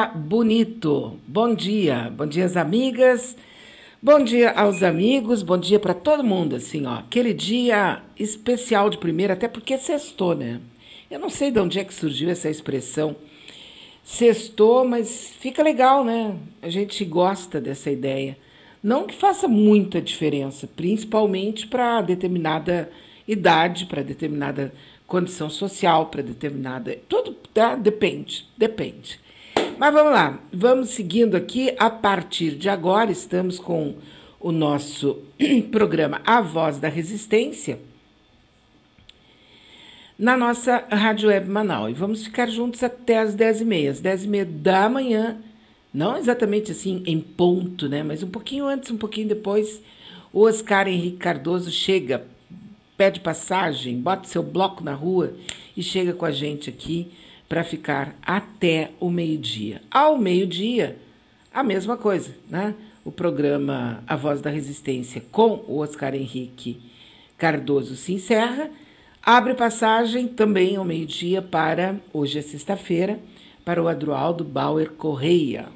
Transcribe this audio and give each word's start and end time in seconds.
bonito. 0.00 1.18
Bom 1.26 1.54
dia. 1.54 2.10
Bom 2.16 2.26
dia, 2.26 2.46
as 2.46 2.56
amigas. 2.56 3.36
Bom 4.02 4.24
dia 4.24 4.50
aos 4.50 4.82
amigos. 4.82 5.42
Bom 5.42 5.58
dia 5.58 5.78
para 5.78 5.92
todo 5.92 6.24
mundo, 6.24 6.56
assim, 6.56 6.86
ó. 6.86 6.94
Aquele 6.94 7.34
dia 7.34 8.02
especial 8.18 8.88
de 8.88 8.98
primeira, 8.98 9.34
até 9.34 9.46
porque 9.46 9.76
sextou, 9.76 10.34
né? 10.34 10.60
Eu 11.10 11.20
não 11.20 11.28
sei 11.28 11.50
de 11.50 11.60
onde 11.60 11.78
é 11.78 11.84
que 11.84 11.92
surgiu 11.92 12.30
essa 12.30 12.48
expressão. 12.48 13.14
Sextou, 14.02 14.84
mas 14.84 15.28
fica 15.38 15.62
legal, 15.62 16.04
né? 16.04 16.36
A 16.62 16.70
gente 16.70 17.04
gosta 17.04 17.60
dessa 17.60 17.90
ideia. 17.90 18.36
Não 18.82 19.06
que 19.06 19.14
faça 19.14 19.46
muita 19.46 20.00
diferença, 20.00 20.66
principalmente 20.66 21.66
para 21.66 22.00
determinada 22.00 22.90
idade, 23.28 23.86
para 23.86 24.02
determinada 24.02 24.72
condição 25.06 25.50
social, 25.50 26.06
para 26.06 26.22
determinada. 26.22 26.98
Tudo 27.08 27.36
tá? 27.52 27.76
depende, 27.76 28.48
depende. 28.56 29.20
Mas 29.78 29.92
vamos 29.92 30.12
lá, 30.12 30.38
vamos 30.52 30.90
seguindo 30.90 31.36
aqui. 31.36 31.74
A 31.78 31.90
partir 31.90 32.52
de 32.52 32.68
agora, 32.68 33.10
estamos 33.10 33.58
com 33.58 33.96
o 34.38 34.52
nosso 34.52 35.18
programa 35.70 36.20
A 36.26 36.40
Voz 36.40 36.78
da 36.78 36.88
Resistência 36.88 37.78
na 40.18 40.36
nossa 40.36 40.84
Rádio 40.90 41.28
Web 41.28 41.48
Manaus. 41.48 41.90
E 41.90 41.94
vamos 41.94 42.24
ficar 42.24 42.48
juntos 42.48 42.82
até 42.82 43.18
as 43.18 43.34
10h30, 43.34 43.90
às 43.90 44.02
10h30 44.02 44.44
da 44.44 44.88
manhã 44.88 45.38
não 45.92 46.16
exatamente 46.16 46.72
assim 46.72 47.02
em 47.06 47.20
ponto, 47.20 47.88
né? 47.88 48.02
Mas 48.02 48.22
um 48.22 48.30
pouquinho 48.30 48.66
antes, 48.66 48.90
um 48.90 48.96
pouquinho 48.96 49.28
depois, 49.28 49.82
o 50.32 50.42
Oscar 50.42 50.88
Henrique 50.88 51.18
Cardoso 51.18 51.70
chega, 51.70 52.24
pede 52.96 53.20
passagem, 53.20 54.00
bota 54.00 54.26
seu 54.26 54.42
bloco 54.42 54.82
na 54.82 54.94
rua 54.94 55.34
e 55.76 55.82
chega 55.82 56.14
com 56.14 56.24
a 56.24 56.30
gente 56.30 56.70
aqui 56.70 57.12
para 57.52 57.64
ficar 57.64 58.16
até 58.22 58.92
o 58.98 59.10
meio-dia. 59.10 59.82
Ao 59.90 60.16
meio-dia, 60.16 60.96
a 61.52 61.62
mesma 61.62 61.98
coisa, 61.98 62.34
né? 62.48 62.74
O 63.04 63.12
programa 63.12 64.02
A 64.06 64.16
Voz 64.16 64.40
da 64.40 64.48
Resistência 64.48 65.22
com 65.30 65.62
o 65.68 65.80
Oscar 65.80 66.14
Henrique 66.14 66.80
Cardoso 67.36 67.94
se 67.94 68.14
encerra. 68.14 68.70
Abre 69.22 69.52
passagem 69.52 70.28
também 70.28 70.76
ao 70.76 70.84
meio-dia 70.86 71.42
para, 71.42 72.00
hoje 72.10 72.38
é 72.38 72.40
sexta-feira, 72.40 73.20
para 73.62 73.82
o 73.82 73.86
Adroaldo 73.86 74.44
Bauer 74.44 74.90
Correia. 74.92 75.66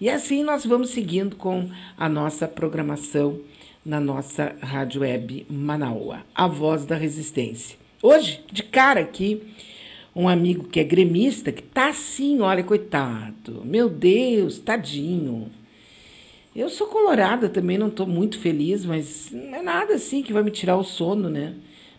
E 0.00 0.08
assim 0.08 0.42
nós 0.42 0.64
vamos 0.64 0.88
seguindo 0.88 1.36
com 1.36 1.68
a 1.94 2.08
nossa 2.08 2.48
programação 2.48 3.38
na 3.84 4.00
nossa 4.00 4.56
rádio 4.62 5.02
web 5.02 5.46
Manaua, 5.50 6.20
a 6.34 6.46
voz 6.46 6.86
da 6.86 6.96
resistência. 6.96 7.76
Hoje, 8.02 8.42
de 8.50 8.62
cara 8.62 9.00
aqui, 9.00 9.42
um 10.14 10.28
amigo 10.28 10.64
que 10.64 10.78
é 10.78 10.84
gremista, 10.84 11.50
que 11.50 11.62
tá 11.62 11.88
assim, 11.88 12.40
olha, 12.40 12.62
coitado, 12.62 13.62
meu 13.64 13.88
Deus, 13.88 14.58
tadinho. 14.58 15.50
Eu 16.54 16.68
sou 16.68 16.86
colorada 16.86 17.48
também, 17.48 17.78
não 17.78 17.88
estou 17.88 18.06
muito 18.06 18.38
feliz, 18.38 18.84
mas 18.84 19.30
não 19.32 19.54
é 19.54 19.62
nada 19.62 19.94
assim 19.94 20.22
que 20.22 20.32
vai 20.32 20.42
me 20.42 20.50
tirar 20.50 20.76
o 20.76 20.84
sono, 20.84 21.30
né? 21.30 21.54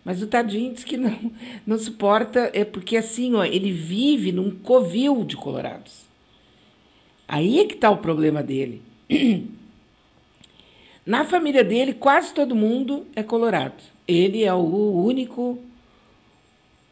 Mas 0.05 0.21
o 0.21 0.27
tadinho 0.27 0.73
diz 0.73 0.83
que 0.83 0.95
não, 0.95 1.31
não 1.65 1.77
suporta, 1.77 2.51
é 2.53 2.63
porque 2.63 2.95
assim, 2.95 3.33
ó, 3.33 3.43
ele 3.43 3.71
vive 3.71 4.31
num 4.31 4.51
covil 4.51 5.23
de 5.23 5.35
colorados. 5.35 6.03
Aí 7.27 7.59
é 7.59 7.65
que 7.65 7.73
está 7.73 7.89
o 7.89 7.97
problema 7.97 8.43
dele. 8.43 8.81
Na 11.05 11.25
família 11.25 11.63
dele, 11.63 11.93
quase 11.93 12.33
todo 12.33 12.55
mundo 12.55 13.07
é 13.15 13.23
colorado. 13.23 13.81
Ele 14.07 14.43
é 14.43 14.53
o 14.53 15.03
único, 15.03 15.57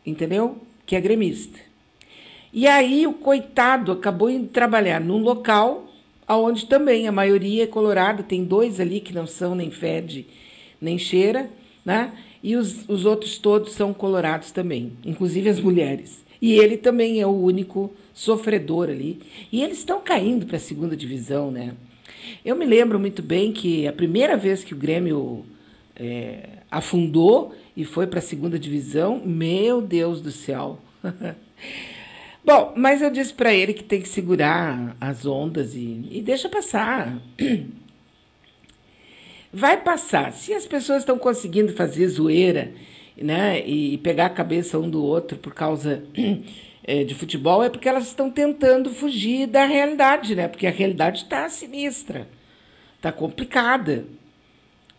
entendeu? 0.05 0.57
Que 0.85 0.95
é 0.95 1.01
gremista. 1.01 1.59
E 2.53 2.67
aí 2.67 3.07
o 3.07 3.13
coitado 3.13 3.91
acabou 3.91 4.29
indo 4.29 4.47
trabalhar 4.47 4.99
num 4.99 5.19
local 5.19 5.87
onde 6.27 6.65
também 6.65 7.07
a 7.07 7.11
maioria 7.11 7.63
é 7.63 7.67
colorada, 7.67 8.23
tem 8.23 8.43
dois 8.43 8.79
ali 8.79 8.99
que 8.99 9.13
não 9.13 9.27
são 9.27 9.53
nem 9.53 9.69
fede 9.69 10.25
nem 10.79 10.97
cheira, 10.97 11.49
né? 11.85 12.11
E 12.43 12.55
os, 12.55 12.89
os 12.89 13.05
outros 13.05 13.37
todos 13.37 13.73
são 13.73 13.93
colorados 13.93 14.51
também, 14.51 14.93
inclusive 15.05 15.47
as 15.47 15.59
mulheres. 15.59 16.23
E 16.41 16.53
ele 16.53 16.75
também 16.75 17.21
é 17.21 17.27
o 17.27 17.29
único 17.29 17.91
sofredor 18.13 18.89
ali. 18.89 19.19
E 19.51 19.61
eles 19.61 19.77
estão 19.77 20.01
caindo 20.01 20.47
para 20.47 20.57
a 20.57 20.59
segunda 20.59 20.97
divisão, 20.97 21.51
né? 21.51 21.75
Eu 22.43 22.55
me 22.55 22.65
lembro 22.65 22.99
muito 22.99 23.21
bem 23.21 23.51
que 23.51 23.87
a 23.87 23.93
primeira 23.93 24.35
vez 24.35 24.63
que 24.63 24.73
o 24.73 24.77
Grêmio 24.77 25.45
é, 25.95 26.49
afundou 26.71 27.53
e 27.75 27.85
foi 27.85 28.07
para 28.07 28.19
a 28.19 28.21
segunda 28.21 28.59
divisão, 28.59 29.21
meu 29.23 29.81
Deus 29.81 30.21
do 30.21 30.31
céu. 30.31 30.79
Bom, 32.43 32.73
mas 32.75 33.01
eu 33.01 33.11
disse 33.11 33.33
para 33.33 33.53
ele 33.53 33.73
que 33.73 33.83
tem 33.83 34.01
que 34.01 34.09
segurar 34.09 34.95
as 34.99 35.25
ondas 35.25 35.75
e, 35.75 36.07
e 36.09 36.21
deixa 36.21 36.49
passar. 36.49 37.17
Vai 39.53 39.81
passar. 39.81 40.33
Se 40.33 40.53
as 40.53 40.65
pessoas 40.65 40.99
estão 40.99 41.19
conseguindo 41.19 41.73
fazer 41.73 42.07
zoeira 42.07 42.71
né, 43.15 43.59
e 43.65 43.97
pegar 43.99 44.27
a 44.27 44.29
cabeça 44.29 44.79
um 44.79 44.89
do 44.89 45.03
outro 45.03 45.37
por 45.37 45.53
causa 45.53 46.03
é, 46.83 47.03
de 47.05 47.13
futebol 47.13 47.63
é 47.63 47.69
porque 47.69 47.87
elas 47.87 48.07
estão 48.07 48.31
tentando 48.31 48.89
fugir 48.89 49.47
da 49.47 49.65
realidade, 49.65 50.33
né? 50.35 50.47
Porque 50.47 50.65
a 50.65 50.71
realidade 50.71 51.23
está 51.23 51.47
sinistra, 51.47 52.27
está 52.95 53.11
complicada. 53.11 54.05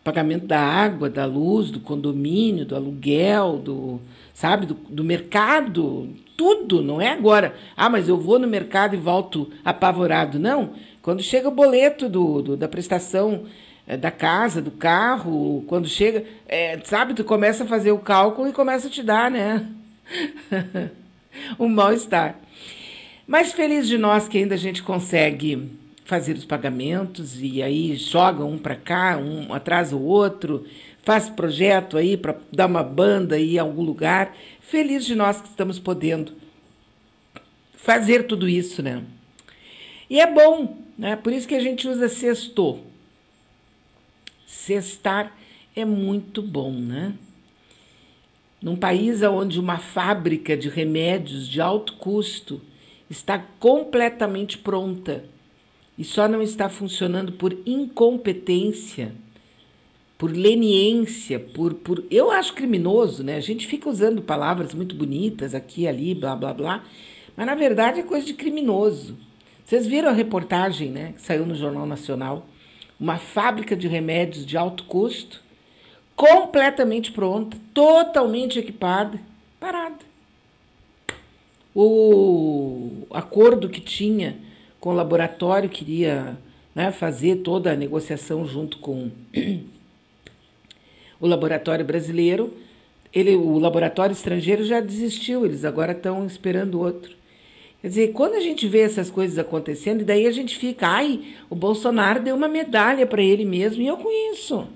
Pagamento 0.03 0.45
da 0.45 0.59
água, 0.59 1.09
da 1.09 1.25
luz, 1.25 1.71
do 1.71 1.79
condomínio, 1.79 2.65
do 2.65 2.75
aluguel, 2.75 3.57
do 3.57 4.01
sabe, 4.33 4.65
do, 4.65 4.73
do 4.73 5.03
mercado, 5.03 6.09
tudo, 6.35 6.81
não 6.81 6.99
é 6.99 7.09
agora. 7.09 7.55
Ah, 7.77 7.89
mas 7.89 8.09
eu 8.09 8.17
vou 8.17 8.39
no 8.39 8.47
mercado 8.47 8.95
e 8.95 8.99
volto 8.99 9.49
apavorado. 9.63 10.39
Não. 10.39 10.71
Quando 11.01 11.21
chega 11.21 11.47
o 11.47 11.51
boleto 11.51 12.09
do, 12.09 12.41
do 12.41 12.57
da 12.57 12.67
prestação 12.67 13.45
é, 13.87 13.95
da 13.95 14.11
casa, 14.11 14.61
do 14.61 14.71
carro, 14.71 15.63
quando 15.67 15.87
chega, 15.87 16.25
é, 16.47 16.79
sabe, 16.83 17.13
tu 17.13 17.23
começa 17.23 17.63
a 17.63 17.67
fazer 17.67 17.91
o 17.91 17.99
cálculo 17.99 18.47
e 18.47 18.53
começa 18.53 18.87
a 18.87 18.91
te 18.91 19.03
dar, 19.03 19.29
né? 19.29 19.67
um 21.59 21.67
mal-estar. 21.67 22.39
Mas 23.27 23.53
feliz 23.53 23.87
de 23.87 23.97
nós 23.97 24.27
que 24.27 24.37
ainda 24.37 24.55
a 24.55 24.57
gente 24.57 24.83
consegue 24.83 25.71
fazer 26.05 26.35
os 26.35 26.45
pagamentos 26.45 27.41
e 27.41 27.61
aí 27.61 27.95
joga 27.95 28.43
um 28.43 28.57
para 28.57 28.75
cá, 28.75 29.17
um 29.17 29.53
atrás 29.53 29.93
o 29.93 29.99
outro, 29.99 30.65
faz 31.01 31.29
projeto 31.29 31.97
aí 31.97 32.17
para 32.17 32.37
dar 32.51 32.67
uma 32.67 32.83
banda 32.83 33.35
aí 33.35 33.55
em 33.55 33.59
algum 33.59 33.83
lugar. 33.83 34.35
Feliz 34.59 35.05
de 35.05 35.15
nós 35.15 35.41
que 35.41 35.47
estamos 35.47 35.79
podendo 35.79 36.33
fazer 37.75 38.27
tudo 38.27 38.47
isso, 38.47 38.81
né? 38.81 39.03
E 40.09 40.19
é 40.19 40.31
bom, 40.31 40.77
né? 40.97 41.15
Por 41.15 41.31
isso 41.31 41.47
que 41.47 41.55
a 41.55 41.59
gente 41.59 41.87
usa 41.87 42.07
sexto. 42.07 42.79
Sextar 44.45 45.35
é 45.75 45.83
muito 45.83 46.41
bom, 46.41 46.71
né? 46.71 47.13
Num 48.61 48.75
país 48.75 49.21
onde 49.23 49.59
uma 49.59 49.77
fábrica 49.77 50.55
de 50.55 50.69
remédios 50.69 51.47
de 51.47 51.59
alto 51.59 51.93
custo 51.93 52.61
está 53.09 53.37
completamente 53.59 54.57
pronta 54.57 55.32
e 55.97 56.03
só 56.03 56.27
não 56.27 56.41
está 56.41 56.69
funcionando 56.69 57.33
por 57.33 57.55
incompetência, 57.65 59.13
por 60.17 60.31
leniência, 60.31 61.39
por, 61.39 61.73
por. 61.73 62.03
Eu 62.09 62.31
acho 62.31 62.53
criminoso, 62.53 63.23
né? 63.23 63.35
A 63.35 63.41
gente 63.41 63.67
fica 63.67 63.89
usando 63.89 64.21
palavras 64.21 64.73
muito 64.73 64.95
bonitas 64.95 65.53
aqui 65.53 65.87
ali, 65.87 66.15
blá 66.15 66.35
blá 66.35 66.53
blá, 66.53 66.83
mas 67.35 67.45
na 67.45 67.55
verdade 67.55 67.99
é 67.99 68.03
coisa 68.03 68.25
de 68.25 68.33
criminoso. 68.33 69.17
Vocês 69.65 69.87
viram 69.87 70.09
a 70.09 70.13
reportagem 70.13 70.89
né, 70.89 71.13
que 71.13 71.21
saiu 71.21 71.45
no 71.45 71.55
Jornal 71.55 71.85
Nacional? 71.85 72.47
Uma 72.99 73.17
fábrica 73.17 73.75
de 73.75 73.87
remédios 73.87 74.45
de 74.45 74.57
alto 74.57 74.83
custo 74.83 75.41
completamente 76.15 77.11
pronta, 77.11 77.57
totalmente 77.73 78.59
equipada, 78.59 79.19
parada. 79.59 79.97
O 81.75 83.07
acordo 83.09 83.67
que 83.67 83.81
tinha 83.81 84.37
com 84.83 84.89
o 84.89 84.93
laboratório 84.93 85.69
queria 85.69 86.37
né, 86.75 86.91
fazer 86.91 87.37
toda 87.37 87.71
a 87.71 87.75
negociação 87.75 88.45
junto 88.45 88.79
com 88.79 89.09
o 91.21 91.25
laboratório 91.25 91.85
brasileiro. 91.85 92.53
Ele, 93.13 93.33
o 93.33 93.57
laboratório 93.59 94.11
estrangeiro 94.11 94.65
já 94.65 94.81
desistiu, 94.81 95.45
eles 95.45 95.63
agora 95.63 95.93
estão 95.93 96.25
esperando 96.25 96.81
outro. 96.81 97.15
Quer 97.81 97.87
dizer, 97.87 98.11
quando 98.11 98.33
a 98.33 98.41
gente 98.41 98.67
vê 98.67 98.81
essas 98.81 99.09
coisas 99.09 99.39
acontecendo, 99.39 100.01
e 100.01 100.03
daí 100.03 100.27
a 100.27 100.31
gente 100.31 100.57
fica, 100.57 100.85
ai, 100.85 101.33
o 101.49 101.55
Bolsonaro 101.55 102.21
deu 102.21 102.35
uma 102.35 102.49
medalha 102.49 103.07
para 103.07 103.23
ele 103.23 103.45
mesmo, 103.45 103.81
e 103.81 103.87
eu 103.87 103.95
conheço. 103.95 104.67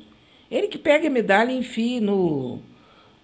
Ele 0.50 0.69
que 0.69 0.77
pega 0.77 1.09
a 1.09 1.12
medalha 1.12 1.51
e 1.51 1.57
enfia 1.57 2.00
no, 2.00 2.59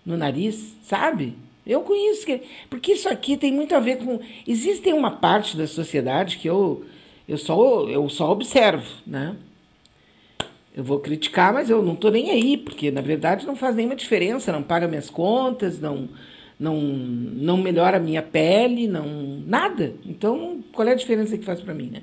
no 0.06 0.18
nariz, 0.18 0.76
sabe? 0.84 1.34
Eu 1.66 1.82
conheço 1.82 2.26
que. 2.26 2.42
Porque 2.70 2.94
isso 2.94 3.08
aqui 3.08 3.38
tem 3.38 3.52
muito 3.52 3.74
a 3.74 3.80
ver 3.80 3.98
com. 3.98 4.20
Existe 4.48 4.92
uma 4.92 5.12
parte 5.12 5.56
da 5.56 5.66
sociedade 5.66 6.38
que 6.38 6.48
eu, 6.48 6.84
eu, 7.28 7.38
só, 7.38 7.88
eu 7.88 8.08
só 8.10 8.32
observo, 8.32 8.90
né? 9.08 9.36
Eu 10.76 10.84
vou 10.84 11.00
criticar, 11.00 11.54
mas 11.54 11.70
eu 11.70 11.82
não 11.84 11.94
estou 11.94 12.12
nem 12.12 12.32
aí, 12.32 12.58
porque 12.58 12.90
na 12.90 13.02
verdade 13.02 13.46
não 13.46 13.56
faz 13.56 13.76
nenhuma 13.76 13.96
diferença, 13.96 14.52
não 14.52 14.64
paga 14.64 14.88
minhas 14.88 15.10
contas, 15.10 15.80
não, 15.80 16.10
não, 16.60 16.82
não 16.82 17.58
melhora 17.58 17.98
a 17.98 18.00
minha 18.00 18.24
pele, 18.24 18.88
não 18.88 19.06
nada. 19.46 19.94
Então, 20.04 20.64
qual 20.74 20.88
é 20.88 20.92
a 20.92 20.96
diferença 20.96 21.38
que 21.38 21.46
faz 21.46 21.62
para 21.62 21.74
mim, 21.76 21.92
né? 21.92 22.02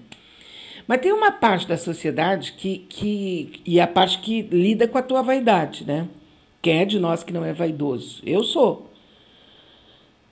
Mas 0.87 1.01
tem 1.01 1.13
uma 1.13 1.33
parte 1.33 1.69
da 1.69 1.77
sociedade 1.77 2.53
que, 2.53 2.79
que 2.89 3.61
e 3.67 3.81
a 3.81 3.87
parte 3.87 4.19
que 4.19 4.43
lida 4.43 4.89
com 4.89 4.99
a 4.99 5.03
tua 5.03 5.23
vaidade, 5.23 5.85
né? 5.85 6.09
Quem 6.63 6.81
é 6.81 6.85
de 6.85 6.99
nós 6.99 7.23
que 7.23 7.33
não 7.33 7.45
é 7.45 7.53
vaidoso? 7.53 8.23
Eu 8.25 8.45
sou. 8.45 8.90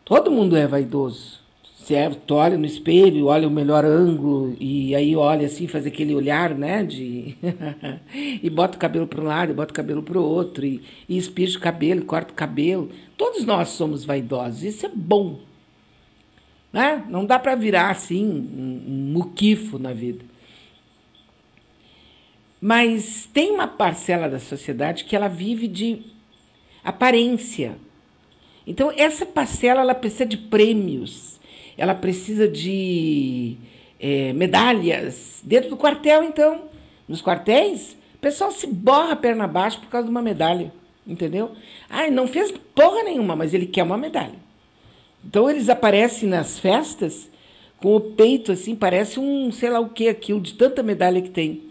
Todo 0.08 0.30
mundo 0.30 0.56
é 0.56 0.66
vaidoso. 0.66 1.38
Tu 2.26 2.34
olha 2.34 2.56
no 2.56 2.64
espelho, 2.64 3.26
olha 3.26 3.46
o 3.46 3.50
melhor 3.50 3.84
ângulo 3.84 4.56
e 4.58 4.94
aí 4.94 5.14
olha 5.14 5.46
assim, 5.46 5.66
faz 5.66 5.86
aquele 5.86 6.14
olhar, 6.14 6.54
né? 6.54 6.82
De 6.82 7.36
e 8.42 8.48
bota 8.48 8.76
o 8.76 8.80
cabelo 8.80 9.06
para 9.06 9.20
um 9.20 9.24
lado, 9.24 9.52
e 9.52 9.54
bota 9.54 9.70
o 9.70 9.74
cabelo 9.74 10.02
para 10.02 10.18
o 10.18 10.22
outro 10.22 10.64
e, 10.64 10.82
e 11.06 11.18
o 11.18 11.60
cabelo, 11.60 12.06
corta 12.06 12.32
o 12.32 12.34
cabelo. 12.34 12.90
Todos 13.18 13.44
nós 13.44 13.68
somos 13.68 14.02
vaidosos. 14.02 14.62
Isso 14.62 14.86
é 14.86 14.90
bom, 14.94 15.40
né? 16.72 17.04
Não 17.10 17.26
dá 17.26 17.38
para 17.38 17.54
virar 17.54 17.90
assim 17.90 18.24
um, 18.24 18.82
um 18.90 19.12
muquifo 19.12 19.78
na 19.78 19.92
vida. 19.92 20.24
Mas 22.58 23.28
tem 23.30 23.50
uma 23.50 23.68
parcela 23.68 24.26
da 24.26 24.38
sociedade 24.38 25.04
que 25.04 25.14
ela 25.14 25.28
vive 25.28 25.68
de 25.68 26.02
aparência. 26.82 27.76
Então 28.68 28.92
essa 28.96 29.26
parcela 29.26 29.80
ela 29.80 29.94
precisa 29.94 30.26
de 30.26 30.36
prêmios 30.36 31.38
ela 31.78 31.94
precisa 31.94 32.48
de 32.48 33.56
é, 34.00 34.32
medalhas. 34.32 35.40
Dentro 35.44 35.70
do 35.70 35.76
quartel, 35.76 36.24
então, 36.24 36.62
nos 37.08 37.22
quartéis, 37.22 37.96
o 38.16 38.18
pessoal 38.18 38.50
se 38.50 38.66
borra 38.66 39.12
a 39.12 39.16
perna 39.16 39.44
abaixo 39.44 39.78
por 39.80 39.88
causa 39.88 40.06
de 40.06 40.10
uma 40.10 40.20
medalha, 40.20 40.72
entendeu? 41.06 41.52
Ah, 41.88 42.10
não 42.10 42.26
fez 42.26 42.52
porra 42.74 43.04
nenhuma, 43.04 43.36
mas 43.36 43.54
ele 43.54 43.64
quer 43.64 43.84
uma 43.84 43.96
medalha. 43.96 44.34
Então 45.24 45.48
eles 45.48 45.68
aparecem 45.68 46.28
nas 46.28 46.58
festas 46.58 47.30
com 47.76 47.94
o 47.94 48.00
peito 48.00 48.50
assim, 48.50 48.74
parece 48.74 49.20
um 49.20 49.52
sei 49.52 49.70
lá 49.70 49.78
o 49.78 49.90
que 49.90 50.08
aquilo, 50.08 50.40
de 50.40 50.54
tanta 50.54 50.82
medalha 50.82 51.22
que 51.22 51.30
tem. 51.30 51.62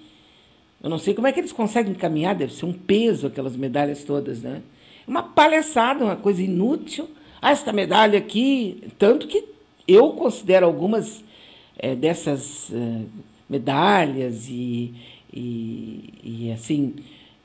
Eu 0.81 0.89
não 0.89 0.97
sei 0.97 1.13
como 1.13 1.27
é 1.27 1.33
que 1.33 1.39
eles 1.41 1.51
conseguem 1.51 1.93
caminhar, 1.93 2.33
deve 2.33 2.53
ser 2.53 2.65
um 2.65 2.71
peso 2.71 3.27
aquelas 3.27 3.57
medalhas 3.57 4.05
todas, 4.05 4.41
né? 4.41 4.61
Uma 5.07 5.23
palhaçada, 5.23 6.03
uma 6.03 6.17
coisa 6.17 6.41
inútil. 6.41 7.09
Ah, 7.41 7.51
esta 7.51 7.71
medalha 7.71 8.19
aqui, 8.19 8.83
tanto 8.99 9.27
que 9.27 9.45
eu 9.87 10.11
considero 10.11 10.65
algumas 10.65 11.23
é, 11.77 11.95
dessas 11.95 12.71
é, 12.73 13.01
medalhas 13.49 14.47
e, 14.49 14.93
e, 15.33 16.13
e, 16.23 16.51
assim 16.51 16.95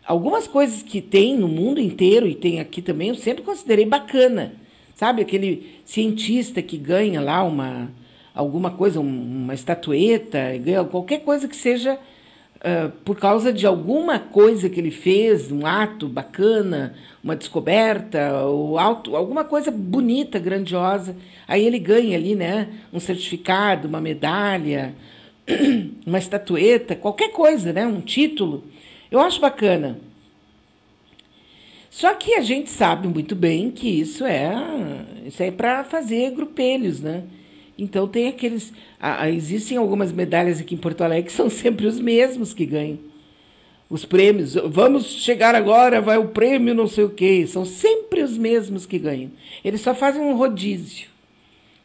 algumas 0.04 0.48
coisas 0.48 0.82
que 0.82 1.00
tem 1.00 1.36
no 1.36 1.46
mundo 1.46 1.80
inteiro 1.80 2.26
e 2.26 2.34
tem 2.34 2.58
aqui 2.58 2.82
também 2.82 3.08
eu 3.08 3.14
sempre 3.14 3.42
considerei 3.44 3.84
bacana 3.84 4.54
sabe 4.96 5.22
aquele 5.22 5.80
cientista 5.84 6.60
que 6.60 6.76
ganha 6.76 7.20
lá 7.20 7.42
uma 7.44 7.90
alguma 8.34 8.70
coisa 8.70 8.98
uma 8.98 9.54
estatueta 9.54 10.56
ganha 10.58 10.82
qualquer 10.84 11.20
coisa 11.20 11.46
que 11.46 11.56
seja 11.56 11.98
uh, 12.62 12.90
por 13.04 13.18
causa 13.18 13.52
de 13.52 13.66
alguma 13.66 14.18
coisa 14.18 14.70
que 14.70 14.80
ele 14.80 14.90
fez, 14.90 15.50
um 15.50 15.66
ato 15.66 16.08
bacana, 16.08 16.94
uma 17.22 17.36
descoberta, 17.36 18.42
ou 18.44 18.78
alto, 18.78 19.16
alguma 19.16 19.44
coisa 19.44 19.70
bonita, 19.70 20.38
grandiosa. 20.38 21.16
Aí 21.46 21.64
ele 21.66 21.78
ganha 21.78 22.16
ali, 22.16 22.34
né, 22.34 22.68
um 22.92 23.00
certificado, 23.00 23.88
uma 23.88 24.00
medalha, 24.00 24.94
uma 26.06 26.18
estatueta, 26.18 26.96
qualquer 26.96 27.32
coisa, 27.32 27.72
né, 27.72 27.86
um 27.86 28.00
título. 28.00 28.64
Eu 29.10 29.20
acho 29.20 29.40
bacana. 29.40 29.98
Só 31.90 32.14
que 32.14 32.34
a 32.34 32.40
gente 32.40 32.70
sabe 32.70 33.06
muito 33.06 33.36
bem 33.36 33.70
que 33.70 33.86
isso 33.86 34.24
é 34.24 34.50
isso 35.26 35.42
é 35.42 35.50
para 35.50 35.84
fazer 35.84 36.30
grupelhos, 36.30 37.00
né? 37.00 37.24
Então 37.82 38.06
tem 38.06 38.29
aqueles. 38.29 38.73
Ah, 39.00 39.29
existem 39.29 39.76
algumas 39.76 40.12
medalhas 40.12 40.61
aqui 40.61 40.76
em 40.76 40.79
Porto 40.79 41.02
Alegre 41.02 41.29
que 41.29 41.37
são 41.37 41.50
sempre 41.50 41.84
os 41.84 41.99
mesmos 41.99 42.55
que 42.55 42.64
ganham. 42.64 42.99
Os 43.90 44.05
prêmios. 44.05 44.55
Vamos 44.55 45.05
chegar 45.05 45.56
agora, 45.56 46.00
vai 46.00 46.17
o 46.17 46.29
prêmio 46.29 46.76
não 46.76 46.87
sei 46.87 47.02
o 47.02 47.11
quê. 47.11 47.44
São 47.44 47.64
sempre 47.64 48.23
os 48.23 48.38
mesmos 48.38 48.87
que 48.87 49.00
ganham. 49.00 49.32
Eles 49.64 49.81
só 49.81 49.96
fazem 49.96 50.23
um 50.23 50.37
rodízio. 50.37 51.08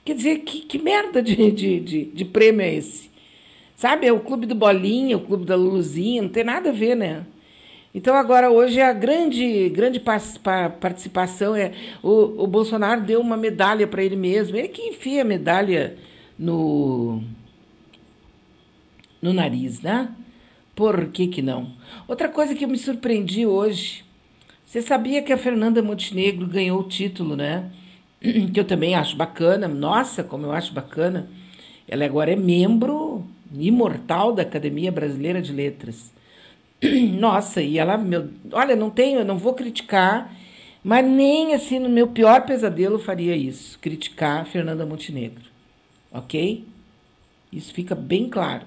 Quer 0.06 0.14
dizer, 0.14 0.40
que, 0.40 0.62
que 0.62 0.78
merda 0.78 1.22
de, 1.22 1.52
de, 1.52 1.80
de, 1.80 2.06
de 2.06 2.26
prêmio 2.26 2.62
é 2.62 2.76
esse? 2.76 3.10
Sabe, 3.76 4.06
é 4.08 4.14
o 4.14 4.20
clube 4.20 4.46
do 4.46 4.56
Bolinha, 4.56 5.18
o 5.18 5.22
clube 5.22 5.46
da 5.46 5.56
Luluzinha, 5.56 6.22
não 6.22 6.30
tem 6.30 6.44
nada 6.44 6.70
a 6.70 6.74
ver, 6.74 6.96
né? 6.96 7.26
Então 7.98 8.16
agora 8.16 8.52
hoje 8.52 8.80
a 8.80 8.94
grande 8.94 9.70
grande 9.70 10.00
participação 10.00 11.56
é 11.56 11.74
o, 12.04 12.44
o 12.44 12.46
Bolsonaro 12.46 13.02
deu 13.02 13.20
uma 13.20 13.36
medalha 13.36 13.88
para 13.88 14.04
ele 14.04 14.16
mesmo. 14.16 14.56
Ele 14.56 14.68
que 14.68 14.84
enfia 14.84 15.24
a 15.24 15.26
medalha 15.26 15.98
no 16.38 17.24
no 19.20 19.34
nariz, 19.34 19.82
né? 19.82 20.10
Por 20.76 21.08
que 21.08 21.26
que 21.26 21.42
não? 21.42 21.72
Outra 22.08 22.30
coisa 22.30 22.54
que 22.54 22.66
eu 22.66 22.70
me 22.70 22.78
surpreendi 22.78 23.48
hoje, 23.48 24.06
você 24.64 24.80
sabia 24.80 25.24
que 25.24 25.34
a 25.34 25.38
Fernanda 25.38 25.82
Montenegro 25.82 26.46
ganhou 26.46 26.82
o 26.82 26.88
título, 26.88 27.36
né? 27.36 27.72
Que 28.54 28.60
eu 28.60 28.66
também 28.66 28.94
acho 28.94 29.16
bacana. 29.16 29.68
Nossa, 29.68 30.24
como 30.24 30.46
eu 30.46 30.52
acho 30.52 30.72
bacana. 30.72 31.28
Ela 31.88 32.06
agora 32.06 32.32
é 32.32 32.36
membro 32.36 33.26
imortal 33.52 34.34
da 34.34 34.44
Academia 34.44 34.92
Brasileira 34.92 35.42
de 35.42 35.52
Letras. 35.52 36.16
Nossa, 37.18 37.62
e 37.62 37.78
ela, 37.78 37.98
meu, 37.98 38.30
olha, 38.52 38.76
não 38.76 38.90
tenho, 38.90 39.26
não 39.26 39.38
vou 39.38 39.54
criticar, 39.54 40.34
mas 40.84 41.06
nem 41.06 41.54
assim 41.54 41.80
no 41.80 41.90
meu 41.90 42.08
pior 42.08 42.46
pesadelo 42.46 43.00
faria 43.00 43.36
isso, 43.36 43.80
criticar 43.80 44.46
Fernanda 44.46 44.86
Montenegro. 44.86 45.44
OK? 46.12 46.66
Isso 47.52 47.74
fica 47.74 47.96
bem 47.96 48.30
claro. 48.30 48.66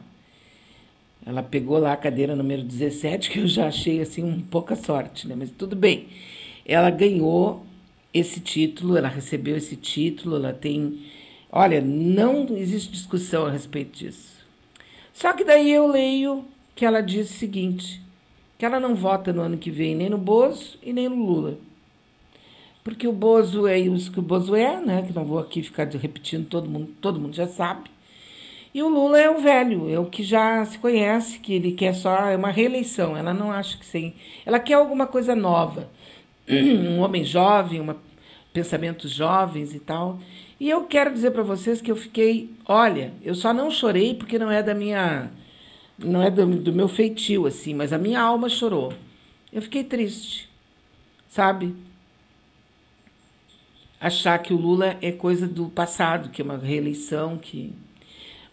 Ela 1.25 1.43
pegou 1.43 1.79
lá 1.79 1.93
a 1.93 1.97
cadeira 1.97 2.35
número 2.35 2.63
17, 2.63 3.31
que 3.31 3.39
eu 3.41 3.47
já 3.47 3.69
achei 3.69 4.01
assim 4.01 4.25
um 4.25 4.41
pouca 4.41 4.75
sorte, 4.75 5.29
né? 5.29 5.35
Mas 5.37 5.51
tudo 5.51 5.77
bem. 5.77 6.09
Ela 6.65 6.91
ganhou 6.91 7.65
esse 8.13 8.41
título, 8.41 8.97
ela 8.97 9.09
recebeu 9.09 9.57
esse 9.57 9.77
título, 9.77 10.37
ela 10.37 10.53
tem. 10.53 11.07
Olha, 11.53 11.81
não 11.81 12.47
existe 12.57 12.91
discussão 12.91 13.47
a 13.47 13.51
respeito 13.51 13.99
disso. 13.99 14.41
Só 15.13 15.33
que 15.33 15.45
daí 15.45 15.71
eu 15.71 15.87
leio 15.87 16.45
que 16.81 16.87
ela 16.87 17.03
diz 17.03 17.31
o 17.31 17.35
seguinte: 17.35 18.01
que 18.57 18.65
ela 18.65 18.81
não 18.81 18.95
vota 18.95 19.35
no 19.35 19.43
ano 19.43 19.59
que 19.59 19.71
vem 19.71 19.95
nem 19.95 20.09
no 20.09 20.17
Bozo 20.17 20.79
e 20.83 20.95
nem 20.95 21.11
no 21.11 21.27
Lula. 21.27 21.59
Porque 22.83 23.07
o 23.07 23.13
Bozo 23.13 23.67
é 23.67 23.79
isso 23.79 24.11
que 24.11 24.19
o 24.19 24.23
Bozo 24.23 24.55
é, 24.57 24.81
né? 24.81 25.03
Que 25.03 25.13
não 25.13 25.27
vou 25.27 25.39
aqui 25.39 25.63
ficar 25.63 25.87
repetindo, 25.89 26.49
todo 26.49 26.71
mundo, 26.71 26.89
todo 26.99 27.21
mundo 27.21 27.37
já 27.37 27.47
sabe. 27.47 27.91
E 28.73 28.83
o 28.83 28.89
Lula 28.89 29.21
é 29.21 29.29
o 29.29 29.41
velho, 29.41 29.91
é 29.91 29.99
o 29.99 30.07
que 30.07 30.23
já 30.23 30.65
se 30.65 30.79
conhece, 30.79 31.39
que 31.39 31.53
ele 31.53 31.73
quer 31.73 31.93
só 31.93 32.31
é 32.31 32.35
uma 32.35 32.51
reeleição. 32.51 33.15
Ela 33.15 33.35
não 33.35 33.53
acha 33.53 33.77
que 33.77 33.85
sim. 33.85 34.15
Ela 34.47 34.59
quer 34.59 34.75
alguma 34.75 35.07
coisa 35.07 35.37
nova. 35.37 35.87
Um 36.49 37.01
homem 37.01 37.25
jovem, 37.27 37.79
uma, 37.79 37.99
pensamentos 38.55 39.11
jovens 39.11 39.75
e 39.75 39.81
tal. 39.81 40.19
E 40.59 40.71
eu 40.71 40.85
quero 40.85 41.13
dizer 41.13 41.33
para 41.33 41.43
vocês 41.43 41.83
que 41.83 41.91
eu 41.91 41.97
fiquei, 41.97 42.49
olha, 42.67 43.13
eu 43.23 43.35
só 43.35 43.53
não 43.53 43.71
chorei 43.71 44.15
porque 44.15 44.39
não 44.39 44.51
é 44.51 44.63
da 44.63 44.75
minha 44.75 45.31
não 46.03 46.23
é 46.23 46.31
do, 46.31 46.47
do 46.47 46.73
meu 46.73 46.89
feitio, 46.89 47.47
assim, 47.47 47.75
mas 47.75 47.93
a 47.93 47.99
minha 47.99 48.21
alma 48.21 48.49
chorou. 48.49 48.93
Eu 49.53 49.61
fiquei 49.63 49.85
triste, 49.85 50.49
sabe? 51.29 51.75
Achar 54.01 54.39
que 54.39 54.55
o 54.55 54.57
Lula 54.57 54.97
é 55.03 55.13
coisa 55.13 55.47
do 55.47 55.67
passado, 55.67 56.31
que 56.31 56.41
é 56.41 56.45
uma 56.45 56.57
reeleição, 56.57 57.37
que. 57.37 57.73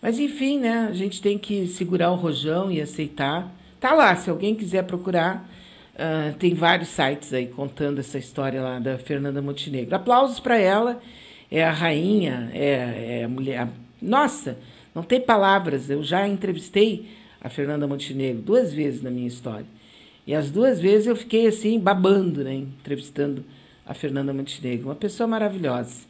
Mas 0.01 0.19
enfim, 0.19 0.59
né? 0.59 0.87
A 0.89 0.93
gente 0.93 1.21
tem 1.21 1.37
que 1.37 1.67
segurar 1.67 2.11
o 2.11 2.15
rojão 2.15 2.71
e 2.71 2.81
aceitar. 2.81 3.49
Tá 3.79 3.93
lá, 3.93 4.15
se 4.15 4.29
alguém 4.29 4.55
quiser 4.55 4.83
procurar, 4.83 5.47
uh, 5.93 6.35
tem 6.37 6.53
vários 6.53 6.89
sites 6.89 7.33
aí 7.33 7.47
contando 7.47 7.99
essa 7.99 8.17
história 8.17 8.61
lá 8.61 8.79
da 8.79 8.97
Fernanda 8.97 9.41
Montenegro. 9.41 9.95
Aplausos 9.95 10.39
para 10.39 10.57
ela, 10.57 11.01
é 11.49 11.63
a 11.63 11.71
rainha, 11.71 12.51
é, 12.53 13.19
é 13.19 13.23
a 13.23 13.29
mulher. 13.29 13.67
Nossa, 14.01 14.57
não 14.93 15.03
tem 15.03 15.21
palavras. 15.21 15.89
Eu 15.89 16.03
já 16.03 16.27
entrevistei 16.27 17.07
a 17.41 17.49
Fernanda 17.49 17.87
Montenegro 17.87 18.41
duas 18.41 18.73
vezes 18.73 19.01
na 19.01 19.09
minha 19.09 19.27
história. 19.27 19.65
E 20.25 20.33
as 20.33 20.51
duas 20.51 20.79
vezes 20.79 21.07
eu 21.07 21.15
fiquei 21.15 21.47
assim, 21.47 21.79
babando, 21.79 22.43
né, 22.43 22.53
entrevistando 22.53 23.45
a 23.85 23.93
Fernanda 23.93 24.33
Montenegro, 24.33 24.89
uma 24.89 24.95
pessoa 24.95 25.25
maravilhosa. 25.25 26.05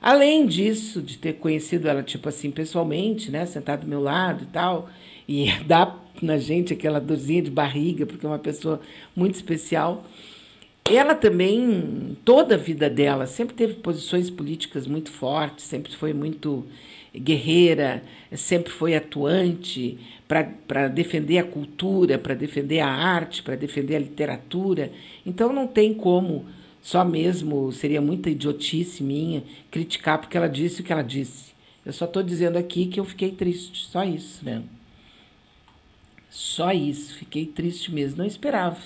Além 0.00 0.46
disso, 0.46 1.02
de 1.02 1.18
ter 1.18 1.34
conhecido 1.34 1.88
ela, 1.88 2.02
tipo 2.02 2.28
assim, 2.28 2.50
pessoalmente, 2.50 3.30
né, 3.30 3.44
sentada 3.44 3.82
do 3.82 3.88
meu 3.88 4.00
lado 4.00 4.44
e 4.44 4.46
tal, 4.46 4.88
e 5.28 5.52
dar 5.66 6.02
na 6.22 6.38
gente 6.38 6.72
aquela 6.72 7.00
dorzinha 7.00 7.42
de 7.42 7.50
barriga, 7.50 8.06
porque 8.06 8.24
é 8.24 8.28
uma 8.28 8.38
pessoa 8.38 8.80
muito 9.14 9.34
especial. 9.34 10.04
Ela 10.90 11.14
também, 11.14 12.16
toda 12.24 12.54
a 12.54 12.58
vida 12.58 12.88
dela, 12.88 13.26
sempre 13.26 13.54
teve 13.54 13.74
posições 13.74 14.30
políticas 14.30 14.86
muito 14.86 15.10
fortes, 15.10 15.66
sempre 15.66 15.94
foi 15.94 16.14
muito 16.14 16.64
guerreira, 17.14 18.02
sempre 18.34 18.72
foi 18.72 18.94
atuante 18.94 19.98
para 20.28 20.88
defender 20.88 21.38
a 21.38 21.44
cultura, 21.44 22.18
para 22.18 22.34
defender 22.34 22.80
a 22.80 22.88
arte, 22.88 23.42
para 23.42 23.56
defender 23.56 23.96
a 23.96 24.00
literatura. 24.00 24.92
Então 25.24 25.52
não 25.52 25.66
tem 25.66 25.94
como 25.94 26.44
só 26.82 27.04
mesmo 27.04 27.72
seria 27.72 28.00
muita 28.00 28.30
idiotice 28.30 29.02
minha 29.02 29.42
criticar 29.70 30.18
porque 30.18 30.36
ela 30.36 30.48
disse 30.48 30.80
o 30.80 30.84
que 30.84 30.92
ela 30.92 31.02
disse. 31.02 31.52
Eu 31.84 31.92
só 31.92 32.04
estou 32.04 32.22
dizendo 32.22 32.56
aqui 32.58 32.86
que 32.86 33.00
eu 33.00 33.04
fiquei 33.04 33.30
triste, 33.30 33.86
só 33.86 34.04
isso, 34.04 34.44
né? 34.44 34.62
Só 36.30 36.72
isso, 36.72 37.14
fiquei 37.14 37.46
triste 37.46 37.92
mesmo, 37.92 38.18
não 38.18 38.26
esperava. 38.26 38.78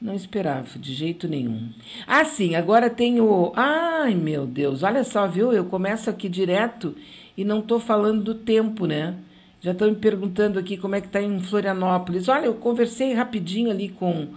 Não 0.00 0.14
esperava, 0.14 0.78
de 0.78 0.94
jeito 0.94 1.28
nenhum. 1.28 1.70
Ah, 2.06 2.24
sim, 2.24 2.54
agora 2.54 2.88
tem 2.88 3.20
o. 3.20 3.52
Ai, 3.54 4.14
meu 4.14 4.46
Deus, 4.46 4.82
olha 4.82 5.04
só, 5.04 5.26
viu? 5.26 5.52
Eu 5.52 5.66
começo 5.66 6.08
aqui 6.08 6.28
direto 6.28 6.96
e 7.36 7.44
não 7.44 7.58
estou 7.58 7.78
falando 7.78 8.22
do 8.22 8.34
tempo, 8.34 8.86
né? 8.86 9.14
Já 9.60 9.72
estão 9.72 9.90
me 9.90 9.96
perguntando 9.96 10.58
aqui 10.58 10.78
como 10.78 10.94
é 10.94 11.00
que 11.00 11.06
está 11.06 11.20
em 11.20 11.38
Florianópolis. 11.40 12.28
Olha, 12.28 12.46
eu 12.46 12.54
conversei 12.54 13.12
rapidinho 13.12 13.70
ali 13.70 13.90
com 13.90 14.28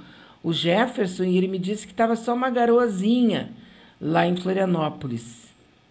o 0.43 0.51
Jefferson 0.51 1.23
e 1.23 1.37
ele 1.37 1.47
me 1.47 1.57
disse 1.57 1.87
que 1.87 1.93
estava 1.93 2.15
só 2.15 2.33
uma 2.33 2.49
garoazinha 2.49 3.51
lá 4.01 4.27
em 4.27 4.35
Florianópolis. 4.35 5.43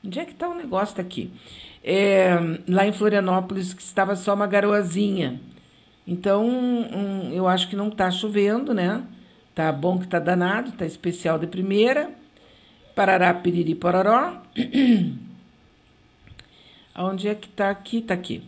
Onde 0.05 0.19
é 0.19 0.25
que 0.27 0.33
está 0.33 0.49
o 0.49 0.55
negócio? 0.55 1.01
Aqui. 1.01 1.31
É, 1.83 2.35
lá 2.69 2.87
em 2.87 2.93
Florianópolis 2.93 3.73
que 3.73 3.83
estava 3.83 4.15
só 4.17 4.35
uma 4.35 4.47
garoazinha. 4.47 5.41
Então, 6.07 6.47
um, 6.47 7.33
eu 7.33 7.49
acho 7.49 7.69
que 7.69 7.77
não 7.77 7.89
está 7.89 8.11
chovendo, 8.11 8.75
né? 8.75 9.03
Tá 9.55 9.73
bom 9.73 9.99
que 9.99 10.07
tá 10.07 10.19
danado, 10.19 10.73
tá 10.73 10.85
especial 10.85 11.39
de 11.39 11.47
primeira. 11.47 12.11
Parará, 12.95 13.33
piriri, 13.33 13.75
pororó. 13.75 14.43
Onde 16.95 17.29
é 17.29 17.35
que 17.35 17.49
tá 17.49 17.71
aqui? 17.71 18.03
Tá 18.03 18.13
aqui. 18.13 18.43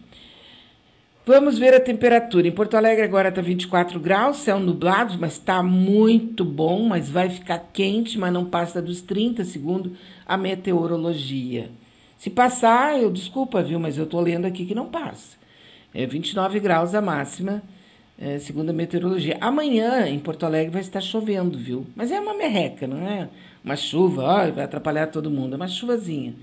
Vamos 1.26 1.58
ver 1.58 1.72
a 1.72 1.80
temperatura. 1.80 2.46
Em 2.46 2.52
Porto 2.52 2.76
Alegre 2.76 3.02
agora 3.02 3.32
tá 3.32 3.40
24 3.40 3.98
graus, 3.98 4.38
céu 4.38 4.60
nublado, 4.60 5.16
mas 5.18 5.38
tá 5.38 5.62
muito 5.62 6.44
bom, 6.44 6.84
mas 6.86 7.08
vai 7.08 7.30
ficar 7.30 7.58
quente, 7.72 8.18
mas 8.18 8.30
não 8.30 8.44
passa 8.44 8.82
dos 8.82 9.00
30, 9.00 9.42
segundo 9.44 9.96
a 10.26 10.36
meteorologia. 10.36 11.70
Se 12.18 12.28
passar, 12.28 13.00
eu 13.00 13.10
desculpa, 13.10 13.62
viu, 13.62 13.80
mas 13.80 13.96
eu 13.96 14.04
tô 14.06 14.20
lendo 14.20 14.44
aqui 14.44 14.66
que 14.66 14.74
não 14.74 14.86
passa. 14.86 15.38
É 15.94 16.04
29 16.04 16.60
graus 16.60 16.94
a 16.94 17.00
máxima 17.00 17.62
é, 18.18 18.38
segundo 18.38 18.68
a 18.68 18.72
meteorologia. 18.74 19.38
Amanhã, 19.40 20.06
em 20.06 20.18
Porto 20.18 20.44
Alegre, 20.44 20.72
vai 20.72 20.82
estar 20.82 21.00
chovendo, 21.00 21.58
viu? 21.58 21.86
Mas 21.96 22.10
é 22.10 22.20
uma 22.20 22.34
merreca, 22.34 22.86
não 22.86 22.98
é 23.08 23.30
uma 23.64 23.76
chuva, 23.76 24.22
ó, 24.22 24.50
vai 24.50 24.64
atrapalhar 24.64 25.06
todo 25.06 25.30
mundo. 25.30 25.54
É 25.54 25.56
uma 25.56 25.68
chuvazinha. 25.68 26.34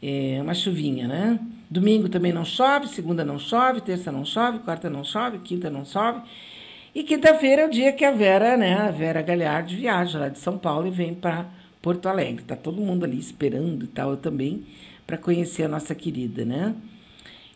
É 0.00 0.38
uma 0.40 0.54
chuvinha, 0.54 1.08
né? 1.08 1.40
Domingo 1.70 2.08
também 2.08 2.32
não 2.32 2.44
chove, 2.44 2.88
segunda 2.88 3.24
não 3.24 3.38
chove, 3.38 3.80
terça 3.80 4.10
não 4.10 4.24
chove, 4.24 4.60
quarta 4.60 4.88
não 4.88 5.04
chove, 5.04 5.38
quinta 5.38 5.68
não 5.68 5.84
chove. 5.84 6.22
E 6.94 7.02
quinta-feira 7.02 7.62
é 7.62 7.66
o 7.66 7.70
dia 7.70 7.92
que 7.92 8.04
a 8.04 8.10
Vera, 8.10 8.56
né, 8.56 8.74
a 8.74 8.90
Vera 8.90 9.20
Galhardi 9.20 9.76
viaja 9.76 10.18
lá 10.18 10.28
de 10.28 10.38
São 10.38 10.56
Paulo 10.56 10.86
e 10.86 10.90
vem 10.90 11.14
para 11.14 11.46
Porto 11.82 12.08
Alegre. 12.08 12.44
Tá 12.44 12.56
todo 12.56 12.80
mundo 12.80 13.04
ali 13.04 13.18
esperando 13.18 13.84
e 13.84 13.88
tal, 13.88 14.10
eu 14.10 14.16
também, 14.16 14.64
para 15.06 15.18
conhecer 15.18 15.64
a 15.64 15.68
nossa 15.68 15.94
querida, 15.94 16.44
né? 16.44 16.74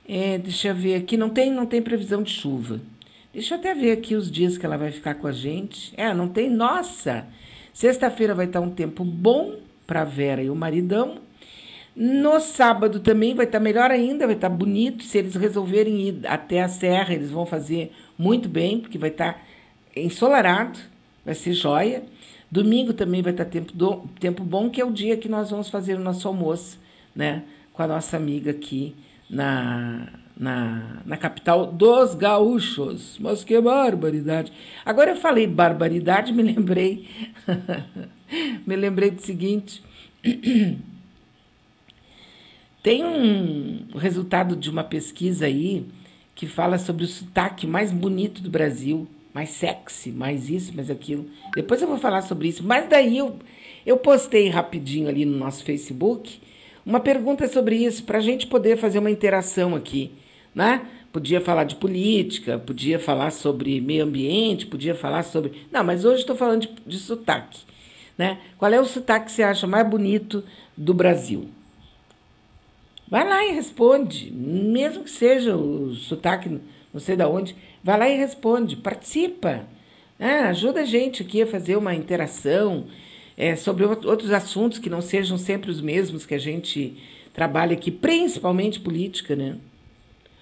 É, 0.07 0.37
deixa 0.37 0.69
eu 0.69 0.75
ver 0.75 0.97
aqui, 0.97 1.17
não 1.17 1.31
tem, 1.31 1.51
não 1.51 1.65
tem 1.65 1.81
previsão 1.81 2.23
de 2.23 2.31
chuva. 2.31 2.81
Deixa 3.33 3.55
eu 3.55 3.59
até 3.59 3.75
ver 3.75 3.93
aqui 3.93 4.15
os 4.15 4.31
dias 4.31 4.59
que 4.59 4.67
ela 4.67 4.77
vai 4.77 4.93
ficar 4.93 5.15
com 5.15 5.27
a 5.27 5.33
gente. 5.33 5.95
É, 5.97 6.13
não 6.13 6.29
tem. 6.29 6.51
Nossa! 6.51 7.27
Sexta-feira 7.73 8.35
vai 8.35 8.45
estar 8.45 8.61
um 8.61 8.71
tempo 8.71 9.03
bom 9.05 9.57
para 9.87 10.05
Vera 10.05 10.43
e 10.43 10.51
o 10.51 10.55
maridão. 10.55 11.19
No 11.95 12.41
sábado 12.41 13.01
também 13.01 13.35
vai 13.35 13.45
estar 13.45 13.61
melhor 13.61 13.91
ainda, 13.91 14.27
vai 14.27 14.35
estar 14.35 14.49
bonito. 14.49 15.05
Se 15.05 15.19
eles 15.19 15.35
resolverem 15.35 16.01
ir 16.01 16.27
até 16.27 16.63
a 16.63 16.69
serra, 16.69 17.13
eles 17.13 17.31
vão 17.31 17.45
fazer 17.45 17.93
muito 18.19 18.49
bem, 18.49 18.81
porque 18.81 18.97
vai 18.97 19.11
estar 19.11 19.43
ensolarado, 19.95 20.79
vai 21.25 21.35
ser 21.35 21.53
joia. 21.53 22.03
Domingo 22.51 22.93
também 22.93 23.23
vai 23.23 23.33
estar 23.33 23.45
tempo, 23.45 23.73
do, 23.75 24.05
tempo 24.19 24.43
bom, 24.43 24.71
que 24.71 24.81
é 24.81 24.85
o 24.85 24.91
dia 24.91 25.17
que 25.17 25.29
nós 25.29 25.51
vamos 25.51 25.69
fazer 25.69 25.95
o 25.95 26.01
nosso 26.01 26.27
almoço, 26.27 26.79
né? 27.15 27.43
Com 27.73 27.83
a 27.83 27.87
nossa 27.87 28.17
amiga 28.17 28.51
aqui 28.51 28.95
na, 29.29 30.09
na, 30.37 31.03
na 31.05 31.17
capital 31.17 31.67
dos 31.67 32.15
gaúchos. 32.15 33.19
Mas 33.21 33.45
que 33.45 33.59
barbaridade. 33.61 34.53
Agora 34.85 35.11
eu 35.11 35.17
falei 35.17 35.47
barbaridade, 35.47 36.33
me 36.35 36.43
lembrei. 36.43 37.07
me 38.67 38.77
lembrei 38.77 39.11
do 39.11 39.21
seguinte. 39.21 39.83
Tem 42.83 43.05
um 43.05 43.97
resultado 43.97 44.57
de 44.57 44.69
uma 44.71 44.83
pesquisa 44.83 45.47
aí 45.47 45.87
que 46.35 46.47
fala 46.47 46.79
sobre 46.79 47.05
o 47.05 47.09
sotaque 47.09 47.67
mais 47.67 47.93
bonito 47.93 48.43
do 48.43 48.51
Brasil, 48.51 49.07
mais 49.33 49.51
sexy, 49.51 50.11
mais 50.11 50.49
isso, 50.51 50.75
mais 50.75 50.91
aquilo. 50.91 51.27
Depois 51.55 51.81
eu 51.81 51.89
vou 51.89 51.99
falar 51.99 52.23
sobre 52.23 52.49
isso. 52.49 52.65
Mas 52.65 52.89
daí 52.89 53.19
eu, 53.19 53.39
eu 53.87 53.97
postei 53.97 54.49
rapidinho 54.49 55.09
ali 55.09 55.25
no 55.25 55.39
nosso 55.39 55.65
Facebook 55.65 56.41
uma 56.85 56.99
pergunta 56.99 57.47
sobre 57.47 57.77
isso, 57.77 58.03
para 58.03 58.19
a 58.19 58.23
gente 58.23 58.49
poder 58.49 58.77
fazer 58.77 58.99
uma 58.99 59.11
interação 59.11 59.77
aqui 59.77 60.11
né? 60.55 60.87
Podia 61.13 61.41
falar 61.41 61.65
de 61.65 61.77
política, 61.77 62.59
podia 62.59 62.99
falar 62.99 63.31
sobre 63.31 63.81
meio 63.81 64.05
ambiente, 64.05 64.67
podia 64.67 64.95
falar 64.95 65.23
sobre. 65.23 65.67
Não, 65.71 65.85
mas 65.85 66.05
hoje 66.05 66.21
estou 66.21 66.37
falando 66.37 66.63
de, 66.63 66.71
de 66.87 66.99
sotaque. 66.99 67.61
Né? 68.17 68.39
Qual 68.59 68.73
é 68.73 68.81
o 68.81 68.85
sotaque 68.85 69.27
que 69.27 69.33
você 69.33 69.43
acha 69.43 69.67
mais 69.67 69.89
bonito 69.89 70.45
do 70.77 70.95
Brasil? 70.95 71.49
Vai 73.13 73.29
lá 73.29 73.45
e 73.45 73.53
responde, 73.53 74.33
mesmo 74.33 75.05
que 75.05 75.11
seja 75.11 75.55
o 75.55 75.93
sotaque, 75.95 76.49
não 76.95 76.99
sei 76.99 77.15
de 77.15 77.23
onde, 77.25 77.55
vai 77.85 77.99
lá 77.99 78.09
e 78.09 78.17
responde, 78.17 78.75
participa. 78.75 79.67
Né? 80.19 80.39
Ajuda 80.45 80.81
a 80.81 80.85
gente 80.87 81.21
aqui 81.21 81.43
a 81.43 81.47
fazer 81.47 81.77
uma 81.77 81.95
interação 81.95 82.87
é, 83.37 83.55
sobre 83.55 83.85
outros 83.85 84.31
assuntos 84.31 84.79
que 84.79 84.89
não 84.89 85.03
sejam 85.03 85.37
sempre 85.37 85.71
os 85.71 85.79
mesmos 85.79 86.25
que 86.25 86.33
a 86.35 86.39
gente 86.39 86.97
trabalha 87.35 87.75
aqui, 87.75 87.91
principalmente 87.91 88.81
política, 88.81 89.37
né? 89.37 89.59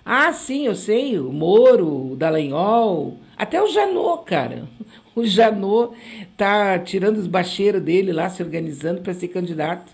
Ah, 0.05 0.33
sim, 0.33 0.67
eu 0.67 0.77
sei, 0.77 1.19
o 1.19 1.33
Moro, 1.33 2.13
o 2.13 2.17
Dallagnol, 2.17 3.19
até 3.37 3.61
o 3.61 3.67
Janot, 3.67 4.25
cara. 4.25 4.69
O 5.13 5.27
Janot 5.27 5.93
tá 6.37 6.79
tirando 6.79 7.19
os 7.19 7.27
bacheiros 7.27 7.83
dele 7.83 8.13
lá, 8.13 8.31
se 8.31 8.41
organizando 8.45 9.01
para 9.01 9.13
ser 9.13 9.27
candidato. 9.27 9.91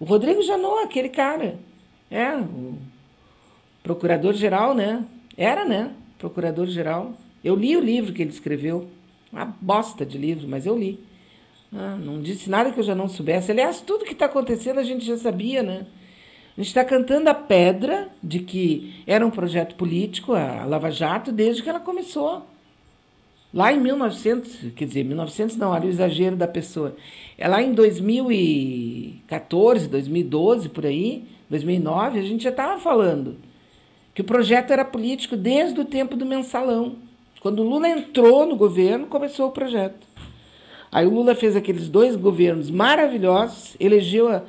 O 0.00 0.06
Rodrigo 0.06 0.42
Janot, 0.42 0.84
aquele 0.84 1.10
cara. 1.10 1.58
É, 2.10 2.34
o 2.36 2.78
procurador-geral, 3.82 4.74
né? 4.74 5.04
Era, 5.36 5.64
né? 5.64 5.92
Procurador-geral. 6.18 7.14
Eu 7.44 7.54
li 7.54 7.76
o 7.76 7.80
livro 7.80 8.12
que 8.12 8.22
ele 8.22 8.30
escreveu. 8.30 8.88
Uma 9.32 9.44
bosta 9.60 10.06
de 10.06 10.16
livro, 10.16 10.48
mas 10.48 10.66
eu 10.66 10.76
li. 10.76 10.98
Ah, 11.72 11.96
não 11.96 12.20
disse 12.20 12.48
nada 12.48 12.72
que 12.72 12.80
eu 12.80 12.84
já 12.84 12.94
não 12.94 13.08
soubesse. 13.08 13.50
Aliás, 13.50 13.80
tudo 13.80 14.04
que 14.04 14.12
está 14.12 14.24
acontecendo 14.26 14.80
a 14.80 14.82
gente 14.82 15.04
já 15.04 15.16
sabia, 15.18 15.62
né? 15.62 15.86
A 16.56 16.60
gente 16.60 16.68
está 16.68 16.84
cantando 16.84 17.28
a 17.28 17.34
pedra 17.34 18.08
de 18.22 18.40
que 18.40 19.02
era 19.06 19.24
um 19.24 19.30
projeto 19.30 19.76
político, 19.76 20.32
a 20.32 20.64
Lava 20.64 20.90
Jato, 20.90 21.30
desde 21.30 21.62
que 21.62 21.68
ela 21.68 21.78
começou. 21.78 22.46
Lá 23.52 23.72
em 23.72 23.80
1900, 23.80 24.72
quer 24.74 24.86
dizer, 24.86 25.04
1900 25.04 25.56
não, 25.56 25.70
olha 25.70 25.86
o 25.86 25.88
exagero 25.88 26.36
da 26.36 26.48
pessoa. 26.48 26.96
É 27.36 27.46
lá 27.46 27.62
em 27.62 27.72
2014, 29.28 29.88
2012, 29.88 30.68
por 30.70 30.86
aí, 30.86 31.24
2009, 31.50 32.18
a 32.18 32.22
gente 32.22 32.44
já 32.44 32.50
estava 32.50 32.80
falando 32.80 33.36
que 34.14 34.22
o 34.22 34.24
projeto 34.24 34.72
era 34.72 34.84
político 34.84 35.36
desde 35.36 35.78
o 35.78 35.84
tempo 35.84 36.16
do 36.16 36.24
mensalão. 36.24 36.96
Quando 37.40 37.60
o 37.60 37.68
Lula 37.68 37.88
entrou 37.88 38.46
no 38.46 38.56
governo, 38.56 39.06
começou 39.06 39.48
o 39.48 39.52
projeto. 39.52 40.06
Aí 40.90 41.06
o 41.06 41.10
Lula 41.10 41.34
fez 41.34 41.54
aqueles 41.54 41.88
dois 41.88 42.16
governos 42.16 42.70
maravilhosos, 42.70 43.76
elegeu 43.78 44.28
a, 44.28 44.42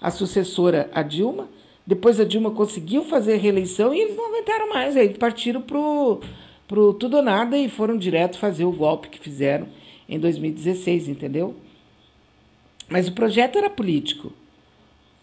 a 0.00 0.10
sucessora, 0.10 0.90
a 0.92 1.02
Dilma, 1.02 1.48
depois 1.86 2.18
a 2.18 2.24
Dilma 2.24 2.50
conseguiu 2.50 3.04
fazer 3.04 3.34
a 3.34 3.38
reeleição 3.38 3.94
e 3.94 4.00
eles 4.00 4.16
não 4.16 4.26
aguentaram 4.26 4.68
mais. 4.68 4.96
Aí 4.96 5.10
partiram 5.10 5.62
pro, 5.62 6.20
pro 6.66 6.92
tudo 6.94 7.18
ou 7.18 7.22
nada 7.22 7.56
e 7.56 7.68
foram 7.68 7.96
direto 7.96 8.36
fazer 8.36 8.64
o 8.64 8.72
golpe 8.72 9.08
que 9.08 9.18
fizeram 9.20 9.68
em 10.08 10.18
2016, 10.18 11.08
entendeu? 11.08 11.54
Mas 12.94 13.08
o 13.08 13.12
projeto 13.12 13.58
era 13.58 13.68
político. 13.68 14.32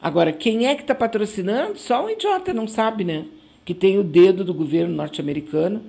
Agora, 0.01 0.33
quem 0.33 0.67
é 0.67 0.75
que 0.75 0.81
está 0.81 0.93
patrocinando? 0.93 1.79
Só 1.79 2.05
um 2.05 2.09
idiota 2.09 2.53
não 2.53 2.67
sabe, 2.67 3.05
né? 3.05 3.23
Que 3.63 3.73
tem 3.73 3.97
o 3.97 4.03
dedo 4.03 4.43
do 4.43 4.53
governo 4.53 4.93
norte-americano, 4.93 5.81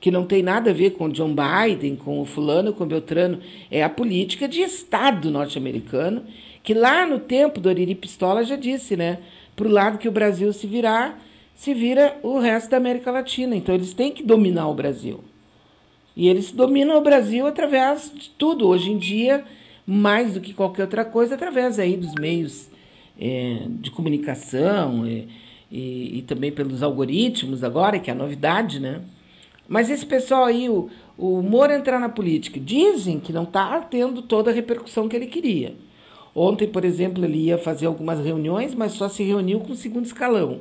que 0.00 0.10
não 0.10 0.24
tem 0.24 0.42
nada 0.42 0.70
a 0.70 0.72
ver 0.72 0.92
com 0.92 1.10
John 1.10 1.34
Biden, 1.34 1.96
com 1.96 2.18
o 2.18 2.24
fulano, 2.24 2.72
com 2.72 2.84
o 2.84 2.86
Beltrano. 2.86 3.40
É 3.70 3.84
a 3.84 3.90
política 3.90 4.48
de 4.48 4.62
Estado 4.62 5.30
norte-americano, 5.30 6.24
que 6.62 6.72
lá 6.72 7.04
no 7.04 7.18
tempo 7.18 7.60
do 7.60 7.68
Ariri 7.68 7.94
Pistola 7.94 8.42
já 8.42 8.56
disse, 8.56 8.96
né? 8.96 9.18
para 9.54 9.68
o 9.68 9.70
lado 9.70 9.98
que 9.98 10.08
o 10.08 10.12
Brasil 10.12 10.50
se 10.54 10.66
virar, 10.66 11.22
se 11.54 11.74
vira 11.74 12.18
o 12.22 12.38
resto 12.38 12.70
da 12.70 12.78
América 12.78 13.10
Latina. 13.10 13.54
Então 13.54 13.74
eles 13.74 13.92
têm 13.92 14.10
que 14.10 14.22
dominar 14.22 14.66
o 14.68 14.74
Brasil. 14.74 15.22
E 16.16 16.26
eles 16.26 16.50
dominam 16.50 16.96
o 16.96 17.02
Brasil 17.02 17.46
através 17.46 18.10
de 18.14 18.30
tudo. 18.30 18.66
Hoje 18.66 18.90
em 18.90 18.96
dia, 18.96 19.44
mais 19.90 20.34
do 20.34 20.40
que 20.42 20.52
qualquer 20.52 20.82
outra 20.82 21.02
coisa, 21.02 21.34
através 21.34 21.78
aí 21.78 21.96
dos 21.96 22.12
meios 22.12 22.68
é, 23.18 23.62
de 23.80 23.90
comunicação 23.90 25.08
e, 25.08 25.26
e, 25.72 26.18
e, 26.18 26.22
também 26.26 26.52
pelos 26.52 26.82
algoritmos 26.82 27.64
agora, 27.64 27.98
que 27.98 28.10
é 28.10 28.12
a 28.12 28.16
novidade, 28.16 28.78
né? 28.78 29.00
Mas 29.66 29.88
esse 29.88 30.04
pessoal 30.04 30.44
aí, 30.44 30.68
o, 30.68 30.90
o 31.16 31.40
Moro 31.40 31.72
entrar 31.72 31.98
na 31.98 32.10
política. 32.10 32.60
Dizem 32.60 33.18
que 33.18 33.32
não 33.32 33.44
está 33.44 33.80
tendo 33.80 34.20
toda 34.20 34.50
a 34.50 34.54
repercussão 34.54 35.08
que 35.08 35.16
ele 35.16 35.26
queria. 35.26 35.74
Ontem, 36.34 36.68
por 36.68 36.84
exemplo, 36.84 37.24
ele 37.24 37.38
ia 37.38 37.56
fazer 37.56 37.86
algumas 37.86 38.22
reuniões, 38.22 38.74
mas 38.74 38.92
só 38.92 39.08
se 39.08 39.22
reuniu 39.22 39.60
com 39.60 39.72
o 39.72 39.76
segundo 39.76 40.04
escalão. 40.04 40.60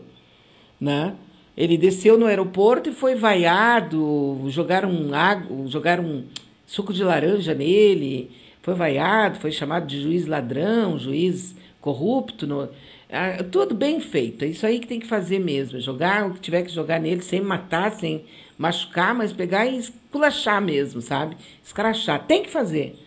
Né? 0.79 1.13
Ele 1.55 1.77
desceu 1.77 2.17
no 2.17 2.27
aeroporto 2.27 2.89
e 2.89 2.93
foi 2.93 3.15
vaiado, 3.15 4.45
jogaram, 4.47 5.13
água, 5.13 5.67
jogaram 5.67 6.23
suco 6.65 6.93
de 6.93 7.03
laranja 7.03 7.53
nele, 7.53 8.31
foi 8.67 8.75
vaiado, 8.75 9.39
foi 9.39 9.49
chamado 9.49 9.87
de 9.87 10.01
juiz 10.01 10.27
ladrão, 10.27 10.99
juiz 10.99 11.55
corrupto. 11.79 12.45
No, 12.45 12.67
ah, 13.09 13.41
tudo 13.49 13.73
bem 13.73 14.01
feito, 14.01 14.43
é 14.43 14.49
isso 14.49 14.65
aí 14.65 14.79
que 14.79 14.87
tem 14.87 14.99
que 14.99 15.07
fazer 15.07 15.39
mesmo, 15.39 15.79
jogar 15.79 16.27
o 16.27 16.33
que 16.33 16.41
tiver 16.41 16.63
que 16.63 16.73
jogar 16.73 16.99
nele 16.99 17.21
sem 17.21 17.39
matar, 17.39 17.93
sem 17.93 18.25
machucar, 18.57 19.15
mas 19.15 19.31
pegar 19.31 19.65
e 19.67 19.77
esculachar 19.77 20.61
mesmo, 20.61 20.99
sabe? 20.99 21.37
Escrachar. 21.63 22.27
Tem 22.27 22.43
que 22.43 22.49
fazer. 22.49 22.99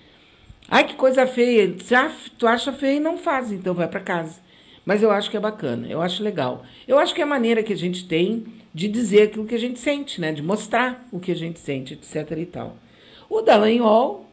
Ai, 0.66 0.84
que 0.84 0.94
coisa 0.94 1.26
feia. 1.26 1.76
Tu 2.38 2.46
acha 2.46 2.72
feio 2.72 2.96
e 2.96 3.00
não 3.00 3.18
faz, 3.18 3.52
então 3.52 3.74
vai 3.74 3.86
para 3.86 4.00
casa. 4.00 4.40
Mas 4.86 5.02
eu 5.02 5.10
acho 5.10 5.30
que 5.30 5.36
é 5.36 5.40
bacana, 5.40 5.86
eu 5.88 6.00
acho 6.00 6.22
legal. 6.22 6.64
Eu 6.88 6.98
acho 6.98 7.14
que 7.14 7.20
é 7.20 7.24
a 7.24 7.26
maneira 7.26 7.62
que 7.62 7.74
a 7.74 7.76
gente 7.76 8.08
tem 8.08 8.46
de 8.72 8.88
dizer 8.88 9.24
aquilo 9.24 9.44
que 9.44 9.54
a 9.54 9.60
gente 9.60 9.78
sente, 9.78 10.22
né? 10.22 10.32
De 10.32 10.42
mostrar 10.42 11.06
o 11.12 11.20
que 11.20 11.30
a 11.30 11.36
gente 11.36 11.58
sente, 11.58 11.92
etc 11.92 12.30
e 12.38 12.46
tal. 12.46 12.78
O 13.28 13.42
Dallagnol 13.42 14.29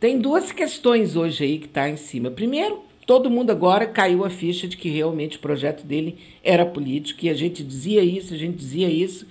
tem 0.00 0.18
duas 0.18 0.52
questões 0.52 1.16
hoje 1.16 1.44
aí 1.44 1.58
que 1.58 1.66
está 1.66 1.88
em 1.88 1.96
cima. 1.96 2.30
Primeiro, 2.30 2.82
todo 3.06 3.30
mundo 3.30 3.50
agora 3.50 3.86
caiu 3.86 4.24
a 4.24 4.30
ficha 4.30 4.68
de 4.68 4.76
que 4.76 4.88
realmente 4.88 5.36
o 5.36 5.40
projeto 5.40 5.84
dele 5.84 6.18
era 6.44 6.64
político, 6.64 7.24
e 7.24 7.28
a 7.30 7.34
gente 7.34 7.64
dizia 7.64 8.02
isso, 8.02 8.34
a 8.34 8.36
gente 8.36 8.56
dizia 8.56 8.88
isso, 8.88 9.26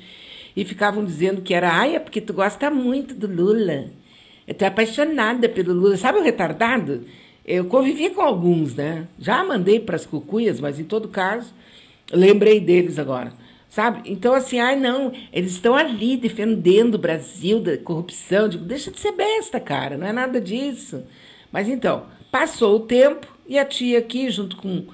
e 0.55 0.65
ficavam 0.65 1.05
dizendo 1.05 1.41
que 1.41 1.53
era, 1.53 1.71
ai, 1.71 1.95
é 1.95 1.99
porque 1.99 2.19
tu 2.19 2.33
gosta 2.33 2.69
muito 2.69 3.13
do 3.13 3.27
Lula. 3.27 3.85
Eu 4.47 4.55
tô 4.55 4.65
apaixonada 4.65 5.47
pelo 5.47 5.73
Lula. 5.73 5.97
Sabe 5.97 6.19
o 6.19 6.23
retardado? 6.23 7.05
Eu 7.45 7.65
convivi 7.65 8.09
com 8.09 8.21
alguns, 8.21 8.75
né? 8.75 9.07
Já 9.19 9.43
mandei 9.43 9.79
para 9.79 9.95
as 9.95 10.05
cucuias, 10.05 10.59
mas 10.59 10.79
em 10.79 10.83
todo 10.83 11.07
caso, 11.07 11.53
lembrei 12.11 12.59
deles 12.59 12.97
agora. 12.97 13.31
Sabe? 13.69 14.09
Então, 14.09 14.33
assim, 14.33 14.59
ai 14.59 14.75
não, 14.75 15.11
eles 15.31 15.51
estão 15.51 15.75
ali 15.75 16.17
defendendo 16.17 16.95
o 16.95 16.99
Brasil 16.99 17.59
da 17.59 17.77
corrupção. 17.77 18.47
Digo, 18.47 18.63
deixa 18.63 18.89
de 18.89 18.99
ser 18.99 19.11
besta, 19.11 19.59
cara, 19.59 19.97
não 19.97 20.07
é 20.07 20.13
nada 20.13 20.39
disso. 20.39 21.03
Mas 21.51 21.67
então, 21.67 22.05
passou 22.31 22.77
o 22.77 22.81
tempo, 22.81 23.27
e 23.47 23.57
a 23.57 23.65
tia 23.65 23.99
aqui, 23.99 24.29
junto 24.29 24.57
com 24.57 24.85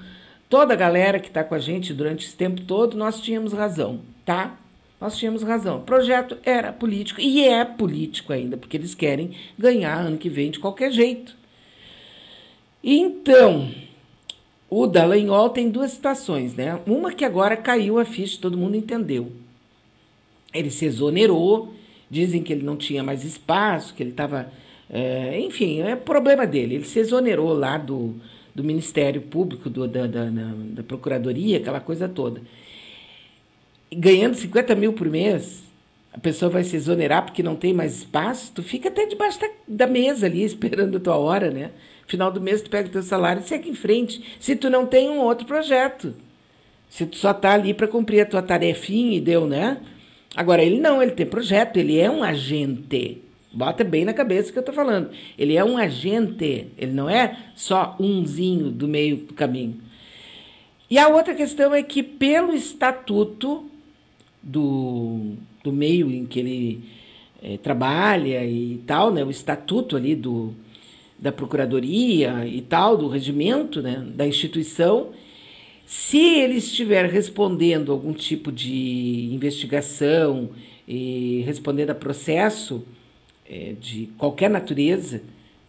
toda 0.49 0.73
a 0.73 0.77
galera 0.77 1.19
que 1.19 1.27
está 1.27 1.43
com 1.43 1.55
a 1.55 1.59
gente 1.59 1.93
durante 1.93 2.27
esse 2.27 2.35
tempo 2.35 2.61
todo, 2.61 2.95
nós 2.95 3.19
tínhamos 3.19 3.53
razão, 3.53 4.01
tá? 4.23 4.55
Nós 5.01 5.17
tínhamos 5.17 5.43
razão. 5.43 5.77
O 5.77 5.83
projeto 5.83 6.37
era 6.43 6.71
político 6.71 7.19
e 7.19 7.43
é 7.43 7.65
político 7.65 8.31
ainda, 8.31 8.55
porque 8.55 8.77
eles 8.77 8.95
querem 8.95 9.31
ganhar 9.57 9.97
ano 9.97 10.17
que 10.17 10.29
vem 10.29 10.51
de 10.51 10.59
qualquer 10.59 10.91
jeito. 10.91 11.35
Então, 12.83 13.71
o 14.75 14.87
Dallagnol 14.87 15.49
tem 15.51 15.69
duas 15.69 15.91
situações, 15.91 16.55
né? 16.55 16.79
Uma 16.87 17.13
que 17.13 17.23
agora 17.23 17.55
caiu 17.55 17.99
a 17.99 18.05
ficha, 18.05 18.39
todo 18.41 18.57
mundo 18.57 18.75
entendeu. 18.75 19.31
Ele 20.51 20.71
se 20.71 20.85
exonerou, 20.85 21.73
dizem 22.09 22.41
que 22.41 22.51
ele 22.51 22.63
não 22.63 22.75
tinha 22.75 23.03
mais 23.03 23.23
espaço, 23.23 23.93
que 23.93 24.01
ele 24.01 24.09
estava. 24.09 24.51
É, 24.89 25.39
enfim, 25.39 25.81
é 25.81 25.95
problema 25.95 26.47
dele. 26.47 26.75
Ele 26.75 26.85
se 26.85 26.97
exonerou 26.97 27.53
lá 27.53 27.77
do, 27.77 28.15
do 28.53 28.63
Ministério 28.63 29.21
Público, 29.21 29.69
do, 29.69 29.87
da, 29.87 30.07
da, 30.07 30.25
da, 30.29 30.83
Procuradoria, 30.83 31.57
aquela 31.57 31.79
coisa 31.79 32.09
toda. 32.09 32.41
ganhando 33.91 34.33
50 34.35 34.73
mil 34.73 34.93
por 34.93 35.07
mês, 35.07 35.63
a 36.11 36.17
pessoa 36.17 36.49
vai 36.49 36.63
se 36.63 36.75
exonerar 36.75 37.25
porque 37.25 37.43
não 37.43 37.55
tem 37.55 37.73
mais 37.73 37.99
espaço, 37.99 38.51
tu 38.53 38.63
fica 38.63 38.89
até 38.89 39.05
debaixo 39.05 39.39
da, 39.39 39.49
da 39.67 39.87
mesa 39.87 40.25
ali, 40.25 40.41
esperando 40.45 40.97
a 40.97 40.99
tua 40.99 41.17
hora, 41.17 41.51
né? 41.51 41.71
Final 42.13 42.31
do 42.31 42.39
mês 42.39 42.61
tu 42.61 42.69
pega 42.69 42.87
o 42.87 42.91
teu 42.91 43.01
salário 43.01 43.41
e 43.41 43.47
segue 43.47 43.67
em 43.67 43.73
frente. 43.73 44.23
Se 44.39 44.55
tu 44.55 44.69
não 44.69 44.85
tem 44.85 45.09
um 45.09 45.17
outro 45.17 45.47
projeto. 45.47 46.13
Se 46.87 47.07
tu 47.07 47.17
só 47.17 47.31
está 47.31 47.53
ali 47.53 47.73
para 47.73 47.87
cumprir 47.87 48.21
a 48.21 48.25
tua 48.27 48.43
tarefinha 48.43 49.17
e 49.17 49.19
deu, 49.19 49.47
né? 49.47 49.79
Agora, 50.35 50.61
ele 50.61 50.79
não, 50.79 51.01
ele 51.01 51.13
tem 51.13 51.25
projeto, 51.25 51.77
ele 51.77 51.97
é 51.97 52.07
um 52.11 52.23
agente. 52.23 53.19
Bota 53.51 53.83
bem 53.83 54.05
na 54.05 54.13
cabeça 54.13 54.49
o 54.49 54.51
que 54.51 54.59
eu 54.59 54.61
estou 54.61 54.75
falando. 54.75 55.09
Ele 55.35 55.57
é 55.57 55.65
um 55.65 55.75
agente, 55.75 56.67
ele 56.77 56.91
não 56.91 57.09
é 57.09 57.35
só 57.55 57.95
umzinho 57.99 58.69
do 58.69 58.87
meio 58.87 59.17
do 59.17 59.33
caminho. 59.33 59.81
E 60.87 60.99
a 60.99 61.07
outra 61.07 61.33
questão 61.33 61.73
é 61.73 61.81
que, 61.81 62.03
pelo 62.03 62.53
estatuto 62.53 63.65
do, 64.43 65.33
do 65.63 65.73
meio 65.73 66.11
em 66.11 66.27
que 66.27 66.39
ele 66.39 66.83
é, 67.41 67.57
trabalha 67.57 68.45
e 68.45 68.79
tal, 68.85 69.11
né, 69.11 69.23
o 69.23 69.31
estatuto 69.31 69.97
ali 69.97 70.15
do, 70.15 70.53
da 71.23 71.31
procuradoria 71.31 72.45
e 72.45 72.59
tal, 72.59 72.97
do 72.97 73.07
regimento 73.07 73.81
né, 73.81 74.05
da 74.13 74.27
instituição, 74.27 75.11
se 75.85 76.17
ele 76.17 76.55
estiver 76.55 77.05
respondendo 77.05 77.93
algum 77.93 78.11
tipo 78.11 78.51
de 78.51 79.29
investigação 79.31 80.49
e 80.85 81.41
respondendo 81.45 81.91
a 81.91 81.95
processo 81.95 82.83
é, 83.49 83.73
de 83.79 84.09
qualquer 84.17 84.49
natureza 84.49 85.21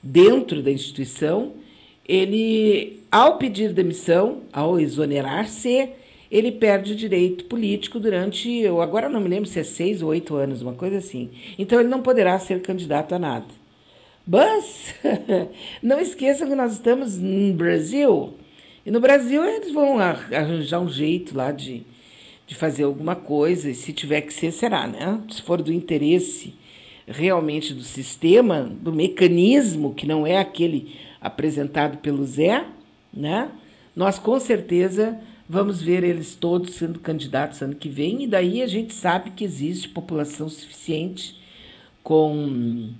dentro 0.02 0.60
da 0.60 0.72
instituição, 0.72 1.52
ele, 2.04 2.98
ao 3.08 3.38
pedir 3.38 3.72
demissão, 3.72 4.40
ao 4.52 4.80
exonerar-se, 4.80 5.88
ele 6.32 6.50
perde 6.50 6.94
o 6.94 6.96
direito 6.96 7.44
político 7.44 8.00
durante, 8.00 8.50
eu 8.50 8.82
agora 8.82 9.08
não 9.08 9.20
me 9.20 9.28
lembro 9.28 9.48
se 9.48 9.60
é 9.60 9.62
seis 9.62 10.02
ou 10.02 10.08
oito 10.08 10.34
anos, 10.34 10.62
uma 10.62 10.74
coisa 10.74 10.98
assim. 10.98 11.30
Então 11.56 11.78
ele 11.78 11.88
não 11.88 12.02
poderá 12.02 12.36
ser 12.40 12.60
candidato 12.60 13.14
a 13.14 13.20
nada. 13.20 13.63
Mas 14.26 14.94
não 15.82 16.00
esqueçam 16.00 16.48
que 16.48 16.54
nós 16.54 16.72
estamos 16.72 17.18
no 17.18 17.52
Brasil. 17.54 18.34
E 18.84 18.90
no 18.90 19.00
Brasil 19.00 19.44
eles 19.44 19.72
vão 19.72 19.98
arranjar 19.98 20.80
um 20.80 20.88
jeito 20.88 21.36
lá 21.36 21.52
de, 21.52 21.82
de 22.46 22.54
fazer 22.54 22.84
alguma 22.84 23.16
coisa, 23.16 23.70
e 23.70 23.74
se 23.74 23.92
tiver 23.92 24.22
que 24.22 24.32
ser, 24.32 24.52
será, 24.52 24.86
né? 24.86 25.20
Se 25.30 25.42
for 25.42 25.62
do 25.62 25.72
interesse 25.72 26.54
realmente 27.06 27.74
do 27.74 27.82
sistema, 27.82 28.62
do 28.62 28.92
mecanismo, 28.92 29.94
que 29.94 30.06
não 30.06 30.26
é 30.26 30.38
aquele 30.38 30.96
apresentado 31.20 31.98
pelo 31.98 32.24
Zé, 32.24 32.64
né? 33.12 33.50
nós 33.94 34.18
com 34.18 34.38
certeza 34.40 35.18
vamos 35.48 35.80
ver 35.80 36.02
eles 36.02 36.34
todos 36.34 36.74
sendo 36.74 36.98
candidatos 36.98 37.60
ano 37.62 37.74
que 37.74 37.88
vem, 37.88 38.24
e 38.24 38.26
daí 38.26 38.62
a 38.62 38.66
gente 38.66 38.94
sabe 38.94 39.30
que 39.30 39.44
existe 39.44 39.88
população 39.88 40.48
suficiente 40.48 41.38
com. 42.02 42.90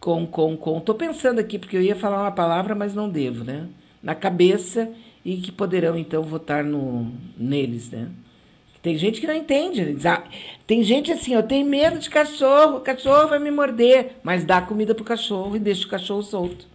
Com, 0.00 0.26
com, 0.26 0.56
com. 0.56 0.80
Tô 0.80 0.94
pensando 0.94 1.38
aqui, 1.38 1.58
porque 1.58 1.76
eu 1.76 1.82
ia 1.82 1.94
falar 1.94 2.22
uma 2.22 2.32
palavra, 2.32 2.74
mas 2.74 2.94
não 2.94 3.08
devo, 3.08 3.44
né? 3.44 3.68
Na 4.02 4.14
cabeça 4.14 4.90
e 5.24 5.36
que 5.36 5.52
poderão 5.52 5.96
então 5.96 6.22
votar 6.22 6.64
no, 6.64 7.12
neles, 7.36 7.90
né? 7.90 8.08
Tem 8.82 8.96
gente 8.96 9.20
que 9.20 9.26
não 9.26 9.34
entende. 9.34 9.94
Tem 10.66 10.82
gente 10.82 11.12
assim, 11.12 11.34
eu 11.34 11.42
tenho 11.42 11.66
medo 11.66 11.98
de 11.98 12.08
cachorro, 12.08 12.78
o 12.78 12.80
cachorro 12.80 13.28
vai 13.28 13.38
me 13.38 13.50
morder, 13.50 14.16
mas 14.22 14.42
dá 14.42 14.62
comida 14.62 14.94
pro 14.94 15.04
cachorro 15.04 15.54
e 15.54 15.58
deixa 15.58 15.86
o 15.86 15.90
cachorro 15.90 16.22
solto. 16.22 16.66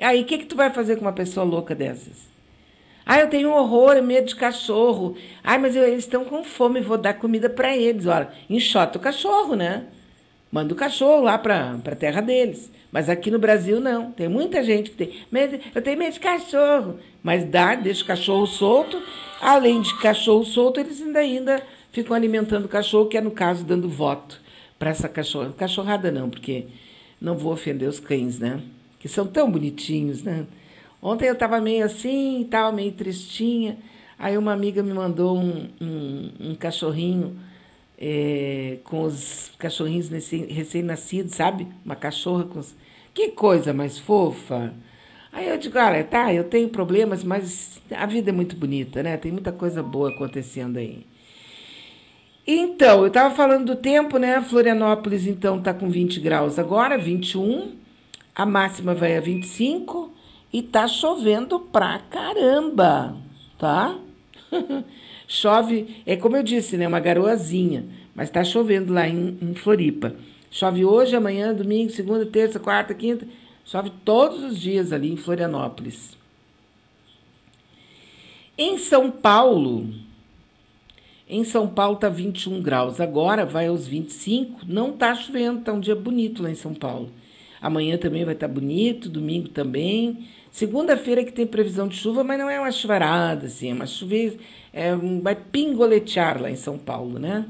Aí, 0.00 0.22
o 0.22 0.24
que, 0.24 0.38
que 0.38 0.46
tu 0.46 0.56
vai 0.56 0.70
fazer 0.70 0.96
com 0.96 1.02
uma 1.02 1.12
pessoa 1.12 1.44
louca 1.44 1.74
dessas? 1.74 2.30
Ah, 3.04 3.18
eu 3.18 3.28
tenho 3.28 3.50
horror, 3.50 4.00
medo 4.02 4.28
de 4.28 4.36
cachorro. 4.36 5.16
Ah, 5.42 5.58
mas 5.58 5.74
eu, 5.74 5.82
eles 5.82 6.04
estão 6.04 6.24
com 6.24 6.44
fome, 6.44 6.80
vou 6.80 6.96
dar 6.96 7.14
comida 7.14 7.50
para 7.50 7.76
eles. 7.76 8.06
Olha, 8.06 8.30
enxota 8.48 8.98
o 8.98 9.00
cachorro, 9.00 9.56
né? 9.56 9.86
Manda 10.50 10.74
o 10.74 10.76
cachorro 10.76 11.22
lá 11.22 11.38
para 11.38 11.78
a 11.84 11.96
terra 11.96 12.20
deles. 12.20 12.70
Mas 12.90 13.08
aqui 13.08 13.30
no 13.30 13.38
Brasil 13.38 13.80
não. 13.80 14.10
Tem 14.10 14.28
muita 14.28 14.62
gente 14.64 14.90
que 14.90 14.96
tem 14.96 15.12
medo. 15.30 15.58
Eu 15.74 15.80
tenho 15.80 15.98
medo 15.98 16.14
de 16.14 16.20
cachorro. 16.20 16.98
Mas 17.22 17.44
dá, 17.44 17.74
deixa 17.74 18.02
o 18.02 18.06
cachorro 18.06 18.46
solto. 18.46 19.00
Além 19.40 19.80
de 19.80 19.96
cachorro 19.98 20.44
solto, 20.44 20.80
eles 20.80 21.00
ainda, 21.00 21.20
ainda 21.20 21.62
ficam 21.92 22.16
alimentando 22.16 22.64
o 22.64 22.68
cachorro, 22.68 23.08
que 23.08 23.16
é 23.16 23.20
no 23.20 23.30
caso 23.30 23.64
dando 23.64 23.88
voto 23.88 24.40
para 24.78 24.90
essa 24.90 25.08
cachorra. 25.08 25.52
Cachorrada 25.56 26.10
não, 26.10 26.28
porque 26.28 26.66
não 27.20 27.36
vou 27.36 27.52
ofender 27.52 27.88
os 27.88 28.00
cães, 28.00 28.38
né? 28.38 28.60
Que 28.98 29.08
são 29.08 29.26
tão 29.26 29.50
bonitinhos, 29.50 30.22
né? 30.22 30.46
Ontem 31.00 31.26
eu 31.26 31.34
estava 31.34 31.60
meio 31.60 31.84
assim, 31.84 32.46
tal, 32.50 32.72
meio 32.72 32.92
tristinha. 32.92 33.78
Aí 34.18 34.36
uma 34.36 34.52
amiga 34.52 34.82
me 34.82 34.92
mandou 34.92 35.38
um, 35.38 35.68
um, 35.80 36.30
um 36.40 36.54
cachorrinho 36.54 37.38
é, 38.00 38.78
com 38.84 39.02
os 39.02 39.52
cachorrinhos 39.58 40.08
recém-nascidos, 40.08 41.34
sabe? 41.34 41.68
Uma 41.84 41.94
cachorra 41.94 42.44
com 42.44 42.58
os... 42.58 42.74
Que 43.12 43.28
coisa 43.28 43.74
mais 43.74 43.98
fofa! 43.98 44.72
Aí 45.32 45.48
eu 45.48 45.58
digo, 45.58 45.78
olha, 45.78 46.02
tá, 46.02 46.32
eu 46.32 46.44
tenho 46.44 46.68
problemas, 46.70 47.22
mas 47.22 47.80
a 47.90 48.06
vida 48.06 48.30
é 48.30 48.32
muito 48.32 48.56
bonita, 48.56 49.02
né? 49.02 49.16
Tem 49.16 49.30
muita 49.30 49.52
coisa 49.52 49.82
boa 49.82 50.10
acontecendo 50.10 50.78
aí. 50.78 51.06
Então, 52.46 53.02
eu 53.02 53.08
estava 53.08 53.32
falando 53.34 53.66
do 53.66 53.76
tempo, 53.76 54.18
né? 54.18 54.40
Florianópolis, 54.40 55.26
então, 55.26 55.58
está 55.58 55.72
com 55.72 55.88
20 55.88 56.18
graus 56.18 56.58
agora, 56.58 56.98
21. 56.98 57.76
A 58.34 58.44
máxima 58.44 58.94
vai 58.94 59.16
a 59.16 59.20
25 59.20 60.12
e 60.52 60.62
tá 60.62 60.88
chovendo 60.88 61.60
pra 61.60 62.00
caramba, 62.10 63.16
tá? 63.56 63.96
Chove, 65.32 66.02
é 66.04 66.16
como 66.16 66.36
eu 66.36 66.42
disse, 66.42 66.76
né? 66.76 66.88
Uma 66.88 66.98
garoazinha, 66.98 67.84
mas 68.16 68.28
está 68.28 68.42
chovendo 68.42 68.92
lá 68.92 69.06
em, 69.06 69.38
em 69.40 69.54
Floripa. 69.54 70.16
Chove 70.50 70.84
hoje, 70.84 71.14
amanhã, 71.14 71.54
domingo, 71.54 71.92
segunda, 71.92 72.26
terça, 72.26 72.58
quarta, 72.58 72.92
quinta. 72.92 73.28
Chove 73.64 73.92
todos 74.04 74.42
os 74.42 74.58
dias 74.58 74.92
ali 74.92 75.12
em 75.12 75.16
Florianópolis. 75.16 76.18
Em 78.58 78.76
São 78.76 79.08
Paulo, 79.08 79.94
em 81.28 81.44
São 81.44 81.68
Paulo 81.68 81.94
tá 81.94 82.08
21 82.08 82.60
graus, 82.60 83.00
agora 83.00 83.46
vai 83.46 83.68
aos 83.68 83.86
25. 83.86 84.62
Não 84.66 84.90
tá 84.90 85.14
chovendo, 85.14 85.60
tá 85.60 85.72
um 85.72 85.78
dia 85.78 85.94
bonito 85.94 86.42
lá 86.42 86.50
em 86.50 86.56
São 86.56 86.74
Paulo. 86.74 87.08
Amanhã 87.60 87.98
também 87.98 88.24
vai 88.24 88.34
estar 88.34 88.48
tá 88.48 88.54
bonito, 88.54 89.08
domingo 89.08 89.48
também. 89.48 90.28
Segunda-feira 90.50 91.24
que 91.24 91.32
tem 91.32 91.46
previsão 91.46 91.86
de 91.86 91.96
chuva, 91.96 92.24
mas 92.24 92.38
não 92.38 92.50
é 92.50 92.58
uma 92.58 92.72
chuvarada, 92.72 93.46
assim, 93.46 93.70
é 93.70 93.74
uma 93.74 93.86
chuva, 93.86 94.14
é, 94.72 94.94
vai 95.22 95.36
pingoletear 95.36 96.40
lá 96.40 96.50
em 96.50 96.56
São 96.56 96.76
Paulo, 96.76 97.18
né? 97.18 97.46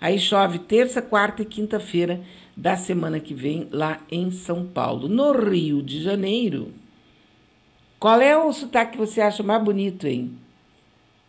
Aí 0.00 0.18
chove 0.18 0.58
terça, 0.58 1.00
quarta 1.00 1.42
e 1.42 1.46
quinta-feira 1.46 2.20
da 2.56 2.76
semana 2.76 3.18
que 3.18 3.34
vem 3.34 3.68
lá 3.72 4.00
em 4.10 4.30
São 4.30 4.66
Paulo. 4.66 5.08
No 5.08 5.32
Rio 5.32 5.82
de 5.82 6.02
Janeiro, 6.02 6.72
qual 7.98 8.20
é 8.20 8.36
o 8.36 8.52
sotaque 8.52 8.92
que 8.92 8.98
você 8.98 9.20
acha 9.20 9.42
mais 9.42 9.62
bonito, 9.64 10.06
hein? 10.06 10.36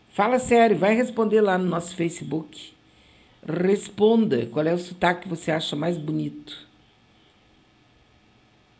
Fala 0.09 0.39
sério, 0.39 0.77
vai 0.77 0.93
responder 0.93 1.41
lá 1.41 1.57
no 1.57 1.65
nosso 1.65 1.95
Facebook. 1.95 2.73
Responda 3.47 4.45
qual 4.45 4.65
é 4.65 4.73
o 4.73 4.77
sotaque 4.77 5.23
que 5.23 5.29
você 5.29 5.51
acha 5.51 5.75
mais 5.75 5.97
bonito. 5.97 6.67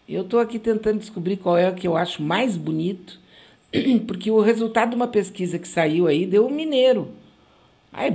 Eu 0.08 0.22
estou 0.22 0.40
aqui 0.40 0.60
tentando 0.60 1.00
descobrir 1.00 1.38
qual 1.38 1.58
é 1.58 1.70
o 1.70 1.74
que 1.74 1.88
eu 1.88 1.98
acho 1.98 2.22
mais 2.22 2.56
bonito, 2.56 3.20
porque 4.08 4.30
o 4.30 4.40
resultado 4.40 4.92
de 4.92 4.96
uma 4.96 5.08
pesquisa 5.08 5.58
que 5.58 5.68
saiu 5.68 6.08
aí 6.08 6.26
deu 6.26 6.46
o 6.46 6.52
mineiro. 6.52 7.12
Ai, 7.92 8.10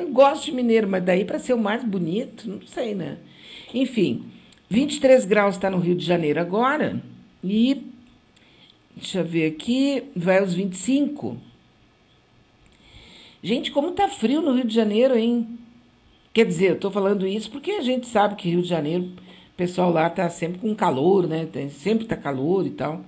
eu 0.00 0.08
gosto 0.10 0.46
de 0.46 0.52
mineiro, 0.52 0.88
mas 0.88 1.04
daí 1.04 1.24
para 1.24 1.38
ser 1.38 1.54
o 1.54 1.58
mais 1.58 1.84
bonito, 1.84 2.48
não 2.48 2.60
sei, 2.66 2.94
né? 2.94 3.18
Enfim, 3.72 4.24
23 4.68 5.24
graus 5.24 5.54
está 5.54 5.70
no 5.70 5.78
Rio 5.78 5.94
de 5.94 6.04
Janeiro 6.04 6.40
agora 6.40 7.00
e 7.42 7.86
deixa 8.94 9.20
eu 9.20 9.24
ver 9.24 9.46
aqui, 9.46 10.04
vai 10.16 10.38
aos 10.38 10.52
25. 10.52 11.36
Gente, 13.42 13.70
como 13.70 13.92
tá 13.92 14.08
frio 14.08 14.42
no 14.42 14.54
Rio 14.54 14.66
de 14.66 14.74
Janeiro, 14.74 15.16
hein? 15.16 15.58
Quer 16.32 16.46
dizer, 16.46 16.70
eu 16.70 16.78
tô 16.78 16.90
falando 16.90 17.26
isso 17.26 17.50
porque 17.50 17.72
a 17.72 17.82
gente 17.82 18.06
sabe 18.06 18.36
que 18.36 18.48
Rio 18.48 18.62
de 18.62 18.68
Janeiro, 18.68 19.10
o 19.52 19.56
pessoal 19.56 19.92
lá 19.92 20.08
tá 20.08 20.28
sempre 20.30 20.58
com 20.58 20.74
calor, 20.74 21.28
né? 21.28 21.46
Sempre 21.70 22.06
tá 22.06 22.16
calor 22.16 22.66
e 22.66 22.70
tal. 22.70 23.04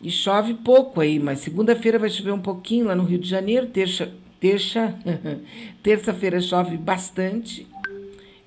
E 0.00 0.10
chove 0.10 0.54
pouco 0.54 1.00
aí, 1.00 1.18
mas 1.18 1.40
segunda-feira 1.40 1.98
vai 1.98 2.08
chover 2.08 2.32
um 2.32 2.40
pouquinho 2.40 2.86
lá 2.86 2.94
no 2.94 3.04
Rio 3.04 3.18
de 3.18 3.28
Janeiro, 3.28 3.66
terça, 3.66 4.10
terça, 4.38 4.94
terça-feira 5.82 6.40
chove 6.40 6.76
bastante, 6.78 7.66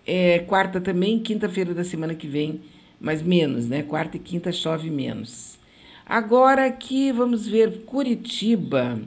é, 0.07 0.39
quarta 0.39 0.81
também, 0.81 1.19
quinta-feira 1.19 1.73
da 1.73 1.83
semana 1.83 2.15
que 2.15 2.25
vem, 2.25 2.61
mas 2.99 3.21
menos, 3.21 3.67
né? 3.67 3.83
Quarta 3.83 4.17
e 4.17 4.19
quinta 4.19 4.51
chove 4.51 4.89
menos. 4.89 5.59
Agora 6.05 6.65
aqui 6.65 7.11
vamos 7.11 7.47
ver 7.47 7.83
Curitiba. 7.85 8.99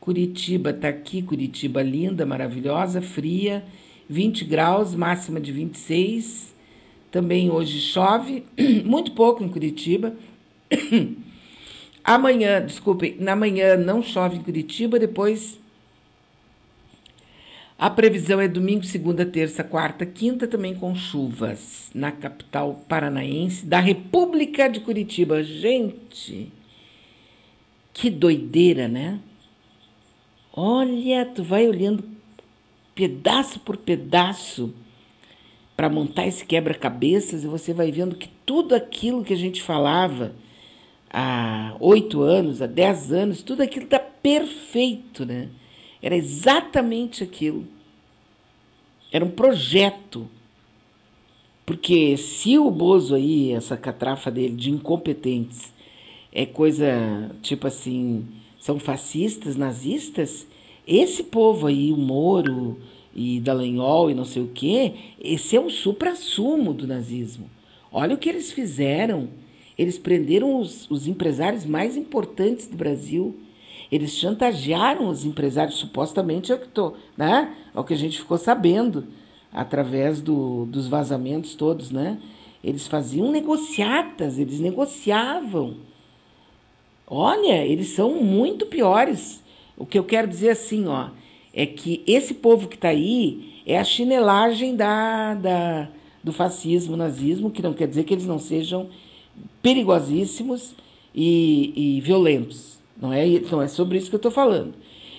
Curitiba 0.00 0.72
tá 0.72 0.88
aqui, 0.88 1.22
Curitiba 1.22 1.82
linda, 1.82 2.26
maravilhosa, 2.26 3.00
fria, 3.00 3.64
20 4.08 4.44
graus, 4.44 4.94
máxima 4.94 5.38
de 5.38 5.52
26. 5.52 6.47
Também 7.10 7.50
hoje 7.50 7.80
chove, 7.80 8.44
muito 8.84 9.12
pouco 9.12 9.42
em 9.42 9.48
Curitiba. 9.48 10.14
Amanhã, 12.04 12.64
desculpem, 12.64 13.16
na 13.18 13.36
manhã 13.36 13.76
não 13.76 14.02
chove 14.02 14.36
em 14.36 14.42
Curitiba, 14.42 14.98
depois 14.98 15.58
a 17.78 17.88
previsão 17.88 18.40
é 18.40 18.48
domingo, 18.48 18.84
segunda, 18.84 19.24
terça, 19.24 19.62
quarta, 19.62 20.04
quinta, 20.04 20.48
também 20.48 20.74
com 20.74 20.96
chuvas 20.96 21.90
na 21.94 22.10
capital 22.10 22.82
paranaense 22.88 23.64
da 23.64 23.78
República 23.78 24.68
de 24.68 24.80
Curitiba. 24.80 25.44
Gente, 25.44 26.52
que 27.94 28.10
doideira, 28.10 28.88
né? 28.88 29.20
Olha, 30.52 31.24
tu 31.26 31.44
vai 31.44 31.68
olhando 31.68 32.02
pedaço 32.96 33.60
por 33.60 33.76
pedaço 33.76 34.74
para 35.78 35.88
montar 35.88 36.26
esse 36.26 36.44
quebra-cabeças 36.44 37.44
e 37.44 37.46
você 37.46 37.72
vai 37.72 37.92
vendo 37.92 38.16
que 38.16 38.28
tudo 38.44 38.74
aquilo 38.74 39.22
que 39.22 39.32
a 39.32 39.36
gente 39.36 39.62
falava 39.62 40.34
há 41.08 41.76
oito 41.78 42.20
anos, 42.20 42.60
há 42.60 42.66
dez 42.66 43.12
anos, 43.12 43.44
tudo 43.44 43.62
aquilo 43.62 43.84
está 43.84 44.00
perfeito, 44.00 45.24
né? 45.24 45.48
Era 46.02 46.16
exatamente 46.16 47.22
aquilo. 47.22 47.64
Era 49.12 49.24
um 49.24 49.30
projeto. 49.30 50.28
Porque 51.64 52.16
se 52.16 52.58
o 52.58 52.72
Bozo 52.72 53.14
aí, 53.14 53.52
essa 53.52 53.76
catrafa 53.76 54.32
dele 54.32 54.56
de 54.56 54.72
incompetentes, 54.72 55.72
é 56.32 56.44
coisa 56.44 57.30
tipo 57.40 57.68
assim, 57.68 58.26
são 58.58 58.80
fascistas, 58.80 59.54
nazistas, 59.54 60.44
esse 60.84 61.22
povo 61.22 61.68
aí, 61.68 61.92
o 61.92 61.96
Moro 61.96 62.80
e 63.18 63.40
Dallagnol 63.40 64.10
e 64.10 64.14
não 64.14 64.24
sei 64.24 64.42
o 64.42 64.50
quê, 64.54 64.94
esse 65.20 65.56
é 65.56 65.60
o 65.60 65.70
supra-sumo 65.70 66.72
do 66.72 66.86
nazismo. 66.86 67.50
Olha 67.90 68.14
o 68.14 68.18
que 68.18 68.28
eles 68.28 68.52
fizeram 68.52 69.28
eles 69.78 69.96
prenderam 69.96 70.60
os, 70.60 70.90
os 70.90 71.06
empresários 71.06 71.64
mais 71.64 71.96
importantes 71.96 72.66
do 72.66 72.76
Brasil. 72.76 73.38
Eles 73.92 74.10
chantagearam 74.10 75.08
os 75.08 75.24
empresários, 75.24 75.76
supostamente 75.76 76.50
é 76.50 76.56
o 76.56 76.58
que, 76.58 76.68
tô, 76.68 76.94
né? 77.16 77.54
é 77.72 77.78
o 77.78 77.84
que 77.84 77.94
a 77.94 77.96
gente 77.96 78.18
ficou 78.18 78.36
sabendo 78.36 79.06
através 79.52 80.20
do, 80.20 80.66
dos 80.66 80.88
vazamentos 80.88 81.54
todos, 81.54 81.90
né? 81.90 82.18
Eles 82.62 82.88
faziam 82.88 83.30
negociatas, 83.30 84.36
eles 84.36 84.58
negociavam. 84.58 85.76
Olha, 87.06 87.64
eles 87.64 87.90
são 87.90 88.22
muito 88.22 88.66
piores. 88.66 89.42
O 89.76 89.86
que 89.86 89.98
eu 89.98 90.04
quero 90.04 90.26
dizer 90.26 90.50
assim, 90.50 90.88
ó, 90.88 91.10
é 91.52 91.66
que 91.66 92.02
esse 92.06 92.34
povo 92.34 92.68
que 92.68 92.76
está 92.76 92.88
aí 92.88 93.62
é 93.66 93.78
a 93.78 93.84
chinelagem 93.84 94.76
da, 94.76 95.34
da, 95.34 95.88
do 96.22 96.32
fascismo, 96.32 96.96
nazismo, 96.96 97.50
que 97.50 97.62
não 97.62 97.72
quer 97.72 97.88
dizer 97.88 98.04
que 98.04 98.14
eles 98.14 98.26
não 98.26 98.38
sejam 98.38 98.88
perigosíssimos 99.62 100.74
e, 101.14 101.72
e 101.96 102.00
violentos. 102.00 102.78
Não 103.00 103.12
é, 103.12 103.26
não 103.50 103.62
é 103.62 103.68
sobre 103.68 103.98
isso 103.98 104.08
que 104.08 104.14
eu 104.14 104.18
estou 104.18 104.32
falando. 104.32 104.74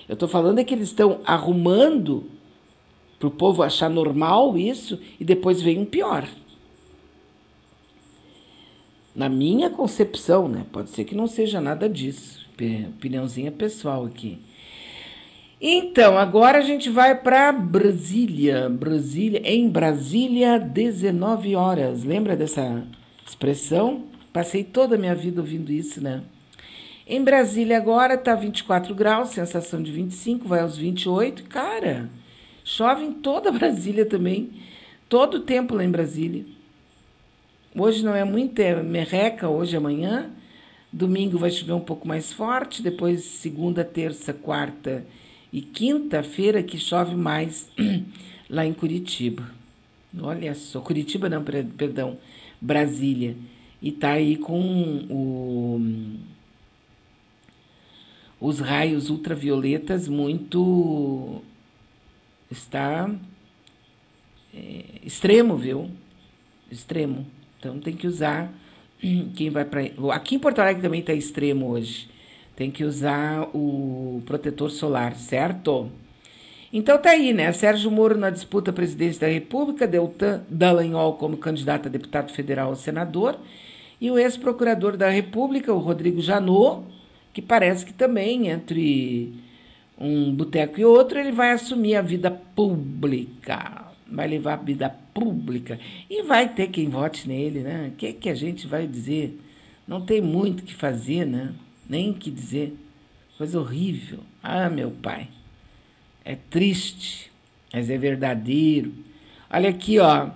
Eu 0.07 0.13
estou 0.13 0.27
falando 0.27 0.59
é 0.59 0.63
que 0.63 0.73
eles 0.73 0.89
estão 0.89 1.21
arrumando 1.23 2.25
para 3.19 3.27
o 3.27 3.31
povo 3.31 3.61
achar 3.61 3.89
normal 3.89 4.57
isso 4.57 4.99
e 5.19 5.23
depois 5.23 5.61
vem 5.61 5.77
um 5.77 5.85
pior. 5.85 6.27
Na 9.15 9.27
minha 9.27 9.69
concepção, 9.69 10.47
né? 10.47 10.65
Pode 10.71 10.89
ser 10.89 11.03
que 11.03 11.13
não 11.13 11.27
seja 11.27 11.59
nada 11.59 11.89
disso. 11.89 12.47
Opiniãozinha 12.97 13.51
pessoal 13.51 14.05
aqui. 14.05 14.39
Então, 15.61 16.17
agora 16.17 16.59
a 16.59 16.61
gente 16.61 16.89
vai 16.89 17.13
para 17.13 17.51
Brasília. 17.51 18.69
Brasília, 18.69 19.41
em 19.43 19.67
Brasília, 19.67 20.57
19 20.57 21.53
horas. 21.53 22.05
Lembra 22.05 22.37
dessa 22.37 22.81
expressão? 23.27 24.05
Passei 24.31 24.63
toda 24.63 24.95
a 24.95 24.97
minha 24.97 25.13
vida 25.13 25.41
ouvindo 25.41 25.69
isso, 25.69 26.01
né? 26.01 26.21
Em 27.05 27.21
Brasília 27.21 27.75
agora 27.75 28.17
tá 28.17 28.35
24 28.35 28.95
graus, 28.95 29.31
sensação 29.31 29.83
de 29.83 29.91
25, 29.91 30.47
vai 30.47 30.61
aos 30.61 30.77
28. 30.77 31.43
Cara, 31.43 32.09
chove 32.63 33.03
em 33.03 33.11
toda 33.11 33.51
Brasília 33.51 34.05
também. 34.05 34.51
Todo 35.09 35.35
o 35.35 35.41
tempo 35.41 35.75
lá 35.75 35.83
em 35.83 35.91
Brasília. 35.91 36.45
Hoje 37.75 38.05
não 38.05 38.15
é 38.15 38.23
muito, 38.23 38.59
é 38.61 38.81
merreca, 38.81 39.49
hoje 39.49 39.75
amanhã. 39.75 40.29
Domingo 40.91 41.37
vai 41.37 41.51
chover 41.51 41.73
um 41.73 41.81
pouco 41.81 42.07
mais 42.07 42.31
forte, 42.31 42.81
depois 42.81 43.25
segunda, 43.25 43.83
terça, 43.83 44.31
quarta 44.31 45.05
e 45.51 45.62
quinta-feira 45.62 46.62
que 46.62 46.77
chove 46.77 47.15
mais 47.15 47.69
lá 48.49 48.65
em 48.65 48.73
Curitiba. 48.73 49.49
Olha 50.19 50.53
só, 50.55 50.81
Curitiba 50.81 51.29
não, 51.29 51.43
perdão, 51.43 52.17
Brasília 52.59 53.35
e 53.81 53.91
tá 53.91 54.13
aí 54.13 54.35
com 54.35 55.05
o, 55.09 55.81
os 58.39 58.59
raios 58.59 59.09
ultravioletas 59.09 60.07
muito 60.07 61.41
está 62.51 63.09
é, 64.53 64.83
extremo, 65.03 65.55
viu? 65.55 65.89
Extremo. 66.71 67.25
Então 67.57 67.79
tem 67.79 67.95
que 67.95 68.07
usar 68.07 68.51
quem 69.35 69.49
vai 69.49 69.65
para 69.65 69.81
aqui 70.13 70.35
em 70.35 70.39
Porto 70.39 70.59
Alegre 70.59 70.81
também 70.81 70.99
está 71.01 71.13
extremo 71.13 71.67
hoje. 71.67 72.08
Tem 72.59 72.69
que 72.69 72.83
usar 72.83 73.49
o 73.55 74.21
protetor 74.25 74.69
solar, 74.69 75.15
certo? 75.15 75.89
Então 76.73 76.97
tá 76.97 77.11
aí, 77.11 77.31
né? 77.31 77.49
Sérgio 77.53 77.89
Moro 77.89 78.17
na 78.17 78.29
disputa 78.29 78.69
à 78.69 78.73
presidência 78.73 79.21
da 79.21 79.33
República, 79.33 79.87
Deltan 79.87 80.43
Dallagnol 80.49 81.13
como 81.13 81.37
candidato 81.37 81.85
a 81.87 81.89
deputado 81.89 82.33
federal 82.33 82.71
ou 82.71 82.75
senador 82.75 83.39
e 84.01 84.11
o 84.11 84.19
ex-procurador 84.19 84.97
da 84.97 85.07
República, 85.07 85.73
o 85.73 85.79
Rodrigo 85.79 86.19
Janot, 86.19 86.83
que 87.31 87.41
parece 87.41 87.85
que 87.85 87.93
também 87.93 88.49
entre 88.49 89.33
um 89.97 90.35
boteco 90.35 90.81
e 90.81 90.83
outro, 90.83 91.17
ele 91.17 91.31
vai 91.31 91.51
assumir 91.51 91.95
a 91.95 92.01
vida 92.01 92.29
pública, 92.29 93.85
vai 94.05 94.27
levar 94.27 94.55
a 94.55 94.57
vida 94.57 94.93
pública 95.13 95.79
e 96.09 96.23
vai 96.23 96.49
ter 96.49 96.67
quem 96.67 96.89
vote 96.89 97.25
nele, 97.25 97.61
né? 97.61 97.91
O 97.93 97.95
que, 97.95 98.11
que 98.11 98.29
a 98.29 98.35
gente 98.35 98.67
vai 98.67 98.85
dizer? 98.85 99.39
Não 99.87 100.01
tem 100.01 100.19
muito 100.19 100.59
o 100.59 100.63
que 100.63 100.75
fazer, 100.75 101.23
né? 101.23 101.53
Nem 101.89 102.13
que 102.13 102.30
dizer. 102.30 102.78
Coisa 103.36 103.60
horrível. 103.60 104.19
Ah, 104.43 104.69
meu 104.69 104.91
pai. 104.91 105.28
É 106.23 106.36
triste, 106.36 107.32
mas 107.73 107.89
é 107.89 107.97
verdadeiro. 107.97 108.93
Olha 109.49 109.69
aqui, 109.69 109.97
ó. 109.97 110.30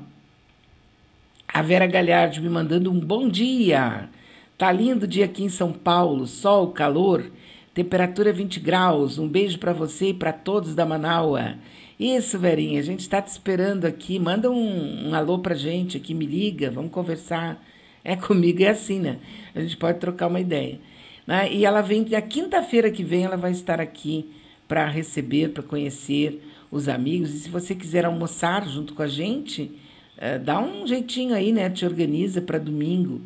A 1.48 1.62
Vera 1.62 1.86
Galhardo 1.86 2.42
me 2.42 2.50
mandando 2.50 2.92
um 2.92 3.00
bom 3.00 3.30
dia. 3.30 4.10
Tá 4.58 4.72
lindo 4.72 5.06
dia 5.06 5.26
aqui 5.26 5.44
em 5.44 5.50
São 5.50 5.72
Paulo, 5.72 6.26
sol, 6.26 6.72
calor, 6.72 7.32
temperatura 7.76 8.34
20 8.34 8.60
graus. 8.60 9.20
Um 9.20 9.28
beijo 9.28 9.60
para 9.60 9.74
você 9.74 10.10
e 10.10 10.14
para 10.14 10.34
todos 10.34 10.74
da 10.74 10.86
Manaua. 10.86 11.58
Isso, 12.00 12.40
Verinha, 12.40 12.80
a 12.80 12.84
gente 12.84 13.02
está 13.02 13.22
te 13.22 13.28
esperando 13.28 13.86
aqui. 13.86 14.18
Manda 14.18 14.50
um, 14.50 15.10
um 15.10 15.14
alô 15.14 15.38
pra 15.40 15.54
gente 15.54 15.98
aqui, 15.98 16.16
me 16.16 16.26
liga, 16.26 16.72
vamos 16.72 16.92
conversar. 16.92 17.64
É 18.04 18.16
comigo, 18.16 18.64
é 18.64 18.70
assim, 18.70 19.00
né? 19.00 19.20
A 19.54 19.62
gente 19.62 19.78
pode 19.78 20.00
trocar 20.00 20.28
uma 20.28 20.40
ideia. 20.40 20.80
Né? 21.26 21.52
E 21.54 21.66
ela 21.66 21.82
vem, 21.82 22.06
a 22.16 22.22
quinta-feira 22.22 22.92
que 22.92 23.04
vem, 23.04 23.24
ela 23.24 23.38
vai 23.38 23.52
estar 23.52 23.80
aqui 23.80 24.30
para 24.68 24.88
receber, 24.88 25.50
para 25.50 25.64
conhecer 25.64 26.42
os 26.72 26.88
amigos. 26.88 27.34
E 27.34 27.40
se 27.40 27.50
você 27.50 27.76
quiser 27.76 28.06
almoçar 28.06 28.68
junto 28.68 28.94
com 28.94 29.04
a 29.04 29.08
gente, 29.08 29.72
é, 30.18 30.38
dá 30.38 30.60
um 30.60 30.86
jeitinho 30.88 31.34
aí, 31.34 31.52
né? 31.52 31.70
Te 31.70 31.86
organiza 31.86 32.42
para 32.42 32.58
domingo, 32.58 33.22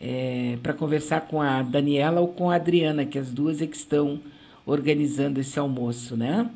é, 0.00 0.58
para 0.62 0.72
conversar 0.72 1.22
com 1.22 1.40
a 1.40 1.62
Daniela 1.62 2.20
ou 2.20 2.28
com 2.28 2.50
a 2.50 2.56
Adriana, 2.56 3.04
que 3.04 3.18
as 3.18 3.30
duas 3.32 3.60
é 3.60 3.66
que 3.66 3.76
estão 3.76 4.20
organizando 4.64 5.40
esse 5.40 5.58
almoço, 5.58 6.16
né? 6.16 6.50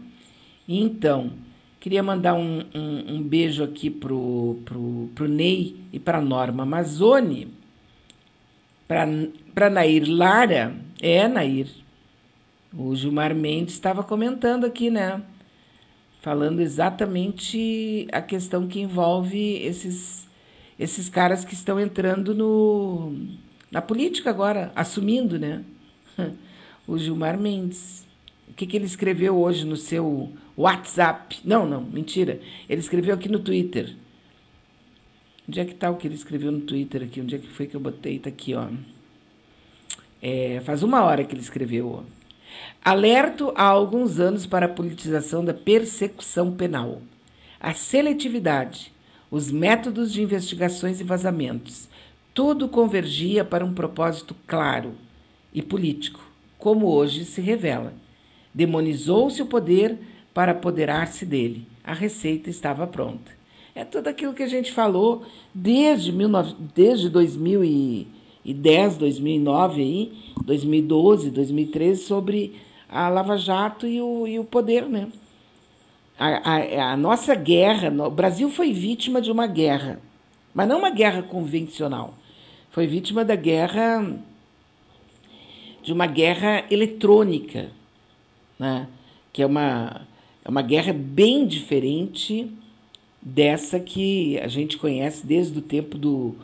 Então, 0.69 1.33
queria 1.79 2.03
mandar 2.03 2.35
um, 2.35 2.63
um, 2.75 3.15
um 3.15 3.23
beijo 3.23 3.65
aqui 3.65 3.91
pro, 3.91 4.59
pro, 4.65 5.09
pro 5.15 5.29
Ney 5.29 5.77
e 5.93 5.99
para 5.99 6.21
Norma 6.21 6.65
Mazzoni, 6.65 7.49
para 9.55 9.71
Nair 9.71 10.05
Lara, 10.09 10.75
é 11.01 11.29
Nair. 11.29 11.69
O 12.77 12.95
Gilmar 12.97 13.33
Mendes 13.33 13.75
estava 13.75 14.03
comentando 14.03 14.65
aqui, 14.65 14.91
né? 14.91 15.23
falando 16.21 16.61
exatamente 16.61 18.09
a 18.13 18.21
questão 18.21 18.67
que 18.67 18.81
envolve 18.81 19.57
esses, 19.63 20.29
esses 20.79 21.09
caras 21.09 21.45
que 21.45 21.55
estão 21.55 21.79
entrando 21.79 22.35
no, 22.35 23.15
na 23.71 23.81
política 23.81 24.29
agora, 24.29 24.73
assumindo, 24.75 25.39
né? 25.39 25.63
O 26.87 26.99
Gilmar 26.99 27.39
Mendes. 27.39 28.05
O 28.49 28.55
que, 28.55 28.67
que 28.67 28.77
ele 28.77 28.87
escreveu 28.87 29.39
hoje 29.39 29.65
no 29.65 29.77
seu 29.77 30.33
WhatsApp? 30.57 31.39
Não, 31.45 31.65
não, 31.65 31.81
mentira. 31.81 32.41
Ele 32.69 32.81
escreveu 32.81 33.15
aqui 33.15 33.29
no 33.29 33.39
Twitter. 33.39 33.95
Onde 35.51 35.59
é 35.59 35.65
que 35.65 35.73
está 35.73 35.91
o 35.91 35.97
que 35.97 36.07
ele 36.07 36.15
escreveu 36.15 36.53
no 36.53 36.61
Twitter 36.61 37.03
aqui? 37.03 37.21
Onde 37.21 37.35
é 37.35 37.39
que 37.39 37.49
foi 37.49 37.67
que 37.67 37.75
eu 37.75 37.81
botei? 37.81 38.15
Está 38.15 38.29
aqui, 38.29 38.55
ó. 38.55 38.69
É, 40.23 40.61
faz 40.65 40.85
uma 40.85 41.03
hora 41.03 41.25
que 41.25 41.35
ele 41.35 41.43
escreveu, 41.43 41.89
ó. 41.89 42.03
Alerto 42.85 43.53
há 43.57 43.65
alguns 43.65 44.21
anos 44.21 44.47
para 44.47 44.67
a 44.67 44.69
politização 44.69 45.45
da 45.45 45.53
persecução 45.53 46.53
penal. 46.53 47.03
A 47.59 47.75
seletividade, 47.75 48.93
os 49.29 49.51
métodos 49.51 50.13
de 50.13 50.23
investigações 50.23 51.01
e 51.01 51.05
vazamentos, 51.05 51.89
tudo 52.33 52.69
convergia 52.69 53.45
para 53.45 53.65
um 53.65 53.75
propósito 53.75 54.37
claro 54.47 54.95
e 55.53 55.61
político, 55.61 56.25
como 56.59 56.87
hoje 56.87 57.25
se 57.25 57.41
revela. 57.41 57.93
Demonizou-se 58.55 59.43
o 59.43 59.47
poder 59.47 59.99
para 60.33 60.53
apoderar-se 60.53 61.27
dele. 61.27 61.67
A 61.83 61.93
receita 61.93 62.49
estava 62.49 62.87
pronta. 62.87 63.40
É 63.75 63.85
tudo 63.85 64.09
aquilo 64.09 64.35
que 64.35 64.43
a 64.43 64.49
gente 64.49 64.73
falou 64.73 65.25
desde, 65.55 66.11
19, 66.11 66.57
desde 66.75 67.09
2010, 67.09 68.97
2009, 68.97 69.83
aí, 69.83 70.13
2012, 70.45 71.31
2013, 71.31 72.03
sobre 72.03 72.57
a 72.89 73.09
Lava 73.09 73.37
Jato 73.37 73.87
e 73.87 74.01
o, 74.01 74.27
e 74.27 74.39
o 74.39 74.45
poder, 74.45 74.87
né? 74.87 75.09
A, 76.19 76.57
a, 76.57 76.93
a 76.93 76.97
nossa 76.97 77.35
guerra, 77.35 77.91
o 78.07 78.11
Brasil 78.11 78.51
foi 78.51 78.73
vítima 78.73 79.21
de 79.21 79.31
uma 79.31 79.47
guerra, 79.47 80.01
mas 80.53 80.69
não 80.69 80.79
uma 80.79 80.91
guerra 80.91 81.23
convencional. 81.23 82.15
Foi 82.71 82.87
vítima 82.87 83.25
da 83.25 83.37
guerra, 83.37 84.19
de 85.83 85.93
uma 85.93 86.07
guerra 86.07 86.65
eletrônica, 86.71 87.71
né? 88.59 88.87
que 89.33 89.43
é 89.43 89.47
uma, 89.47 90.07
é 90.45 90.49
uma 90.49 90.63
guerra 90.63 90.93
bem 90.93 91.47
diferente 91.47 92.53
dessa 93.23 93.79
que 93.79 94.39
a 94.39 94.49
gente 94.49 94.79
conhece 94.79 95.27
desde 95.27 95.59
o 95.59 95.63
tempo 95.63 95.99
do 95.99 96.35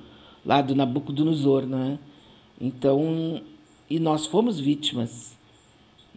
lá 0.44 0.62
do 0.62 0.74
Nabucodonosor, 0.74 1.66
né? 1.66 1.98
Então, 2.60 3.42
e 3.90 3.98
nós 3.98 4.26
fomos 4.26 4.60
vítimas. 4.60 5.36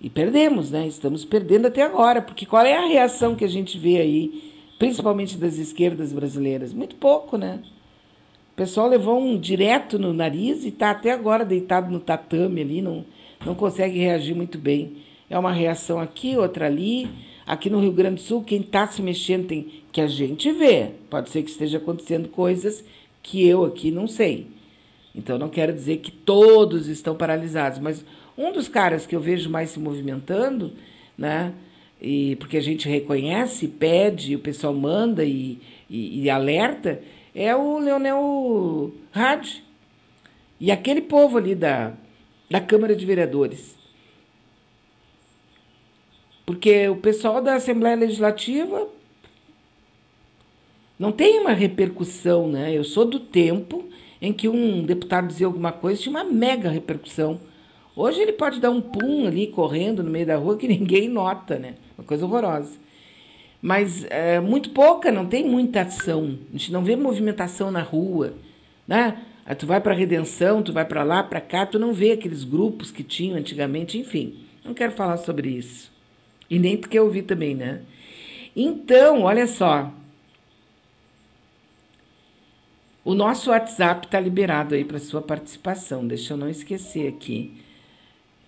E 0.02 0.10
perdemos, 0.10 0.72
né? 0.72 0.88
Estamos 0.88 1.26
perdendo 1.26 1.68
até 1.68 1.82
agora, 1.82 2.22
porque 2.22 2.46
qual 2.46 2.66
é 2.66 2.78
a 2.78 2.88
reação 2.88 3.36
que 3.36 3.44
a 3.44 3.50
gente 3.50 3.78
vê 3.78 3.98
aí, 3.98 4.54
principalmente 4.78 5.36
das 5.36 5.58
esquerdas 5.58 6.14
brasileiras? 6.14 6.74
Muito 6.74 6.96
pouco, 6.96 7.38
né? 7.38 7.60
O 8.54 8.56
pessoal 8.56 8.88
levou 8.88 9.20
um 9.20 9.38
direto 9.38 9.98
no 9.98 10.14
nariz 10.14 10.64
e 10.64 10.70
está 10.70 10.92
até 10.92 11.12
agora 11.12 11.44
deitado 11.44 11.92
no 11.92 12.00
tatame 12.00 12.62
ali, 12.62 12.82
não, 12.82 13.04
não 13.46 13.56
consegue 13.56 14.00
reagir 14.00 14.36
muito 14.36 14.58
bem. 14.58 14.98
É 15.30 15.38
uma 15.38 15.52
reação 15.52 16.00
aqui, 16.00 16.38
outra 16.38 16.66
ali. 16.66 17.10
Aqui 17.50 17.68
no 17.68 17.80
Rio 17.80 17.92
Grande 17.92 18.18
do 18.18 18.22
Sul, 18.22 18.44
quem 18.44 18.62
está 18.62 18.86
se 18.86 19.02
mexendo 19.02 19.48
tem 19.48 19.82
que 19.92 20.00
a 20.00 20.06
gente 20.06 20.52
vê. 20.52 20.92
Pode 21.10 21.32
ser 21.32 21.42
que 21.42 21.50
esteja 21.50 21.80
acontecendo 21.80 22.30
coisas 22.30 22.86
que 23.24 23.44
eu 23.44 23.66
aqui 23.66 23.90
não 23.90 24.06
sei. 24.06 24.46
Então 25.16 25.40
não 25.40 25.50
quero 25.50 25.74
dizer 25.74 25.98
que 25.98 26.12
todos 26.12 26.88
estão 26.88 27.16
paralisados, 27.16 27.80
mas 27.80 28.06
um 28.38 28.52
dos 28.52 28.68
caras 28.68 29.08
que 29.08 29.16
eu 29.16 29.20
vejo 29.20 29.50
mais 29.50 29.72
se 29.72 29.80
movimentando, 29.80 30.74
né? 31.18 31.52
E 32.00 32.36
porque 32.36 32.56
a 32.56 32.62
gente 32.62 32.88
reconhece, 32.88 33.68
pede, 33.68 34.36
o 34.36 34.40
pessoal 34.40 34.76
manda 34.76 35.26
e, 35.26 35.58
e, 35.90 36.22
e 36.22 36.30
alerta, 36.30 37.02
é 37.34 37.56
o 37.56 37.80
Leonel 37.80 38.94
Hadi. 39.12 39.64
E 40.60 40.72
aquele 40.72 41.02
povo 41.02 41.40
ali 41.40 41.56
da, 41.56 41.94
da 42.48 42.62
Câmara 42.62 42.96
de 42.96 43.08
Vereadores. 43.08 43.79
Porque 46.50 46.90
o 46.90 46.96
pessoal 46.96 47.44
da 47.44 47.54
Assembleia 47.54 47.96
Legislativa 47.96 48.88
não 50.98 51.12
tem 51.12 51.40
uma 51.40 51.54
repercussão, 51.54 52.48
né? 52.48 52.76
Eu 52.76 52.84
sou 52.84 53.06
do 53.06 53.20
tempo 53.20 53.88
em 54.20 54.34
que 54.34 54.50
um 54.50 54.84
deputado 54.84 55.28
dizia 55.28 55.46
alguma 55.46 55.72
coisa, 55.72 56.02
tinha 56.02 56.10
uma 56.10 56.24
mega 56.24 56.68
repercussão. 56.68 57.40
Hoje 57.96 58.20
ele 58.20 58.34
pode 58.34 58.60
dar 58.60 58.72
um 58.72 58.82
pum 58.82 59.28
ali 59.28 59.46
correndo 59.46 60.02
no 60.02 60.10
meio 60.10 60.26
da 60.26 60.38
rua 60.38 60.58
que 60.58 60.66
ninguém 60.68 61.08
nota, 61.08 61.60
né? 61.60 61.76
Uma 61.96 62.04
coisa 62.04 62.26
horrorosa. 62.26 62.80
Mas 63.62 64.08
é 64.10 64.40
muito 64.40 64.72
pouca, 64.72 65.12
não 65.12 65.28
tem 65.28 65.48
muita 65.48 65.82
ação. 65.82 66.36
A 66.50 66.54
gente 66.54 66.72
não 66.72 66.84
vê 66.84 66.96
movimentação 66.96 67.70
na 67.70 67.84
rua, 67.84 68.34
né? 68.88 69.20
Aí 69.46 69.54
tu 69.54 69.68
vai 69.68 69.80
para 69.80 69.94
Redenção, 69.94 70.64
tu 70.64 70.74
vai 70.74 70.84
para 70.84 71.04
lá, 71.04 71.22
para 71.22 71.42
cá, 71.42 71.68
tu 71.68 71.78
não 71.78 71.94
vê 71.94 72.14
aqueles 72.14 72.44
grupos 72.44 72.90
que 72.90 73.04
tinham 73.04 73.38
antigamente, 73.38 74.00
enfim. 74.00 74.48
Não 74.66 74.74
quero 74.74 74.94
falar 74.94 75.18
sobre 75.18 75.48
isso. 75.50 75.99
E 76.50 76.60
nem 76.60 76.78
porque 76.78 76.98
eu 76.98 77.10
vi 77.10 77.22
também, 77.22 77.56
né? 77.56 77.82
Então, 78.56 79.24
olha 79.24 79.48
só. 79.48 79.94
O 83.06 83.14
nosso 83.14 83.52
WhatsApp 83.52 84.08
está 84.08 84.20
liberado 84.20 84.74
aí 84.76 84.84
para 84.84 85.00
sua 85.00 85.22
participação. 85.22 86.08
Deixa 86.08 86.34
eu 86.34 86.38
não 86.38 86.50
esquecer 86.50 87.08
aqui 87.08 87.54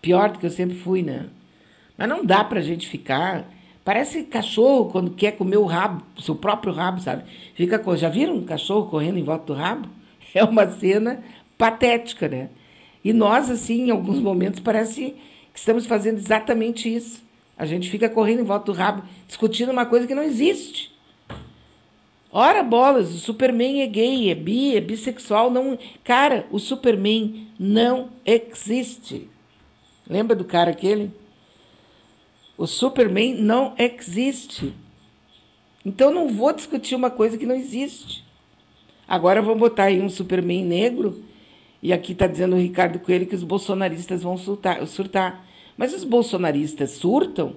pior 0.00 0.30
do 0.30 0.38
que 0.38 0.46
eu 0.46 0.50
sempre 0.50 0.76
fui, 0.76 1.02
né? 1.02 1.30
Mas 1.98 2.08
não 2.08 2.24
dá 2.24 2.44
para 2.44 2.60
a 2.60 2.62
gente 2.62 2.88
ficar. 2.88 3.44
Parece 3.84 4.22
cachorro 4.22 4.88
quando 4.92 5.10
quer 5.10 5.32
comer 5.32 5.56
o 5.56 5.64
rabo, 5.64 6.04
seu 6.20 6.36
próprio 6.36 6.72
rabo, 6.72 7.00
sabe? 7.00 7.24
Fica, 7.56 7.82
já 7.96 8.08
viram 8.08 8.36
um 8.36 8.44
cachorro 8.44 8.88
correndo 8.88 9.18
em 9.18 9.24
volta 9.24 9.46
do 9.46 9.54
rabo? 9.54 9.88
É 10.34 10.44
uma 10.44 10.66
cena 10.70 11.22
patética, 11.58 12.28
né? 12.28 12.48
E 13.04 13.12
nós, 13.12 13.50
assim, 13.50 13.88
em 13.88 13.90
alguns 13.90 14.20
momentos, 14.20 14.60
parece 14.60 14.94
que 14.94 15.16
estamos 15.52 15.84
fazendo 15.84 16.18
exatamente 16.18 16.88
isso. 16.88 17.21
A 17.56 17.66
gente 17.66 17.90
fica 17.90 18.08
correndo 18.08 18.40
em 18.40 18.44
volta 18.44 18.66
do 18.66 18.76
rabo, 18.76 19.02
discutindo 19.26 19.70
uma 19.70 19.86
coisa 19.86 20.06
que 20.06 20.14
não 20.14 20.22
existe. 20.22 20.92
Ora 22.30 22.62
bolas, 22.62 23.14
o 23.14 23.18
Superman 23.18 23.82
é 23.82 23.86
gay, 23.86 24.30
é 24.30 24.34
bi, 24.34 24.74
é 24.74 24.80
bissexual, 24.80 25.50
não. 25.50 25.78
Cara, 26.02 26.46
o 26.50 26.58
Superman 26.58 27.46
não 27.58 28.08
existe. 28.24 29.28
Lembra 30.08 30.34
do 30.34 30.44
cara 30.44 30.70
aquele? 30.70 31.10
O 32.56 32.66
Superman 32.66 33.34
não 33.34 33.74
existe. 33.78 34.72
Então 35.84 36.10
não 36.10 36.28
vou 36.28 36.52
discutir 36.52 36.94
uma 36.94 37.10
coisa 37.10 37.36
que 37.36 37.44
não 37.44 37.54
existe. 37.54 38.24
Agora 39.06 39.42
vou 39.42 39.54
botar 39.54 39.84
aí 39.84 40.00
um 40.00 40.08
Superman 40.08 40.64
negro, 40.64 41.22
e 41.82 41.92
aqui 41.92 42.12
está 42.12 42.26
dizendo 42.26 42.56
o 42.56 42.58
Ricardo 42.58 42.98
Coelho 42.98 43.26
que 43.26 43.34
os 43.34 43.42
bolsonaristas 43.42 44.22
vão 44.22 44.38
surtar. 44.38 44.86
surtar. 44.86 45.44
Mas 45.76 45.94
os 45.94 46.04
bolsonaristas 46.04 46.92
surtam 46.92 47.54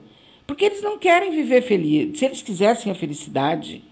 porque 0.47 0.65
eles 0.65 0.82
não 0.82 0.97
querem 0.97 1.32
viver 1.32 1.62
feliz. 1.62 2.17
Se 2.17 2.25
eles 2.25 2.41
quisessem 2.41 2.91
a 2.91 2.95
felicidade, 2.95 3.84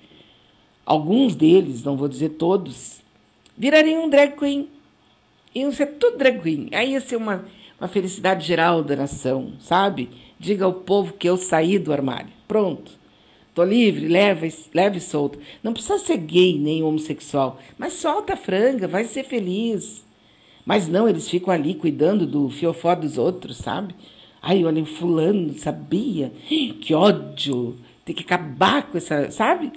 alguns 0.86 1.36
deles, 1.36 1.84
não 1.84 1.98
vou 1.98 2.08
dizer 2.08 2.30
todos, 2.30 3.02
virariam 3.58 4.06
um 4.06 4.10
drag 4.10 4.38
queen. 4.38 4.70
Iam 5.56 5.72
ser 5.72 5.88
tudo 5.98 6.18
drag 6.18 6.42
queen. 6.42 6.70
Aí 6.72 6.92
ia 6.92 7.02
ser 7.02 7.16
uma, 7.16 7.46
uma 7.80 7.88
felicidade 7.88 8.46
geral 8.46 8.84
da 8.84 8.96
nação, 8.96 9.54
sabe? 9.60 10.10
Diga 10.40 10.66
ao 10.66 10.74
povo 10.74 11.14
que 11.14 11.28
eu 11.28 11.38
saí 11.38 11.80
do 11.80 11.94
armário. 11.94 12.30
Pronto. 12.48 13.04
Tô 13.54 13.64
livre, 13.64 14.08
leve, 14.08 14.52
leve 14.74 14.98
e 14.98 15.02
solto. 15.02 15.40
Não 15.62 15.74
precisa 15.74 16.00
ser 16.00 16.18
gay 16.18 16.58
nem 16.58 16.82
homossexual, 16.82 17.60
mas 17.78 17.94
solta 17.94 18.34
a 18.34 18.38
franga, 18.38 18.88
vai 18.88 19.04
ser 19.04 19.24
feliz. 19.24 20.04
Mas 20.66 20.88
não, 20.88 21.08
eles 21.08 21.30
ficam 21.30 21.54
ali 21.54 21.76
cuidando 21.76 22.26
do 22.26 22.50
fiofó 22.50 22.96
dos 22.96 23.18
outros, 23.18 23.58
sabe? 23.58 23.94
Ai, 24.46 24.66
olha, 24.66 24.86
fulano, 24.86 25.58
sabia? 25.58 26.30
Que 26.82 26.94
ódio! 26.94 27.80
Tem 28.04 28.14
que 28.14 28.24
acabar 28.24 28.84
com 28.84 28.98
essa, 28.98 29.32
sabe? 29.32 29.72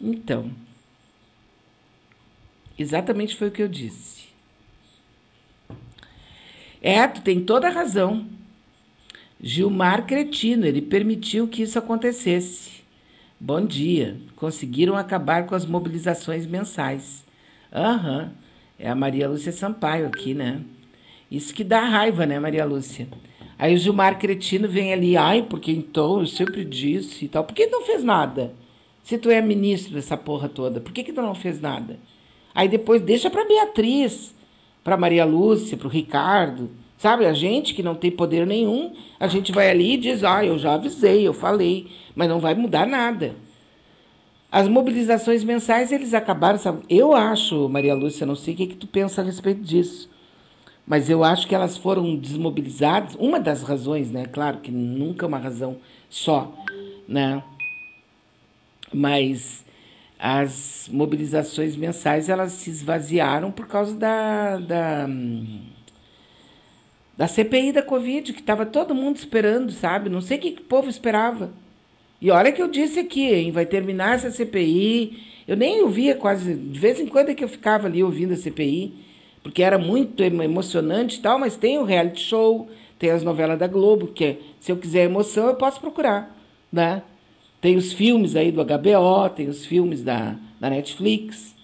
Então, 0.00 0.50
exatamente 2.78 3.36
foi 3.36 3.48
o 3.48 3.50
que 3.50 3.62
eu 3.62 3.68
disse. 3.68 4.24
É, 6.80 7.06
tu 7.06 7.20
tem 7.20 7.44
toda 7.44 7.68
a 7.68 7.70
razão. 7.70 8.26
Gilmar 9.38 10.06
Cretino, 10.06 10.64
ele 10.64 10.80
permitiu 10.80 11.46
que 11.46 11.62
isso 11.62 11.78
acontecesse. 11.78 12.82
Bom 13.38 13.66
dia. 13.66 14.16
Conseguiram 14.34 14.96
acabar 14.96 15.44
com 15.44 15.54
as 15.54 15.66
mobilizações 15.66 16.46
mensais. 16.46 17.22
Aham. 17.70 18.22
Uhum. 18.22 18.30
É 18.78 18.88
a 18.88 18.94
Maria 18.94 19.28
Lúcia 19.28 19.52
Sampaio 19.52 20.06
aqui, 20.06 20.32
né? 20.32 20.62
Isso 21.30 21.54
que 21.54 21.62
dá 21.62 21.80
raiva, 21.80 22.26
né, 22.26 22.40
Maria 22.40 22.64
Lúcia? 22.64 23.06
Aí 23.58 23.74
o 23.74 23.78
Gilmar 23.78 24.18
Cretino 24.18 24.68
vem 24.68 24.92
ali, 24.92 25.16
ai, 25.16 25.42
porque 25.42 25.70
então 25.70 26.20
eu 26.20 26.26
sempre 26.26 26.64
disse 26.64 27.24
e 27.24 27.28
tal. 27.28 27.44
Por 27.44 27.54
que 27.54 27.66
não 27.66 27.82
fez 27.82 28.02
nada? 28.02 28.54
Se 29.02 29.18
tu 29.18 29.30
é 29.30 29.40
ministro 29.40 29.94
dessa 29.94 30.16
porra 30.16 30.48
toda, 30.48 30.80
por 30.80 30.92
que, 30.92 31.04
que 31.04 31.12
tu 31.12 31.22
não 31.22 31.34
fez 31.34 31.60
nada? 31.60 31.98
Aí 32.54 32.68
depois 32.68 33.02
deixa 33.02 33.28
para 33.28 33.44
Beatriz, 33.44 34.34
para 34.82 34.96
Maria 34.96 35.24
Lúcia, 35.24 35.76
para 35.76 35.86
o 35.86 35.90
Ricardo. 35.90 36.70
Sabe, 36.96 37.26
a 37.26 37.32
gente 37.32 37.74
que 37.74 37.82
não 37.82 37.94
tem 37.94 38.10
poder 38.10 38.46
nenhum, 38.46 38.94
a 39.20 39.26
gente 39.26 39.52
vai 39.52 39.68
ali 39.68 39.94
e 39.94 39.98
diz, 39.98 40.24
ah, 40.24 40.44
eu 40.44 40.58
já 40.58 40.74
avisei, 40.74 41.26
eu 41.26 41.34
falei, 41.34 41.88
mas 42.14 42.28
não 42.28 42.40
vai 42.40 42.54
mudar 42.54 42.86
nada. 42.86 43.34
As 44.50 44.68
mobilizações 44.68 45.42
mensais, 45.42 45.90
eles 45.90 46.14
acabaram. 46.14 46.58
Sabe? 46.58 46.82
Eu 46.88 47.12
acho, 47.12 47.68
Maria 47.68 47.94
Lúcia, 47.94 48.24
não 48.24 48.36
sei 48.36 48.54
o 48.54 48.56
que, 48.56 48.68
que 48.68 48.76
tu 48.76 48.86
pensa 48.86 49.20
a 49.20 49.24
respeito 49.24 49.60
disso, 49.60 50.08
mas 50.86 51.08
eu 51.08 51.24
acho 51.24 51.46
que 51.46 51.54
elas 51.54 51.76
foram 51.76 52.16
desmobilizadas. 52.16 53.14
Uma 53.14 53.40
das 53.40 53.62
razões, 53.62 54.10
né? 54.10 54.26
Claro 54.26 54.58
que 54.58 54.70
nunca 54.70 55.26
uma 55.26 55.38
razão 55.38 55.78
só, 56.10 56.54
né? 57.08 57.42
Mas 58.92 59.64
as 60.18 60.88
mobilizações 60.92 61.74
mensais 61.74 62.28
elas 62.28 62.52
se 62.52 62.70
esvaziaram 62.70 63.50
por 63.50 63.66
causa 63.66 63.94
da, 63.94 64.58
da, 64.58 65.08
da 67.16 67.26
CPI 67.26 67.72
da 67.72 67.82
Covid, 67.82 68.32
que 68.32 68.40
estava 68.40 68.64
todo 68.66 68.94
mundo 68.94 69.16
esperando, 69.16 69.72
sabe? 69.72 70.08
Não 70.08 70.20
sei 70.20 70.38
o 70.38 70.40
que, 70.40 70.52
que 70.52 70.62
o 70.62 70.66
povo 70.66 70.88
esperava. 70.88 71.50
E 72.20 72.30
olha 72.30 72.52
que 72.52 72.62
eu 72.62 72.68
disse 72.68 73.00
aqui, 73.00 73.26
hein, 73.26 73.50
vai 73.50 73.66
terminar 73.66 74.14
essa 74.14 74.30
CPI. 74.30 75.22
Eu 75.46 75.56
nem 75.56 75.82
ouvia 75.82 76.14
quase, 76.14 76.54
de 76.54 76.78
vez 76.78 77.00
em 77.00 77.06
quando 77.06 77.30
é 77.30 77.34
que 77.34 77.44
eu 77.44 77.48
ficava 77.48 77.86
ali 77.86 78.02
ouvindo 78.02 78.32
a 78.32 78.36
CPI, 78.36 79.03
porque 79.44 79.62
era 79.62 79.78
muito 79.78 80.22
emocionante 80.22 81.18
e 81.18 81.20
tal, 81.20 81.38
mas 81.38 81.54
tem 81.54 81.78
o 81.78 81.84
reality 81.84 82.22
show, 82.22 82.66
tem 82.98 83.10
as 83.10 83.22
novelas 83.22 83.58
da 83.58 83.66
Globo, 83.66 84.06
que 84.06 84.24
é, 84.24 84.38
se 84.58 84.72
eu 84.72 84.76
quiser 84.78 85.04
emoção 85.04 85.48
eu 85.48 85.54
posso 85.54 85.78
procurar, 85.78 86.34
né? 86.72 87.02
Tem 87.60 87.76
os 87.76 87.92
filmes 87.92 88.34
aí 88.34 88.50
do 88.50 88.64
HBO, 88.64 89.28
tem 89.36 89.48
os 89.48 89.66
filmes 89.66 90.02
da, 90.02 90.36
da 90.58 90.70
Netflix. 90.70 91.54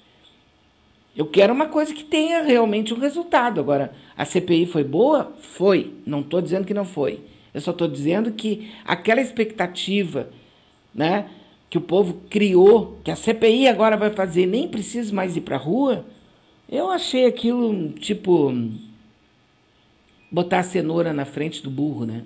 Eu 1.17 1.27
quero 1.27 1.53
uma 1.55 1.67
coisa 1.67 1.95
que 1.95 2.05
tenha 2.05 2.43
realmente 2.43 2.93
um 2.95 2.99
resultado. 2.99 3.61
Agora, 3.61 3.93
a 4.17 4.25
CPI 4.25 4.67
foi 4.67 4.85
boa? 4.85 5.33
Foi. 5.41 5.93
Não 6.07 6.21
estou 6.21 6.41
dizendo 6.41 6.67
que 6.67 6.73
não 6.73 6.85
foi. 6.85 7.21
Eu 7.53 7.61
só 7.61 7.71
estou 7.71 7.89
dizendo 7.89 8.33
que 8.33 8.71
aquela 8.85 9.21
expectativa 9.21 10.31
né, 10.95 11.29
que 11.69 11.79
o 11.79 11.83
povo 11.83 12.21
criou, 12.31 12.99
que 13.05 13.11
a 13.11 13.17
CPI 13.17 13.69
agora 13.69 13.97
vai 13.97 14.11
fazer, 14.11 14.47
nem 14.47 14.69
precisa 14.69 15.15
mais 15.15 15.37
ir 15.37 15.43
para 15.43 15.57
a 15.57 15.59
rua, 15.59 16.07
eu 16.71 16.91
achei 16.91 17.27
aquilo 17.27 17.91
tipo 17.95 18.53
botar 20.31 20.61
a 20.61 20.63
cenoura 20.63 21.13
na 21.13 21.25
frente 21.25 21.61
do 21.63 21.71
burro, 21.71 22.07
né? 22.07 22.23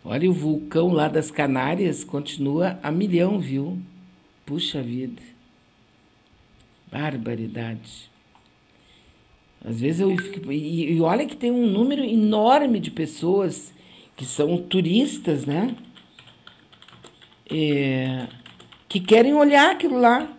Olha, 0.05 0.31
o 0.31 0.33
vulcão 0.33 0.93
lá 0.93 1.07
das 1.07 1.31
Canárias 1.31 2.03
continua 2.03 2.81
a 2.83 2.91
milhão, 2.91 3.39
viu? 3.39 3.79
Puxa 4.47 4.83
vida. 4.83 5.23
Barbaridade. 6.91 8.11
Às 9.65 9.81
vezes 9.81 10.01
eu 10.01 10.17
fico. 10.17 10.51
E, 10.51 10.93
e 10.93 11.01
olha 11.01 11.27
que 11.27 11.37
tem 11.37 11.51
um 11.51 11.67
número 11.67 12.03
enorme 12.03 12.81
de 12.81 12.91
pessoas 12.91 13.73
que 14.17 14.25
são 14.25 14.57
turistas, 14.57 15.45
né? 15.45 15.77
É, 17.51 18.27
que 18.89 19.01
querem 19.01 19.35
olhar 19.35 19.73
aquilo 19.73 20.01
lá. 20.01 20.38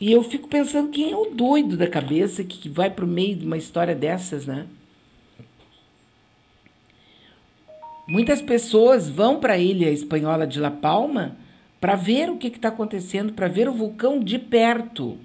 E 0.00 0.12
eu 0.12 0.22
fico 0.22 0.48
pensando 0.48 0.90
quem 0.90 1.12
é 1.12 1.16
o 1.16 1.30
doido 1.30 1.76
da 1.76 1.86
cabeça 1.86 2.44
que 2.44 2.68
vai 2.68 2.90
para 2.90 3.04
o 3.04 3.08
meio 3.08 3.36
de 3.36 3.46
uma 3.46 3.56
história 3.56 3.94
dessas, 3.94 4.46
né? 4.46 4.66
Muitas 8.06 8.40
pessoas 8.40 9.08
vão 9.08 9.40
para 9.40 9.54
a 9.54 9.58
ilha 9.58 9.90
espanhola 9.90 10.46
de 10.46 10.60
La 10.60 10.70
Palma 10.70 11.36
para 11.80 11.96
ver 11.96 12.30
o 12.30 12.36
que 12.36 12.48
está 12.48 12.68
acontecendo, 12.68 13.32
para 13.32 13.48
ver 13.48 13.68
o 13.68 13.72
vulcão 13.72 14.20
de 14.20 14.38
perto. 14.38 15.18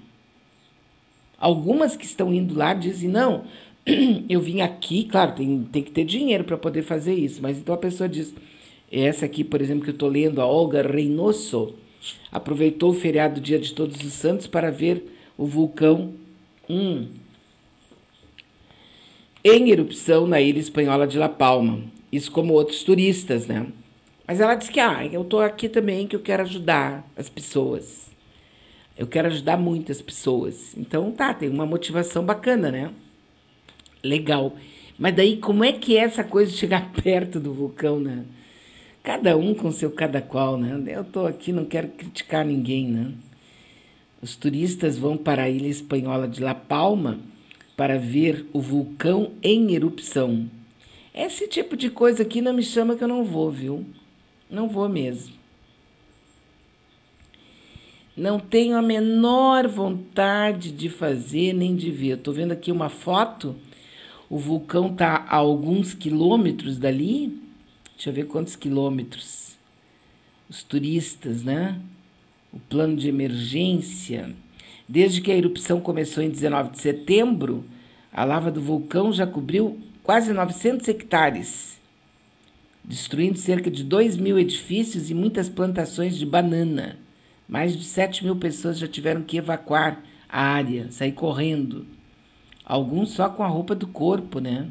Algumas 1.38 1.94
que 1.94 2.04
estão 2.04 2.32
indo 2.32 2.54
lá 2.56 2.72
dizem: 2.72 3.08
não, 3.08 3.44
eu 4.28 4.40
vim 4.40 4.62
aqui, 4.62 5.04
claro, 5.04 5.32
tem, 5.32 5.68
tem 5.70 5.82
que 5.82 5.90
ter 5.90 6.04
dinheiro 6.04 6.44
para 6.44 6.56
poder 6.56 6.82
fazer 6.82 7.14
isso, 7.14 7.40
mas 7.42 7.58
então 7.58 7.74
a 7.74 7.78
pessoa 7.78 8.08
diz: 8.08 8.34
essa 8.90 9.26
aqui, 9.26 9.44
por 9.44 9.60
exemplo, 9.60 9.84
que 9.84 9.90
eu 9.90 9.94
estou 9.94 10.08
lendo, 10.08 10.40
a 10.40 10.46
Olga 10.46 10.82
Reynoso, 10.82 11.74
aproveitou 12.30 12.90
o 12.90 12.94
feriado 12.94 13.40
Dia 13.40 13.58
de 13.58 13.72
Todos 13.74 14.02
os 14.02 14.12
Santos 14.12 14.46
para 14.46 14.70
ver 14.70 15.04
o 15.36 15.46
vulcão 15.46 16.14
hum, 16.68 17.08
em 19.44 19.70
erupção 19.70 20.26
na 20.26 20.40
ilha 20.40 20.58
espanhola 20.58 21.06
de 21.06 21.18
La 21.18 21.28
Palma. 21.28 21.80
Isso 22.10 22.30
como 22.30 22.52
outros 22.52 22.82
turistas, 22.82 23.46
né? 23.46 23.66
Mas 24.26 24.40
ela 24.40 24.54
disse 24.54 24.70
que, 24.70 24.80
ah, 24.80 25.04
eu 25.04 25.22
estou 25.22 25.40
aqui 25.40 25.68
também 25.68 26.06
que 26.06 26.14
eu 26.14 26.20
quero 26.20 26.42
ajudar 26.42 27.06
as 27.16 27.28
pessoas. 27.28 28.10
Eu 28.96 29.06
quero 29.06 29.28
ajudar 29.28 29.56
muitas 29.56 30.00
pessoas. 30.00 30.76
Então 30.76 31.10
tá, 31.10 31.34
tem 31.34 31.48
uma 31.48 31.66
motivação 31.66 32.24
bacana, 32.24 32.70
né? 32.70 32.90
Legal. 34.02 34.54
Mas 34.98 35.14
daí 35.14 35.36
como 35.38 35.64
é 35.64 35.72
que 35.72 35.96
é 35.96 36.02
essa 36.02 36.22
coisa 36.22 36.52
de 36.52 36.58
chegar 36.58 36.92
perto 37.02 37.40
do 37.40 37.52
vulcão, 37.52 37.98
né? 37.98 38.24
Cada 39.02 39.36
um 39.36 39.52
com 39.52 39.72
seu 39.72 39.90
cada 39.90 40.22
qual, 40.22 40.56
né? 40.56 40.80
Eu 40.94 41.02
estou 41.02 41.26
aqui, 41.26 41.52
não 41.52 41.64
quero 41.64 41.88
criticar 41.88 42.44
ninguém, 42.44 42.86
né? 42.86 43.12
Os 44.22 44.36
turistas 44.36 44.96
vão 44.96 45.16
para 45.16 45.42
a 45.42 45.50
ilha 45.50 45.66
espanhola 45.66 46.28
de 46.28 46.40
La 46.40 46.54
Palma 46.54 47.18
para 47.76 47.98
ver 47.98 48.46
o 48.52 48.60
vulcão 48.60 49.32
em 49.42 49.74
erupção. 49.74 50.48
Esse 51.12 51.48
tipo 51.48 51.76
de 51.76 51.90
coisa 51.90 52.22
aqui 52.22 52.40
não 52.40 52.52
me 52.52 52.62
chama 52.62 52.94
que 52.94 53.02
eu 53.02 53.08
não 53.08 53.24
vou, 53.24 53.50
viu? 53.50 53.84
Não 54.48 54.68
vou 54.68 54.88
mesmo. 54.88 55.34
Não 58.16 58.38
tenho 58.38 58.76
a 58.76 58.82
menor 58.82 59.66
vontade 59.66 60.70
de 60.70 60.88
fazer 60.88 61.52
nem 61.52 61.74
de 61.74 61.90
ver. 61.90 62.18
Estou 62.18 62.32
vendo 62.32 62.52
aqui 62.52 62.70
uma 62.70 62.88
foto. 62.88 63.56
O 64.30 64.38
vulcão 64.38 64.92
está 64.92 65.26
a 65.28 65.36
alguns 65.36 65.92
quilômetros 65.92 66.78
dali. 66.78 67.40
Deixa 68.02 68.10
eu 68.10 68.14
ver 68.14 68.28
quantos 68.28 68.56
quilômetros. 68.56 69.56
Os 70.50 70.64
turistas, 70.64 71.44
né? 71.44 71.80
O 72.52 72.58
plano 72.58 72.96
de 72.96 73.08
emergência. 73.08 74.34
Desde 74.88 75.20
que 75.20 75.30
a 75.30 75.36
erupção 75.36 75.80
começou 75.80 76.20
em 76.20 76.28
19 76.28 76.70
de 76.70 76.80
setembro, 76.80 77.64
a 78.12 78.24
lava 78.24 78.50
do 78.50 78.60
vulcão 78.60 79.12
já 79.12 79.24
cobriu 79.24 79.78
quase 80.02 80.32
900 80.32 80.88
hectares, 80.88 81.80
destruindo 82.82 83.38
cerca 83.38 83.70
de 83.70 83.84
2 83.84 84.16
mil 84.16 84.36
edifícios 84.36 85.08
e 85.08 85.14
muitas 85.14 85.48
plantações 85.48 86.18
de 86.18 86.26
banana. 86.26 86.98
Mais 87.48 87.76
de 87.76 87.84
7 87.84 88.24
mil 88.24 88.34
pessoas 88.34 88.80
já 88.80 88.88
tiveram 88.88 89.22
que 89.22 89.36
evacuar 89.36 90.02
a 90.28 90.42
área, 90.42 90.90
sair 90.90 91.12
correndo. 91.12 91.86
Alguns 92.64 93.10
só 93.10 93.28
com 93.28 93.44
a 93.44 93.48
roupa 93.48 93.76
do 93.76 93.86
corpo, 93.86 94.40
né? 94.40 94.68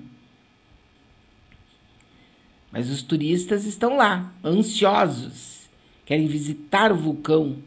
Mas 2.72 2.90
os 2.90 3.02
turistas 3.02 3.66
estão 3.66 3.98
lá, 3.98 4.32
ansiosos, 4.44 5.70
querem 6.06 6.28
visitar 6.28 6.92
o 6.92 6.96
vulcão. 6.96 7.58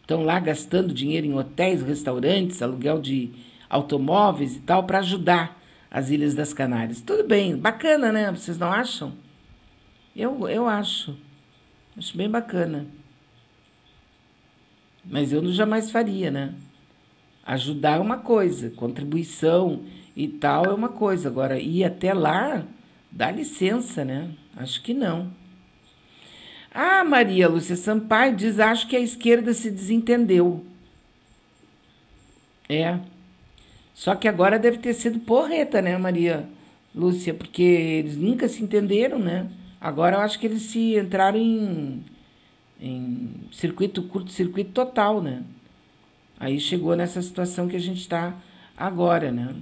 Estão 0.00 0.24
lá 0.24 0.40
gastando 0.40 0.94
dinheiro 0.94 1.26
em 1.26 1.34
hotéis, 1.34 1.82
restaurantes, 1.82 2.62
aluguel 2.62 3.00
de 3.00 3.30
automóveis 3.68 4.56
e 4.56 4.60
tal, 4.60 4.84
para 4.84 4.98
ajudar 4.98 5.60
as 5.90 6.10
Ilhas 6.10 6.34
das 6.34 6.54
Canárias. 6.54 7.00
Tudo 7.00 7.24
bem, 7.24 7.56
bacana, 7.56 8.10
né? 8.10 8.30
Vocês 8.30 8.58
não 8.58 8.72
acham? 8.72 9.12
Eu, 10.16 10.48
eu 10.48 10.66
acho. 10.66 11.16
Acho 11.96 12.16
bem 12.16 12.30
bacana. 12.30 12.86
Mas 15.04 15.32
eu 15.32 15.44
jamais 15.52 15.90
faria, 15.90 16.30
né? 16.30 16.54
Ajudar 17.44 17.96
é 17.96 18.00
uma 18.00 18.18
coisa, 18.18 18.70
contribuição 18.70 19.82
e 20.16 20.28
tal 20.28 20.64
é 20.64 20.72
uma 20.72 20.88
coisa. 20.88 21.28
Agora, 21.28 21.58
ir 21.58 21.84
até 21.84 22.14
lá, 22.14 22.64
dá 23.12 23.30
licença, 23.30 24.04
né? 24.04 24.30
Acho 24.56 24.82
que 24.82 24.94
não. 24.94 25.30
Ah, 26.74 27.04
Maria 27.04 27.48
Lúcia 27.48 27.76
Sampaio 27.76 28.34
diz: 28.34 28.58
acho 28.58 28.88
que 28.88 28.96
a 28.96 29.00
esquerda 29.00 29.52
se 29.52 29.70
desentendeu. 29.70 30.64
É. 32.68 32.98
Só 33.94 34.14
que 34.14 34.26
agora 34.26 34.58
deve 34.58 34.78
ter 34.78 34.94
sido 34.94 35.20
porreta, 35.20 35.82
né, 35.82 35.96
Maria 35.98 36.48
Lúcia? 36.94 37.34
Porque 37.34 37.62
eles 37.62 38.16
nunca 38.16 38.48
se 38.48 38.62
entenderam, 38.62 39.18
né? 39.18 39.50
Agora 39.78 40.16
eu 40.16 40.20
acho 40.20 40.38
que 40.38 40.46
eles 40.46 40.62
se 40.62 40.96
entraram 40.96 41.38
em, 41.38 42.02
em 42.80 43.30
circuito, 43.52 44.02
curto-circuito 44.04 44.70
total, 44.70 45.20
né? 45.20 45.42
Aí 46.40 46.58
chegou 46.58 46.96
nessa 46.96 47.20
situação 47.20 47.68
que 47.68 47.76
a 47.76 47.80
gente 47.80 48.00
está 48.00 48.34
agora, 48.76 49.30
né? 49.30 49.54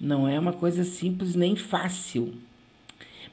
Não 0.00 0.28
é 0.28 0.38
uma 0.38 0.52
coisa 0.52 0.84
simples 0.84 1.34
nem 1.34 1.56
fácil. 1.56 2.34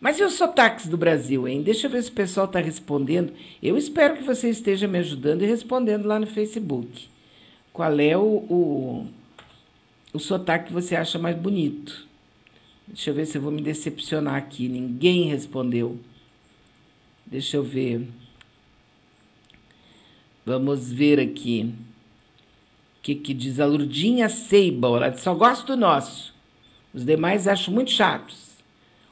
Mas 0.02 0.20
e 0.20 0.24
os 0.24 0.34
sotaques 0.34 0.88
do 0.88 0.98
Brasil, 0.98 1.48
hein? 1.48 1.62
Deixa 1.62 1.88
eu 1.88 1.92
ver 1.92 2.04
se 2.04 2.10
o 2.10 2.14
pessoal 2.14 2.48
está 2.48 2.60
respondendo. 2.60 3.32
Eu 3.64 3.78
espero 3.78 4.18
que 4.18 4.24
você 4.24 4.50
esteja 4.50 4.88
me 4.88 4.98
ajudando 4.98 5.44
e 5.44 5.46
respondendo 5.46 6.08
lá 6.08 6.20
no 6.20 6.28
Facebook. 6.28 7.08
Qual 7.72 7.98
é 8.00 8.18
o, 8.18 8.22
o 8.22 9.08
o 10.14 10.20
sotaque 10.20 10.68
que 10.68 10.74
você 10.74 10.96
acha 10.96 11.18
mais 11.18 11.38
bonito. 11.38 12.08
Deixa 12.88 13.10
eu 13.10 13.14
ver 13.14 13.26
se 13.26 13.38
eu 13.38 13.42
vou 13.42 13.52
me 13.52 13.62
decepcionar 13.62 14.36
aqui. 14.36 14.68
Ninguém 14.68 15.30
respondeu. 15.30 15.98
Deixa 17.26 17.58
eu 17.58 17.64
ver. 17.64 18.08
Vamos 20.46 20.92
ver 20.92 21.20
aqui. 21.20 21.74
O 23.00 23.02
que, 23.02 23.16
que 23.16 23.34
diz 23.34 23.60
a 23.60 23.66
Lurdinha 23.66 24.28
Seiba? 24.28 24.88
Ela 24.90 25.18
só 25.18 25.34
gosta 25.34 25.66
do 25.66 25.80
nosso. 25.80 26.34
Os 26.94 27.06
demais 27.06 27.48
acho 27.48 27.72
muito 27.72 27.92
chatos. 27.92 28.51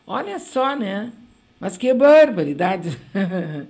Olha 0.09 0.39
só, 0.39 0.75
né? 0.75 1.13
Mas 1.59 1.77
que 1.77 1.93
barbaridade. 1.93 2.97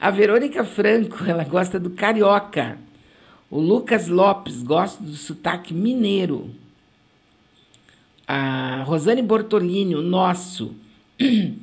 a 0.00 0.10
Verônica 0.10 0.64
Franco, 0.64 1.24
ela 1.24 1.44
gosta 1.44 1.78
do 1.78 1.90
carioca. 1.90 2.78
O 3.48 3.60
Lucas 3.60 4.08
Lopes 4.08 4.62
gosta 4.62 5.00
do 5.04 5.14
sotaque 5.14 5.72
mineiro 5.72 6.50
a 8.26 8.82
Rosane 8.84 9.22
Bortolini, 9.22 9.94
o 9.94 10.02
nosso, 10.02 10.74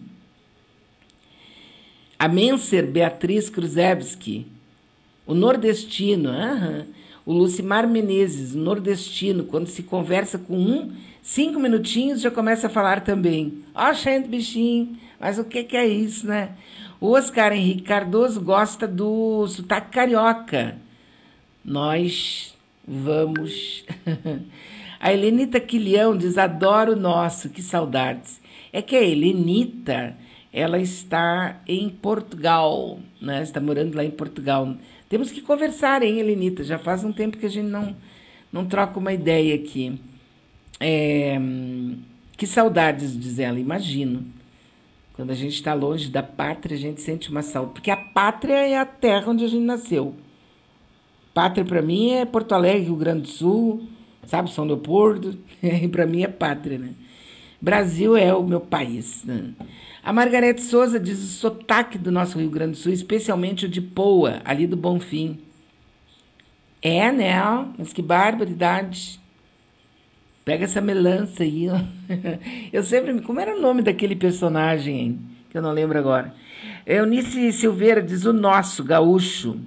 a 2.18 2.28
Menser 2.28 2.86
Beatriz 2.86 3.50
Kruzewski, 3.50 4.46
o 5.26 5.34
nordestino, 5.34 6.30
uh 6.30 6.34
-huh. 6.34 6.86
O 7.26 7.34
Lucimar 7.34 7.88
Menezes, 7.88 8.56
nordestino, 8.56 9.44
quando 9.44 9.68
se 9.68 9.84
conversa 9.84 10.38
com 10.38 10.58
um, 10.58 10.92
cinco 11.22 11.60
minutinhos 11.60 12.22
já 12.22 12.32
começa 12.32 12.68
a 12.68 12.70
falar 12.70 13.02
também. 13.02 13.64
Ó, 13.76 13.90
oh, 13.90 13.94
gente, 13.94 14.28
bichinho, 14.28 14.98
mas 15.20 15.38
o 15.38 15.44
que, 15.44 15.64
que 15.64 15.78
é 15.78 15.88
isso, 15.88 16.26
né? 16.28 16.52
O 17.00 17.12
Oscar 17.12 17.54
Henrique 17.54 17.84
Cardoso 17.84 18.40
gosta 18.42 18.88
do 18.88 19.48
sotaque 19.48 19.92
carioca. 19.92 20.78
Nós 21.64 22.56
vamos. 22.88 23.84
A 25.00 25.12
Helenita 25.12 25.60
Quilhão 25.60 26.16
diz: 26.16 26.38
adoro 26.38 26.94
o 26.94 27.00
nosso, 27.00 27.50
que 27.50 27.62
saudades. 27.64 28.40
É 28.72 28.84
que 28.84 28.96
a 28.96 29.02
Helenita, 29.02 30.16
ela 30.54 30.80
está 30.80 31.60
em 31.68 31.90
Portugal, 31.90 33.00
né? 33.20 33.42
Está 33.42 33.60
morando 33.60 33.96
lá 33.96 34.06
em 34.06 34.12
Portugal. 34.12 34.76
Temos 35.12 35.30
que 35.30 35.42
conversar, 35.42 36.04
hein, 36.04 36.20
Helenita? 36.20 36.64
Já 36.64 36.80
faz 36.80 37.04
um 37.04 37.12
tempo 37.12 37.36
que 37.36 37.46
a 37.46 37.50
gente 37.50 37.68
não, 37.68 37.94
não 38.50 38.66
troca 38.66 38.98
uma 38.98 39.12
ideia 39.12 39.56
aqui. 39.56 40.00
É, 40.80 41.38
que 42.38 42.48
saudades, 42.48 43.20
diz 43.20 43.38
ela, 43.38 43.60
imagino. 43.60 44.26
Quando 45.12 45.32
a 45.32 45.34
gente 45.34 45.54
está 45.54 45.74
longe 45.74 46.10
da 46.10 46.24
pátria, 46.24 46.78
a 46.78 46.80
gente 46.80 47.02
sente 47.02 47.30
uma 47.30 47.42
saudade. 47.42 47.74
Porque 47.74 47.92
a 47.92 47.98
pátria 47.98 48.54
é 48.54 48.78
a 48.78 48.86
terra 48.86 49.30
onde 49.30 49.44
a 49.44 49.50
gente 49.50 49.66
nasceu. 49.66 50.16
Pátria, 51.34 51.66
para 51.66 51.82
mim, 51.82 52.12
é 52.12 52.24
Porto 52.24 52.54
Alegre, 52.54 52.86
Rio 52.86 52.96
Grande 52.96 53.24
do 53.24 53.28
Sul, 53.28 53.90
sabe? 54.26 54.50
São 54.50 54.64
Leopoldo, 54.64 55.38
para 55.92 56.06
mim 56.08 56.24
é 56.24 56.30
pátria, 56.30 56.78
né? 56.78 56.94
Brasil 57.60 58.16
é 58.16 58.34
o 58.34 58.44
meu 58.44 58.62
país. 58.62 59.26
Né? 59.26 59.54
A 60.04 60.12
Margarete 60.12 60.62
Souza 60.62 61.00
diz 61.00 61.20
o 61.20 61.28
sotaque 61.28 61.98
do 61.98 62.12
nosso 62.12 62.40
Rio 62.40 62.50
Grande 62.50 62.72
do 62.72 62.78
Sul, 62.78 62.92
especialmente 62.92 63.68
o 63.68 63.70
de 63.70 63.80
Poa, 63.80 64.42
ali 64.44 64.66
do 64.66 64.76
Bonfim. 64.76 65.40
É, 66.82 67.12
né? 67.12 67.40
Mas 67.78 67.94
que 67.94 68.02
barbaridade. 68.02 69.20
Pega 70.44 70.64
essa 70.64 70.82
melança 70.82 71.44
aí. 71.44 71.70
Ó. 71.70 71.80
Eu 72.74 72.84
sempre 72.84 73.14
me. 73.14 73.22
Como 73.22 73.40
era 73.40 73.56
o 73.56 73.62
nome 73.62 73.84
daquele 73.84 74.16
personagem, 74.16 75.00
hein? 75.00 75.20
Que 75.52 75.58
eu 75.58 75.62
não 75.62 75.72
lembro 75.72 76.00
agora. 76.00 76.34
Eunice 76.86 77.52
Silveira 77.52 78.02
diz 78.02 78.26
o 78.26 78.34
nosso, 78.34 78.84
gaúcho. 78.84 79.60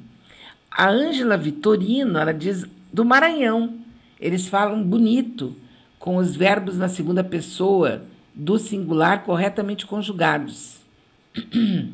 A 0.71 0.89
Ângela 0.89 1.37
Vitorino, 1.37 2.19
ela 2.19 2.33
diz 2.33 2.65
do 2.93 3.05
Maranhão. 3.05 3.75
Eles 4.19 4.49
falam 4.49 4.83
bonito, 4.83 5.55
com 5.99 6.17
os 6.17 6.35
verbos 6.35 6.79
na 6.79 6.89
segunda 6.89 7.23
pessoa 7.23 8.03
do 8.35 8.59
singular 8.59 9.23
corretamente 9.25 9.87
conjugados. 9.87 10.79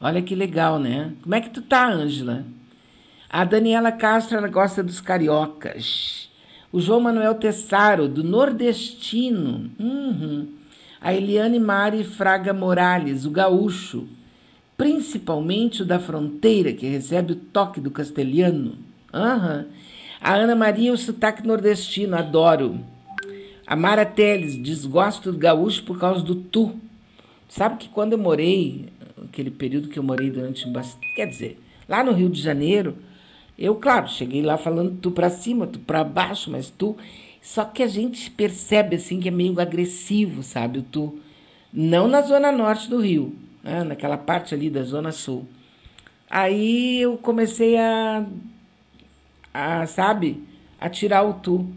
Olha 0.00 0.22
que 0.22 0.34
legal, 0.34 0.78
né? 0.78 1.12
Como 1.22 1.34
é 1.34 1.40
que 1.40 1.50
tu 1.50 1.62
tá, 1.62 1.88
Ângela? 1.88 2.44
A 3.28 3.44
Daniela 3.44 3.92
Castro 3.92 4.38
ela 4.38 4.48
gosta 4.48 4.82
dos 4.82 5.00
cariocas. 5.00 6.30
O 6.72 6.80
João 6.80 7.00
Manuel 7.00 7.34
Tessaro, 7.34 8.08
do 8.08 8.22
nordestino. 8.24 9.70
Uhum. 9.78 10.48
A 11.00 11.14
Eliane 11.14 11.58
Mari 11.58 12.04
Fraga 12.04 12.52
Morales, 12.52 13.24
o 13.24 13.30
gaúcho. 13.30 14.08
Principalmente 14.76 15.82
o 15.82 15.86
da 15.86 15.98
fronteira, 15.98 16.72
que 16.72 16.86
recebe 16.86 17.32
o 17.32 17.36
toque 17.36 17.80
do 17.80 17.90
castelhano. 17.90 18.76
Uhum. 19.12 19.64
A 20.20 20.34
Ana 20.34 20.54
Maria, 20.54 20.92
o 20.92 20.96
sotaque 20.96 21.46
nordestino, 21.46 22.16
adoro. 22.16 22.80
A 23.68 23.76
Mara 23.76 24.06
Teles, 24.06 24.56
desgosto 24.56 25.30
do 25.30 25.36
gaúcho 25.36 25.84
por 25.84 25.98
causa 25.98 26.24
do 26.24 26.34
tu. 26.34 26.74
Sabe 27.50 27.76
que 27.76 27.90
quando 27.90 28.14
eu 28.14 28.18
morei, 28.18 28.88
aquele 29.22 29.50
período 29.50 29.88
que 29.88 29.98
eu 29.98 30.02
morei 30.02 30.30
durante 30.30 30.66
bastante. 30.70 31.12
Quer 31.14 31.26
dizer, 31.26 31.60
lá 31.86 32.02
no 32.02 32.12
Rio 32.12 32.30
de 32.30 32.40
Janeiro, 32.40 32.96
eu, 33.58 33.74
claro, 33.74 34.08
cheguei 34.08 34.40
lá 34.40 34.56
falando 34.56 34.98
tu 35.02 35.10
para 35.10 35.28
cima, 35.28 35.66
tu 35.66 35.78
para 35.80 36.02
baixo, 36.02 36.50
mas 36.50 36.70
tu. 36.70 36.96
Só 37.42 37.62
que 37.62 37.82
a 37.82 37.86
gente 37.86 38.30
percebe 38.30 38.96
assim 38.96 39.20
que 39.20 39.28
é 39.28 39.30
meio 39.30 39.60
agressivo, 39.60 40.42
sabe? 40.42 40.78
O 40.78 40.82
tu. 40.82 41.18
Não 41.70 42.08
na 42.08 42.22
zona 42.22 42.50
norte 42.50 42.88
do 42.88 43.02
Rio, 43.02 43.36
né? 43.62 43.84
naquela 43.84 44.16
parte 44.16 44.54
ali 44.54 44.70
da 44.70 44.82
zona 44.82 45.12
sul. 45.12 45.46
Aí 46.30 47.02
eu 47.02 47.18
comecei 47.18 47.76
a, 47.76 48.24
a 49.52 49.86
sabe, 49.86 50.42
a 50.80 50.88
tirar 50.88 51.22
o 51.22 51.34
tu. 51.34 51.70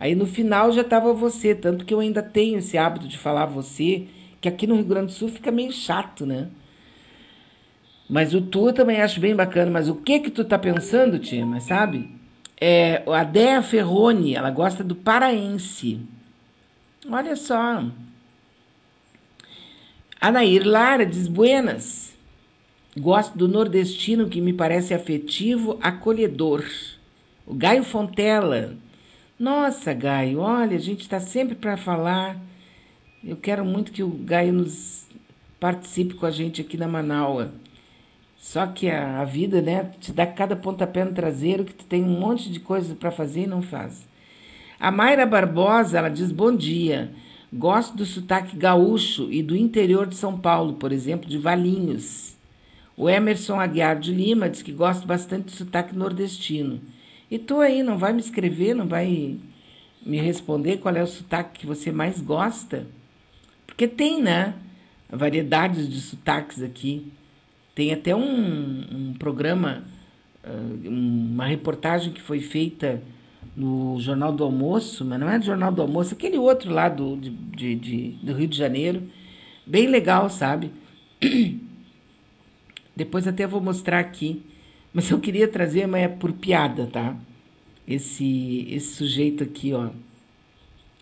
Aí 0.00 0.14
no 0.14 0.26
final 0.26 0.70
já 0.72 0.82
estava 0.82 1.12
você, 1.12 1.54
tanto 1.54 1.84
que 1.84 1.92
eu 1.92 2.00
ainda 2.00 2.22
tenho 2.22 2.58
esse 2.58 2.78
hábito 2.78 3.08
de 3.08 3.18
falar 3.18 3.46
você, 3.46 4.06
que 4.40 4.48
aqui 4.48 4.66
no 4.66 4.76
Rio 4.76 4.84
Grande 4.84 5.06
do 5.06 5.12
Sul 5.12 5.28
fica 5.28 5.50
meio 5.50 5.72
chato, 5.72 6.24
né? 6.24 6.48
Mas 8.08 8.32
o 8.32 8.40
tu 8.40 8.72
também 8.72 9.02
acho 9.02 9.20
bem 9.20 9.34
bacana. 9.34 9.70
Mas 9.70 9.88
o 9.88 9.96
que 9.96 10.20
que 10.20 10.30
tu 10.30 10.44
tá 10.44 10.58
pensando, 10.58 11.18
tia? 11.18 11.44
Mas 11.44 11.64
sabe? 11.64 12.10
É, 12.60 13.02
a 13.06 13.22
Dea 13.22 13.62
Ferroni, 13.62 14.34
ela 14.34 14.50
gosta 14.50 14.82
do 14.82 14.94
paraense. 14.94 16.00
Olha 17.08 17.36
só. 17.36 17.84
A 20.20 20.32
Nair 20.32 20.66
Lara 20.66 21.04
diz 21.04 21.28
buenas. 21.28 22.16
Gosto 22.96 23.36
do 23.36 23.46
nordestino 23.46 24.28
que 24.28 24.40
me 24.40 24.52
parece 24.52 24.94
afetivo, 24.94 25.78
acolhedor. 25.80 26.64
O 27.46 27.54
Gaio 27.54 27.84
Fontela 27.84 28.76
nossa, 29.38 29.92
Gaio, 29.94 30.40
olha, 30.40 30.76
a 30.76 30.80
gente 30.80 31.02
está 31.02 31.20
sempre 31.20 31.54
para 31.54 31.76
falar. 31.76 32.36
Eu 33.22 33.36
quero 33.36 33.64
muito 33.64 33.92
que 33.92 34.02
o 34.02 34.08
Gaio 34.08 34.52
nos 34.52 35.06
participe 35.60 36.14
com 36.14 36.26
a 36.26 36.30
gente 36.30 36.60
aqui 36.60 36.76
na 36.76 36.88
Manaua. 36.88 37.52
Só 38.36 38.66
que 38.66 38.88
a, 38.88 39.20
a 39.20 39.24
vida, 39.24 39.60
né, 39.60 39.92
te 40.00 40.12
dá 40.12 40.26
cada 40.26 40.56
pontapé 40.56 41.04
no 41.04 41.12
traseiro 41.12 41.64
que 41.64 41.74
tu 41.74 41.84
tem 41.84 42.02
um 42.02 42.18
monte 42.18 42.50
de 42.50 42.60
coisas 42.60 42.96
para 42.96 43.10
fazer 43.10 43.42
e 43.42 43.46
não 43.46 43.62
faz. 43.62 44.08
A 44.80 44.90
Mayra 44.90 45.26
Barbosa, 45.26 45.98
ela 45.98 46.08
diz 46.08 46.32
bom 46.32 46.54
dia. 46.54 47.10
Gosto 47.52 47.96
do 47.96 48.06
sotaque 48.06 48.56
gaúcho 48.56 49.30
e 49.30 49.42
do 49.42 49.56
interior 49.56 50.06
de 50.06 50.14
São 50.14 50.38
Paulo, 50.38 50.74
por 50.74 50.92
exemplo, 50.92 51.28
de 51.28 51.38
Valinhos. 51.38 52.36
O 52.96 53.08
Emerson 53.08 53.60
Aguiar 53.60 53.98
de 53.98 54.12
Lima 54.12 54.50
diz 54.50 54.62
que 54.62 54.72
gosta 54.72 55.06
bastante 55.06 55.44
do 55.44 55.50
sotaque 55.52 55.96
nordestino. 55.96 56.80
E 57.30 57.38
tu 57.38 57.60
aí, 57.60 57.82
não 57.82 57.98
vai 57.98 58.12
me 58.12 58.20
escrever, 58.20 58.74
não 58.74 58.86
vai 58.86 59.38
me 60.04 60.18
responder 60.18 60.78
qual 60.78 60.94
é 60.94 61.02
o 61.02 61.06
sotaque 61.06 61.60
que 61.60 61.66
você 61.66 61.92
mais 61.92 62.20
gosta? 62.20 62.86
Porque 63.66 63.86
tem, 63.86 64.22
né? 64.22 64.54
Variedades 65.10 65.88
de 65.88 66.00
sotaques 66.00 66.62
aqui. 66.62 67.12
Tem 67.74 67.92
até 67.92 68.14
um, 68.16 68.84
um 68.90 69.14
programa, 69.18 69.84
uma 70.84 71.46
reportagem 71.46 72.12
que 72.12 72.20
foi 72.20 72.40
feita 72.40 73.02
no 73.54 73.98
Jornal 74.00 74.32
do 74.32 74.44
Almoço, 74.44 75.04
mas 75.04 75.20
não 75.20 75.28
é 75.28 75.38
do 75.38 75.44
Jornal 75.44 75.72
do 75.72 75.82
Almoço, 75.82 76.14
aquele 76.14 76.38
outro 76.38 76.72
lá 76.72 76.88
do, 76.88 77.16
de, 77.16 77.30
de, 77.30 77.74
de, 77.74 78.10
do 78.22 78.32
Rio 78.32 78.48
de 78.48 78.56
Janeiro. 78.56 79.02
Bem 79.66 79.86
legal, 79.86 80.30
sabe? 80.30 80.70
Depois 82.96 83.28
até 83.28 83.46
vou 83.46 83.60
mostrar 83.60 83.98
aqui. 83.98 84.42
Mas 84.92 85.10
eu 85.10 85.20
queria 85.20 85.46
trazer, 85.46 85.86
mas 85.86 86.02
é 86.02 86.08
por 86.08 86.32
piada, 86.32 86.86
tá? 86.86 87.16
Esse, 87.86 88.66
esse 88.70 88.94
sujeito 88.94 89.44
aqui, 89.44 89.72
ó, 89.72 89.90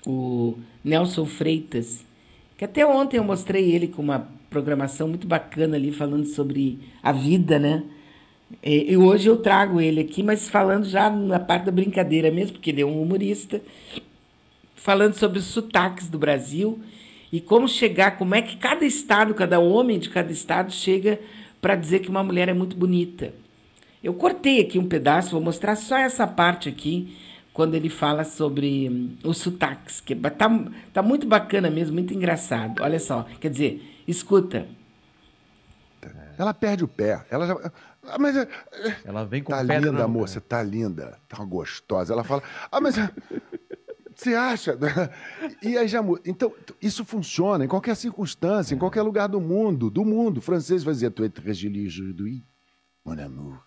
o 0.07 0.59
Nelson 0.85 1.27
Freitas, 1.27 2.05
que 2.57 2.65
até 2.65 2.87
ontem 2.87 3.17
eu 3.17 3.25
mostrei 3.25 3.73
ele 3.73 3.89
com 3.89 4.03
uma 4.03 4.29
programação 4.49 5.09
muito 5.09 5.27
bacana 5.27 5.77
ali, 5.77 5.93
falando 5.93 6.27
sobre 6.27 6.79
a 7.03 7.13
vida, 7.13 7.59
né? 7.59 7.83
E 8.63 8.97
hoje 8.97 9.29
eu 9.29 9.37
trago 9.39 9.81
ele 9.81 10.01
aqui, 10.01 10.23
mas 10.23 10.49
falando 10.49 10.85
já 10.85 11.11
na 11.11 11.41
parte 11.41 11.65
da 11.65 11.73
brincadeira 11.73 12.31
mesmo, 12.31 12.53
porque 12.53 12.71
ele 12.71 12.81
é 12.81 12.87
um 12.87 13.03
humorista, 13.03 13.61
falando 14.75 15.15
sobre 15.15 15.41
os 15.41 15.47
sotaques 15.47 16.09
do 16.09 16.19
Brasil 16.19 16.79
e 17.33 17.41
como 17.41 17.69
chegar, 17.69 18.17
como 18.17 18.37
é 18.37 18.43
que 18.43 18.57
cada 18.57 18.85
estado, 18.85 19.35
cada 19.35 19.59
homem 19.59 19.99
de 19.99 20.09
cada 20.09 20.31
estado 20.31 20.73
chega 20.73 21.19
para 21.61 21.75
dizer 21.75 21.99
que 21.99 22.09
uma 22.09 22.23
mulher 22.23 22.49
é 22.49 22.55
muito 22.55 22.77
bonita. 22.77 23.35
Eu 24.07 24.15
cortei 24.15 24.61
aqui 24.61 24.79
um 24.79 24.87
pedaço, 24.87 25.33
vou 25.33 25.41
mostrar 25.41 25.75
só 25.75 25.99
essa 25.99 26.29
parte 26.29 26.69
aqui, 26.69 27.19
quando 27.53 27.75
ele 27.75 27.89
fala 27.89 28.23
sobre 28.23 28.89
hum, 28.89 29.17
os 29.25 29.39
sotaques, 29.39 30.01
que 30.01 30.15
tá, 30.15 30.49
tá 30.93 31.03
muito 31.03 31.27
bacana 31.27 31.69
mesmo, 31.69 31.95
muito 31.95 32.15
engraçado. 32.15 32.85
Olha 32.85 33.01
só, 33.01 33.25
quer 33.41 33.51
dizer, 33.51 33.83
escuta. 34.07 34.69
Ela 36.39 36.55
perde 36.55 36.85
o 36.85 36.89
pé. 36.89 37.27
Ela 37.29 37.49
já. 37.49 37.73
Ah, 38.05 38.17
mas. 38.17 38.37
É, 38.37 38.47
ela 39.05 39.25
vem 39.25 39.43
com 39.43 39.51
Tá 39.51 39.65
linda, 39.65 40.07
moça, 40.07 40.41
tá 40.41 40.63
linda. 40.63 41.19
Tá 41.29 41.45
gostosa. 41.45 42.13
Ela 42.13 42.23
fala. 42.23 42.45
Ah, 42.71 42.81
mas. 42.81 42.95
Você 44.15 44.35
acha? 44.35 44.79
E 45.61 45.77
aí 45.77 45.89
já 45.89 46.01
muda. 46.01 46.23
Então, 46.25 46.53
isso 46.81 47.05
funciona 47.05 47.65
em 47.65 47.69
qualquer 47.69 47.97
circunstância, 47.97 48.73
em 48.73 48.79
qualquer 48.79 49.03
lugar 49.03 49.27
do 49.29 49.41
mundo. 49.41 49.91
Do 49.91 50.05
mundo. 50.05 50.39
O 50.39 50.43
francês 50.43 50.85
vai 50.85 50.95
dizer: 50.95 51.11
Tu 51.11 51.25
es 51.25 51.33
très 51.33 51.65
aujourd'hui, 51.65 52.45
mon 53.05 53.19
amour 53.19 53.66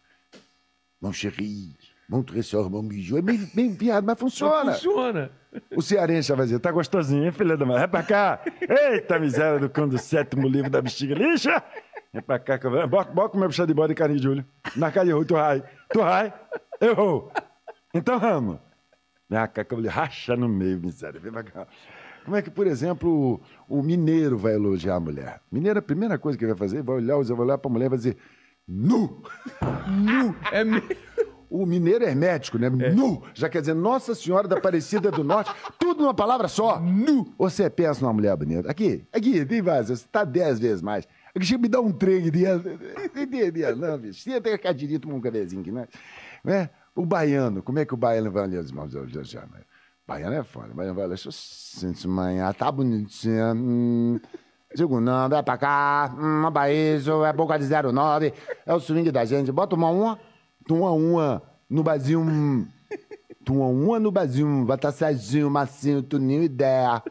mon 1.01 1.11
chéri, 1.13 1.75
mon 2.07 2.23
trésor, 2.23 2.69
mon 2.69 2.83
bijou. 2.83 3.17
É 3.17 3.21
bem, 3.21 3.37
bem 3.53 3.75
piada, 3.75 4.05
mas 4.05 4.19
funciona. 4.19 4.73
Funciona. 4.73 5.31
O 5.75 5.81
cearense 5.81 6.31
vai 6.33 6.45
dizer, 6.45 6.59
tá 6.59 6.71
gostosinho, 6.71 7.25
hein, 7.25 7.31
filha 7.31 7.57
da 7.57 7.65
mãe? 7.65 7.77
Vai 7.77 7.87
pra 7.87 8.03
cá. 8.03 8.41
Eita 8.61 9.17
miséria 9.19 9.59
do 9.59 9.69
cão 9.69 9.87
do 9.87 9.97
sétimo 9.97 10.47
livro 10.47 10.69
da 10.69 10.81
bexiga 10.81 11.15
lixa. 11.15 11.63
Vem 12.13 12.21
pra 12.21 12.39
cá, 12.39 12.57
que 12.57 12.67
eu... 12.67 12.87
bota, 12.87 13.11
bota 13.11 13.37
meu 13.37 13.47
bicho 13.47 13.65
de 13.65 13.73
bode 13.73 13.93
e 13.93 13.95
carinho 13.95 14.19
de 14.19 14.29
olho. 14.29 14.45
Na 14.75 14.91
cara 14.91 15.05
de 15.05 15.11
rua, 15.11 15.25
tu 15.25 15.35
rai. 15.35 15.63
Tu 15.91 16.01
rai, 16.01 16.33
eu 16.81 16.95
vou. 16.95 17.31
Então 17.93 18.19
vamos. 18.19 18.59
Vem 19.29 19.47
cá, 19.47 19.63
que 19.63 19.73
eu 19.73 19.87
racha 19.87 20.35
no 20.35 20.49
meio, 20.49 20.79
miséria. 20.79 21.19
Vem 21.19 21.31
pra 21.31 21.43
cá. 21.43 21.67
Como 22.25 22.35
é 22.35 22.41
que, 22.41 22.49
por 22.51 22.67
exemplo, 22.67 23.41
o, 23.67 23.79
o 23.79 23.81
mineiro 23.81 24.37
vai 24.37 24.53
elogiar 24.53 24.95
a 24.95 24.99
mulher? 24.99 25.41
Mineiro, 25.51 25.79
a 25.79 25.81
primeira 25.81 26.17
coisa 26.17 26.37
que 26.37 26.43
ele 26.43 26.53
vai 26.53 26.59
fazer, 26.59 26.83
vai 26.83 26.97
olhar, 26.97 27.15
vai 27.17 27.45
olhar 27.45 27.57
pra 27.57 27.71
mulher 27.71 27.85
e 27.85 27.89
vai 27.89 27.97
dizer, 27.97 28.17
nu. 28.69 29.23
Nu. 29.87 30.35
É 30.51 30.63
O 31.49 31.65
mineiro 31.65 32.05
é 32.05 32.09
hermético, 32.09 32.59
né? 32.59 32.67
É. 32.67 32.91
Nu. 32.91 33.23
Já 33.33 33.49
quer 33.49 33.61
dizer 33.61 33.73
Nossa 33.73 34.13
Senhora 34.13 34.47
da 34.47 34.57
Aparecida 34.57 35.09
do 35.09 35.23
Norte. 35.23 35.51
Tudo 35.79 36.01
numa 36.01 36.13
palavra 36.13 36.47
só. 36.47 36.79
Nu. 36.79 37.33
Você 37.39 37.67
pensa 37.69 38.01
numa 38.01 38.13
mulher 38.13 38.35
bonita. 38.37 38.69
Aqui, 38.69 39.07
aqui, 39.11 39.43
tem 39.43 39.61
mais. 39.61 39.89
Você 39.89 40.05
tá 40.11 40.23
dez 40.23 40.59
vezes 40.59 40.83
mais. 40.83 41.07
Aqui, 41.35 41.45
chega 41.45 41.61
me 41.61 41.67
dá 41.67 41.81
um 41.81 41.91
trem 41.91 42.21
de 42.21 42.29
Não, 43.75 43.97
bicho. 43.97 44.21
Você 44.21 44.39
tem 44.39 44.57
que 44.57 44.73
direito 44.73 45.01
tomar 45.01 45.15
um 45.15 45.21
cafezinho 45.21 45.61
aqui, 45.61 45.71
né? 45.71 45.87
né? 46.43 46.69
O 46.95 47.05
baiano, 47.05 47.63
como 47.63 47.79
é 47.79 47.85
que 47.85 47.93
o 47.93 47.97
baiano 47.97 48.29
vai 48.29 48.43
ali? 48.43 48.57
Os 48.57 48.69
irmãos 48.69 48.93
Baiano 50.05 50.35
é 50.35 50.43
foda. 50.43 50.71
O 50.71 50.75
baiano 50.75 50.95
vai 50.95 51.07
lá. 51.07 51.15
Manhã, 52.07 52.53
tá 52.53 52.71
bonitinha. 52.71 53.53
Hum. 53.55 54.19
Não, 54.77 55.27
vai 55.27 55.41
pra 55.41 55.57
cá, 55.57 56.15
hum, 56.15 56.43
isso, 56.69 57.25
é 57.25 57.33
boca 57.33 57.57
de 57.57 57.65
09, 57.67 58.33
é 58.65 58.73
o 58.73 58.79
swing 58.79 59.11
da 59.11 59.25
gente. 59.25 59.51
Bota 59.51 59.75
uma 59.75 59.89
uma, 59.89 60.19
uma 60.69 60.91
uma 60.91 61.43
no 61.67 61.81
bazinho, 61.81 62.21
uma 63.49 63.65
uma 63.65 63.99
no 63.99 64.11
bazinho, 64.11 64.65
bota 64.65 64.91
Serginho, 64.91 65.49
Massinho, 65.49 66.03
Tuninho, 66.03 66.43
Ideia. 66.43 67.01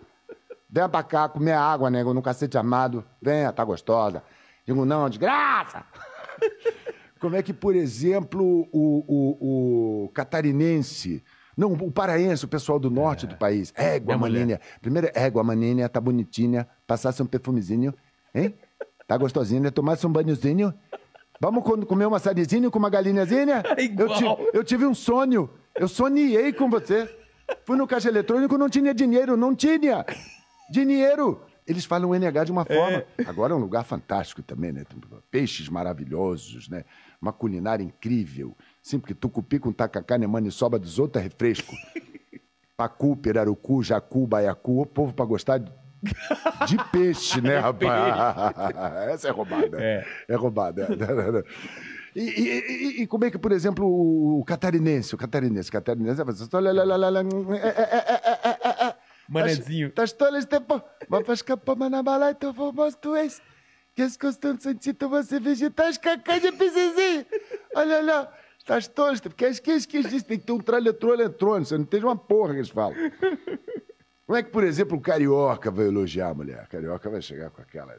Venha 0.71 0.89
pra 0.89 1.03
cá 1.03 1.29
comer 1.29 1.53
água, 1.53 1.91
nego, 1.91 2.15
no 2.15 2.23
cacete 2.23 2.57
armado. 2.57 3.05
Venha, 3.21 3.53
tá 3.53 3.65
gostosa. 3.65 4.23
Digo, 4.65 4.85
não, 4.85 5.09
desgraça! 5.09 5.83
Como 7.19 7.35
é 7.35 7.43
que, 7.43 7.53
por 7.53 7.75
exemplo, 7.75 8.69
o, 8.71 9.05
o, 9.09 10.05
o 10.05 10.09
catarinense, 10.11 11.25
não, 11.59 11.73
o 11.73 11.91
paraense, 11.91 12.45
o 12.45 12.49
pessoal 12.49 12.79
do 12.79 12.89
norte 12.91 13.27
do 13.27 13.37
país, 13.37 13.73
égua, 13.77 14.15
Minha 14.15 14.19
mulher. 14.19 14.39
maninha. 14.41 14.61
Primeiro, 14.81 15.11
égua, 15.13 15.43
maninha, 15.43 15.89
tá 15.89 16.01
bonitinha, 16.01 16.69
passasse 16.87 17.21
um 17.23 17.27
perfumezinho, 17.27 17.93
hein? 18.35 18.55
Tá 19.09 19.17
gostosinha, 19.17 19.71
tomasse 19.73 20.07
um 20.07 20.13
banhozinho. 20.13 20.73
Vamos 21.41 21.65
co- 21.65 21.85
comer 21.87 22.07
uma 22.07 22.19
sardinha 22.19 22.71
com 22.71 22.79
uma 22.79 22.89
galinhazinha? 22.91 23.63
É 23.77 23.83
igual. 23.83 24.09
Eu, 24.09 24.15
ti- 24.17 24.51
eu 24.59 24.65
tive 24.65 24.87
um 24.87 24.95
sonho, 24.95 25.51
eu 25.77 25.89
sonhei 25.89 26.53
com 26.53 26.71
você. 26.71 27.09
Fui 27.65 27.77
no 27.77 27.87
caixa 27.87 28.09
eletrônico, 28.09 28.57
não 28.59 28.69
tinha 28.69 28.95
dinheiro, 28.95 29.37
não 29.37 29.55
tinha 29.55 30.05
dinheiro. 30.71 31.41
Eles 31.67 31.85
falam 31.85 32.15
NH 32.15 32.45
de 32.45 32.53
uma 32.53 32.65
forma. 32.65 33.05
Agora 33.27 33.53
é 33.53 33.57
um 33.57 33.61
lugar 33.61 33.85
fantástico 33.85 34.43
também, 34.43 34.73
né? 34.73 34.85
Tem 34.85 34.99
Peixes 35.31 35.69
maravilhosos, 35.69 36.69
né? 36.69 36.85
Uma 37.21 37.33
culinária 37.33 37.83
incrível. 37.85 38.57
Sim, 38.89 38.99
porque 38.99 39.12
tucupi 39.12 39.59
com 39.59 39.70
tacacá, 39.70 40.16
né, 40.16 40.26
maniçoba 40.26 40.78
dos 40.78 40.99
outros 40.99 41.20
é 41.20 41.24
refresco. 41.24 41.74
Pacu, 42.74 43.14
pirarucu, 43.16 43.82
jacu, 43.82 44.26
baiacu, 44.26 44.80
o 44.80 44.86
povo 44.86 45.12
pra 45.12 45.26
gostar 45.26 45.59
de 45.59 45.70
de 46.66 46.76
peixe, 46.93 47.41
né, 47.43 47.59
rapaz? 47.61 49.11
Essa 49.11 49.28
é 49.28 49.30
roubada. 49.32 49.76
É. 49.82 50.07
É 50.28 50.34
roubada. 50.36 50.86
E, 52.16 52.20
e- 52.22 52.99
e- 53.01 53.03
e 53.03 53.07
como 53.07 53.24
é 53.26 53.30
que, 53.30 53.36
por 53.39 53.53
exemplo, 53.53 53.84
o 53.84 54.43
catarinense, 54.45 55.14
o 55.14 55.18
catarinense, 55.18 55.68
o 55.68 55.72
catarinense, 55.72 56.22
Manezinho. 59.28 59.89
Estás 59.89 60.12
tolas 60.12 60.45
tempo. 60.47 60.80
Mas 61.09 61.26
vais 61.26 61.43
capar 61.43 61.76
na 61.91 62.03
bala, 62.03 62.30
então 62.30 62.53
vamos 62.53 62.95
tu 62.97 63.14
és. 63.14 63.43
Que 63.95 64.03
és 64.03 64.16
constante 64.16 64.62
sentido 64.62 65.09
você 65.09 65.41
vegetais, 65.41 65.99
cacanha, 65.99 66.53
pisezinho. 66.53 67.26
Olha 67.74 68.01
lá. 68.03 68.32
Estás 68.69 68.87
tolas, 68.87 69.19
porque 69.19 69.37
que 69.62 69.71
és 69.71 69.87
que 69.87 69.97
és 69.97 70.23
Tem 70.25 70.39
que 70.39 70.45
ter 70.45 70.53
um 70.53 70.59
tralha 70.59 70.91
eletrônico, 70.91 71.64
você 71.64 71.79
não 71.79 71.87
tem 71.87 72.05
uma 72.05 72.14
porra 72.14 72.51
que 72.51 72.59
eles 72.59 72.69
falam. 72.69 72.95
Como 74.27 74.37
é 74.37 74.43
que, 74.43 74.51
por 74.51 74.62
exemplo, 74.62 74.99
o 74.99 75.01
carioca 75.01 75.71
vai 75.71 75.87
elogiar 75.87 76.29
a 76.29 76.35
mulher? 76.35 76.64
O 76.64 76.69
carioca 76.69 77.09
vai 77.09 77.23
chegar 77.23 77.49
com 77.49 77.62
aquela. 77.62 77.97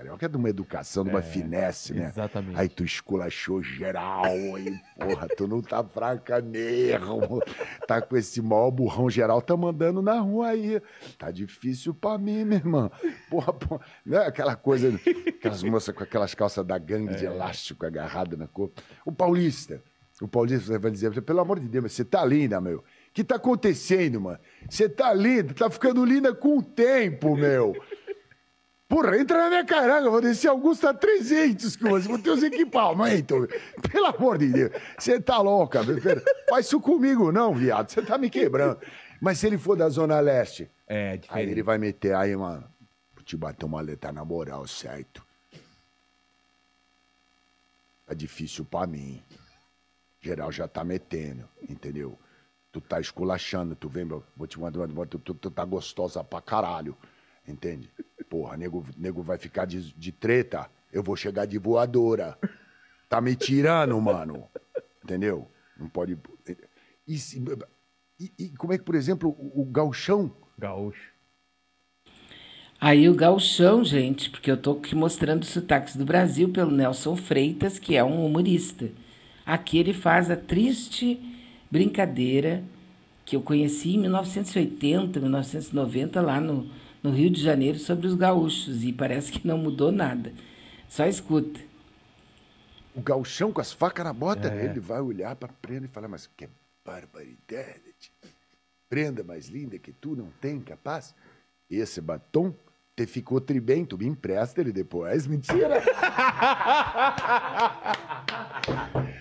Carioca 0.00 0.24
é 0.24 0.28
de 0.30 0.36
uma 0.38 0.48
educação, 0.48 1.04
de 1.04 1.10
uma 1.10 1.20
finesse, 1.20 1.92
né? 1.92 2.06
exatamente. 2.06 2.58
Aí 2.58 2.70
tu 2.70 2.82
esculachou 2.82 3.62
geral, 3.62 4.24
aí, 4.24 4.80
porra, 4.98 5.28
tu 5.36 5.46
não 5.46 5.60
tá 5.60 5.84
fraca 5.84 6.40
mesmo. 6.40 7.42
Tá 7.86 8.00
com 8.00 8.16
esse 8.16 8.40
maior 8.40 8.70
burrão 8.70 9.10
geral, 9.10 9.42
tá 9.42 9.54
mandando 9.54 10.00
na 10.00 10.18
rua 10.18 10.48
aí. 10.48 10.80
Tá 11.18 11.30
difícil 11.30 11.92
pra 11.92 12.16
mim, 12.16 12.44
minha 12.44 12.58
irmã. 12.58 12.90
Porra, 13.28 13.52
porra. 13.52 13.84
Não 14.06 14.18
é 14.18 14.26
aquela 14.26 14.56
coisa, 14.56 14.98
aquelas 15.28 15.62
moças 15.62 15.94
com 15.94 16.02
aquelas 16.02 16.34
calças 16.34 16.64
da 16.64 16.78
gangue 16.78 17.16
de 17.16 17.26
elástico 17.26 17.84
agarrado 17.84 18.38
na 18.38 18.46
cor. 18.46 18.72
O 19.04 19.12
paulista, 19.12 19.82
o 20.22 20.26
paulista 20.26 20.78
vai 20.78 20.90
dizer, 20.90 21.20
pelo 21.20 21.40
amor 21.40 21.60
de 21.60 21.68
Deus, 21.68 21.82
mas 21.82 21.92
você 21.92 22.06
tá 22.06 22.24
linda, 22.24 22.58
meu. 22.58 22.78
O 22.78 23.12
que 23.12 23.24
tá 23.24 23.34
acontecendo, 23.34 24.20
mano? 24.20 24.38
Você 24.68 24.88
tá 24.88 25.12
linda, 25.12 25.52
tá 25.52 25.68
ficando 25.68 26.04
linda 26.04 26.32
com 26.32 26.58
o 26.58 26.62
tempo, 26.62 27.36
meu. 27.36 27.74
Porra, 28.90 29.16
entra 29.16 29.38
na 29.38 29.48
minha 29.48 29.64
caranga, 29.64 30.10
vou 30.10 30.20
descer 30.20 30.48
Augusta 30.48 30.92
300 30.92 31.76
com 31.76 31.90
você, 31.90 32.08
vou 32.08 32.18
ter 32.18 32.30
os 32.30 32.42
equipamentos. 32.42 33.46
Pelo 33.88 34.06
amor 34.06 34.36
de 34.36 34.48
Deus, 34.48 34.72
você 34.98 35.20
tá 35.20 35.38
louca, 35.40 35.84
filho. 35.84 36.00
Faz 36.48 36.66
isso 36.66 36.80
comigo 36.80 37.30
não, 37.30 37.54
viado, 37.54 37.88
você 37.88 38.02
tá 38.02 38.18
me 38.18 38.28
quebrando. 38.28 38.80
Mas 39.20 39.38
se 39.38 39.46
ele 39.46 39.56
for 39.56 39.76
da 39.76 39.88
Zona 39.88 40.18
Leste, 40.18 40.68
É, 40.88 41.10
aí 41.12 41.18
diferente. 41.18 41.50
ele 41.52 41.62
vai 41.62 41.78
meter, 41.78 42.16
aí, 42.16 42.34
mano, 42.34 42.64
vou 43.14 43.22
te 43.22 43.36
bater 43.36 43.64
uma 43.64 43.80
letra 43.80 44.10
na 44.10 44.24
moral, 44.24 44.66
certo? 44.66 45.24
Tá 48.06 48.12
difícil 48.12 48.64
pra 48.64 48.88
mim. 48.88 49.22
Geral 50.20 50.50
já 50.50 50.66
tá 50.66 50.82
metendo, 50.82 51.48
entendeu? 51.68 52.18
Tu 52.72 52.80
tá 52.80 53.00
esculachando, 53.00 53.76
tu 53.76 53.88
vem, 53.88 54.04
vou 54.04 54.46
te 54.48 54.58
mandar, 54.58 54.80
uma- 54.88 55.06
tu, 55.06 55.16
tu, 55.18 55.32
tu 55.32 55.48
tá 55.48 55.64
gostosa 55.64 56.24
pra 56.24 56.40
caralho, 56.40 56.96
entende? 57.46 57.90
Porra, 58.28 58.56
nego, 58.56 58.86
nego 58.96 59.22
vai 59.22 59.38
ficar 59.38 59.64
de, 59.64 59.92
de 59.92 60.12
treta, 60.12 60.70
eu 60.92 61.02
vou 61.02 61.16
chegar 61.16 61.46
de 61.46 61.58
voadora. 61.58 62.38
Tá 63.08 63.20
me 63.20 63.34
tirando, 63.34 64.00
mano. 64.00 64.48
Entendeu? 65.02 65.50
Não 65.78 65.88
pode. 65.88 66.16
E, 67.06 67.18
se- 67.18 67.42
e- 68.20 68.32
e 68.38 68.48
como 68.50 68.72
é 68.72 68.78
que, 68.78 68.84
por 68.84 68.94
exemplo, 68.94 69.30
o, 69.30 69.62
o 69.62 69.64
galchão 69.64 70.32
Gaúcho. 70.58 71.10
Aí 72.80 73.08
o 73.08 73.14
gauchão, 73.14 73.84
gente, 73.84 74.30
porque 74.30 74.50
eu 74.50 74.56
tô 74.56 74.72
aqui 74.72 74.94
mostrando 74.94 75.42
os 75.42 75.48
sotaques 75.50 75.96
do 75.96 76.04
Brasil 76.04 76.48
pelo 76.50 76.70
Nelson 76.70 77.16
Freitas, 77.16 77.78
que 77.78 77.96
é 77.96 78.04
um 78.04 78.24
humorista. 78.24 78.90
Aqui 79.44 79.78
ele 79.78 79.92
faz 79.92 80.30
a 80.30 80.36
triste 80.36 81.18
brincadeira 81.70 82.62
que 83.24 83.36
eu 83.36 83.42
conheci 83.42 83.94
em 83.94 83.98
1980, 83.98 85.20
1990, 85.20 86.20
lá 86.20 86.40
no, 86.40 86.68
no 87.02 87.10
Rio 87.10 87.30
de 87.30 87.42
Janeiro, 87.42 87.78
sobre 87.78 88.06
os 88.06 88.14
gaúchos, 88.14 88.84
e 88.84 88.92
parece 88.92 89.32
que 89.32 89.46
não 89.46 89.58
mudou 89.58 89.90
nada. 89.90 90.32
Só 90.88 91.06
escuta. 91.06 91.60
O 92.94 93.00
galchão 93.00 93.52
com 93.52 93.60
as 93.60 93.72
facas 93.72 94.04
na 94.04 94.12
bota, 94.12 94.52
ele 94.54 94.80
vai 94.80 95.00
olhar 95.00 95.34
pra 95.36 95.48
prenda 95.48 95.86
e 95.86 95.88
falar, 95.88 96.08
mas 96.08 96.28
que 96.36 96.48
barbaridade. 96.84 98.12
Prenda 98.88 99.22
mais 99.22 99.48
linda 99.48 99.78
que 99.78 99.92
tu 99.92 100.16
não 100.16 100.28
tem, 100.40 100.60
capaz? 100.60 101.14
Esse 101.70 102.00
batom 102.00 102.52
te 102.96 103.06
ficou 103.06 103.40
tri 103.40 103.60
bem, 103.60 103.84
tu 103.84 103.96
me 103.96 104.06
empresta 104.06 104.60
ele 104.60 104.72
depois. 104.72 105.26
Mentira! 105.26 105.80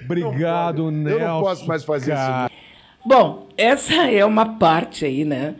Obrigado, 0.03 0.89
Nelson. 0.89 1.19
Eu 1.19 1.27
não 1.27 1.41
posso 1.41 1.67
mais 1.67 1.83
fazer 1.83 2.13
cara. 2.13 2.51
isso. 2.51 2.59
Bom, 3.05 3.47
essa 3.55 4.09
é 4.09 4.25
uma 4.25 4.57
parte 4.57 5.05
aí, 5.05 5.23
né, 5.23 5.55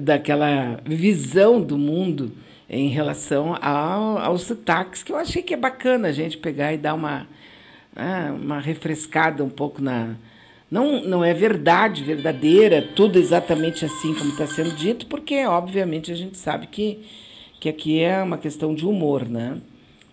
daquela 0.00 0.80
visão 0.84 1.60
do 1.60 1.76
mundo 1.76 2.32
em 2.68 2.88
relação 2.88 3.54
ao, 3.60 4.18
aos 4.18 4.42
sotaques, 4.42 5.02
que 5.02 5.12
eu 5.12 5.16
achei 5.16 5.42
que 5.42 5.52
é 5.52 5.56
bacana 5.56 6.08
a 6.08 6.12
gente 6.12 6.38
pegar 6.38 6.72
e 6.72 6.78
dar 6.78 6.94
uma, 6.94 7.26
ah, 7.94 8.32
uma 8.34 8.58
refrescada 8.58 9.44
um 9.44 9.50
pouco 9.50 9.82
na. 9.82 10.14
Não, 10.70 11.02
não 11.02 11.22
é 11.22 11.34
verdade, 11.34 12.02
verdadeira, 12.02 12.80
tudo 12.96 13.18
exatamente 13.18 13.84
assim 13.84 14.14
como 14.14 14.30
está 14.30 14.46
sendo 14.46 14.74
dito, 14.74 15.04
porque, 15.06 15.44
obviamente, 15.44 16.10
a 16.10 16.14
gente 16.14 16.38
sabe 16.38 16.66
que, 16.66 17.04
que 17.60 17.68
aqui 17.68 18.00
é 18.00 18.22
uma 18.22 18.38
questão 18.38 18.74
de 18.74 18.86
humor, 18.86 19.28
né? 19.28 19.58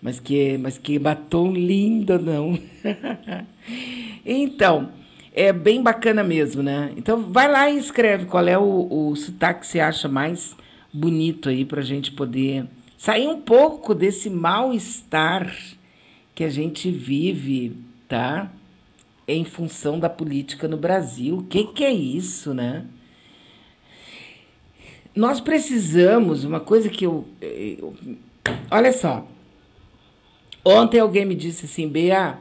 Mas 0.02 0.20
que, 0.20 0.58
mas 0.58 0.76
que 0.76 0.98
batom 0.98 1.52
lindo, 1.52 2.18
não. 2.18 2.58
então, 4.24 4.90
é 5.32 5.52
bem 5.52 5.82
bacana 5.82 6.22
mesmo, 6.24 6.62
né? 6.62 6.92
Então, 6.96 7.30
vai 7.30 7.50
lá 7.50 7.70
e 7.70 7.78
escreve 7.78 8.26
qual 8.26 8.46
é 8.46 8.58
o, 8.58 9.10
o 9.10 9.16
sotaque 9.16 9.60
que 9.60 9.66
você 9.66 9.80
acha 9.80 10.08
mais 10.08 10.56
bonito 10.92 11.48
aí 11.48 11.64
para 11.64 11.80
a 11.80 11.84
gente 11.84 12.10
poder 12.12 12.66
sair 12.98 13.28
um 13.28 13.40
pouco 13.40 13.94
desse 13.94 14.28
mal-estar 14.28 15.54
que 16.34 16.44
a 16.44 16.50
gente 16.50 16.90
vive, 16.90 17.76
tá? 18.08 18.50
Em 19.26 19.44
função 19.44 19.98
da 19.98 20.10
política 20.10 20.66
no 20.66 20.76
Brasil. 20.76 21.38
O 21.38 21.44
que, 21.44 21.64
que 21.64 21.84
é 21.84 21.92
isso, 21.92 22.52
né? 22.52 22.84
Nós 25.14 25.40
precisamos, 25.40 26.44
uma 26.44 26.60
coisa 26.60 26.88
que 26.88 27.06
eu, 27.06 27.26
eu. 27.40 27.94
Olha 28.70 28.92
só. 28.92 29.26
Ontem 30.64 31.00
alguém 31.00 31.24
me 31.24 31.34
disse 31.34 31.66
assim, 31.66 31.88
Bea, 31.88 32.38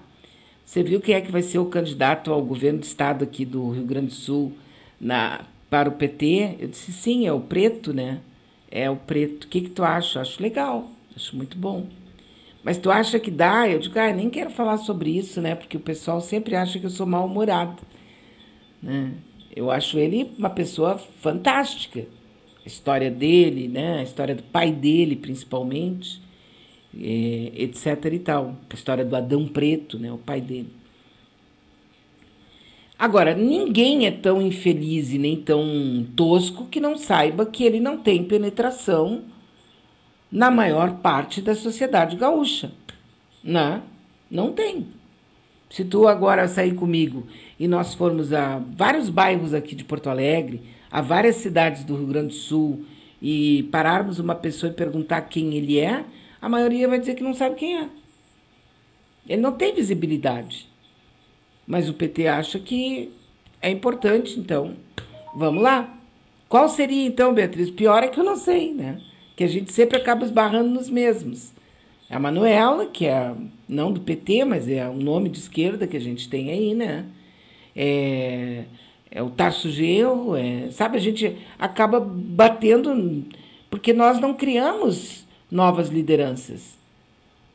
você 0.69 0.83
viu 0.83 1.01
quem 1.01 1.15
é 1.15 1.21
que 1.21 1.31
vai 1.31 1.41
ser 1.41 1.57
o 1.57 1.65
candidato 1.65 2.31
ao 2.31 2.43
governo 2.43 2.77
do 2.77 2.83
estado 2.83 3.23
aqui 3.23 3.43
do 3.43 3.71
Rio 3.71 3.85
Grande 3.85 4.09
do 4.09 4.13
Sul 4.13 4.53
na, 5.01 5.43
para 5.67 5.89
o 5.89 5.93
PT? 5.93 6.57
Eu 6.59 6.67
disse, 6.67 6.93
sim, 6.93 7.25
é 7.25 7.33
o 7.33 7.39
preto, 7.39 7.91
né? 7.91 8.19
É 8.69 8.87
o 8.87 8.95
preto. 8.95 9.45
O 9.45 9.47
que, 9.47 9.61
que 9.61 9.69
tu 9.71 9.83
acha? 9.83 10.21
Acho 10.21 10.39
legal, 10.43 10.91
acho 11.15 11.35
muito 11.35 11.57
bom. 11.57 11.87
Mas 12.63 12.77
tu 12.77 12.91
acha 12.91 13.19
que 13.19 13.31
dá? 13.31 13.67
Eu 13.67 13.79
digo, 13.79 13.97
ah, 13.97 14.13
nem 14.13 14.29
quero 14.29 14.51
falar 14.51 14.77
sobre 14.77 15.09
isso, 15.09 15.41
né? 15.41 15.55
Porque 15.55 15.75
o 15.75 15.79
pessoal 15.79 16.21
sempre 16.21 16.55
acha 16.55 16.77
que 16.77 16.85
eu 16.85 16.91
sou 16.91 17.07
mal-humorado. 17.07 17.81
Né? 18.79 19.13
Eu 19.55 19.71
acho 19.71 19.97
ele 19.97 20.35
uma 20.37 20.51
pessoa 20.51 20.99
fantástica. 20.99 22.05
A 22.63 22.67
história 22.67 23.09
dele, 23.09 23.67
né? 23.67 24.01
A 24.01 24.03
história 24.03 24.35
do 24.35 24.43
pai 24.43 24.71
dele, 24.71 25.15
principalmente, 25.15 26.21
eh, 26.97 27.51
etc 27.55 28.05
e 28.11 28.19
tal. 28.19 28.55
A 28.69 28.73
história 28.73 29.05
do 29.05 29.15
Adão 29.15 29.47
Preto, 29.47 29.99
né? 29.99 30.11
O 30.11 30.17
pai 30.17 30.41
dele. 30.41 30.79
Agora, 32.97 33.33
ninguém 33.33 34.05
é 34.05 34.11
tão 34.11 34.41
infeliz 34.41 35.13
e 35.13 35.17
nem 35.17 35.37
tão 35.37 36.05
tosco 36.17 36.65
que 36.65 36.81
não 36.81 36.97
saiba 36.97 37.45
que 37.45 37.63
ele 37.63 37.79
não 37.79 37.97
tem 37.97 38.25
penetração 38.25 39.23
na 40.29 40.51
maior 40.51 40.97
parte 40.97 41.41
da 41.41 41.55
sociedade 41.55 42.17
gaúcha. 42.17 42.73
Né? 43.41 43.81
Não 44.29 44.51
tem. 44.51 44.87
Se 45.69 45.85
tu 45.85 46.09
agora 46.09 46.47
sair 46.47 46.73
comigo 46.75 47.25
e 47.57 47.69
nós 47.69 47.93
formos 47.93 48.33
a 48.33 48.61
vários 48.75 49.09
bairros 49.09 49.53
aqui 49.53 49.75
de 49.75 49.85
Porto 49.85 50.09
Alegre, 50.09 50.61
a 50.91 51.01
várias 51.01 51.37
cidades 51.37 51.85
do 51.85 51.95
Rio 51.95 52.07
Grande 52.07 52.27
do 52.29 52.33
Sul 52.33 52.83
e 53.21 53.63
pararmos 53.71 54.19
uma 54.19 54.35
pessoa 54.35 54.71
e 54.71 54.75
perguntar 54.75 55.21
quem 55.21 55.53
ele 55.53 55.79
é, 55.79 56.03
a 56.41 56.47
maioria 56.47 56.87
vai 56.87 56.99
dizer 56.99 57.15
que 57.15 57.23
não 57.23 57.33
sabe 57.33 57.55
quem 57.55 57.77
é. 57.77 57.89
Ele 59.27 59.41
não 59.41 59.51
tem 59.51 59.73
visibilidade. 59.73 60.67
Mas 61.67 61.87
o 61.87 61.93
PT 61.93 62.27
acha 62.27 62.59
que 62.59 63.13
é 63.61 63.69
importante, 63.69 64.39
então 64.39 64.75
vamos 65.35 65.61
lá. 65.61 65.95
Qual 66.47 66.67
seria 66.67 67.05
então, 67.05 67.33
Beatriz? 67.33 67.69
Pior 67.69 68.03
é 68.03 68.07
que 68.07 68.19
eu 68.19 68.23
não 68.23 68.35
sei, 68.35 68.73
né? 68.73 68.99
Que 69.35 69.43
a 69.43 69.47
gente 69.47 69.71
sempre 69.71 69.97
acaba 69.97 70.25
esbarrando 70.25 70.69
nos 70.69 70.89
mesmos. 70.89 71.53
É 72.09 72.15
a 72.15 72.19
Manuela, 72.19 72.87
que 72.87 73.05
é 73.05 73.31
não 73.67 73.91
do 73.91 74.01
PT, 74.01 74.43
mas 74.45 74.67
é 74.67 74.89
o 74.89 74.95
nome 74.95 75.29
de 75.29 75.37
esquerda 75.37 75.85
que 75.85 75.95
a 75.95 76.01
gente 76.01 76.27
tem 76.27 76.49
aí, 76.49 76.73
né? 76.73 77.05
É, 77.75 78.63
é 79.11 79.21
o 79.21 79.29
Tarso 79.29 79.69
Genro, 79.69 80.35
é, 80.35 80.71
sabe? 80.71 80.97
A 80.97 81.01
gente 81.01 81.37
acaba 81.59 81.99
batendo, 81.99 83.25
porque 83.69 83.93
nós 83.93 84.19
não 84.19 84.33
criamos 84.33 85.23
novas 85.51 85.89
lideranças. 85.89 86.77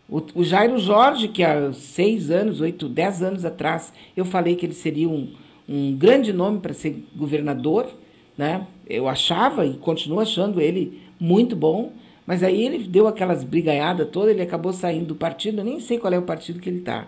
O, 0.08 0.22
o 0.34 0.44
Jairo 0.44 0.78
Jorge, 0.78 1.28
que 1.28 1.42
há 1.42 1.72
seis 1.72 2.30
anos, 2.30 2.60
oito, 2.60 2.88
dez 2.88 3.22
anos 3.22 3.44
atrás, 3.44 3.92
eu 4.16 4.24
falei 4.24 4.54
que 4.54 4.66
ele 4.66 4.74
seria 4.74 5.08
um, 5.08 5.32
um 5.68 5.96
grande 5.96 6.32
nome 6.32 6.60
para 6.60 6.74
ser 6.74 7.06
governador, 7.16 7.88
né? 8.36 8.66
Eu 8.86 9.08
achava 9.08 9.64
e 9.64 9.74
continuo 9.74 10.20
achando 10.20 10.60
ele 10.60 11.00
muito 11.18 11.56
bom, 11.56 11.92
mas 12.26 12.42
aí 12.42 12.64
ele 12.64 12.78
deu 12.84 13.06
aquelas 13.06 13.44
brigaiadas 13.44 14.08
todas, 14.10 14.32
ele 14.32 14.42
acabou 14.42 14.72
saindo 14.72 15.06
do 15.06 15.14
partido, 15.14 15.58
eu 15.58 15.64
nem 15.64 15.80
sei 15.80 15.98
qual 15.98 16.12
é 16.12 16.18
o 16.18 16.22
partido 16.22 16.60
que 16.60 16.68
ele 16.68 16.80
está. 16.80 17.06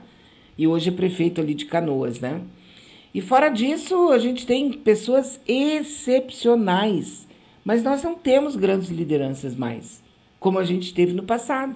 E 0.56 0.66
hoje 0.66 0.88
é 0.88 0.92
prefeito 0.92 1.40
ali 1.40 1.54
de 1.54 1.66
Canoas, 1.66 2.20
né? 2.20 2.40
E 3.12 3.20
fora 3.20 3.48
disso, 3.48 4.10
a 4.10 4.18
gente 4.18 4.46
tem 4.46 4.72
pessoas 4.72 5.40
excepcionais, 5.46 7.26
mas 7.64 7.82
nós 7.82 8.02
não 8.02 8.14
temos 8.14 8.56
grandes 8.56 8.90
lideranças 8.90 9.54
mais, 9.54 10.02
como 10.46 10.60
a 10.60 10.64
gente 10.64 10.94
teve 10.94 11.12
no 11.12 11.24
passado. 11.24 11.74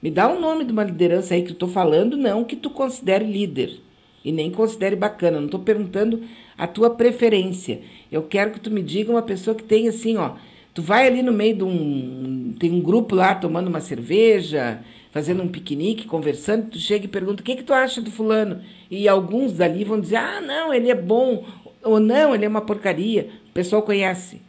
Me 0.00 0.08
dá 0.08 0.28
o 0.28 0.36
um 0.36 0.40
nome 0.40 0.62
de 0.62 0.70
uma 0.70 0.84
liderança 0.84 1.34
aí 1.34 1.42
que 1.42 1.48
eu 1.48 1.54
estou 1.54 1.68
falando, 1.68 2.16
não 2.16 2.44
que 2.44 2.54
tu 2.54 2.70
considere 2.70 3.24
líder 3.24 3.80
e 4.24 4.30
nem 4.30 4.52
considere 4.52 4.94
bacana. 4.94 5.40
Não 5.40 5.46
estou 5.46 5.58
perguntando 5.58 6.22
a 6.56 6.68
tua 6.68 6.90
preferência. 6.90 7.80
Eu 8.08 8.22
quero 8.22 8.52
que 8.52 8.60
tu 8.60 8.70
me 8.70 8.80
diga 8.80 9.10
uma 9.10 9.22
pessoa 9.22 9.56
que 9.56 9.64
tem 9.64 9.88
assim, 9.88 10.16
ó. 10.16 10.36
Tu 10.72 10.80
vai 10.80 11.08
ali 11.08 11.24
no 11.24 11.32
meio 11.32 11.56
de 11.56 11.64
um. 11.64 12.54
Tem 12.56 12.70
um 12.70 12.80
grupo 12.80 13.16
lá 13.16 13.34
tomando 13.34 13.66
uma 13.66 13.80
cerveja, 13.80 14.80
fazendo 15.10 15.42
um 15.42 15.48
piquenique, 15.48 16.06
conversando, 16.06 16.70
tu 16.70 16.78
chega 16.78 17.06
e 17.06 17.08
pergunta: 17.08 17.42
o 17.42 17.44
que, 17.44 17.56
que 17.56 17.64
tu 17.64 17.74
acha 17.74 18.00
do 18.00 18.12
fulano? 18.12 18.62
E 18.88 19.08
alguns 19.08 19.54
dali 19.54 19.82
vão 19.82 20.00
dizer: 20.00 20.18
ah, 20.18 20.40
não, 20.40 20.72
ele 20.72 20.88
é 20.88 20.94
bom, 20.94 21.44
ou 21.82 21.98
não, 21.98 22.32
ele 22.32 22.44
é 22.44 22.48
uma 22.48 22.60
porcaria. 22.60 23.28
O 23.50 23.52
pessoal 23.52 23.82
conhece. 23.82 24.40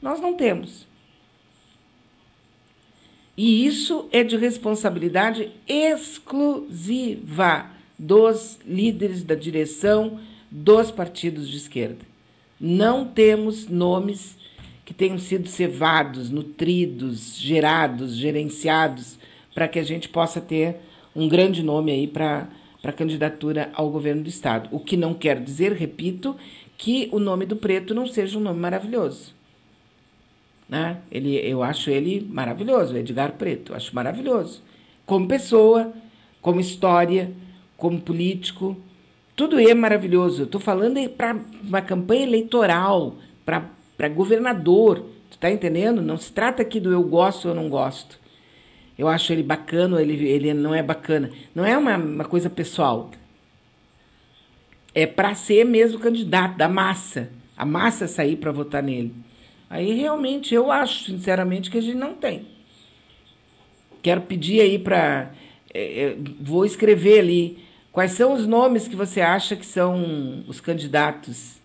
Nós 0.00 0.20
não 0.20 0.34
temos. 0.34 0.88
E 3.42 3.64
isso 3.64 4.06
é 4.12 4.22
de 4.22 4.36
responsabilidade 4.36 5.50
exclusiva 5.66 7.70
dos 7.98 8.58
líderes 8.66 9.24
da 9.24 9.34
direção 9.34 10.20
dos 10.50 10.90
partidos 10.90 11.48
de 11.48 11.56
esquerda. 11.56 12.04
Não 12.60 13.06
temos 13.06 13.66
nomes 13.66 14.36
que 14.84 14.92
tenham 14.92 15.16
sido 15.16 15.48
cevados, 15.48 16.28
nutridos, 16.28 17.38
gerados, 17.38 18.14
gerenciados 18.14 19.18
para 19.54 19.68
que 19.68 19.78
a 19.78 19.84
gente 19.84 20.10
possa 20.10 20.38
ter 20.38 20.76
um 21.16 21.26
grande 21.26 21.62
nome 21.62 21.92
aí 21.92 22.06
para 22.06 22.46
a 22.84 22.92
candidatura 22.92 23.70
ao 23.72 23.88
governo 23.88 24.22
do 24.22 24.28
Estado. 24.28 24.68
O 24.70 24.78
que 24.78 24.98
não 24.98 25.14
quer 25.14 25.42
dizer, 25.42 25.72
repito, 25.72 26.36
que 26.76 27.08
o 27.10 27.18
nome 27.18 27.46
do 27.46 27.56
preto 27.56 27.94
não 27.94 28.06
seja 28.06 28.36
um 28.36 28.42
nome 28.42 28.60
maravilhoso. 28.60 29.39
Né? 30.70 30.98
Ele, 31.10 31.36
eu 31.36 31.64
acho 31.64 31.90
ele 31.90 32.24
maravilhoso, 32.30 32.96
Edgar 32.96 33.32
Preto, 33.32 33.74
acho 33.74 33.92
maravilhoso. 33.92 34.62
Como 35.04 35.26
pessoa, 35.26 35.92
como 36.40 36.60
história, 36.60 37.32
como 37.76 38.00
político, 38.00 38.76
tudo 39.34 39.58
é 39.58 39.74
maravilhoso. 39.74 40.44
Estou 40.44 40.60
falando 40.60 40.96
para 41.10 41.36
uma 41.60 41.82
campanha 41.82 42.22
eleitoral, 42.22 43.16
para 43.44 44.08
governador. 44.08 45.00
Tu 45.28 45.34
está 45.34 45.50
entendendo? 45.50 46.00
Não 46.00 46.16
se 46.16 46.32
trata 46.32 46.62
aqui 46.62 46.78
do 46.78 46.92
eu 46.92 47.02
gosto 47.02 47.48
ou 47.48 47.54
não 47.54 47.68
gosto. 47.68 48.20
Eu 48.96 49.08
acho 49.08 49.32
ele 49.32 49.42
bacana, 49.42 50.00
ele, 50.00 50.28
ele 50.28 50.54
não 50.54 50.72
é 50.72 50.84
bacana. 50.84 51.30
Não 51.52 51.64
é 51.64 51.76
uma, 51.76 51.96
uma 51.96 52.24
coisa 52.24 52.48
pessoal. 52.48 53.10
É 54.94 55.04
para 55.04 55.34
ser 55.34 55.64
mesmo 55.64 55.98
candidato 55.98 56.56
da 56.56 56.68
massa. 56.68 57.30
A 57.56 57.64
massa 57.64 58.06
sair 58.06 58.36
para 58.36 58.52
votar 58.52 58.82
nele. 58.82 59.12
Aí 59.70 59.94
realmente 59.94 60.52
eu 60.52 60.72
acho, 60.72 61.04
sinceramente, 61.04 61.70
que 61.70 61.78
a 61.78 61.80
gente 61.80 61.96
não 61.96 62.14
tem. 62.14 62.46
Quero 64.02 64.22
pedir 64.22 64.60
aí 64.60 64.78
para. 64.78 65.30
É, 65.72 66.02
é, 66.02 66.16
vou 66.40 66.64
escrever 66.64 67.20
ali. 67.20 67.58
Quais 67.92 68.12
são 68.12 68.34
os 68.34 68.46
nomes 68.46 68.88
que 68.88 68.96
você 68.96 69.20
acha 69.20 69.54
que 69.54 69.64
são 69.64 70.44
os 70.48 70.60
candidatos? 70.60 71.60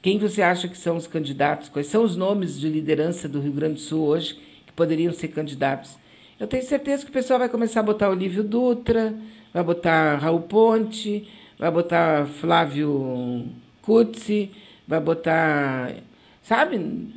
Quem 0.00 0.18
você 0.18 0.40
acha 0.40 0.68
que 0.68 0.78
são 0.78 0.96
os 0.96 1.06
candidatos? 1.06 1.68
Quais 1.68 1.88
são 1.88 2.04
os 2.04 2.16
nomes 2.16 2.58
de 2.58 2.68
liderança 2.68 3.28
do 3.28 3.40
Rio 3.40 3.52
Grande 3.52 3.74
do 3.74 3.80
Sul 3.80 4.06
hoje 4.06 4.38
que 4.66 4.72
poderiam 4.72 5.12
ser 5.12 5.28
candidatos? 5.28 5.98
Eu 6.38 6.46
tenho 6.46 6.62
certeza 6.64 7.04
que 7.04 7.10
o 7.10 7.12
pessoal 7.12 7.38
vai 7.38 7.48
começar 7.48 7.80
a 7.80 7.82
botar 7.82 8.08
Olívio 8.08 8.42
Dutra, 8.42 9.14
vai 9.52 9.62
botar 9.62 10.16
Raul 10.16 10.40
Ponte, 10.40 11.28
vai 11.58 11.70
botar 11.70 12.26
Flávio 12.26 13.46
Cutzi, 13.82 14.50
vai 14.86 15.00
botar. 15.00 15.92
Sabe? 16.42 17.08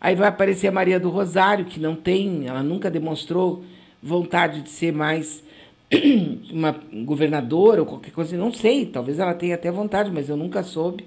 Aí 0.00 0.14
vai 0.14 0.28
aparecer 0.28 0.68
a 0.68 0.72
Maria 0.72 1.00
do 1.00 1.08
Rosário, 1.08 1.64
que 1.64 1.80
não 1.80 1.96
tem, 1.96 2.46
ela 2.46 2.62
nunca 2.62 2.90
demonstrou 2.90 3.64
vontade 4.02 4.60
de 4.60 4.68
ser 4.68 4.92
mais 4.92 5.42
uma 6.52 6.72
governadora 7.04 7.80
ou 7.80 7.86
qualquer 7.86 8.10
coisa, 8.10 8.36
não 8.36 8.52
sei, 8.52 8.86
talvez 8.86 9.18
ela 9.18 9.34
tenha 9.34 9.54
até 9.54 9.70
vontade, 9.70 10.10
mas 10.10 10.28
eu 10.28 10.36
nunca 10.36 10.62
soube, 10.62 11.06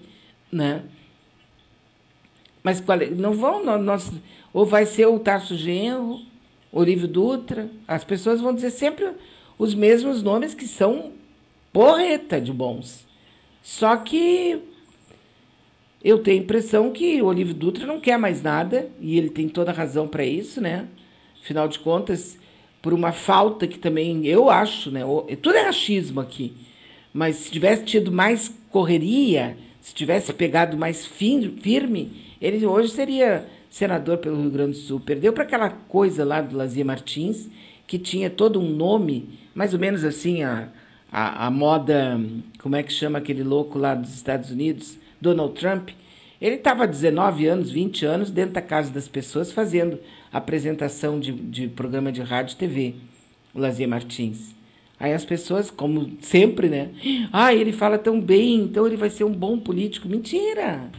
né? 0.51 0.83
Mas 2.63 2.81
é? 2.81 3.09
não 3.11 3.33
vão, 3.33 3.63
nós, 3.79 4.11
ou 4.51 4.65
vai 4.65 4.85
ser 4.85 5.05
o 5.05 5.19
Tarso 5.19 5.55
Genro, 5.55 6.19
Olívio 6.71 7.07
Dutra, 7.07 7.69
as 7.87 8.03
pessoas 8.03 8.41
vão 8.41 8.53
dizer 8.53 8.71
sempre 8.71 9.11
os 9.57 9.73
mesmos 9.73 10.21
nomes 10.21 10.53
que 10.53 10.67
são 10.67 11.11
porreta 11.71 12.41
de 12.41 12.51
bons. 12.51 13.05
Só 13.61 13.95
que 13.97 14.61
eu 16.03 16.19
tenho 16.19 16.39
a 16.39 16.43
impressão 16.43 16.91
que 16.91 17.21
o 17.21 17.25
Olívio 17.25 17.53
Dutra 17.53 17.85
não 17.85 17.99
quer 17.99 18.17
mais 18.17 18.41
nada, 18.41 18.89
e 18.99 19.17
ele 19.17 19.29
tem 19.29 19.49
toda 19.49 19.71
a 19.71 19.73
razão 19.73 20.07
para 20.07 20.25
isso, 20.25 20.61
né? 20.61 20.87
Afinal 21.41 21.67
de 21.67 21.79
contas, 21.79 22.37
por 22.81 22.93
uma 22.93 23.11
falta 23.11 23.67
que 23.67 23.79
também 23.79 24.25
eu 24.25 24.49
acho, 24.49 24.91
né? 24.91 25.01
Tudo 25.41 25.55
é 25.55 25.67
achismo 25.67 26.19
aqui. 26.19 26.53
Mas 27.13 27.37
se 27.37 27.51
tivesse 27.51 27.83
tido 27.83 28.11
mais 28.11 28.53
correria, 28.69 29.57
se 29.81 29.93
tivesse 29.93 30.31
pegado 30.33 30.77
mais 30.77 31.05
firme, 31.05 32.11
ele 32.39 32.65
hoje 32.65 32.89
seria 32.89 33.47
senador 33.69 34.17
pelo 34.17 34.39
Rio 34.39 34.51
Grande 34.51 34.71
do 34.71 34.77
Sul. 34.77 34.99
Perdeu 34.99 35.33
para 35.33 35.43
aquela 35.43 35.69
coisa 35.69 36.23
lá 36.23 36.41
do 36.41 36.55
Lazia 36.55 36.85
Martins, 36.85 37.49
que 37.87 37.97
tinha 37.97 38.29
todo 38.29 38.59
um 38.59 38.69
nome, 38.69 39.39
mais 39.55 39.73
ou 39.73 39.79
menos 39.79 40.03
assim, 40.03 40.43
a, 40.43 40.69
a, 41.11 41.47
a 41.47 41.51
moda, 41.51 42.19
como 42.59 42.75
é 42.75 42.83
que 42.83 42.91
chama 42.91 43.17
aquele 43.17 43.43
louco 43.43 43.79
lá 43.79 43.95
dos 43.95 44.13
Estados 44.13 44.51
Unidos? 44.51 44.97
Donald 45.20 45.53
Trump. 45.59 45.89
Ele 46.39 46.55
estava 46.55 46.84
há 46.84 46.88
19 46.88 47.47
anos, 47.47 47.72
20 47.72 48.05
anos, 48.05 48.30
dentro 48.30 48.53
da 48.53 48.61
casa 48.61 48.91
das 48.91 49.07
pessoas, 49.07 49.51
fazendo 49.51 49.99
apresentação 50.32 51.20
de, 51.20 51.32
de 51.32 51.68
programa 51.68 52.11
de 52.11 52.22
rádio 52.22 52.53
e 52.53 52.57
TV, 52.57 52.95
o 53.53 53.59
Lazia 53.59 53.88
Martins. 53.88 54.55
Aí 54.99 55.13
as 55.13 55.26
pessoas, 55.26 55.70
como 55.70 56.11
sempre, 56.22 56.70
né? 56.70 56.89
Ah, 57.32 57.53
ele 57.53 57.72
fala 57.72 57.97
tão 57.97 58.20
bem, 58.20 58.55
então 58.55 58.86
ele 58.86 58.97
vai 58.97 59.09
ser 59.09 59.24
um 59.24 59.32
bom 59.32 59.59
político. 59.59 60.07
Mentira! 60.07 60.89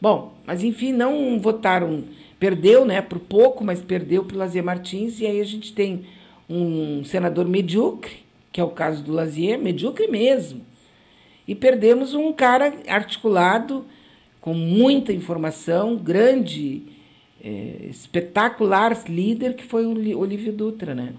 Bom, 0.00 0.34
mas 0.44 0.62
enfim, 0.62 0.92
não 0.92 1.38
votaram. 1.38 2.04
Perdeu, 2.38 2.84
né, 2.84 3.00
por 3.00 3.18
pouco, 3.18 3.64
mas 3.64 3.80
perdeu 3.80 4.24
para 4.24 4.34
o 4.34 4.38
Lazier 4.38 4.64
Martins. 4.64 5.20
E 5.20 5.26
aí 5.26 5.40
a 5.40 5.44
gente 5.44 5.72
tem 5.72 6.04
um 6.48 7.02
senador 7.04 7.46
medíocre, 7.48 8.12
que 8.52 8.60
é 8.60 8.64
o 8.64 8.70
caso 8.70 9.02
do 9.02 9.12
Lazier, 9.12 9.58
medíocre 9.58 10.08
mesmo. 10.08 10.60
E 11.46 11.54
perdemos 11.54 12.14
um 12.14 12.32
cara 12.32 12.74
articulado, 12.88 13.86
com 14.40 14.54
muita 14.54 15.12
informação, 15.12 15.96
grande, 15.96 16.82
é, 17.42 17.86
espetacular 17.88 18.96
líder, 19.08 19.54
que 19.54 19.64
foi 19.64 19.86
o 19.86 20.18
Olívio 20.18 20.52
Dutra, 20.52 20.94
né? 20.94 21.14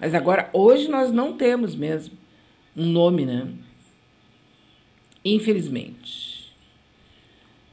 Mas 0.00 0.14
agora, 0.14 0.50
hoje, 0.52 0.88
nós 0.88 1.12
não 1.12 1.36
temos 1.36 1.74
mesmo 1.76 2.16
um 2.76 2.86
nome, 2.86 3.24
né? 3.24 3.48
Infelizmente. 5.24 6.52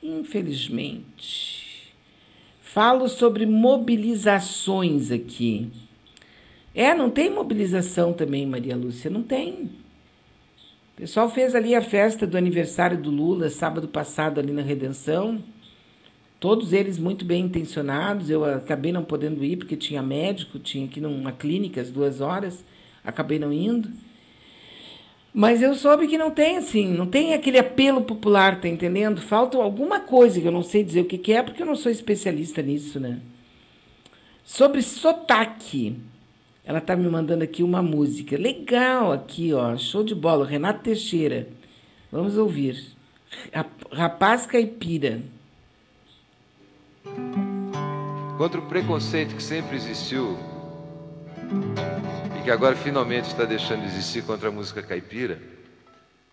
Infelizmente. 0.01 1.59
Falo 2.61 3.07
sobre 3.09 3.45
mobilizações 3.45 5.11
aqui. 5.11 5.69
É, 6.73 6.93
não 6.93 7.09
tem 7.09 7.29
mobilização 7.29 8.13
também, 8.13 8.45
Maria 8.45 8.75
Lúcia, 8.75 9.09
não 9.09 9.23
tem. 9.23 9.69
O 10.99 11.03
pessoal 11.03 11.29
fez 11.29 11.55
ali 11.55 11.73
a 11.73 11.81
festa 11.81 12.27
do 12.27 12.35
aniversário 12.35 12.97
do 12.97 13.09
Lula 13.09 13.49
sábado 13.49 13.87
passado 13.87 14.37
ali 14.37 14.51
na 14.51 14.61
Redenção. 14.61 15.41
Todos 16.41 16.73
eles 16.73 16.99
muito 16.99 17.23
bem 17.23 17.45
intencionados. 17.45 18.29
Eu 18.29 18.43
acabei 18.43 18.91
não 18.91 19.05
podendo 19.05 19.41
ir 19.45 19.55
porque 19.55 19.77
tinha 19.77 20.01
médico, 20.01 20.59
tinha 20.59 20.85
aqui 20.85 20.99
numa 20.99 21.31
clínica 21.31 21.79
às 21.79 21.89
duas 21.89 22.19
horas, 22.19 22.65
acabei 23.01 23.39
não 23.39 23.53
indo. 23.53 23.89
Mas 25.33 25.61
eu 25.61 25.73
soube 25.73 26.05
que 26.05 26.17
não 26.17 26.31
tem 26.31 26.57
assim, 26.57 26.89
não 26.89 27.07
tem 27.07 27.33
aquele 27.33 27.59
apelo 27.59 28.01
popular, 28.01 28.59
tá 28.59 28.67
entendendo? 28.67 29.21
Falta 29.21 29.57
alguma 29.57 30.01
coisa 30.01 30.41
que 30.41 30.47
eu 30.49 30.51
não 30.51 30.63
sei 30.63 30.83
dizer 30.83 30.99
o 30.99 31.05
que, 31.05 31.17
que 31.17 31.31
é, 31.31 31.41
porque 31.41 31.61
eu 31.61 31.67
não 31.67 31.77
sou 31.77 31.89
especialista 31.89 32.61
nisso, 32.61 32.99
né? 32.99 33.21
Sobre 34.43 34.81
sotaque. 34.81 35.95
Ela 36.69 36.79
tá 36.79 36.95
me 36.95 37.09
mandando 37.09 37.43
aqui 37.43 37.63
uma 37.63 37.81
música. 37.81 38.37
Legal 38.37 39.11
aqui, 39.11 39.51
ó. 39.55 39.75
Show 39.75 40.03
de 40.03 40.13
bola. 40.13 40.45
Renato 40.45 40.83
Teixeira. 40.83 41.47
Vamos 42.11 42.37
ouvir. 42.37 42.93
Rapaz 43.91 44.45
Caipira. 44.45 45.19
Contra 48.37 48.59
o 48.59 48.67
preconceito 48.67 49.35
que 49.35 49.41
sempre 49.41 49.77
existiu 49.77 50.37
e 52.39 52.43
que 52.43 52.51
agora 52.51 52.75
finalmente 52.75 53.25
está 53.25 53.45
deixando 53.45 53.81
de 53.81 53.87
existir 53.87 54.23
contra 54.23 54.49
a 54.49 54.51
música 54.51 54.83
caipira, 54.83 55.41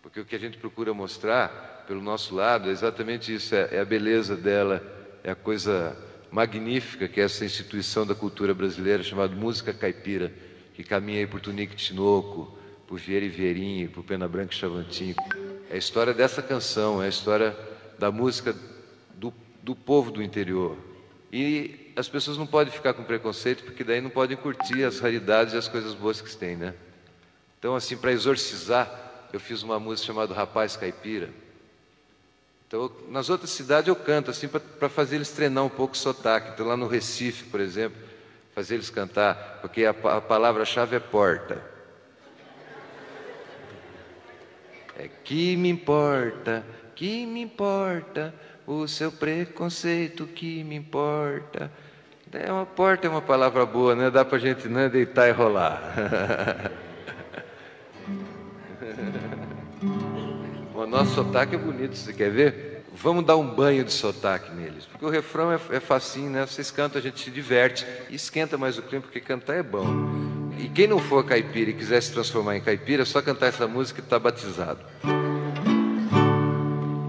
porque 0.03 0.19
o 0.19 0.25
que 0.25 0.35
a 0.35 0.39
gente 0.39 0.59
procura 0.59 0.93
mostrar 0.93 1.83
pelo 1.87 1.99
nosso 1.99 2.35
lado 2.35 2.69
é 2.69 2.71
exatamente 2.71 3.33
isso: 3.33 3.55
é, 3.55 3.69
é 3.71 3.79
a 3.79 3.85
beleza 3.85 4.35
dela, 4.35 4.83
é 5.23 5.31
a 5.31 5.35
coisa 5.35 5.97
magnífica 6.37 7.07
que 7.07 7.19
é 7.19 7.23
essa 7.23 7.43
instituição 7.43 8.05
da 8.05 8.13
cultura 8.13 8.53
brasileira 8.53 9.01
chamada 9.01 9.35
música 9.35 9.73
caipira, 9.73 10.31
que 10.75 10.83
caminha 10.83 11.17
aí 11.17 11.25
por 11.25 11.41
Tunique 11.41 11.75
Tinoco, 11.75 12.55
por 12.85 12.99
Vieira 12.99 13.25
e 13.25 13.29
Vieirinho, 13.29 13.89
por 13.89 14.03
Pena 14.03 14.27
Branca 14.27 14.53
e 14.53 14.55
Chavantinho. 14.55 15.15
É 15.67 15.73
a 15.73 15.77
história 15.77 16.13
dessa 16.13 16.43
canção, 16.43 17.01
é 17.01 17.07
a 17.07 17.09
história 17.09 17.57
da 17.97 18.11
música 18.11 18.55
do, 19.15 19.33
do 19.63 19.75
povo 19.75 20.11
do 20.11 20.21
interior. 20.21 20.77
E 21.33 21.91
as 21.95 22.07
pessoas 22.07 22.37
não 22.37 22.45
podem 22.45 22.71
ficar 22.71 22.93
com 22.93 23.03
preconceito, 23.03 23.63
porque 23.63 23.83
daí 23.83 23.99
não 23.99 24.11
podem 24.11 24.37
curtir 24.37 24.83
as 24.83 24.99
raridades 24.99 25.55
e 25.55 25.57
as 25.57 25.67
coisas 25.67 25.95
boas 25.95 26.21
que 26.21 26.37
têm, 26.37 26.55
né? 26.55 26.75
Então, 27.57 27.75
assim, 27.75 27.97
para 27.97 28.11
exorcizar, 28.11 29.27
eu 29.33 29.39
fiz 29.39 29.63
uma 29.63 29.79
música 29.79 30.05
chamada 30.05 30.35
Rapaz 30.35 30.77
Caipira. 30.77 31.31
Então, 32.67 32.91
nas 33.07 33.29
outras 33.29 33.51
cidades 33.51 33.87
eu 33.87 33.95
canto, 33.95 34.29
assim, 34.29 34.49
para 34.49 34.89
fazer 34.89 35.15
eles 35.15 35.31
treinar 35.31 35.63
um 35.63 35.69
pouco 35.69 35.93
o 35.93 35.97
sotaque. 35.97 36.51
Então, 36.51 36.67
lá 36.67 36.75
no 36.75 36.85
Recife, 36.85 37.45
por 37.45 37.61
exemplo, 37.61 37.97
fazer 38.53 38.73
eles 38.73 38.89
cantar, 38.89 39.59
porque 39.61 39.85
a, 39.85 39.91
a 39.91 40.19
palavra-chave 40.19 40.97
é 40.97 40.99
porta. 40.99 41.63
É 44.97 45.07
que 45.07 45.55
me 45.55 45.69
importa, 45.69 46.65
que 46.93 47.25
me 47.25 47.41
importa, 47.41 48.33
o 48.65 48.85
seu 48.85 49.13
preconceito 49.13 50.27
que 50.27 50.61
me 50.63 50.75
importa. 50.75 51.71
É 52.33 52.51
uma 52.51 52.65
porta 52.65 53.07
é 53.07 53.09
uma 53.09 53.21
palavra 53.21 53.65
boa, 53.65 53.95
né? 53.95 54.11
Dá 54.11 54.25
pra 54.25 54.37
gente 54.37 54.67
né, 54.67 54.89
deitar 54.89 55.29
e 55.29 55.31
rolar. 55.31 55.81
o 60.83 60.87
nosso 60.87 61.15
sotaque 61.15 61.55
é 61.55 61.57
bonito, 61.57 61.95
você 61.95 62.13
quer 62.13 62.29
ver? 62.29 62.83
Vamos 62.93 63.25
dar 63.25 63.35
um 63.35 63.47
banho 63.47 63.83
de 63.83 63.91
sotaque 63.91 64.53
neles. 64.53 64.85
Porque 64.85 65.05
o 65.05 65.09
refrão 65.09 65.51
é, 65.51 65.59
é 65.71 65.79
facinho, 65.79 66.29
né? 66.29 66.45
Vocês 66.45 66.71
cantam, 66.71 66.99
a 66.99 67.01
gente 67.01 67.19
se 67.19 67.31
diverte. 67.31 67.85
E 68.09 68.15
esquenta 68.15 68.57
mais 68.57 68.77
o 68.77 68.81
clima, 68.81 69.01
porque 69.01 69.19
cantar 69.19 69.55
é 69.55 69.63
bom. 69.63 69.85
E 70.57 70.67
quem 70.69 70.87
não 70.87 70.99
for 70.99 71.23
caipira 71.23 71.71
e 71.71 71.73
quiser 71.73 72.01
se 72.01 72.11
transformar 72.11 72.57
em 72.57 72.61
caipira, 72.61 73.03
é 73.03 73.05
só 73.05 73.21
cantar 73.21 73.47
essa 73.47 73.67
música 73.67 74.01
e 74.01 74.03
está 74.03 74.17
batizado. 74.17 74.79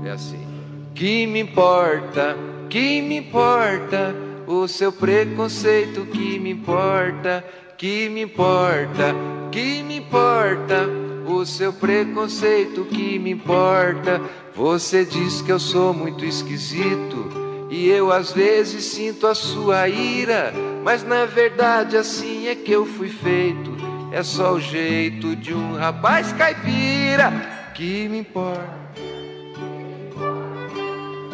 É 0.04 0.10
assim. 0.10 0.46
Que 0.94 1.26
me 1.26 1.40
importa, 1.40 2.36
que 2.68 3.00
me 3.00 3.16
importa 3.16 4.14
o 4.46 4.66
seu 4.66 4.92
preconceito, 4.92 6.06
que 6.06 6.38
me 6.38 6.50
importa, 6.50 7.44
que 7.76 8.08
me 8.08 8.22
importa, 8.22 9.14
que 9.50 9.82
me 9.82 9.96
importa 9.98 11.07
o 11.36 11.46
seu 11.46 11.72
preconceito, 11.72 12.84
que 12.84 13.18
me 13.18 13.30
importa. 13.30 14.20
Você 14.54 15.04
diz 15.04 15.42
que 15.42 15.52
eu 15.52 15.58
sou 15.58 15.92
muito 15.92 16.24
esquisito. 16.24 17.48
E 17.70 17.88
eu 17.88 18.10
às 18.10 18.32
vezes 18.32 18.84
sinto 18.84 19.26
a 19.26 19.34
sua 19.34 19.88
ira, 19.88 20.54
mas 20.82 21.04
na 21.04 21.26
verdade 21.26 21.96
assim 21.96 22.46
é 22.48 22.54
que 22.54 22.72
eu 22.72 22.86
fui 22.86 23.08
feito. 23.08 23.76
É 24.10 24.22
só 24.22 24.54
o 24.54 24.60
jeito 24.60 25.36
de 25.36 25.52
um 25.52 25.74
rapaz 25.74 26.32
caipira 26.32 27.30
que 27.74 28.08
me 28.08 28.18
importa. 28.20 28.88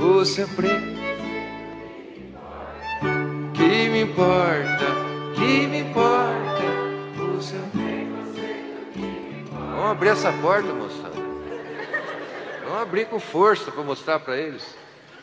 O 0.00 0.24
seu 0.24 0.48
preto 0.48 0.94
que 3.54 3.88
me 3.88 4.02
importa, 4.02 4.86
que 5.34 5.66
me 5.66 5.80
importa. 5.80 6.64
O 7.36 7.40
seu 7.40 7.60
preconceito. 7.60 7.93
Vamos 9.74 9.90
abrir 9.90 10.10
essa 10.10 10.32
porta, 10.32 10.72
moçada. 10.72 11.16
Vamos 12.64 12.80
abrir 12.80 13.06
com 13.06 13.18
força 13.18 13.72
para 13.72 13.82
mostrar 13.82 14.20
para 14.20 14.36
eles. 14.36 14.62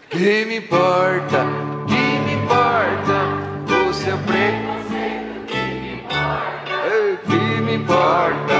Que 0.10 0.44
me 0.44 0.58
importa, 0.58 1.46
que 1.88 2.20
me 2.20 2.34
importa 2.34 3.90
o 3.90 3.94
seu 3.94 4.18
preconceito, 4.18 5.46
que 5.48 5.56
me 5.56 5.94
importa, 6.04 7.24
que 7.26 7.62
me 7.62 7.76
importa, 7.76 8.54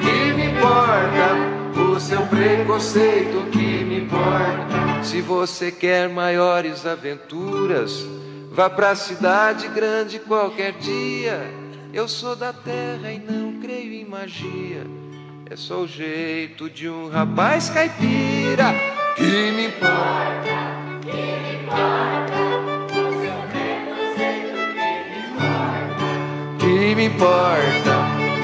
que 0.00 0.32
me 0.34 0.46
importa 0.46 1.80
o 1.80 2.00
seu 2.00 2.22
preconceito, 2.26 3.50
que 3.52 3.84
me 3.84 4.00
importa. 4.00 5.04
Se 5.04 5.20
você 5.20 5.70
quer 5.70 6.08
maiores 6.08 6.84
aventuras, 6.84 8.04
vá 8.50 8.68
pra 8.68 8.96
cidade 8.96 9.68
grande 9.68 10.18
qualquer 10.18 10.72
dia. 10.72 11.40
Eu 11.92 12.08
sou 12.08 12.34
da 12.34 12.52
terra 12.52 13.12
e 13.12 13.20
não 13.20 13.60
creio 13.60 13.92
em 13.92 14.04
magia. 14.04 15.05
É 15.48 15.54
só 15.54 15.82
o 15.82 15.86
jeito 15.86 16.68
de 16.68 16.88
um 16.88 17.08
rapaz 17.08 17.70
caipira 17.70 18.74
que 19.14 19.22
me 19.22 19.66
importa. 19.66 20.76
Que 26.58 26.94
me 26.96 27.04
importa, 27.06 27.94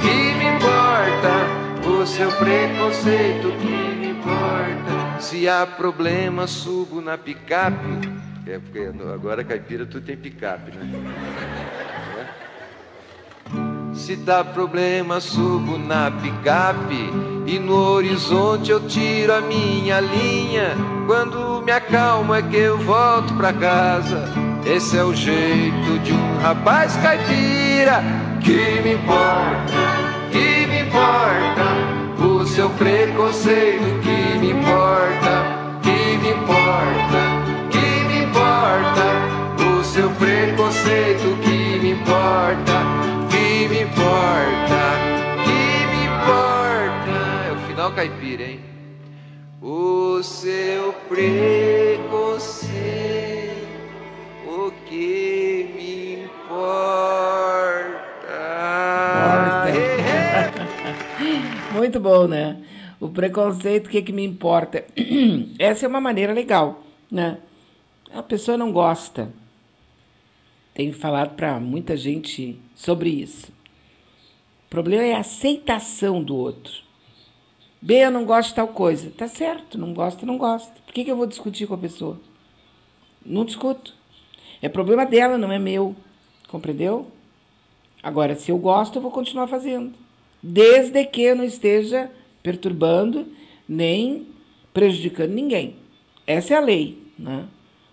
que 0.00 0.34
me 0.38 0.54
importa 0.54 1.88
o 1.88 2.06
seu 2.06 2.30
preconceito, 2.36 3.50
que 3.60 3.66
me 3.66 4.10
importa. 4.10 5.20
Se 5.20 5.48
há 5.48 5.66
problema, 5.66 6.46
subo 6.46 7.00
na 7.00 7.18
picape. 7.18 8.12
É 8.46 8.60
porque 8.60 8.90
agora 9.12 9.42
caipira 9.42 9.84
tudo 9.86 10.06
tem 10.06 10.16
picape, 10.16 10.70
né? 10.70 11.71
Se 14.02 14.16
dá 14.16 14.42
problema, 14.42 15.20
subo 15.20 15.78
na 15.78 16.10
picape 16.10 17.08
e 17.46 17.56
no 17.60 17.76
horizonte 17.76 18.72
eu 18.72 18.80
tiro 18.80 19.32
a 19.32 19.40
minha 19.40 20.00
linha. 20.00 20.76
Quando 21.06 21.62
me 21.62 21.70
acalmo 21.70 22.34
é 22.34 22.42
que 22.42 22.56
eu 22.56 22.78
volto 22.78 23.32
pra 23.34 23.52
casa. 23.52 24.28
Esse 24.66 24.98
é 24.98 25.04
o 25.04 25.14
jeito 25.14 26.00
de 26.02 26.12
um 26.12 26.38
rapaz 26.40 26.96
caipira 26.96 28.02
que 28.42 28.80
me 28.82 28.94
importa, 28.94 29.72
que 30.32 30.66
me 30.66 30.80
importa. 30.80 32.26
O 32.26 32.44
seu 32.44 32.70
preconceito 32.70 33.84
que 34.02 34.38
me 34.40 34.50
importa, 34.50 35.78
que 35.80 36.18
me 36.18 36.30
importa, 36.30 37.20
que 37.70 38.04
me 38.08 38.24
importa. 38.24 39.78
O 39.78 39.84
seu 39.84 40.10
preconceito 40.10 41.38
que 41.40 41.78
me 41.78 41.92
importa 41.92 42.91
importa, 43.92 44.96
que 45.44 45.60
me 45.92 46.00
importa. 46.06 47.12
É 47.48 47.52
o 47.52 47.56
final 47.68 47.92
caipira, 47.92 48.44
hein? 48.44 48.60
O 49.60 50.22
seu 50.22 50.94
preconceito, 51.08 52.00
o 54.46 54.72
que 54.86 55.70
me 55.76 56.24
importa. 56.24 57.02
Muito 61.72 62.00
bom, 62.00 62.26
né? 62.26 62.56
O 62.98 63.08
preconceito, 63.08 63.86
o 63.86 63.90
que, 63.90 64.02
que 64.02 64.12
me 64.12 64.24
importa? 64.24 64.84
Essa 65.58 65.84
é 65.86 65.88
uma 65.88 66.00
maneira 66.00 66.32
legal, 66.32 66.82
né? 67.10 67.38
A 68.12 68.22
pessoa 68.22 68.56
não 68.56 68.72
gosta. 68.72 69.32
Tenho 70.74 70.94
falado 70.94 71.34
para 71.34 71.60
muita 71.60 71.96
gente 71.96 72.58
sobre 72.74 73.10
isso. 73.10 73.52
Problema 74.72 75.02
é 75.02 75.12
a 75.12 75.18
aceitação 75.18 76.22
do 76.22 76.34
outro. 76.34 76.72
B, 77.78 78.06
eu 78.06 78.10
não 78.10 78.24
gosto 78.24 78.48
de 78.48 78.54
tal 78.54 78.68
coisa. 78.68 79.10
Tá 79.10 79.28
certo, 79.28 79.76
não 79.76 79.92
gosta, 79.92 80.24
não 80.24 80.38
gosta. 80.38 80.72
Por 80.86 80.94
que, 80.94 81.04
que 81.04 81.10
eu 81.10 81.16
vou 81.16 81.26
discutir 81.26 81.66
com 81.66 81.74
a 81.74 81.78
pessoa? 81.78 82.18
Não 83.22 83.44
discuto. 83.44 83.94
É 84.62 84.70
problema 84.70 85.04
dela, 85.04 85.36
não 85.36 85.52
é 85.52 85.58
meu. 85.58 85.94
Compreendeu? 86.48 87.06
Agora, 88.02 88.34
se 88.34 88.50
eu 88.50 88.56
gosto, 88.56 88.96
eu 88.96 89.02
vou 89.02 89.10
continuar 89.10 89.46
fazendo. 89.46 89.92
Desde 90.42 91.04
que 91.04 91.20
eu 91.20 91.36
não 91.36 91.44
esteja 91.44 92.10
perturbando 92.42 93.26
nem 93.68 94.26
prejudicando 94.72 95.32
ninguém. 95.32 95.76
Essa 96.26 96.54
é 96.54 96.56
a 96.56 96.60
lei. 96.60 96.96
Né? 97.18 97.44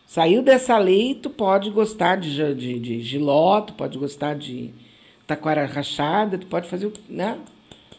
Saiu 0.08 0.42
dessa 0.42 0.78
lei, 0.78 1.14
tu 1.14 1.30
pode 1.30 1.72
gostar 1.72 2.16
de, 2.16 2.56
de, 2.56 2.80
de 2.80 3.02
giló, 3.02 3.60
tu 3.60 3.74
pode 3.74 3.98
gostar 3.98 4.34
de 4.34 4.74
taquara 5.30 5.66
rachada, 5.66 6.38
tu 6.38 6.48
pode 6.48 6.68
fazer 6.68 6.88
o 6.88 6.94
né? 7.08 7.40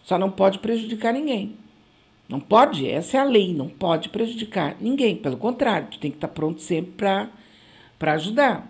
Só 0.03 0.19
não 0.19 0.31
pode 0.31 0.59
prejudicar 0.59 1.13
ninguém. 1.13 1.57
Não 2.29 2.41
pode, 2.41 2.89
essa 2.89 3.17
é 3.17 3.21
a 3.21 3.25
lei, 3.25 3.55
não 3.55 3.69
pode 3.69 4.09
prejudicar 4.09 4.77
ninguém. 4.81 5.17
Pelo 5.17 5.37
contrário, 5.37 5.89
tu 5.91 5.99
tem 5.99 6.11
que 6.11 6.17
estar 6.17 6.29
pronto 6.29 6.61
sempre 6.61 6.93
para 7.99 8.13
ajudar. 8.13 8.69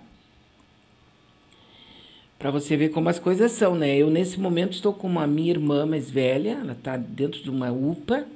Para 2.39 2.51
você 2.51 2.77
ver 2.77 2.89
como 2.91 3.09
as 3.09 3.19
coisas 3.19 3.53
são, 3.53 3.75
né? 3.75 3.97
Eu, 3.97 4.11
nesse 4.11 4.41
momento, 4.41 4.73
estou 4.73 4.95
com 4.95 5.07
uma 5.07 5.27
minha 5.27 5.51
irmã 5.51 5.85
mais 5.85 6.11
velha, 6.11 6.59
ela 6.61 6.73
está 6.73 6.97
dentro 6.97 7.43
de 7.43 7.51
uma 7.51 7.71
UPA, 7.71 8.27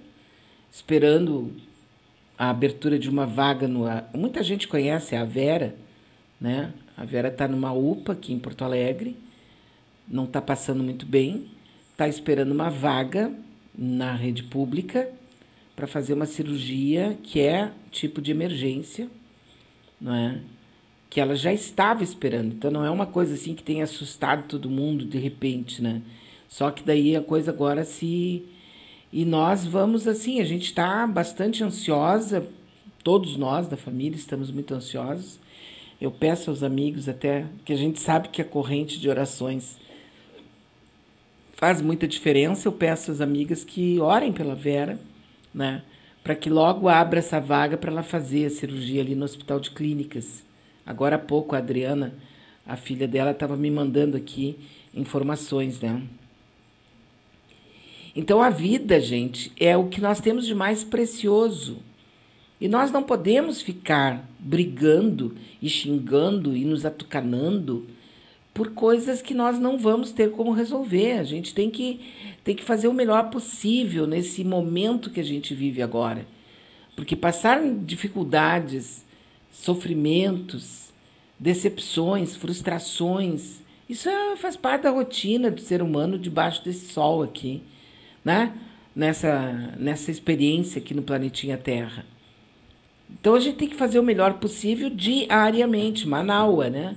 esperando 0.70 1.52
a 2.36 2.50
abertura 2.50 2.98
de 2.98 3.08
uma 3.08 3.26
vaga 3.26 3.66
no. 3.66 3.84
Muita 4.14 4.42
gente 4.42 4.68
conhece 4.68 5.16
a 5.16 5.24
Vera, 5.24 5.74
né? 6.38 6.72
A 6.96 7.04
Vera 7.04 7.28
está 7.28 7.48
numa 7.48 7.72
UPA 7.72 8.12
aqui 8.12 8.32
em 8.32 8.38
Porto 8.38 8.62
Alegre, 8.62 9.16
não 10.09 10.24
está 10.24 10.40
passando 10.40 10.82
muito 10.82 11.07
bem, 11.07 11.46
está 11.92 12.09
esperando 12.09 12.52
uma 12.52 12.70
vaga 12.70 13.32
na 13.76 14.14
rede 14.14 14.42
pública 14.42 15.11
para 15.74 15.86
fazer 15.86 16.14
uma 16.14 16.26
cirurgia 16.26 17.18
que 17.22 17.40
é 17.40 17.72
tipo 17.90 18.20
de 18.20 18.30
emergência, 18.30 19.09
não 20.00 20.14
é? 20.14 20.40
Que 21.11 21.20
ela 21.20 21.34
já 21.34 21.52
estava 21.52 22.02
esperando. 22.02 22.55
Então 22.55 22.70
não 22.70 22.84
é 22.84 22.90
uma 22.90 23.07
coisa 23.07 23.34
assim 23.34 23.55
que 23.55 23.62
tenha 23.62 23.84
assustado 23.84 24.46
todo 24.48 24.70
mundo 24.70 25.05
de 25.05 25.18
repente, 25.18 25.82
né? 25.82 26.02
Só 26.48 26.70
que 26.70 26.82
daí 26.82 27.16
a 27.16 27.22
coisa 27.22 27.50
agora 27.50 27.84
se 27.84 28.44
e 29.12 29.24
nós 29.24 29.64
vamos 29.64 30.09
assim, 30.09 30.40
a 30.40 30.44
gente 30.44 30.64
está 30.64 31.07
bastante 31.07 31.62
ansiosa, 31.62 32.48
todos 33.05 33.36
nós 33.36 33.68
da 33.68 33.76
família 33.76 34.16
estamos 34.16 34.50
muito 34.50 34.74
ansiosos. 34.74 35.38
Eu 36.00 36.11
peço 36.11 36.50
aos 36.50 36.64
amigos 36.64 37.09
até 37.09 37.46
que 37.64 37.72
a 37.72 37.76
gente 37.76 38.00
sabe 38.00 38.28
que 38.28 38.42
a 38.42 38.44
corrente 38.44 38.98
de 38.98 39.09
orações 39.09 39.78
faz 41.57 41.80
muita 41.80 42.07
diferença. 42.07 42.68
Eu 42.68 42.72
peço 42.72 43.11
às 43.11 43.20
amigas 43.20 43.64
que 43.64 43.98
orem 44.00 44.32
pela 44.32 44.55
Vera, 44.55 44.98
né? 45.52 45.82
Para 46.22 46.34
que 46.34 46.48
logo 46.48 46.88
abra 46.88 47.18
essa 47.18 47.40
vaga 47.40 47.76
para 47.76 47.90
ela 47.90 48.02
fazer 48.02 48.46
a 48.46 48.50
cirurgia 48.50 49.02
ali 49.02 49.14
no 49.14 49.24
Hospital 49.24 49.61
de 49.61 49.70
Clínicas. 49.70 50.42
Agora 50.86 51.16
há 51.16 51.18
pouco 51.18 51.55
a 51.55 51.59
Adriana, 51.59 52.14
a 52.66 52.76
filha 52.76 53.07
dela, 53.07 53.30
estava 53.30 53.57
me 53.57 53.70
mandando 53.70 54.16
aqui 54.16 54.59
informações, 54.94 55.80
né? 55.80 56.02
Então 58.16 58.40
a 58.40 58.48
vida, 58.48 59.00
gente, 59.00 59.52
é 59.59 59.76
o 59.76 59.88
que 59.88 60.00
nós 60.00 60.20
temos 60.20 60.46
de 60.46 60.55
mais 60.55 60.84
precioso. 60.84 61.78
E 62.61 62.68
nós 62.68 62.90
não 62.90 63.02
podemos 63.02 63.61
ficar 63.61 64.26
brigando 64.38 65.34
e 65.61 65.68
xingando 65.68 66.57
e 66.57 66.64
nos 66.64 66.86
atucanando 66.86 67.86
por 68.55 68.70
coisas 68.70 69.20
que 69.20 69.34
nós 69.34 69.59
não 69.59 69.76
vamos 69.76 70.12
ter 70.12 70.30
como 70.30 70.52
resolver. 70.52 71.18
A 71.18 71.24
gente 71.24 71.52
tem 71.52 71.68
que, 71.68 72.00
tem 72.44 72.55
que 72.55 72.62
fazer 72.62 72.86
o 72.86 72.94
melhor 72.94 73.28
possível 73.28 74.07
nesse 74.07 74.44
momento 74.44 75.11
que 75.11 75.18
a 75.18 75.24
gente 75.24 75.52
vive 75.52 75.82
agora. 75.82 76.24
Porque 76.94 77.16
passar 77.16 77.61
dificuldades, 77.84 79.05
sofrimentos, 79.52 80.92
decepções, 81.38 82.36
frustrações, 82.36 83.61
isso 83.88 84.09
é, 84.09 84.36
faz 84.36 84.57
parte 84.57 84.82
da 84.82 84.90
rotina 84.90 85.50
do 85.50 85.61
ser 85.61 85.82
humano 85.82 86.16
debaixo 86.16 86.64
desse 86.64 86.92
sol 86.92 87.24
aqui, 87.24 87.61
né? 88.24 88.55
Nessa, 88.94 89.74
nessa 89.76 90.12
experiência 90.12 90.78
aqui 90.80 90.94
no 90.94 91.02
planetinha 91.02 91.59
Terra. 91.59 92.07
Então 93.11 93.34
a 93.34 93.40
gente 93.40 93.57
tem 93.57 93.68
que 93.68 93.74
fazer 93.74 93.98
o 93.98 94.05
melhor 94.05 94.34
possível 94.34 94.88
diariamente, 94.88 96.07
Manaua, 96.07 96.70
né? 96.70 96.96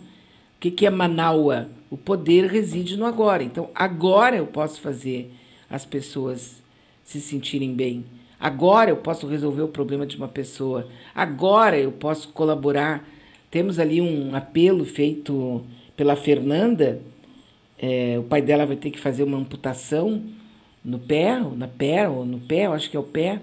O 0.58 0.60
que, 0.60 0.72
que 0.72 0.88
é 0.88 0.90
Manaua? 0.90 1.70
O 1.88 1.96
poder 1.96 2.48
reside 2.48 2.98
no 2.98 3.06
agora. 3.06 3.44
Então, 3.44 3.70
agora 3.76 4.36
eu 4.36 4.48
posso 4.48 4.82
fazer 4.82 5.32
as 5.70 5.86
pessoas 5.86 6.64
se 7.04 7.22
sentirem 7.22 7.76
bem. 7.76 8.06
Agora 8.40 8.90
eu 8.90 8.98
posso 8.98 9.28
resolver 9.28 9.62
o 9.62 9.68
problema 9.68 10.04
de 10.08 10.18
uma 10.18 10.28
pessoa. 10.28 10.88
Agora 11.14 11.78
eu 11.78 11.92
posso 11.92 12.30
colaborar. 12.30 13.08
Temos 13.52 13.78
ali 13.78 14.02
um 14.02 14.36
apelo 14.36 14.84
feito 14.84 15.64
pela 15.96 16.16
Fernanda. 16.16 17.02
É, 17.78 18.18
o 18.18 18.24
pai 18.24 18.42
dela 18.42 18.66
vai 18.66 18.76
ter 18.76 18.90
que 18.90 19.00
fazer 19.00 19.22
uma 19.22 19.38
amputação 19.38 20.24
no 20.84 20.98
pé, 20.98 21.40
na 21.56 21.68
pé, 21.68 22.10
ou 22.10 22.26
no 22.26 22.40
pé, 22.40 22.66
eu 22.66 22.74
acho 22.74 22.90
que 22.90 22.98
é 22.98 23.00
o 23.00 23.04
pé. 23.04 23.42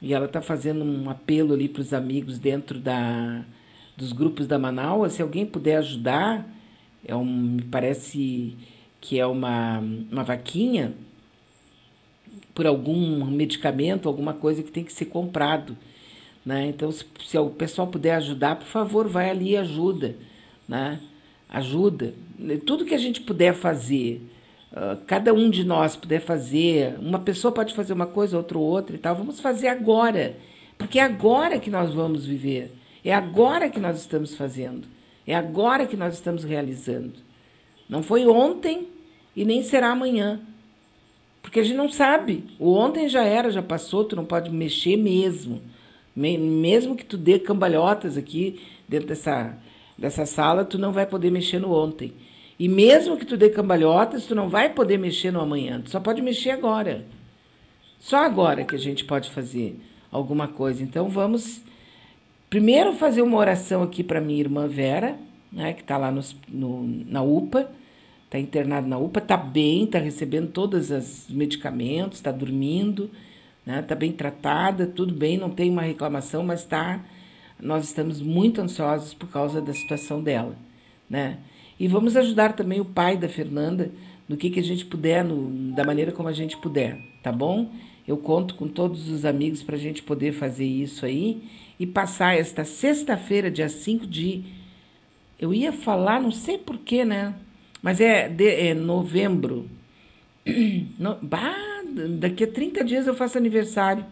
E 0.00 0.14
ela 0.14 0.24
está 0.24 0.40
fazendo 0.40 0.82
um 0.82 1.10
apelo 1.10 1.52
ali 1.52 1.68
para 1.68 1.82
os 1.82 1.92
amigos 1.92 2.38
dentro 2.38 2.78
da, 2.78 3.44
dos 3.96 4.12
grupos 4.12 4.46
da 4.46 4.58
Manaus. 4.58 5.12
Se 5.12 5.22
alguém 5.22 5.46
puder 5.46 5.76
ajudar, 5.76 6.46
é 7.04 7.14
um, 7.14 7.24
me 7.24 7.62
parece 7.62 8.56
que 9.00 9.18
é 9.18 9.26
uma, 9.26 9.78
uma 10.10 10.24
vaquinha 10.24 10.94
por 12.54 12.66
algum 12.66 13.24
medicamento, 13.26 14.08
alguma 14.08 14.32
coisa 14.32 14.62
que 14.62 14.70
tem 14.70 14.84
que 14.84 14.92
ser 14.92 15.06
comprado. 15.06 15.76
Né? 16.44 16.68
Então, 16.68 16.90
se, 16.90 17.04
se 17.24 17.36
o 17.36 17.50
pessoal 17.50 17.88
puder 17.88 18.14
ajudar, 18.14 18.56
por 18.56 18.66
favor, 18.66 19.08
vai 19.08 19.30
ali 19.30 19.50
e 19.50 19.56
ajuda. 19.56 20.14
Né? 20.68 21.00
Ajuda. 21.48 22.14
Tudo 22.64 22.84
que 22.84 22.94
a 22.94 22.98
gente 22.98 23.20
puder 23.20 23.54
fazer, 23.54 24.22
uh, 24.72 24.96
cada 25.06 25.32
um 25.32 25.50
de 25.50 25.64
nós 25.64 25.96
puder 25.96 26.20
fazer, 26.20 26.96
uma 27.00 27.18
pessoa 27.18 27.52
pode 27.52 27.74
fazer 27.74 27.92
uma 27.92 28.06
coisa, 28.06 28.36
outra 28.36 28.58
outra 28.58 28.94
e 28.94 28.98
tal, 28.98 29.14
vamos 29.14 29.40
fazer 29.40 29.68
agora. 29.68 30.36
Porque 30.78 30.98
é 30.98 31.02
agora 31.02 31.58
que 31.58 31.70
nós 31.70 31.92
vamos 31.92 32.24
viver. 32.24 32.70
É 33.04 33.12
agora 33.12 33.68
que 33.68 33.78
nós 33.78 33.98
estamos 33.98 34.34
fazendo. 34.34 34.88
É 35.26 35.34
agora 35.34 35.86
que 35.86 35.96
nós 35.96 36.14
estamos 36.14 36.42
realizando. 36.42 37.12
Não 37.88 38.02
foi 38.02 38.26
ontem 38.26 38.88
e 39.36 39.44
nem 39.44 39.62
será 39.62 39.90
amanhã. 39.90 40.40
Porque 41.42 41.60
a 41.60 41.62
gente 41.62 41.76
não 41.76 41.90
sabe. 41.90 42.44
O 42.58 42.72
ontem 42.72 43.08
já 43.08 43.22
era, 43.22 43.50
já 43.50 43.62
passou, 43.62 44.04
tu 44.04 44.16
não 44.16 44.24
pode 44.24 44.50
mexer 44.50 44.96
mesmo. 44.96 45.60
Mesmo 46.16 46.96
que 46.96 47.04
tu 47.04 47.18
dê 47.18 47.38
cambalhotas 47.38 48.16
aqui 48.16 48.60
dentro 48.88 49.08
dessa, 49.08 49.56
dessa 49.98 50.24
sala, 50.24 50.64
tu 50.64 50.78
não 50.78 50.92
vai 50.92 51.04
poder 51.04 51.30
mexer 51.30 51.58
no 51.58 51.72
ontem. 51.72 52.14
E 52.58 52.68
mesmo 52.68 53.16
que 53.16 53.26
tu 53.26 53.36
dê 53.36 53.50
cambalhotas, 53.50 54.24
tu 54.26 54.34
não 54.34 54.48
vai 54.48 54.72
poder 54.72 54.96
mexer 54.96 55.30
no 55.30 55.40
amanhã. 55.40 55.80
Tu 55.82 55.90
só 55.90 56.00
pode 56.00 56.22
mexer 56.22 56.50
agora. 56.50 57.04
Só 57.98 58.18
agora 58.18 58.64
que 58.64 58.74
a 58.74 58.78
gente 58.78 59.04
pode 59.04 59.30
fazer 59.30 59.78
alguma 60.10 60.46
coisa. 60.46 60.82
Então 60.82 61.08
vamos 61.08 61.60
primeiro 62.54 62.92
fazer 62.92 63.20
uma 63.20 63.36
oração 63.36 63.82
aqui 63.82 64.04
para 64.04 64.20
minha 64.20 64.38
irmã 64.38 64.68
Vera, 64.68 65.18
né, 65.50 65.72
que 65.72 65.80
está 65.80 65.96
lá 65.96 66.12
no, 66.12 66.20
no, 66.48 66.86
na 67.04 67.20
UPA, 67.20 67.68
está 68.26 68.38
internada 68.38 68.86
na 68.86 68.96
UPA, 68.96 69.18
está 69.18 69.36
bem, 69.36 69.82
está 69.82 69.98
recebendo 69.98 70.52
todos 70.52 70.88
os 70.92 71.26
medicamentos, 71.28 72.18
está 72.18 72.30
dormindo, 72.30 73.10
está 73.66 73.94
né, 73.96 73.98
bem 73.98 74.12
tratada, 74.12 74.86
tudo 74.86 75.12
bem, 75.12 75.36
não 75.36 75.50
tem 75.50 75.68
uma 75.68 75.82
reclamação, 75.82 76.44
mas 76.44 76.62
tá, 76.62 77.04
nós 77.60 77.86
estamos 77.86 78.20
muito 78.20 78.60
ansiosos 78.60 79.12
por 79.12 79.28
causa 79.30 79.60
da 79.60 79.74
situação 79.74 80.22
dela. 80.22 80.54
Né? 81.10 81.38
E 81.76 81.88
vamos 81.88 82.16
ajudar 82.16 82.52
também 82.52 82.80
o 82.80 82.84
pai 82.84 83.16
da 83.16 83.28
Fernanda 83.28 83.90
no 84.28 84.36
que, 84.36 84.48
que 84.48 84.60
a 84.60 84.64
gente 84.64 84.86
puder, 84.86 85.24
no, 85.24 85.72
da 85.72 85.82
maneira 85.82 86.12
como 86.12 86.28
a 86.28 86.32
gente 86.32 86.56
puder, 86.58 87.00
tá 87.20 87.32
bom? 87.32 87.68
Eu 88.06 88.16
conto 88.16 88.54
com 88.54 88.68
todos 88.68 89.08
os 89.08 89.24
amigos 89.24 89.60
para 89.60 89.74
a 89.74 89.78
gente 89.78 90.04
poder 90.04 90.30
fazer 90.30 90.66
isso 90.66 91.04
aí 91.04 91.42
e 91.78 91.86
passar 91.86 92.36
esta 92.36 92.64
sexta-feira, 92.64 93.50
dia 93.50 93.68
5 93.68 94.06
de. 94.06 94.44
Eu 95.38 95.52
ia 95.52 95.72
falar, 95.72 96.20
não 96.20 96.30
sei 96.30 96.58
porquê, 96.58 97.04
né? 97.04 97.34
Mas 97.82 98.00
é, 98.00 98.28
de, 98.28 98.48
é 98.48 98.74
novembro. 98.74 99.68
No, 100.98 101.16
bah, 101.22 101.82
daqui 102.18 102.44
a 102.44 102.46
30 102.46 102.84
dias 102.84 103.06
eu 103.06 103.14
faço 103.14 103.38
aniversário. 103.38 104.04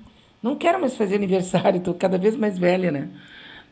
Não 0.43 0.57
quero 0.57 0.81
mais 0.81 0.97
fazer 0.97 1.15
aniversário, 1.15 1.79
estou 1.79 1.95
cada 1.95 2.19
vez 2.19 2.35
mais 2.35 2.59
velha, 2.59 2.91
né? 2.91 3.09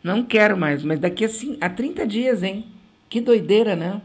Não 0.02 0.22
quero 0.24 0.56
mais, 0.56 0.84
mas 0.84 1.00
daqui 1.00 1.24
a, 1.24 1.28
a 1.60 1.68
30 1.68 2.06
dias, 2.06 2.42
hein? 2.42 2.66
Que 3.08 3.20
doideira, 3.20 3.74
né? 3.74 4.00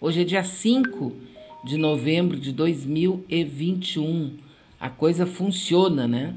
Hoje 0.00 0.22
é 0.22 0.24
dia 0.24 0.42
5 0.42 1.14
de 1.64 1.76
novembro 1.76 2.36
de 2.36 2.52
2021. 2.52 4.36
A 4.80 4.90
coisa 4.90 5.24
funciona, 5.24 6.08
né? 6.08 6.34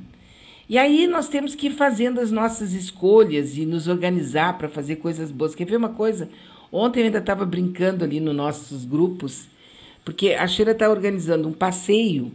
E 0.68 0.78
aí 0.78 1.06
nós 1.06 1.28
temos 1.28 1.54
que 1.54 1.68
ir 1.68 1.72
fazendo 1.72 2.20
as 2.20 2.32
nossas 2.32 2.74
escolhas 2.74 3.58
e 3.58 3.66
nos 3.66 3.88
organizar 3.88 4.58
para 4.58 4.68
fazer 4.68 4.96
coisas 4.96 5.32
boas. 5.32 5.54
Quer 5.54 5.66
ver 5.66 5.78
uma 5.78 5.90
coisa? 5.90 6.30
Ontem 6.72 7.02
eu 7.02 7.06
ainda 7.06 7.20
estava 7.20 7.46
brincando 7.46 8.04
ali 8.04 8.20
nos 8.20 8.36
nossos 8.36 8.84
grupos, 8.84 9.48
porque 10.04 10.34
a 10.34 10.48
Sheila 10.48 10.72
está 10.72 10.90
organizando 10.90 11.48
um 11.48 11.54
passeio 11.54 12.32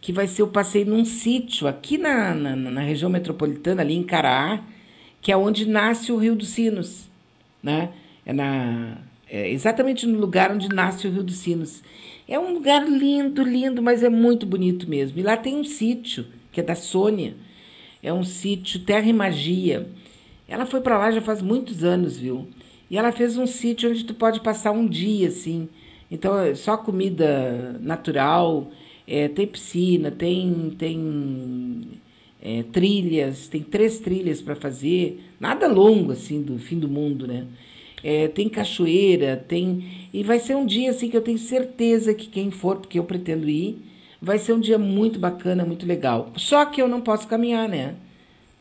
que 0.00 0.12
vai 0.12 0.26
ser 0.26 0.42
o 0.42 0.48
passeio 0.48 0.86
num 0.86 1.04
sítio 1.04 1.68
aqui 1.68 1.98
na, 1.98 2.34
na, 2.34 2.56
na, 2.56 2.80
região 2.80 3.10
metropolitana, 3.10 3.82
ali 3.82 3.94
em 3.94 4.02
Caraá, 4.02 4.60
que 5.20 5.30
é 5.30 5.36
onde 5.36 5.68
nasce 5.68 6.10
o 6.10 6.16
Rio 6.16 6.34
dos 6.34 6.48
Sinos. 6.48 7.10
Né? 7.62 7.90
É, 8.24 8.32
na, 8.32 8.96
é 9.28 9.50
exatamente 9.50 10.06
no 10.06 10.18
lugar 10.18 10.50
onde 10.50 10.68
nasce 10.68 11.06
o 11.06 11.10
Rio 11.10 11.22
dos 11.22 11.36
Sinos. 11.36 11.82
É 12.26 12.38
um 12.38 12.54
lugar 12.54 12.88
lindo, 12.88 13.42
lindo, 13.42 13.82
mas 13.82 14.02
é 14.02 14.08
muito 14.08 14.46
bonito 14.46 14.88
mesmo. 14.88 15.18
E 15.18 15.22
lá 15.22 15.36
tem 15.36 15.56
um 15.56 15.64
sítio, 15.64 16.24
que 16.50 16.60
é 16.60 16.62
da 16.62 16.74
Sônia. 16.74 17.34
É 18.02 18.12
um 18.12 18.24
sítio 18.24 18.80
Terra 18.80 19.06
e 19.06 19.12
Magia. 19.12 19.86
Ela 20.48 20.66
foi 20.66 20.80
para 20.80 20.98
lá 20.98 21.10
já 21.10 21.20
faz 21.20 21.40
muitos 21.42 21.84
anos, 21.84 22.16
viu? 22.16 22.48
E 22.90 22.98
ela 22.98 23.12
fez 23.12 23.36
um 23.36 23.46
sítio 23.46 23.90
onde 23.90 24.04
tu 24.04 24.14
pode 24.14 24.40
passar 24.40 24.72
um 24.72 24.86
dia, 24.86 25.28
assim. 25.28 25.68
Então, 26.10 26.38
é 26.38 26.54
só 26.54 26.76
comida 26.76 27.78
natural, 27.80 28.70
é, 29.06 29.28
tem 29.28 29.46
piscina, 29.46 30.10
tem, 30.10 30.74
tem 30.76 31.82
é, 32.42 32.64
trilhas, 32.64 33.46
tem 33.48 33.62
três 33.62 33.98
trilhas 33.98 34.40
para 34.40 34.56
fazer, 34.56 35.22
nada 35.38 35.68
longo, 35.68 36.12
assim, 36.12 36.42
do 36.42 36.58
fim 36.58 36.78
do 36.78 36.88
mundo, 36.88 37.26
né? 37.26 37.46
É, 38.02 38.28
tem 38.28 38.48
cachoeira, 38.48 39.36
tem. 39.36 40.08
E 40.12 40.22
vai 40.22 40.38
ser 40.38 40.56
um 40.56 40.64
dia 40.64 40.90
assim 40.90 41.10
que 41.10 41.16
eu 41.16 41.22
tenho 41.22 41.38
certeza 41.38 42.14
que 42.14 42.26
quem 42.26 42.50
for, 42.50 42.76
porque 42.76 42.98
eu 42.98 43.04
pretendo 43.04 43.48
ir, 43.48 43.78
vai 44.20 44.38
ser 44.38 44.52
um 44.52 44.60
dia 44.60 44.78
muito 44.78 45.18
bacana, 45.18 45.64
muito 45.64 45.86
legal. 45.86 46.32
Só 46.36 46.64
que 46.66 46.82
eu 46.82 46.88
não 46.88 47.00
posso 47.00 47.26
caminhar, 47.26 47.68
né? 47.68 47.94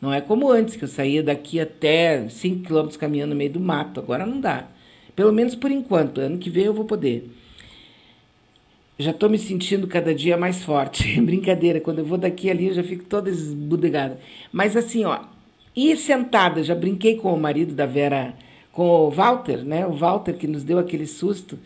Não 0.02 0.14
é 0.14 0.22
como 0.22 0.50
antes, 0.50 0.76
que 0.78 0.84
eu 0.84 0.88
saía 0.88 1.22
daqui 1.22 1.60
até 1.60 2.28
5 2.30 2.64
quilômetros 2.64 2.98
caminhando 2.98 3.32
no 3.32 3.36
meio 3.36 3.52
do 3.52 3.60
mato. 3.60 4.00
Agora 4.00 4.26
não 4.26 4.40
dá. 4.40 4.68
Pelo 5.16 5.34
menos 5.34 5.56
por 5.56 5.70
enquanto. 5.70 6.22
Ano 6.22 6.38
que 6.38 6.50
vem 6.50 6.66
eu 6.66 6.74
vou 6.74 6.86
poder. 6.86 7.30
Já 8.98 9.12
estou 9.12 9.30
me 9.30 9.38
sentindo 9.38 9.88
cada 9.88 10.16
dia 10.16 10.38
mais 10.38 10.64
forte. 10.64 11.20
Brincadeira, 11.22 11.82
quando 11.82 12.00
eu 12.00 12.06
vou 12.06 12.18
daqui 12.18 12.50
ali 12.50 12.68
eu 12.68 12.74
já 12.74 12.84
fico 12.84 13.04
toda 13.04 13.30
esbudegada. 13.30 14.20
Mas 14.52 14.78
assim, 14.78 15.04
ó, 15.04 15.20
ir 15.76 15.98
sentada, 15.98 16.64
já 16.64 16.76
brinquei 16.76 17.16
com 17.18 17.34
o 17.34 17.40
marido 17.40 17.74
da 17.74 17.86
Vera, 17.86 18.34
com 18.72 18.84
o 18.84 19.10
Walter, 19.10 19.66
né? 19.66 19.86
O 19.86 19.92
Walter 19.92 20.38
que 20.38 20.48
nos 20.48 20.64
deu 20.64 20.80
aquele 20.80 21.06
susto. 21.06 21.60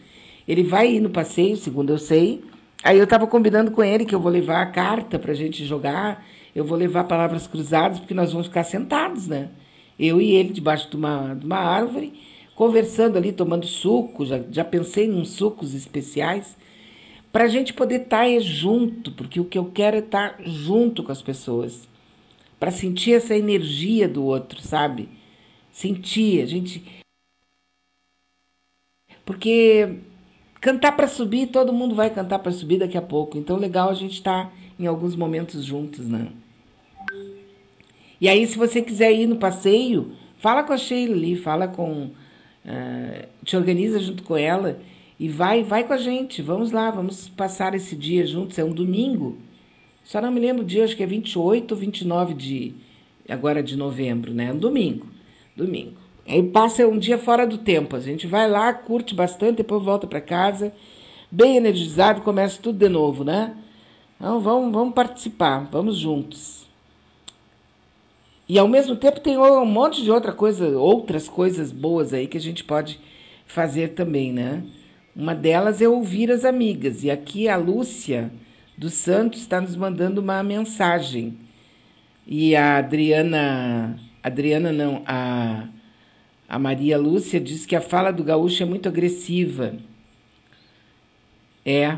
Ele 0.47 0.63
vai 0.63 0.93
ir 0.93 0.99
no 0.99 1.09
passeio, 1.09 1.55
segundo 1.55 1.91
eu 1.91 1.99
sei. 1.99 2.43
Aí 2.83 2.97
eu 2.97 3.05
estava 3.05 3.25
combinando 3.25 3.71
com 3.71 3.83
ele 3.83 4.05
que 4.05 4.13
eu 4.13 4.19
vou 4.19 4.31
levar 4.31 4.61
a 4.61 4.65
carta 4.65 5.17
para 5.17 5.31
a 5.31 5.35
gente 5.35 5.65
jogar 5.65 6.23
eu 6.55 6.63
vou 6.63 6.77
levar 6.77 7.05
palavras 7.05 7.47
cruzadas, 7.47 7.99
porque 7.99 8.13
nós 8.13 8.31
vamos 8.31 8.47
ficar 8.47 8.63
sentados, 8.63 9.27
né? 9.27 9.49
Eu 9.97 10.21
e 10.21 10.35
ele 10.35 10.53
debaixo 10.53 10.89
de 10.89 10.95
uma, 10.95 11.33
de 11.33 11.45
uma 11.45 11.57
árvore, 11.57 12.13
conversando 12.55 13.17
ali, 13.17 13.31
tomando 13.31 13.65
suco, 13.65 14.25
já, 14.25 14.39
já 14.51 14.63
pensei 14.63 15.07
em 15.07 15.13
uns 15.13 15.31
sucos 15.31 15.73
especiais, 15.73 16.55
para 17.31 17.45
a 17.45 17.47
gente 17.47 17.73
poder 17.73 18.03
estar 18.03 18.25
tá 18.25 18.39
junto, 18.39 19.11
porque 19.11 19.39
o 19.39 19.45
que 19.45 19.57
eu 19.57 19.65
quero 19.65 19.95
é 19.95 19.99
estar 19.99 20.37
tá 20.37 20.43
junto 20.43 21.03
com 21.03 21.11
as 21.11 21.21
pessoas, 21.21 21.87
para 22.59 22.69
sentir 22.69 23.13
essa 23.13 23.35
energia 23.35 24.07
do 24.07 24.23
outro, 24.23 24.61
sabe? 24.61 25.09
Sentir, 25.71 26.41
a 26.41 26.45
gente. 26.45 26.83
Porque 29.25 29.99
cantar 30.63 30.93
para 30.93 31.09
subir, 31.09 31.47
todo 31.47 31.73
mundo 31.73 31.93
vai 31.93 32.09
cantar 32.09 32.39
para 32.39 32.51
subir 32.53 32.79
daqui 32.79 32.97
a 32.97 33.01
pouco, 33.01 33.37
então 33.37 33.57
legal 33.57 33.89
a 33.89 33.93
gente 33.93 34.13
estar 34.13 34.45
tá 34.45 34.51
em 34.79 34.87
alguns 34.87 35.13
momentos 35.13 35.65
juntos, 35.65 36.07
né? 36.07 36.29
E 38.19 38.29
aí, 38.29 38.47
se 38.47 38.57
você 38.57 38.81
quiser 38.81 39.11
ir 39.11 39.27
no 39.27 39.35
passeio, 39.35 40.13
fala 40.37 40.63
com 40.63 40.71
a 40.71 40.77
Sheila 40.77 41.13
ali, 41.13 41.35
fala 41.35 41.67
com. 41.67 42.11
Uh, 42.65 43.27
te 43.43 43.57
organiza 43.57 43.99
junto 43.99 44.23
com 44.23 44.37
ela 44.37 44.79
e 45.19 45.27
vai, 45.27 45.63
vai 45.63 45.83
com 45.83 45.91
a 45.91 45.97
gente. 45.97 46.41
Vamos 46.41 46.71
lá, 46.71 46.89
vamos 46.89 47.27
passar 47.27 47.75
esse 47.75 47.93
dia 47.93 48.25
juntos. 48.25 48.57
É 48.57 48.63
um 48.63 48.71
domingo. 48.71 49.37
Só 50.05 50.21
não 50.21 50.31
me 50.31 50.39
lembro 50.39 50.63
o 50.63 50.65
dia, 50.65 50.85
acho 50.85 50.95
que 50.95 51.03
é 51.03 51.05
28 51.05 51.73
ou 51.73 51.77
29 51.77 52.33
de 52.33 52.73
agora 53.27 53.61
de 53.61 53.75
novembro, 53.75 54.33
né? 54.33 54.53
Um 54.53 54.57
domingo. 54.57 55.07
Domingo. 55.57 56.02
Aí 56.27 56.41
passa 56.41 56.87
um 56.87 56.97
dia 56.97 57.17
fora 57.17 57.45
do 57.45 57.57
tempo. 57.57 57.95
A 57.95 57.99
gente 57.99 58.27
vai 58.27 58.49
lá, 58.49 58.73
curte 58.73 59.13
bastante, 59.13 59.57
depois 59.57 59.83
volta 59.83 60.07
para 60.07 60.21
casa, 60.21 60.73
bem 61.29 61.57
energizado, 61.57 62.21
começa 62.21 62.61
tudo 62.61 62.77
de 62.77 62.89
novo, 62.89 63.23
né? 63.23 63.55
Então 64.15 64.39
vamos, 64.39 64.71
vamos 64.71 64.93
participar, 64.93 65.67
vamos 65.71 65.97
juntos. 65.97 66.63
E 68.47 68.57
ao 68.57 68.67
mesmo 68.67 68.95
tempo 68.95 69.19
tem 69.19 69.37
um 69.37 69.65
monte 69.65 70.01
de 70.01 70.11
outra 70.11 70.31
coisa, 70.31 70.77
outras 70.77 71.27
coisas 71.27 71.71
boas 71.71 72.13
aí 72.13 72.27
que 72.27 72.37
a 72.37 72.41
gente 72.41 72.63
pode 72.63 72.99
fazer 73.45 73.89
também, 73.89 74.31
né? 74.31 74.63
Uma 75.15 75.35
delas 75.35 75.81
é 75.81 75.87
ouvir 75.87 76.31
as 76.31 76.43
amigas. 76.43 77.03
E 77.03 77.11
aqui 77.11 77.47
a 77.47 77.55
Lúcia 77.55 78.31
dos 78.77 78.93
Santos 78.93 79.41
está 79.41 79.61
nos 79.61 79.75
mandando 79.75 80.21
uma 80.21 80.41
mensagem. 80.41 81.37
E 82.25 82.55
a 82.55 82.77
Adriana, 82.77 83.99
Adriana 84.21 84.71
não, 84.71 85.03
a, 85.05 85.67
a 86.53 86.59
Maria 86.59 86.99
Lúcia 86.99 87.39
diz 87.39 87.65
que 87.65 87.75
a 87.75 87.81
fala 87.81 88.13
do 88.13 88.23
gaúcho 88.23 88.61
é 88.61 88.65
muito 88.67 88.87
agressiva. 88.87 89.75
É, 91.65 91.97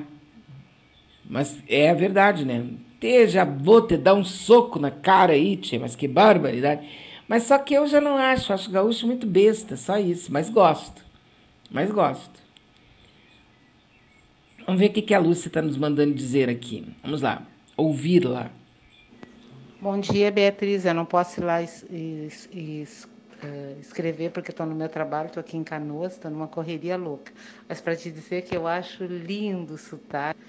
mas 1.29 1.61
é 1.67 1.89
a 1.89 1.93
verdade, 1.93 2.45
né? 2.45 2.65
te, 2.97 3.27
já 3.27 3.43
vou 3.43 3.85
te 3.85 3.97
dar 3.97 4.13
um 4.13 4.23
soco 4.23 4.79
na 4.79 4.89
cara 4.89 5.33
aí, 5.33 5.57
tia, 5.57 5.77
mas 5.77 5.93
que 5.93 6.07
barbaridade. 6.07 6.87
Mas 7.27 7.43
só 7.43 7.57
que 7.59 7.73
eu 7.73 7.85
já 7.85 7.99
não 7.99 8.15
acho, 8.15 8.53
acho 8.53 8.71
gaúcho 8.71 9.05
muito 9.05 9.27
besta, 9.27 9.75
só 9.75 9.97
isso, 9.99 10.31
mas 10.31 10.49
gosto. 10.49 11.03
Mas 11.69 11.91
gosto. 11.91 12.39
Vamos 14.65 14.79
ver 14.79 14.87
o 14.87 14.93
que 14.93 15.13
a 15.13 15.19
Lúcia 15.19 15.49
está 15.49 15.61
nos 15.61 15.75
mandando 15.75 16.13
dizer 16.13 16.49
aqui. 16.49 16.87
Vamos 17.03 17.21
lá, 17.21 17.45
ouvir 17.75 18.23
lá. 18.23 18.49
Bom 19.81 19.99
dia, 19.99 20.31
Beatriz. 20.31 20.85
Eu 20.85 20.93
não 20.93 21.05
posso 21.05 21.41
ir 21.41 21.43
lá 21.43 21.61
es, 21.61 21.85
es, 21.91 23.09
uh, 23.45 23.79
escrever 23.79 24.31
porque 24.31 24.51
estou 24.51 24.65
no 24.65 24.75
meu 24.75 24.89
trabalho, 24.89 25.27
estou 25.27 25.41
aqui 25.41 25.57
em 25.57 25.63
Canoas, 25.63 26.13
estou 26.13 26.31
numa 26.31 26.47
correria 26.47 26.97
louca. 26.97 27.31
Mas 27.67 27.79
para 27.79 27.95
te 27.95 28.11
dizer 28.11 28.43
que 28.43 28.55
eu 28.55 28.67
acho 28.67 29.03
lindo 29.05 29.75
o 29.75 29.77
sotaque 29.77 30.39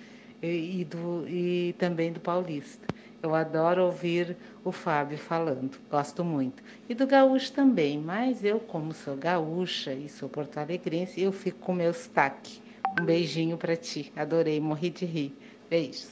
e, 0.43 0.85
do, 0.85 1.27
e 1.29 1.75
também 1.79 2.13
do 2.13 2.21
paulista. 2.21 2.87
Eu 3.23 3.35
adoro 3.35 3.85
ouvir 3.85 4.37
o 4.65 4.71
Fábio 4.71 5.19
falando, 5.19 5.79
gosto 5.91 6.23
muito. 6.23 6.63
E 6.89 6.95
do 6.95 7.07
gaúcho 7.07 7.53
também, 7.53 7.99
mas 7.99 8.45
eu, 8.45 8.61
como 8.61 8.93
sou 8.93 9.17
gaúcha 9.17 9.93
e 9.93 10.09
sou 10.09 10.29
porto-alegrense, 10.29 11.21
eu 11.21 11.33
fico 11.33 11.59
com 11.59 11.73
meu 11.73 11.93
sotaque. 11.93 12.61
Um 13.01 13.05
beijinho 13.05 13.57
para 13.57 13.77
ti, 13.77 14.13
adorei, 14.15 14.61
morri 14.61 14.91
de 14.91 15.05
rir. 15.05 15.35
Beijos. 15.69 16.09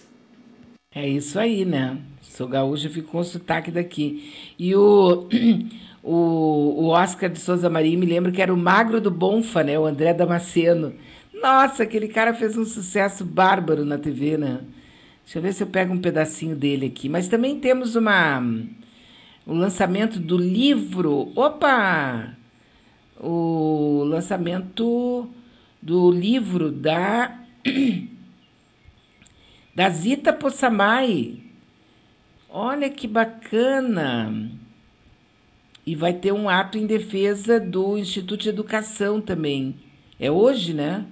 É 0.92 1.08
isso 1.08 1.38
aí, 1.38 1.64
né? 1.64 2.00
Sou 2.22 2.48
gaúcha, 2.48 2.88
fico 2.88 3.10
com 3.10 3.18
o 3.18 3.24
sotaque 3.24 3.70
daqui. 3.70 4.32
E 4.58 4.74
o, 4.74 5.28
o, 6.04 6.82
o 6.82 6.88
Oscar 6.88 7.30
de 7.30 7.38
Souza 7.38 7.70
Maria 7.70 7.96
me 7.96 8.04
lembra 8.04 8.30
que 8.30 8.42
era 8.42 8.52
o 8.52 8.58
magro 8.58 9.00
do 9.00 9.10
Bonfa, 9.10 9.64
né? 9.64 9.78
O 9.78 9.86
André 9.86 10.12
Damasceno. 10.12 10.94
Nossa, 11.32 11.82
aquele 11.82 12.08
cara 12.08 12.34
fez 12.34 12.58
um 12.58 12.66
sucesso 12.66 13.24
bárbaro 13.24 13.86
na 13.86 13.96
TV, 13.96 14.36
né? 14.36 14.60
Deixa 15.24 15.38
eu 15.38 15.42
ver 15.42 15.54
se 15.54 15.62
eu 15.62 15.66
pego 15.66 15.94
um 15.94 16.00
pedacinho 16.00 16.54
dele 16.54 16.86
aqui. 16.86 17.08
Mas 17.08 17.26
também 17.26 17.58
temos 17.58 17.96
uma 17.96 18.38
o 19.46 19.54
lançamento 19.54 20.20
do 20.20 20.36
livro. 20.36 21.32
Opa! 21.34 22.34
O 23.18 24.04
lançamento 24.06 25.26
do 25.80 26.10
livro 26.10 26.70
da 26.70 27.34
da 29.74 29.88
Zita 29.88 30.34
Possamay. 30.34 31.42
Olha 32.50 32.90
que 32.90 33.08
bacana! 33.08 34.63
E 35.86 35.94
vai 35.94 36.14
ter 36.14 36.32
um 36.32 36.48
ato 36.48 36.78
em 36.78 36.86
defesa 36.86 37.60
do 37.60 37.98
Instituto 37.98 38.42
de 38.42 38.48
Educação 38.48 39.20
também. 39.20 39.76
É 40.18 40.30
hoje, 40.30 40.72
né? 40.72 41.04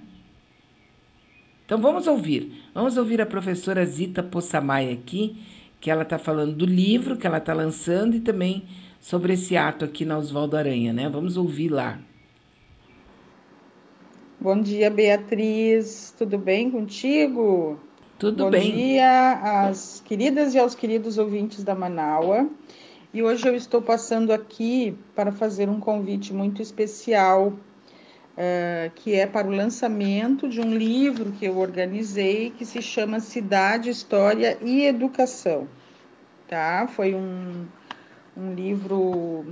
Então 1.65 1.79
vamos 1.79 2.07
ouvir. 2.07 2.63
Vamos 2.73 2.97
ouvir 2.97 3.21
a 3.21 3.25
professora 3.25 3.85
Zita 3.85 4.23
Possamay 4.23 4.91
aqui, 4.91 5.37
que 5.79 5.91
ela 5.91 6.03
está 6.03 6.17
falando 6.17 6.55
do 6.55 6.65
livro 6.65 7.17
que 7.17 7.27
ela 7.27 7.37
está 7.37 7.53
lançando 7.53 8.15
e 8.15 8.19
também 8.19 8.63
sobre 8.99 9.33
esse 9.33 9.55
ato 9.57 9.83
aqui 9.83 10.05
na 10.05 10.17
Oswaldo 10.17 10.55
Aranha, 10.55 10.93
né? 10.93 11.09
Vamos 11.09 11.37
ouvir 11.37 11.69
lá. 11.69 11.99
Bom 14.39 14.59
dia, 14.59 14.89
Beatriz. 14.89 16.13
Tudo 16.17 16.37
bem 16.37 16.71
contigo? 16.71 17.79
Tudo 18.17 18.45
Bom 18.45 18.51
bem. 18.51 18.71
Bom 18.71 18.77
dia 18.77 19.67
às 19.67 20.01
queridas 20.05 20.53
e 20.53 20.59
aos 20.59 20.75
queridos 20.75 21.17
ouvintes 21.17 21.63
da 21.63 21.75
Manaua. 21.75 22.49
E 23.13 23.21
hoje 23.21 23.47
eu 23.47 23.53
estou 23.53 23.79
passando 23.79 24.33
aqui 24.33 24.97
para 25.13 25.31
fazer 25.31 25.69
um 25.69 25.79
convite 25.79 26.33
muito 26.33 26.63
especial 26.63 27.49
uh, 27.49 28.89
que 28.95 29.13
é 29.13 29.27
para 29.27 29.47
o 29.47 29.51
lançamento 29.51 30.49
de 30.49 30.59
um 30.59 30.75
livro 30.75 31.31
que 31.33 31.45
eu 31.45 31.59
organizei 31.59 32.49
que 32.49 32.65
se 32.65 32.81
chama 32.81 33.19
Cidade, 33.19 33.91
História 33.91 34.57
e 34.63 34.85
Educação. 34.85 35.67
Tá? 36.47 36.87
Foi 36.87 37.13
um, 37.13 37.67
um 38.35 38.55
livro 38.55 39.45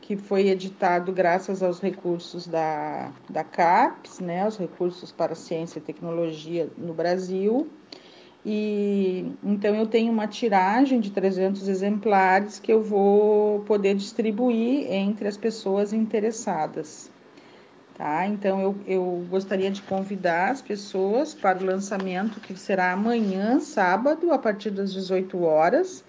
que 0.00 0.16
foi 0.16 0.48
editado 0.48 1.12
graças 1.12 1.62
aos 1.62 1.80
recursos 1.80 2.46
da, 2.46 3.12
da 3.28 3.44
CAPES, 3.44 4.20
né, 4.20 4.48
os 4.48 4.56
recursos 4.56 5.12
para 5.12 5.34
ciência 5.34 5.78
e 5.78 5.82
tecnologia 5.82 6.70
no 6.78 6.94
Brasil. 6.94 7.70
E 8.44 9.32
então 9.42 9.74
eu 9.74 9.86
tenho 9.86 10.12
uma 10.12 10.26
tiragem 10.26 11.00
de 11.00 11.10
300 11.10 11.68
exemplares 11.68 12.58
que 12.58 12.72
eu 12.72 12.82
vou 12.82 13.60
poder 13.60 13.94
distribuir 13.94 14.90
entre 14.92 15.28
as 15.28 15.36
pessoas 15.36 15.92
interessadas. 15.92 17.10
Tá? 17.94 18.26
Então, 18.26 18.60
eu, 18.60 18.76
eu 18.86 19.26
gostaria 19.28 19.70
de 19.70 19.82
convidar 19.82 20.50
as 20.50 20.62
pessoas 20.62 21.34
para 21.34 21.58
o 21.58 21.64
lançamento 21.64 22.40
que 22.40 22.58
será 22.58 22.92
amanhã, 22.92 23.60
sábado, 23.60 24.32
a 24.32 24.38
partir 24.38 24.70
das 24.70 24.92
18 24.92 25.40
horas, 25.42 26.02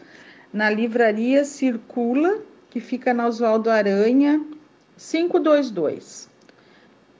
na 0.51 0.69
livraria 0.69 1.43
Circula, 1.43 2.41
que 2.69 2.79
fica 2.79 3.13
na 3.13 3.27
Oswaldo 3.27 3.69
Aranha, 3.69 4.43
522. 4.97 6.29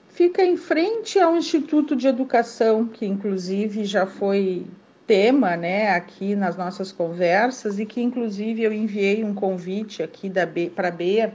Fica 0.08 0.42
em 0.42 0.56
frente 0.56 1.18
ao 1.18 1.36
Instituto 1.36 1.94
de 1.94 2.08
Educação, 2.08 2.86
que 2.86 3.04
inclusive 3.04 3.84
já 3.84 4.06
foi 4.06 4.66
tema, 5.06 5.56
né, 5.56 5.90
aqui 5.90 6.34
nas 6.34 6.56
nossas 6.56 6.90
conversas 6.90 7.78
e 7.78 7.86
que 7.86 8.02
inclusive 8.02 8.62
eu 8.62 8.72
enviei 8.72 9.22
um 9.22 9.34
convite 9.34 10.02
aqui 10.02 10.30
para 10.74 10.88
a 10.88 10.90
Bea 10.90 11.34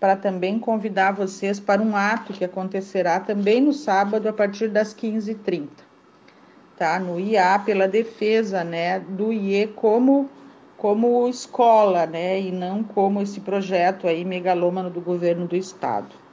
para 0.00 0.16
também 0.16 0.58
convidar 0.58 1.12
vocês 1.12 1.58
para 1.58 1.80
um 1.80 1.96
ato 1.96 2.32
que 2.32 2.44
acontecerá 2.44 3.20
também 3.20 3.60
no 3.60 3.72
sábado 3.72 4.28
a 4.28 4.32
partir 4.32 4.68
das 4.68 4.94
15h30, 4.94 5.68
tá? 6.76 6.98
No 6.98 7.18
IA 7.18 7.58
pela 7.58 7.88
defesa, 7.88 8.62
né, 8.62 9.00
do 9.00 9.32
IE 9.32 9.68
como 9.68 10.28
como 10.76 11.26
escola, 11.26 12.04
né, 12.04 12.38
e 12.38 12.52
não 12.52 12.84
como 12.84 13.22
esse 13.22 13.40
projeto 13.40 14.06
aí 14.06 14.26
megalômano 14.26 14.90
do 14.90 15.00
governo 15.00 15.46
do 15.46 15.56
estado. 15.56 16.25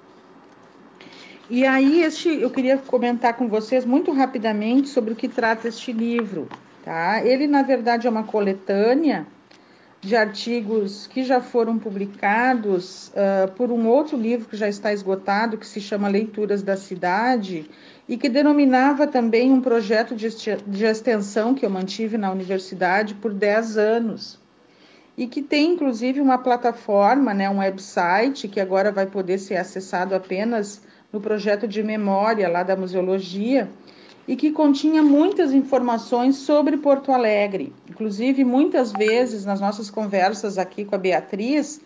E 1.50 1.66
aí 1.66 2.02
este, 2.02 2.30
eu 2.30 2.50
queria 2.50 2.78
comentar 2.78 3.36
com 3.36 3.50
vocês 3.50 3.86
muito 3.86 4.12
rapidamente 4.12 4.88
sobre 4.88 5.12
o 5.12 5.16
que 5.16 5.28
trata 5.28 5.68
este 5.68 5.92
livro, 5.92 6.48
tá? 6.86 7.24
Ele 7.26 7.48
na 7.48 7.62
verdade 7.62 8.08
é 8.08 8.10
uma 8.10 8.24
coletânea 8.24 9.28
de 10.04 10.16
artigos 10.16 11.08
que 11.08 11.24
já 11.24 11.42
foram 11.42 11.80
publicados 11.80 13.10
uh, 13.10 13.52
por 13.54 13.72
um 13.72 13.88
outro 13.88 14.18
livro 14.18 14.48
que 14.50 14.58
já 14.58 14.68
está 14.68 14.92
esgotado, 14.92 15.58
que 15.58 15.66
se 15.66 15.80
chama 15.80 16.10
Leituras 16.10 16.62
da 16.62 16.76
Cidade, 16.76 17.70
e 18.08 18.18
que 18.18 18.28
denominava 18.28 19.08
também 19.08 19.52
um 19.52 19.62
projeto 19.62 20.14
de, 20.14 20.28
extensão 20.86 21.54
que 21.54 21.66
eu 21.66 21.70
mantive 21.70 22.18
na 22.18 22.32
universidade 22.32 23.16
por 23.16 23.34
10 23.34 23.78
anos. 23.78 24.40
E 25.18 25.26
que 25.26 25.42
tem 25.42 25.74
inclusive 25.74 26.20
uma 26.20 26.38
plataforma, 26.38 27.34
né, 27.34 27.50
um 27.50 27.60
website, 27.60 28.50
que 28.50 28.60
agora 28.60 28.92
vai 28.92 29.06
poder 29.06 29.38
ser 29.38 29.56
acessado 29.56 30.14
apenas 30.14 30.82
no 31.14 31.22
projeto 31.22 31.68
de 31.68 31.84
memória 31.84 32.50
lá 32.50 32.64
da 32.64 32.76
museologia 32.76 33.70
e 34.28 34.36
que 34.36 34.52
continha 34.52 35.04
muitas 35.04 35.54
informações 35.54 36.38
sobre 36.38 36.76
Porto 36.78 37.12
Alegre. 37.12 37.72
Inclusive, 37.88 38.44
muitas 38.44 38.92
vezes 38.92 39.46
nas 39.46 39.62
nossas 39.62 39.92
conversas 39.92 40.58
aqui 40.58 40.84
com 40.84 40.96
a 40.96 40.98
Beatriz, 40.98 41.80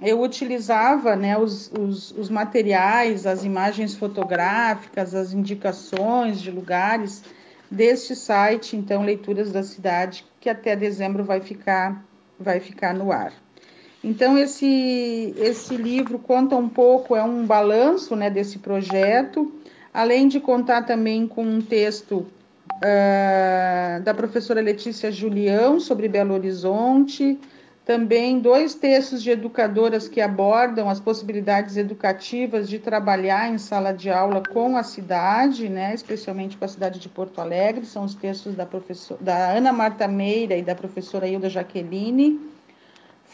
eu 0.00 0.20
utilizava 0.20 1.16
né, 1.16 1.38
os, 1.38 1.72
os, 1.72 2.10
os 2.12 2.28
materiais, 2.28 3.26
as 3.26 3.42
imagens 3.42 3.94
fotográficas, 3.94 5.14
as 5.14 5.32
indicações 5.32 6.40
de 6.40 6.50
lugares 6.50 7.24
deste 7.70 8.14
site, 8.14 8.76
então, 8.76 9.02
Leituras 9.02 9.50
da 9.50 9.62
Cidade, 9.62 10.24
que 10.40 10.48
até 10.48 10.76
dezembro 10.76 11.24
vai 11.24 11.40
ficar, 11.40 12.04
vai 12.38 12.60
ficar 12.60 12.94
no 12.94 13.12
ar. 13.12 13.32
Então, 14.02 14.38
esse, 14.38 15.34
esse 15.38 15.76
livro 15.76 16.18
conta 16.18 16.54
um 16.54 16.68
pouco, 16.68 17.16
é 17.16 17.22
um 17.22 17.44
balanço 17.44 18.14
né, 18.14 18.30
desse 18.30 18.58
projeto, 18.58 19.52
além 19.92 20.28
de 20.28 20.38
contar 20.38 20.82
também 20.82 21.26
com 21.26 21.42
um 21.42 21.60
texto 21.60 22.26
uh, 22.74 24.02
da 24.02 24.14
professora 24.14 24.60
Letícia 24.60 25.10
Julião 25.10 25.80
sobre 25.80 26.06
Belo 26.06 26.34
Horizonte, 26.34 27.38
também 27.84 28.38
dois 28.38 28.74
textos 28.74 29.22
de 29.22 29.30
educadoras 29.30 30.06
que 30.06 30.20
abordam 30.20 30.88
as 30.88 31.00
possibilidades 31.00 31.76
educativas 31.76 32.68
de 32.68 32.78
trabalhar 32.78 33.50
em 33.50 33.58
sala 33.58 33.92
de 33.92 34.10
aula 34.10 34.42
com 34.52 34.76
a 34.76 34.82
cidade, 34.84 35.68
né, 35.68 35.92
especialmente 35.92 36.56
com 36.56 36.64
a 36.64 36.68
cidade 36.68 37.00
de 37.00 37.08
Porto 37.08 37.40
Alegre, 37.40 37.84
são 37.84 38.04
os 38.04 38.14
textos 38.14 38.54
da, 38.54 38.66
professora, 38.66 39.20
da 39.20 39.52
Ana 39.52 39.72
Marta 39.72 40.06
Meira 40.06 40.54
e 40.54 40.62
da 40.62 40.74
professora 40.74 41.26
Hilda 41.26 41.48
Jaqueline 41.48 42.57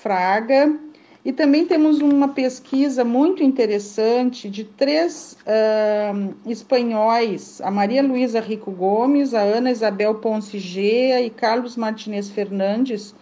Fraga. 0.05 0.79
E 1.25 1.33
também 1.33 1.65
temos 1.65 2.01
uma 2.03 2.29
pesquisa 2.29 3.03
muito 3.03 3.43
interessante 3.43 4.51
de 4.51 4.63
três 4.63 5.35
uh, 5.47 6.35
espanhóis, 6.47 7.59
a 7.63 7.71
Maria 7.71 8.03
Luísa 8.03 8.39
Rico 8.39 8.71
Gomes, 8.71 9.33
a 9.33 9.41
Ana 9.41 9.71
Isabel 9.71 10.17
Ponce 10.17 10.59
Gea 10.59 11.23
e 11.23 11.31
Carlos 11.31 11.75
Martinez 11.79 12.29
Fernandes, 12.29 13.15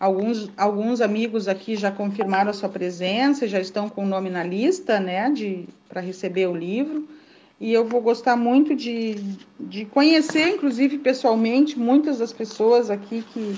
Alguns, 0.00 0.50
alguns 0.56 1.00
amigos 1.00 1.46
aqui 1.46 1.76
já 1.76 1.92
confirmaram 1.92 2.50
a 2.50 2.52
sua 2.52 2.68
presença, 2.68 3.46
já 3.46 3.60
estão 3.60 3.88
com 3.88 4.02
o 4.02 4.06
nome 4.06 4.28
na 4.28 4.42
lista, 4.42 4.98
né, 4.98 5.32
para 5.88 6.00
receber 6.00 6.48
o 6.48 6.56
livro. 6.56 7.06
E 7.60 7.72
eu 7.72 7.86
vou 7.86 8.00
gostar 8.00 8.34
muito 8.36 8.74
de, 8.74 9.14
de 9.60 9.84
conhecer, 9.84 10.48
inclusive 10.48 10.98
pessoalmente, 10.98 11.78
muitas 11.78 12.18
das 12.18 12.32
pessoas 12.32 12.90
aqui 12.90 13.22
que, 13.32 13.56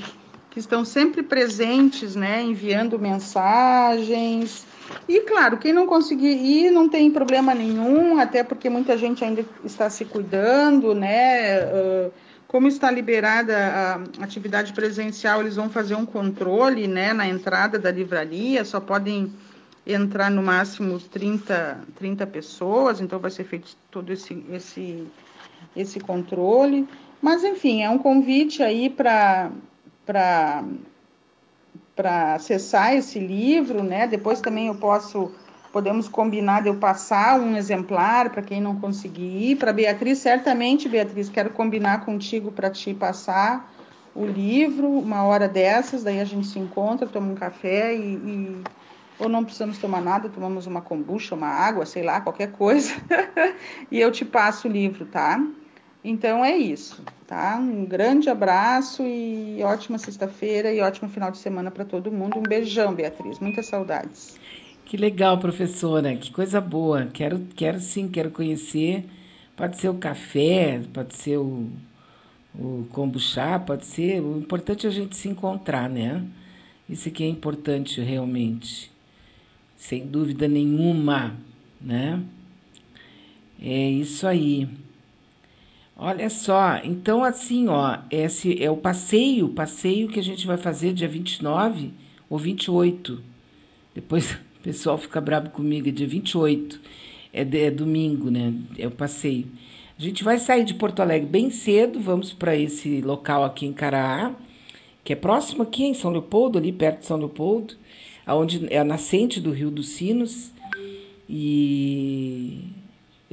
que 0.55 0.61
estão 0.61 0.85
sempre 0.85 1.21
presentes, 1.21 2.15
né, 2.15 2.41
enviando 2.41 2.97
mensagens, 2.97 4.65
e 5.09 5.21
claro, 5.21 5.59
quem 5.59 5.73
não 5.73 5.87
conseguir 5.87 6.33
ir 6.33 6.71
não 6.71 6.89
tem 6.89 7.11
problema 7.11 7.53
nenhum, 7.55 8.21
até 8.21 8.45
porque 8.45 8.71
muita 8.71 8.97
gente 8.97 9.25
ainda 9.25 9.45
está 9.65 9.91
se 9.91 10.05
cuidando, 10.05 10.95
né? 10.95 12.11
como 12.47 12.69
está 12.69 12.89
liberada 12.89 13.57
a 13.57 14.25
atividade 14.25 14.73
presencial, 14.73 15.41
eles 15.41 15.57
vão 15.57 15.69
fazer 15.69 15.97
um 15.97 16.07
controle, 16.07 16.87
né, 16.87 17.13
na 17.13 17.27
entrada 17.27 17.81
da 17.81 17.91
livraria, 17.91 18.65
só 18.65 18.79
podem 18.79 19.33
entrar 19.85 20.31
no 20.31 20.41
máximo 20.41 21.01
30, 21.01 21.81
30 21.97 22.27
pessoas, 22.29 23.01
então 23.01 23.19
vai 23.19 23.33
ser 23.33 23.43
feito 23.43 23.77
todo 23.91 24.13
esse, 24.13 24.41
esse, 24.53 25.05
esse 25.77 25.99
controle. 25.99 26.87
Mas, 27.21 27.43
enfim, 27.43 27.83
é 27.83 27.91
um 27.91 27.99
convite 27.99 28.63
aí 28.63 28.89
para 28.89 29.51
para 30.05 30.65
acessar 32.35 32.95
esse 32.95 33.19
livro, 33.19 33.83
né? 33.83 34.07
Depois 34.07 34.41
também 34.41 34.69
eu 34.69 34.75
posso 34.75 35.33
podemos 35.73 36.07
combinar 36.07 36.63
de 36.63 36.69
eu 36.69 36.77
passar 36.77 37.41
um 37.41 37.57
exemplar 37.57 38.31
para 38.31 38.43
quem 38.43 38.61
não 38.61 38.79
conseguir 38.79 39.51
ir. 39.51 39.57
Para 39.57 39.73
Beatriz, 39.73 40.19
certamente, 40.19 40.89
Beatriz, 40.89 41.29
quero 41.29 41.51
combinar 41.51 42.05
contigo 42.05 42.53
para 42.53 42.71
te 42.71 42.95
passar 42.95 43.75
o 44.15 44.25
livro, 44.25 44.89
uma 44.89 45.25
hora 45.25 45.49
dessas, 45.49 46.05
daí 46.05 46.21
a 46.21 46.25
gente 46.25 46.47
se 46.47 46.61
encontra, 46.61 47.09
toma 47.09 47.33
um 47.33 47.35
café 47.35 47.93
e, 47.93 48.15
e 48.15 48.65
ou 49.19 49.29
não 49.29 49.45
precisamos 49.45 49.79
tomar 49.79 50.01
nada, 50.01 50.29
tomamos 50.29 50.67
uma 50.67 50.81
kombucha, 50.81 51.35
uma 51.35 51.49
água, 51.49 51.85
sei 51.85 52.05
lá, 52.05 52.21
qualquer 52.21 52.53
coisa, 52.53 52.93
e 53.91 54.01
eu 54.01 54.13
te 54.13 54.25
passo 54.25 54.69
o 54.69 54.71
livro, 54.71 55.07
tá? 55.07 55.41
Então 56.05 56.45
é 56.45 56.55
isso, 56.55 57.03
tá? 57.27 57.59
Um 57.59 57.87
grande 57.87 58.29
abraço 58.29 59.03
e 59.03 59.63
ótima 59.63 59.97
sexta-feira 59.97 60.71
e 60.71 60.81
ótimo 60.83 61.09
final 61.09 61.31
de 61.31 61.39
semana 61.39 61.71
para 61.71 61.83
todo 61.83 62.13
mundo. 62.13 62.39
Um 62.39 62.43
beijão, 62.43 62.95
Beatriz. 62.95 63.39
Muitas 63.39 63.65
saudades. 63.65 64.39
Que 64.85 64.99
legal, 64.99 65.39
professora. 65.39 66.15
Que 66.15 66.31
coisa 66.31 66.61
boa. 66.61 67.07
Quero, 67.07 67.41
quero 67.57 67.81
sim, 67.81 68.07
quero 68.07 68.31
conhecer. 68.31 69.07
Pode 69.57 69.79
ser 69.79 69.89
o 69.89 69.95
café, 69.95 70.83
pode 70.93 71.15
ser 71.17 71.39
o, 71.39 71.71
o 72.55 72.87
kombucha, 72.93 73.59
pode 73.61 73.87
ser. 73.87 74.21
O 74.21 74.39
importante 74.39 74.87
é 74.87 74.91
a 74.91 74.93
gente 74.93 75.17
se 75.17 75.29
encontrar, 75.29 75.89
né? 75.89 76.23
Isso 76.87 77.11
que 77.11 77.25
é 77.25 77.29
importante 77.29 78.03
realmente. 78.03 78.93
Sem 79.75 80.07
dúvida 80.07 80.47
nenhuma, 80.47 81.35
né? 81.81 82.23
É 83.59 83.89
isso 83.89 84.27
aí. 84.27 84.69
Olha 85.97 86.29
só, 86.29 86.81
então 86.83 87.23
assim, 87.23 87.69
ó, 87.69 87.99
esse 88.11 88.61
é 88.61 88.69
o 88.69 88.77
passeio, 88.77 89.49
passeio 89.51 90.09
que 90.09 90.19
a 90.19 90.23
gente 90.23 90.45
vai 90.45 90.57
fazer 90.57 90.93
dia 90.93 91.07
29 91.07 91.93
ou 92.29 92.37
28. 92.37 93.23
Depois 93.95 94.33
o 94.59 94.63
pessoal 94.63 94.99
fica 94.99 95.21
bravo 95.21 95.51
comigo, 95.51 95.89
é 95.89 95.93
dia 95.93 96.07
28. 96.07 96.81
É, 97.33 97.43
é 97.43 97.71
domingo, 97.71 98.29
né? 98.29 98.53
É 98.77 98.89
o 98.89 98.91
passeio. 98.91 99.47
A 99.97 100.03
gente 100.03 100.25
vai 100.25 100.39
sair 100.39 100.65
de 100.65 100.75
Porto 100.75 101.01
Alegre 101.01 101.29
bem 101.29 101.51
cedo, 101.51 102.01
vamos 102.01 102.33
para 102.33 102.57
esse 102.57 103.01
local 103.01 103.45
aqui 103.45 103.65
em 103.65 103.73
Caraá, 103.73 104.35
que 105.05 105.13
é 105.13 105.17
próximo 105.17 105.63
aqui 105.63 105.85
em 105.85 105.95
São 105.95 106.11
Leopoldo, 106.11 106.59
ali 106.59 106.73
perto 106.73 107.01
de 107.01 107.07
São 107.07 107.17
Leopoldo, 107.17 107.75
aonde 108.27 108.67
é 108.69 108.79
a 108.79 108.85
nascente 108.85 109.41
do 109.41 109.53
Rio 109.53 109.71
dos 109.71 109.91
Sinos. 109.91 110.53
E 111.29 112.34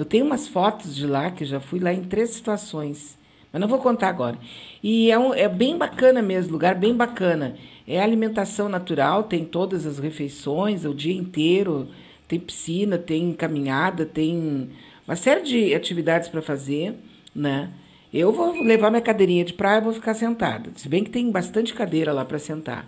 eu 0.02 0.06
tenho 0.06 0.26
umas 0.26 0.48
fotos 0.48 0.96
de 0.96 1.06
lá, 1.06 1.30
que 1.30 1.46
já 1.46 1.60
fui 1.60 1.80
lá 1.80 1.94
em 1.94 2.04
três 2.04 2.32
situações, 2.32 3.16
mas 3.54 3.62
não 3.62 3.68
vou 3.68 3.78
contar 3.78 4.10
agora. 4.10 4.36
E 4.82 5.12
é, 5.12 5.20
um, 5.20 5.32
é 5.32 5.48
bem 5.48 5.78
bacana 5.78 6.24
mesmo, 6.24 6.54
lugar 6.54 6.74
bem 6.74 6.96
bacana. 6.96 7.56
É 7.88 8.02
alimentação 8.02 8.68
natural, 8.68 9.26
tem 9.26 9.46
todas 9.46 9.86
as 9.86 10.00
refeições 10.00 10.86
o 10.86 10.96
dia 10.96 11.14
inteiro, 11.14 11.88
tem 12.28 12.40
piscina, 12.40 12.98
tem 12.98 13.32
caminhada, 13.32 14.04
tem 14.04 14.72
uma 15.08 15.16
série 15.16 15.44
de 15.44 15.76
atividades 15.76 16.30
para 16.30 16.42
fazer, 16.42 16.96
né? 17.36 17.70
Eu 18.12 18.32
vou 18.32 18.60
levar 18.64 18.90
minha 18.90 19.04
cadeirinha 19.04 19.46
de 19.46 19.54
praia 19.54 19.82
e 19.82 19.84
vou 19.84 19.94
ficar 19.94 20.16
sentada. 20.16 20.72
Se 20.78 20.90
bem 20.90 21.04
que 21.04 21.12
tem 21.12 21.30
bastante 21.30 21.76
cadeira 21.76 22.12
lá 22.12 22.26
para 22.26 22.40
sentar. 22.40 22.88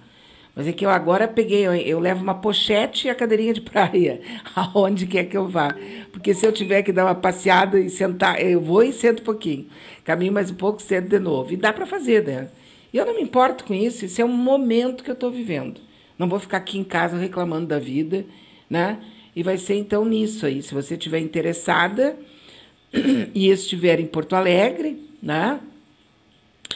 Mas 0.55 0.67
é 0.67 0.71
que 0.71 0.85
eu 0.85 0.89
agora 0.89 1.27
peguei, 1.27 1.65
eu, 1.65 1.73
eu, 1.73 1.99
levo 1.99 2.21
uma 2.21 2.35
pochete 2.35 3.07
e 3.07 3.09
a 3.09 3.15
cadeirinha 3.15 3.53
de 3.53 3.61
praia, 3.61 4.21
aonde 4.55 5.07
quer 5.07 5.23
que 5.23 5.35
eu 5.35 5.47
vá. 5.47 5.75
Porque 6.11 6.33
se 6.33 6.45
eu 6.45 6.51
tiver 6.51 6.83
que 6.83 6.91
dar 6.91 7.05
uma 7.05 7.15
passeada 7.15 7.79
e 7.79 7.89
sentar, 7.89 8.39
eu 8.39 8.61
vou 8.61 8.83
e 8.83 8.93
sento 8.93 9.21
um 9.21 9.25
pouquinho. 9.25 9.67
Caminho 10.03 10.31
mais 10.31 10.51
um 10.51 10.55
pouco, 10.55 10.79
sento 10.79 11.09
de 11.09 11.17
novo. 11.17 11.53
E 11.53 11.57
dá 11.57 11.73
para 11.73 11.87
fazer, 11.87 12.23
né? 12.23 12.49
E 12.93 12.97
eu 12.97 13.05
não 13.05 13.15
me 13.15 13.21
importo 13.23 13.63
com 13.63 13.73
isso, 13.73 14.05
isso 14.05 14.21
é 14.21 14.25
um 14.25 14.27
momento 14.27 15.03
que 15.03 15.09
eu 15.09 15.15
estou 15.15 15.31
vivendo. 15.31 15.81
Não 16.19 16.29
vou 16.29 16.39
ficar 16.39 16.57
aqui 16.57 16.77
em 16.77 16.83
casa 16.83 17.17
reclamando 17.17 17.65
da 17.65 17.79
vida, 17.79 18.23
né? 18.69 18.99
E 19.35 19.41
vai 19.41 19.57
ser 19.57 19.73
então 19.73 20.05
nisso 20.05 20.45
aí. 20.45 20.61
Se 20.61 20.75
você 20.75 20.93
estiver 20.93 21.19
interessada 21.19 22.15
e 23.33 23.49
estiver 23.49 23.99
em 23.99 24.05
Porto 24.05 24.35
Alegre, 24.35 25.03
né? 25.21 25.59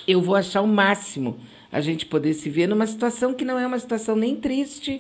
Eu 0.08 0.20
vou 0.20 0.36
achar 0.36 0.62
o 0.62 0.68
máximo 0.68 1.40
a 1.78 1.82
gente 1.82 2.08
poder 2.08 2.34
se 2.34 2.50
ver 2.50 2.68
numa 2.68 2.88
situação 2.88 3.36
que 3.36 3.46
não 3.46 3.60
é 3.60 3.68
uma 3.68 3.78
situação 3.78 4.16
nem 4.16 4.36
triste, 4.36 5.00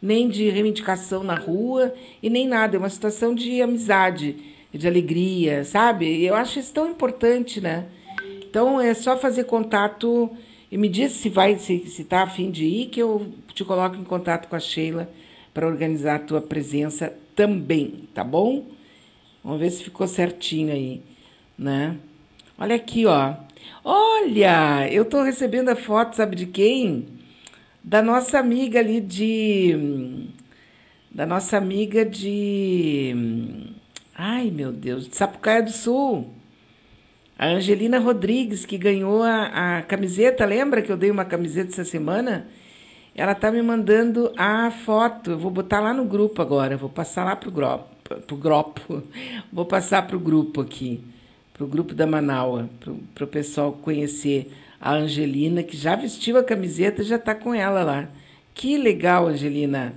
nem 0.00 0.26
de 0.26 0.48
reivindicação 0.48 1.22
na 1.22 1.34
rua 1.34 1.94
e 2.22 2.30
nem 2.30 2.48
nada, 2.48 2.76
é 2.76 2.78
uma 2.78 2.88
situação 2.88 3.34
de 3.34 3.60
amizade, 3.60 4.34
de 4.72 4.88
alegria, 4.88 5.64
sabe? 5.64 6.24
Eu 6.24 6.34
acho 6.34 6.58
isso 6.58 6.72
tão 6.72 6.90
importante, 6.90 7.60
né? 7.60 7.88
Então 8.42 8.80
é 8.80 8.94
só 8.94 9.18
fazer 9.18 9.44
contato 9.44 10.30
e 10.72 10.78
me 10.78 10.88
diz 10.88 11.12
se 11.12 11.28
vai, 11.28 11.58
se 11.58 11.74
está 11.74 12.22
a 12.22 12.26
fim 12.26 12.50
de 12.50 12.64
ir, 12.64 12.86
que 12.86 13.00
eu 13.00 13.30
te 13.52 13.62
coloco 13.62 13.96
em 13.96 14.04
contato 14.04 14.48
com 14.48 14.56
a 14.56 14.60
Sheila 14.60 15.10
para 15.52 15.66
organizar 15.66 16.14
a 16.14 16.20
tua 16.20 16.40
presença 16.40 17.12
também, 17.36 18.08
tá 18.14 18.24
bom? 18.24 18.64
Vamos 19.44 19.60
ver 19.60 19.70
se 19.70 19.84
ficou 19.84 20.06
certinho 20.06 20.72
aí, 20.72 21.02
né? 21.58 21.98
Olha 22.56 22.76
aqui, 22.76 23.04
ó. 23.04 23.43
Olha, 23.86 24.90
eu 24.90 25.02
estou 25.02 25.22
recebendo 25.22 25.68
a 25.68 25.76
foto, 25.76 26.16
sabe 26.16 26.34
de 26.36 26.46
quem? 26.46 27.06
Da 27.82 28.00
nossa 28.00 28.38
amiga 28.38 28.78
ali 28.80 28.98
de. 28.98 30.30
Da 31.10 31.26
nossa 31.26 31.58
amiga 31.58 32.02
de. 32.02 33.74
Ai, 34.16 34.50
meu 34.50 34.72
Deus, 34.72 35.06
de 35.06 35.14
Sapucaia 35.14 35.62
do 35.62 35.70
Sul. 35.70 36.32
A 37.38 37.48
Angelina 37.48 37.98
Rodrigues, 37.98 38.64
que 38.64 38.78
ganhou 38.78 39.22
a, 39.22 39.80
a 39.80 39.82
camiseta, 39.82 40.46
lembra 40.46 40.80
que 40.80 40.90
eu 40.90 40.96
dei 40.96 41.10
uma 41.10 41.26
camiseta 41.26 41.70
essa 41.72 41.84
semana? 41.84 42.48
Ela 43.14 43.34
tá 43.34 43.50
me 43.50 43.60
mandando 43.60 44.32
a 44.34 44.70
foto. 44.70 45.32
Eu 45.32 45.38
vou 45.38 45.50
botar 45.50 45.80
lá 45.80 45.92
no 45.92 46.06
grupo 46.06 46.40
agora. 46.40 46.74
Vou 46.78 46.88
passar 46.88 47.24
lá 47.24 47.36
pro 47.36 47.50
grupo. 47.50 47.84
Pro 48.26 48.36
grupo. 48.36 49.02
Vou 49.52 49.66
passar 49.66 50.06
pro 50.06 50.18
grupo 50.18 50.62
aqui 50.62 51.04
para 51.54 51.64
o 51.64 51.68
grupo 51.68 51.94
da 51.94 52.04
Manaua, 52.04 52.68
para 53.14 53.24
o 53.24 53.28
pessoal 53.28 53.72
conhecer 53.72 54.52
a 54.80 54.92
Angelina, 54.92 55.62
que 55.62 55.76
já 55.76 55.94
vestiu 55.94 56.36
a 56.36 56.42
camiseta 56.42 57.00
e 57.00 57.04
já 57.04 57.14
está 57.14 57.32
com 57.32 57.54
ela 57.54 57.84
lá. 57.84 58.08
Que 58.52 58.76
legal, 58.76 59.28
Angelina. 59.28 59.94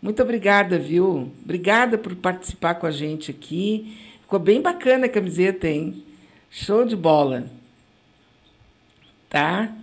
Muito 0.00 0.22
obrigada, 0.22 0.78
viu? 0.78 1.30
Obrigada 1.44 1.98
por 1.98 2.14
participar 2.14 2.76
com 2.76 2.86
a 2.86 2.90
gente 2.92 3.32
aqui. 3.32 3.98
Ficou 4.22 4.38
bem 4.38 4.62
bacana 4.62 5.06
a 5.06 5.08
camiseta, 5.08 5.68
hein? 5.68 6.04
Show 6.48 6.84
de 6.84 6.94
bola. 6.94 7.46
Tá? 9.28 9.74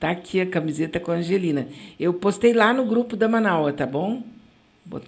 Tá 0.00 0.10
aqui 0.10 0.40
a 0.40 0.46
camiseta 0.46 0.98
com 0.98 1.12
a 1.12 1.16
Angelina. 1.16 1.68
Eu 1.98 2.12
postei 2.14 2.52
lá 2.52 2.72
no 2.72 2.84
grupo 2.84 3.16
da 3.16 3.28
Manaua, 3.28 3.72
tá 3.72 3.86
bom? 3.86 4.22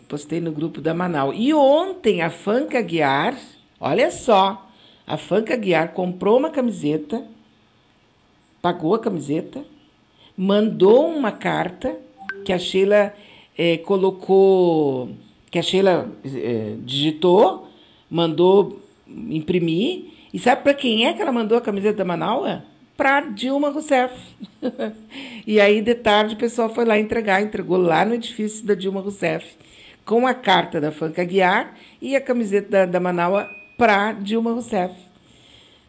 Postei 0.08 0.40
no 0.40 0.52
grupo 0.52 0.80
da 0.80 0.94
Manaus. 0.94 1.34
E 1.36 1.52
ontem 1.52 2.22
a 2.22 2.30
Fanca 2.30 2.80
Guiar, 2.80 3.36
olha 3.80 4.10
só, 4.10 4.65
a 5.06 5.16
Fanca 5.16 5.56
Guiar 5.56 5.92
comprou 5.92 6.36
uma 6.36 6.50
camiseta, 6.50 7.24
pagou 8.60 8.94
a 8.94 8.98
camiseta, 8.98 9.64
mandou 10.36 11.08
uma 11.08 11.30
carta 11.30 11.96
que 12.44 12.52
a 12.52 12.58
Sheila 12.58 13.14
é, 13.56 13.78
colocou, 13.78 15.10
que 15.50 15.58
a 15.58 15.62
Sheila 15.62 16.10
é, 16.24 16.74
digitou, 16.80 17.68
mandou 18.10 18.80
imprimir. 19.06 20.06
E 20.34 20.38
sabe 20.38 20.62
para 20.62 20.74
quem 20.74 21.06
é 21.06 21.12
que 21.12 21.22
ela 21.22 21.32
mandou 21.32 21.56
a 21.56 21.60
camiseta 21.60 21.98
da 21.98 22.04
Manaus? 22.04 22.60
Para 22.96 23.20
Dilma 23.20 23.70
Rousseff. 23.70 24.14
e 25.46 25.60
aí, 25.60 25.80
de 25.80 25.94
tarde, 25.94 26.34
o 26.34 26.38
pessoal 26.38 26.68
foi 26.68 26.84
lá 26.84 26.98
entregar, 26.98 27.42
entregou 27.42 27.76
lá 27.76 28.04
no 28.04 28.14
edifício 28.14 28.66
da 28.66 28.74
Dilma 28.74 29.00
Rousseff, 29.00 29.56
com 30.04 30.26
a 30.26 30.34
carta 30.34 30.80
da 30.80 30.90
Fanca 30.90 31.22
Guiar 31.22 31.76
e 32.02 32.16
a 32.16 32.20
camiseta 32.20 32.70
da, 32.70 32.86
da 32.86 33.00
Manaus 33.00 33.46
para 33.76 34.12
Dilma 34.12 34.52
Rousseff. 34.52 34.94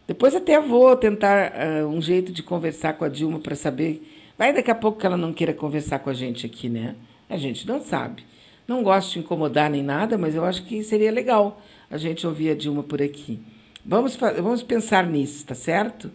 Depois 0.06 0.34
até 0.34 0.60
vou 0.60 0.96
tentar 0.96 1.52
uh, 1.52 1.86
um 1.86 2.00
jeito 2.00 2.32
de 2.32 2.42
conversar 2.42 2.94
com 2.94 3.04
a 3.04 3.08
Dilma 3.08 3.38
para 3.40 3.54
saber. 3.54 4.02
Vai 4.38 4.52
daqui 4.52 4.70
a 4.70 4.74
pouco 4.74 4.98
que 4.98 5.06
ela 5.06 5.16
não 5.16 5.32
queira 5.32 5.52
conversar 5.52 5.98
com 5.98 6.08
a 6.08 6.14
gente 6.14 6.46
aqui, 6.46 6.68
né? 6.68 6.94
A 7.28 7.36
gente 7.36 7.66
não 7.66 7.82
sabe. 7.82 8.24
Não 8.66 8.82
gosto 8.82 9.12
de 9.12 9.18
incomodar 9.18 9.70
nem 9.70 9.82
nada, 9.82 10.16
mas 10.16 10.34
eu 10.34 10.44
acho 10.44 10.64
que 10.64 10.82
seria 10.82 11.10
legal 11.10 11.60
a 11.90 11.98
gente 11.98 12.26
ouvir 12.26 12.50
a 12.50 12.54
Dilma 12.54 12.82
por 12.82 13.02
aqui. 13.02 13.40
Vamos, 13.84 14.16
vamos 14.16 14.62
pensar 14.62 15.06
nisso, 15.06 15.44
tá 15.46 15.54
certo? 15.54 16.10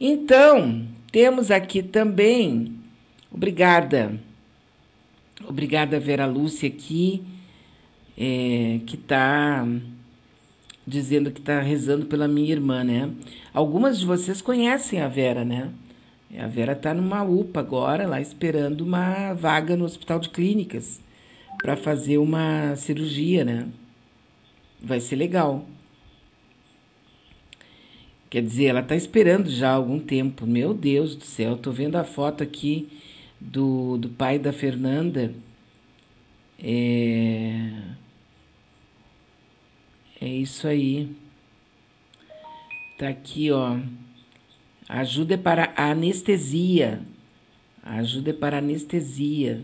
Então, 0.00 0.86
temos 1.10 1.50
aqui 1.50 1.82
também. 1.82 2.78
Obrigada. 3.30 4.18
Obrigada, 5.48 6.00
Vera 6.00 6.26
Lúcia, 6.26 6.68
aqui, 6.68 7.22
é, 8.16 8.80
que 8.86 8.96
está 8.96 9.66
dizendo 10.86 11.30
que 11.30 11.40
está 11.40 11.60
rezando 11.60 12.06
pela 12.06 12.28
minha 12.28 12.52
irmã, 12.52 12.84
né? 12.84 13.10
Algumas 13.52 13.98
de 13.98 14.06
vocês 14.06 14.40
conhecem 14.40 15.00
a 15.00 15.08
Vera, 15.08 15.44
né? 15.44 15.70
A 16.38 16.46
Vera 16.46 16.72
está 16.72 16.94
numa 16.94 17.22
UPA 17.24 17.60
agora, 17.60 18.06
lá 18.06 18.20
esperando 18.20 18.82
uma 18.82 19.32
vaga 19.34 19.76
no 19.76 19.84
Hospital 19.84 20.20
de 20.20 20.30
Clínicas 20.30 21.00
para 21.58 21.76
fazer 21.76 22.18
uma 22.18 22.76
cirurgia, 22.76 23.44
né? 23.44 23.68
Vai 24.80 25.00
ser 25.00 25.16
legal. 25.16 25.66
Quer 28.30 28.42
dizer, 28.42 28.66
ela 28.66 28.80
está 28.80 28.94
esperando 28.94 29.48
já 29.48 29.70
há 29.70 29.74
algum 29.74 29.98
tempo. 29.98 30.46
Meu 30.46 30.74
Deus 30.74 31.16
do 31.16 31.24
céu, 31.24 31.54
estou 31.54 31.72
vendo 31.72 31.96
a 31.96 32.04
foto 32.04 32.42
aqui 32.42 32.88
do, 33.40 33.96
do 33.98 34.08
pai 34.10 34.38
da 34.38 34.52
Fernanda. 34.52 35.32
É 36.62 37.70
é 40.20 40.28
isso 40.28 40.66
aí. 40.66 41.14
Tá 42.98 43.08
aqui, 43.08 43.50
ó. 43.50 43.78
Ajuda 44.88 45.34
é 45.34 45.36
para 45.36 45.72
a 45.76 45.90
anestesia. 45.90 47.00
ajuda 47.82 48.30
é 48.30 48.32
para 48.32 48.58
anestesia. 48.58 49.62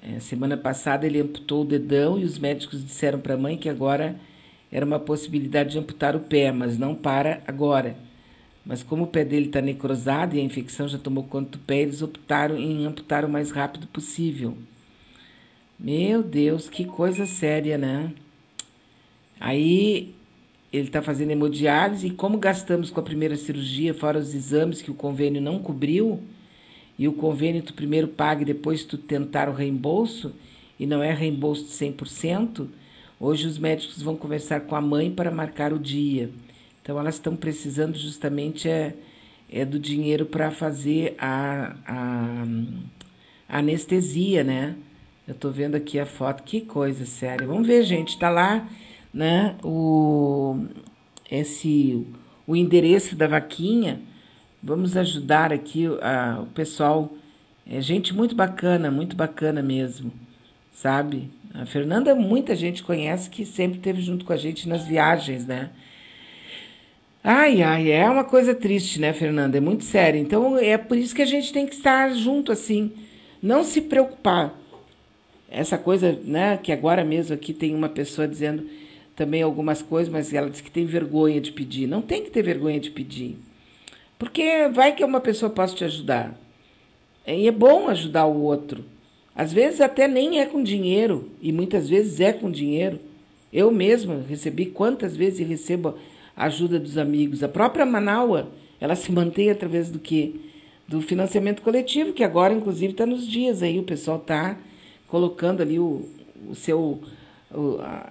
É, 0.00 0.20
semana 0.20 0.56
passada 0.56 1.06
ele 1.06 1.20
amputou 1.20 1.62
o 1.62 1.66
dedão 1.66 2.18
e 2.18 2.24
os 2.24 2.38
médicos 2.38 2.84
disseram 2.84 3.20
para 3.20 3.34
a 3.34 3.38
mãe 3.38 3.56
que 3.56 3.68
agora 3.68 4.16
era 4.70 4.84
uma 4.84 4.98
possibilidade 4.98 5.72
de 5.72 5.78
amputar 5.78 6.16
o 6.16 6.20
pé, 6.20 6.50
mas 6.50 6.78
não 6.78 6.94
para 6.94 7.42
agora. 7.46 7.96
Mas 8.64 8.82
como 8.82 9.04
o 9.04 9.08
pé 9.08 9.24
dele 9.24 9.46
está 9.46 9.60
necrosado 9.60 10.36
e 10.36 10.40
a 10.40 10.44
infecção 10.44 10.88
já 10.88 10.98
tomou 10.98 11.24
conta 11.24 11.52
do 11.52 11.58
pé, 11.58 11.82
eles 11.82 12.00
optaram 12.00 12.56
em 12.56 12.86
amputar 12.86 13.24
o 13.24 13.28
mais 13.28 13.50
rápido 13.50 13.86
possível. 13.86 14.56
Meu 15.78 16.22
Deus, 16.22 16.68
que 16.68 16.84
coisa 16.84 17.26
séria, 17.26 17.76
né? 17.76 18.12
Aí 19.44 20.14
ele 20.72 20.86
está 20.86 21.02
fazendo 21.02 21.32
hemodiálise 21.32 22.06
e 22.06 22.10
como 22.10 22.38
gastamos 22.38 22.90
com 22.90 23.00
a 23.00 23.02
primeira 23.02 23.34
cirurgia, 23.34 23.92
fora 23.92 24.20
os 24.20 24.32
exames 24.32 24.80
que 24.80 24.90
o 24.92 24.94
convênio 24.94 25.42
não 25.42 25.58
cobriu, 25.58 26.22
e 26.96 27.08
o 27.08 27.12
convênio 27.12 27.60
tu 27.60 27.74
primeiro 27.74 28.06
paga 28.06 28.42
e 28.42 28.44
depois 28.44 28.84
tu 28.84 28.96
tentar 28.96 29.48
o 29.48 29.52
reembolso, 29.52 30.32
e 30.78 30.86
não 30.86 31.02
é 31.02 31.12
reembolso 31.12 31.64
de 31.64 31.70
100%, 31.70 32.68
hoje 33.18 33.48
os 33.48 33.58
médicos 33.58 34.00
vão 34.00 34.14
conversar 34.14 34.60
com 34.60 34.76
a 34.76 34.80
mãe 34.80 35.10
para 35.10 35.32
marcar 35.32 35.72
o 35.72 35.78
dia. 35.78 36.30
Então 36.80 36.96
elas 36.96 37.16
estão 37.16 37.34
precisando 37.34 37.98
justamente 37.98 38.68
é, 38.68 38.94
é 39.50 39.64
do 39.64 39.76
dinheiro 39.76 40.24
para 40.24 40.52
fazer 40.52 41.16
a, 41.18 41.74
a, 41.84 42.44
a, 43.48 43.58
anestesia, 43.58 44.44
né? 44.44 44.76
Eu 45.26 45.34
estou 45.34 45.50
vendo 45.50 45.74
aqui 45.74 45.98
a 45.98 46.06
foto, 46.06 46.44
que 46.44 46.60
coisa 46.60 47.04
séria. 47.04 47.44
Vamos 47.44 47.66
ver, 47.66 47.82
gente, 47.82 48.10
está 48.10 48.30
lá 48.30 48.68
né, 49.12 49.56
o, 49.62 50.64
esse, 51.30 52.06
o 52.46 52.56
endereço 52.56 53.14
da 53.14 53.26
vaquinha 53.26 54.00
Vamos 54.64 54.96
ajudar 54.96 55.52
aqui 55.52 55.86
a, 56.00 56.38
o 56.40 56.46
pessoal. 56.46 57.12
É 57.68 57.80
gente 57.80 58.14
muito 58.14 58.36
bacana, 58.36 58.92
muito 58.92 59.16
bacana 59.16 59.60
mesmo, 59.60 60.12
sabe? 60.72 61.30
A 61.52 61.66
Fernanda, 61.66 62.14
muita 62.14 62.54
gente 62.54 62.82
conhece 62.82 63.28
que 63.28 63.44
sempre 63.44 63.78
esteve 63.78 64.00
junto 64.00 64.24
com 64.24 64.32
a 64.32 64.36
gente 64.36 64.68
nas 64.68 64.84
viagens, 64.84 65.46
né? 65.46 65.70
Ai, 67.24 67.60
ai, 67.60 67.90
é 67.90 68.08
uma 68.08 68.22
coisa 68.22 68.54
triste, 68.54 69.00
né, 69.00 69.12
Fernanda? 69.12 69.58
É 69.58 69.60
muito 69.60 69.84
sério. 69.84 70.20
Então 70.20 70.56
é 70.56 70.78
por 70.78 70.96
isso 70.96 71.14
que 71.14 71.22
a 71.22 71.26
gente 71.26 71.52
tem 71.52 71.66
que 71.66 71.74
estar 71.74 72.14
junto 72.14 72.52
assim, 72.52 72.92
não 73.42 73.64
se 73.64 73.80
preocupar. 73.80 74.54
Essa 75.50 75.76
coisa, 75.76 76.18
né, 76.24 76.56
que 76.56 76.70
agora 76.70 77.04
mesmo 77.04 77.34
aqui 77.34 77.52
tem 77.52 77.74
uma 77.74 77.88
pessoa 77.88 78.28
dizendo 78.28 78.64
também 79.22 79.40
algumas 79.40 79.80
coisas, 79.80 80.12
mas 80.12 80.34
ela 80.34 80.50
diz 80.50 80.60
que 80.60 80.70
tem 80.70 80.84
vergonha 80.84 81.40
de 81.40 81.52
pedir. 81.52 81.86
Não 81.86 82.02
tem 82.02 82.24
que 82.24 82.30
ter 82.30 82.42
vergonha 82.42 82.80
de 82.80 82.90
pedir. 82.90 83.38
Porque 84.18 84.68
vai 84.72 84.96
que 84.96 85.04
uma 85.04 85.20
pessoa 85.20 85.48
possa 85.48 85.76
te 85.76 85.84
ajudar. 85.84 86.36
E 87.24 87.46
é 87.46 87.52
bom 87.52 87.86
ajudar 87.86 88.26
o 88.26 88.42
outro. 88.42 88.84
Às 89.32 89.52
vezes 89.52 89.80
até 89.80 90.08
nem 90.08 90.40
é 90.40 90.46
com 90.46 90.60
dinheiro, 90.60 91.30
e 91.40 91.52
muitas 91.52 91.88
vezes 91.88 92.18
é 92.18 92.32
com 92.32 92.50
dinheiro. 92.50 92.98
Eu 93.52 93.70
mesma 93.70 94.24
recebi 94.28 94.66
quantas 94.66 95.16
vezes 95.16 95.46
recebo 95.46 95.94
a 96.36 96.46
ajuda 96.46 96.80
dos 96.80 96.98
amigos. 96.98 97.44
A 97.44 97.48
própria 97.48 97.86
Manaua, 97.86 98.48
ela 98.80 98.96
se 98.96 99.12
mantém 99.12 99.50
através 99.50 99.88
do 99.88 100.00
quê? 100.00 100.32
Do 100.88 101.00
financiamento 101.00 101.62
coletivo, 101.62 102.12
que 102.12 102.24
agora, 102.24 102.52
inclusive, 102.52 102.92
está 102.92 103.06
nos 103.06 103.24
dias 103.24 103.62
aí. 103.62 103.78
O 103.78 103.84
pessoal 103.84 104.16
está 104.16 104.58
colocando 105.06 105.60
ali 105.60 105.78
o, 105.78 106.08
o 106.48 106.56
seu 106.56 107.00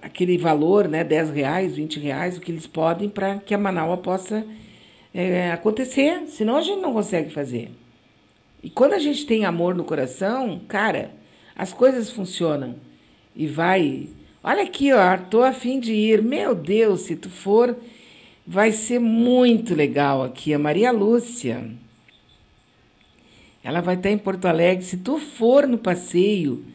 aquele 0.01 0.37
valor, 0.37 0.87
né, 0.87 1.03
10 1.03 1.31
reais, 1.31 1.75
20 1.75 1.99
reais, 1.99 2.37
o 2.37 2.41
que 2.41 2.51
eles 2.51 2.67
podem 2.67 3.09
para 3.09 3.37
que 3.39 3.53
a 3.53 3.57
Manaua 3.57 3.97
possa 3.97 4.45
é, 5.13 5.51
acontecer. 5.51 6.27
Senão 6.27 6.57
a 6.57 6.61
gente 6.61 6.81
não 6.81 6.93
consegue 6.93 7.31
fazer. 7.31 7.71
E 8.63 8.69
quando 8.69 8.93
a 8.93 8.99
gente 8.99 9.25
tem 9.25 9.45
amor 9.45 9.73
no 9.75 9.83
coração, 9.83 10.61
cara, 10.67 11.11
as 11.55 11.73
coisas 11.73 12.09
funcionam. 12.09 12.75
E 13.35 13.47
vai. 13.47 14.07
Olha 14.43 14.63
aqui, 14.63 14.91
ó, 14.93 15.17
tô 15.17 15.43
a 15.43 15.53
fim 15.53 15.79
de 15.79 15.93
ir. 15.93 16.21
Meu 16.21 16.53
Deus, 16.53 17.01
se 17.01 17.15
tu 17.15 17.29
for, 17.29 17.75
vai 18.45 18.71
ser 18.71 18.99
muito 18.99 19.73
legal 19.73 20.23
aqui. 20.23 20.53
A 20.53 20.59
Maria 20.59 20.91
Lúcia. 20.91 21.69
Ela 23.63 23.81
vai 23.81 23.95
estar 23.95 24.09
em 24.09 24.17
Porto 24.17 24.45
Alegre. 24.45 24.83
Se 24.83 24.97
tu 24.97 25.17
for 25.17 25.67
no 25.67 25.77
passeio, 25.77 26.65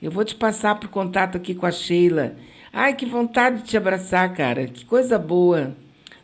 eu 0.00 0.10
vou 0.10 0.24
te 0.24 0.34
passar 0.34 0.76
por 0.80 0.88
contato 0.88 1.36
aqui 1.36 1.54
com 1.54 1.66
a 1.66 1.70
Sheila. 1.70 2.36
Ai, 2.72 2.94
que 2.94 3.04
vontade 3.04 3.62
de 3.62 3.68
te 3.68 3.76
abraçar, 3.76 4.32
cara. 4.34 4.66
Que 4.66 4.84
coisa 4.84 5.18
boa. 5.18 5.76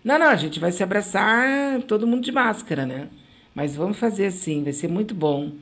Não, 0.02 0.18
não, 0.18 0.28
a 0.28 0.36
gente 0.36 0.60
vai 0.60 0.72
se 0.72 0.82
abraçar 0.82 1.82
todo 1.82 2.06
mundo 2.06 2.22
de 2.22 2.32
máscara, 2.32 2.86
né? 2.86 3.08
Mas 3.54 3.74
vamos 3.74 3.98
fazer 3.98 4.26
assim, 4.26 4.62
vai 4.62 4.72
ser 4.72 4.88
muito 4.88 5.14
bom. 5.14 5.52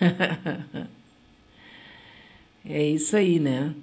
é 2.64 2.82
isso 2.84 3.16
aí, 3.16 3.38
né? 3.38 3.74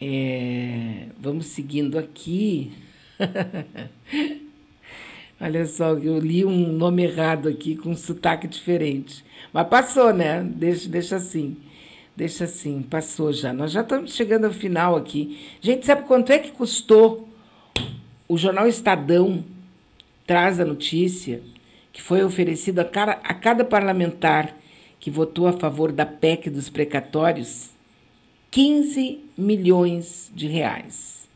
É, 0.00 1.06
vamos 1.18 1.46
seguindo 1.46 1.98
aqui. 1.98 2.72
Olha 5.40 5.66
só, 5.66 5.94
eu 5.94 6.18
li 6.18 6.44
um 6.44 6.72
nome 6.72 7.04
errado 7.04 7.48
aqui 7.48 7.76
com 7.76 7.90
um 7.90 7.96
sotaque 7.96 8.46
diferente. 8.46 9.24
Mas 9.52 9.68
passou, 9.68 10.12
né? 10.12 10.42
Deixa, 10.42 10.88
deixa 10.88 11.16
assim. 11.16 11.56
Deixa 12.16 12.44
assim, 12.44 12.80
passou 12.82 13.32
já. 13.32 13.52
Nós 13.52 13.72
já 13.72 13.80
estamos 13.80 14.14
chegando 14.14 14.44
ao 14.44 14.52
final 14.52 14.94
aqui. 14.94 15.38
Gente, 15.60 15.84
sabe 15.84 16.06
quanto 16.06 16.30
é 16.30 16.38
que 16.38 16.52
custou 16.52 17.28
o 18.28 18.38
jornal 18.38 18.68
Estadão 18.68 19.44
traz 20.26 20.60
a 20.60 20.64
notícia 20.64 21.42
que 21.92 22.00
foi 22.00 22.24
oferecido 22.24 22.80
a, 22.80 22.84
cara, 22.84 23.20
a 23.22 23.34
cada 23.34 23.64
parlamentar 23.64 24.56
que 24.98 25.10
votou 25.10 25.46
a 25.46 25.52
favor 25.52 25.92
da 25.92 26.06
PEC 26.06 26.48
dos 26.48 26.68
precatórios 26.68 27.70
15 28.50 29.20
milhões 29.36 30.30
de 30.34 30.46
reais. 30.46 31.28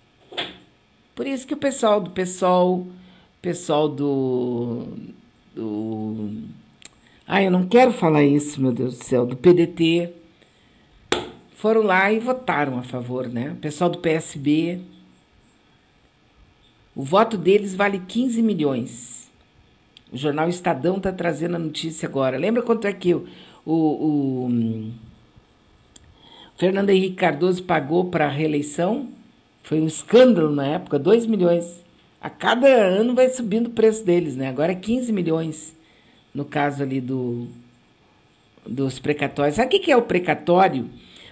Por 1.15 1.27
isso 1.27 1.47
que 1.47 1.55
o 1.55 1.59
pessoal 1.59 2.01
do 2.01 2.11
pessoal, 2.11 2.87
pessoal 3.41 3.89
do, 3.89 4.89
do 5.55 6.31
ah, 7.27 7.43
eu 7.43 7.51
não 7.51 7.67
quero 7.67 7.93
falar 7.93 8.25
isso, 8.25 8.61
meu 8.61 8.73
Deus 8.73 8.99
do 8.99 9.05
céu, 9.05 9.27
do 9.27 9.37
PDT 9.37 10.13
foram 11.55 11.83
lá 11.83 12.13
e 12.13 12.19
votaram 12.21 12.79
a 12.79 12.83
favor, 12.83 13.29
né? 13.29 13.51
O 13.51 13.57
pessoal 13.57 13.91
do 13.91 13.99
PSB 13.99 14.81
o 16.99 17.05
voto 17.05 17.39
deles 17.39 17.77
vale 17.77 18.01
15 18.01 18.43
milhões. 18.43 19.31
O 20.13 20.17
jornal 20.17 20.49
Estadão 20.49 20.97
está 20.97 21.13
trazendo 21.13 21.55
a 21.55 21.59
notícia 21.61 22.09
agora. 22.09 22.37
Lembra 22.37 22.61
quanto 22.61 22.89
é 22.89 22.93
que 22.93 23.15
o, 23.15 23.29
o, 23.65 24.47
o 24.47 24.93
Fernando 26.57 26.91
Henrique 26.91 27.15
Cardoso 27.15 27.63
pagou 27.63 28.07
para 28.07 28.27
a 28.27 28.29
reeleição? 28.29 29.11
Foi 29.63 29.81
um 29.81 29.87
escândalo 29.87 30.51
na 30.53 30.67
época, 30.67 30.99
2 30.99 31.27
milhões. 31.27 31.85
A 32.21 32.29
cada 32.29 32.67
ano 32.67 33.15
vai 33.15 33.29
subindo 33.29 33.69
o 33.69 33.71
preço 33.71 34.05
deles, 34.05 34.37
né? 34.37 34.49
Agora 34.49 34.73
é 34.73 34.75
15 34.75 35.13
milhões, 35.13 35.77
no 36.35 36.45
caso 36.45 36.83
ali 36.83 37.01
do, 37.01 37.47
dos 38.67 38.99
precatórios. 38.99 39.57
Sabe 39.57 39.77
o 39.77 39.81
que 39.81 39.91
é 39.91 39.97
o 39.97 40.03
precatório? 40.03 40.89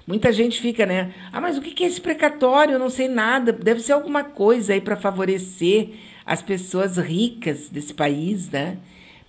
Muita 0.06 0.32
gente 0.32 0.60
fica, 0.60 0.86
né? 0.86 1.12
Ah, 1.32 1.40
mas 1.40 1.58
o 1.58 1.60
que 1.60 1.82
é 1.82 1.86
esse 1.86 2.00
precatório? 2.00 2.74
Eu 2.74 2.78
não 2.78 2.88
sei 2.88 3.08
nada. 3.08 3.52
Deve 3.52 3.80
ser 3.80 3.92
alguma 3.92 4.22
coisa 4.22 4.72
aí 4.72 4.80
para 4.80 4.94
favorecer 4.94 5.90
as 6.24 6.40
pessoas 6.42 6.96
ricas 6.96 7.68
desse 7.68 7.92
país, 7.92 8.48
né? 8.48 8.78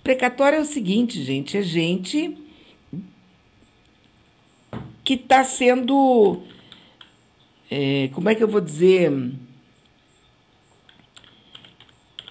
Precatório 0.04 0.58
é 0.58 0.60
o 0.60 0.64
seguinte, 0.64 1.20
gente: 1.22 1.56
é 1.56 1.62
gente 1.62 2.38
que 5.02 5.14
está 5.14 5.42
sendo. 5.42 6.42
É, 7.70 8.08
como 8.12 8.28
é 8.28 8.34
que 8.34 8.42
eu 8.42 8.48
vou 8.48 8.60
dizer? 8.60 9.10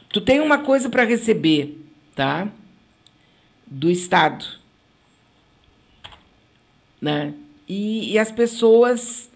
Tu 0.09 0.21
tem 0.21 0.39
uma 0.39 0.59
coisa 0.59 0.89
para 0.89 1.03
receber, 1.03 1.77
tá? 2.15 2.47
Do 3.65 3.89
Estado, 3.89 4.45
né? 7.01 7.34
e, 7.67 8.13
e 8.13 8.19
as 8.19 8.31
pessoas. 8.31 9.29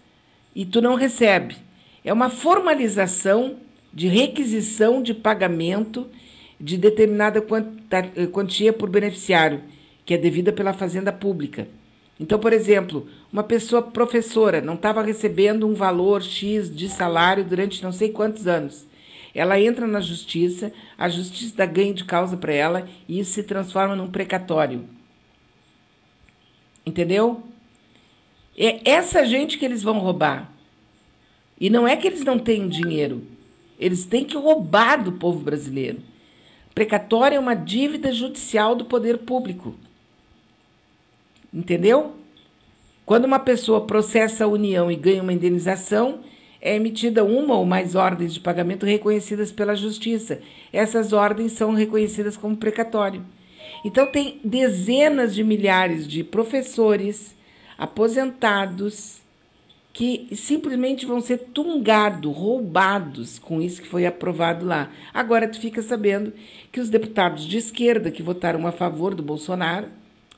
E 0.54 0.64
tu 0.64 0.80
não 0.80 0.94
recebe. 0.94 1.56
É 2.04 2.12
uma 2.12 2.28
formalização 2.28 3.56
de 3.92 4.08
requisição 4.08 5.02
de 5.02 5.14
pagamento 5.14 6.06
de 6.58 6.76
determinada 6.76 7.44
quantia 8.30 8.72
por 8.72 8.88
beneficiário, 8.88 9.62
que 10.04 10.14
é 10.14 10.18
devida 10.18 10.52
pela 10.52 10.72
Fazenda 10.72 11.12
Pública. 11.12 11.68
Então, 12.20 12.38
por 12.38 12.52
exemplo, 12.52 13.08
uma 13.32 13.42
pessoa 13.42 13.82
professora 13.82 14.60
não 14.60 14.74
estava 14.74 15.02
recebendo 15.02 15.66
um 15.66 15.74
valor 15.74 16.22
X 16.22 16.74
de 16.74 16.88
salário 16.88 17.44
durante 17.44 17.82
não 17.82 17.92
sei 17.92 18.10
quantos 18.10 18.46
anos. 18.46 18.86
Ela 19.34 19.58
entra 19.58 19.86
na 19.86 20.00
justiça, 20.00 20.72
a 20.96 21.08
justiça 21.08 21.56
dá 21.56 21.66
ganho 21.66 21.94
de 21.94 22.04
causa 22.04 22.36
para 22.36 22.52
ela 22.52 22.88
e 23.08 23.18
isso 23.18 23.32
se 23.32 23.42
transforma 23.42 23.96
num 23.96 24.10
precatório. 24.10 24.86
Entendeu? 26.84 27.42
É 28.56 28.90
essa 28.90 29.24
gente 29.24 29.56
que 29.56 29.64
eles 29.64 29.82
vão 29.82 29.98
roubar. 29.98 30.52
E 31.58 31.70
não 31.70 31.86
é 31.88 31.96
que 31.96 32.06
eles 32.06 32.24
não 32.24 32.38
têm 32.38 32.68
dinheiro. 32.68 33.22
Eles 33.78 34.04
têm 34.04 34.24
que 34.24 34.36
roubar 34.36 35.02
do 35.02 35.12
povo 35.12 35.40
brasileiro. 35.40 36.00
Precatório 36.74 37.36
é 37.36 37.40
uma 37.40 37.54
dívida 37.54 38.12
judicial 38.12 38.74
do 38.74 38.84
poder 38.84 39.18
público. 39.18 39.74
Entendeu? 41.52 42.16
Quando 43.06 43.24
uma 43.24 43.38
pessoa 43.38 43.82
processa 43.82 44.44
a 44.44 44.48
União 44.48 44.90
e 44.90 44.96
ganha 44.96 45.22
uma 45.22 45.32
indenização, 45.32 46.20
é 46.62 46.76
emitida 46.76 47.24
uma 47.24 47.56
ou 47.56 47.66
mais 47.66 47.96
ordens 47.96 48.32
de 48.32 48.38
pagamento 48.38 48.86
reconhecidas 48.86 49.50
pela 49.50 49.74
Justiça. 49.74 50.40
Essas 50.72 51.12
ordens 51.12 51.52
são 51.52 51.74
reconhecidas 51.74 52.36
como 52.36 52.56
precatório. 52.56 53.24
Então, 53.84 54.06
tem 54.06 54.38
dezenas 54.44 55.34
de 55.34 55.42
milhares 55.42 56.06
de 56.06 56.22
professores, 56.22 57.34
aposentados 57.76 59.20
que 59.92 60.28
simplesmente 60.36 61.04
vão 61.04 61.20
ser 61.20 61.38
tungados, 61.52 62.34
roubados 62.34 63.40
com 63.40 63.60
isso 63.60 63.82
que 63.82 63.88
foi 63.88 64.06
aprovado 64.06 64.64
lá. 64.64 64.90
Agora 65.12 65.48
tu 65.48 65.60
fica 65.60 65.82
sabendo 65.82 66.32
que 66.70 66.80
os 66.80 66.88
deputados 66.88 67.44
de 67.44 67.58
esquerda 67.58 68.10
que 68.10 68.22
votaram 68.22 68.66
a 68.66 68.72
favor 68.72 69.14
do 69.14 69.22
Bolsonaro, 69.22 69.88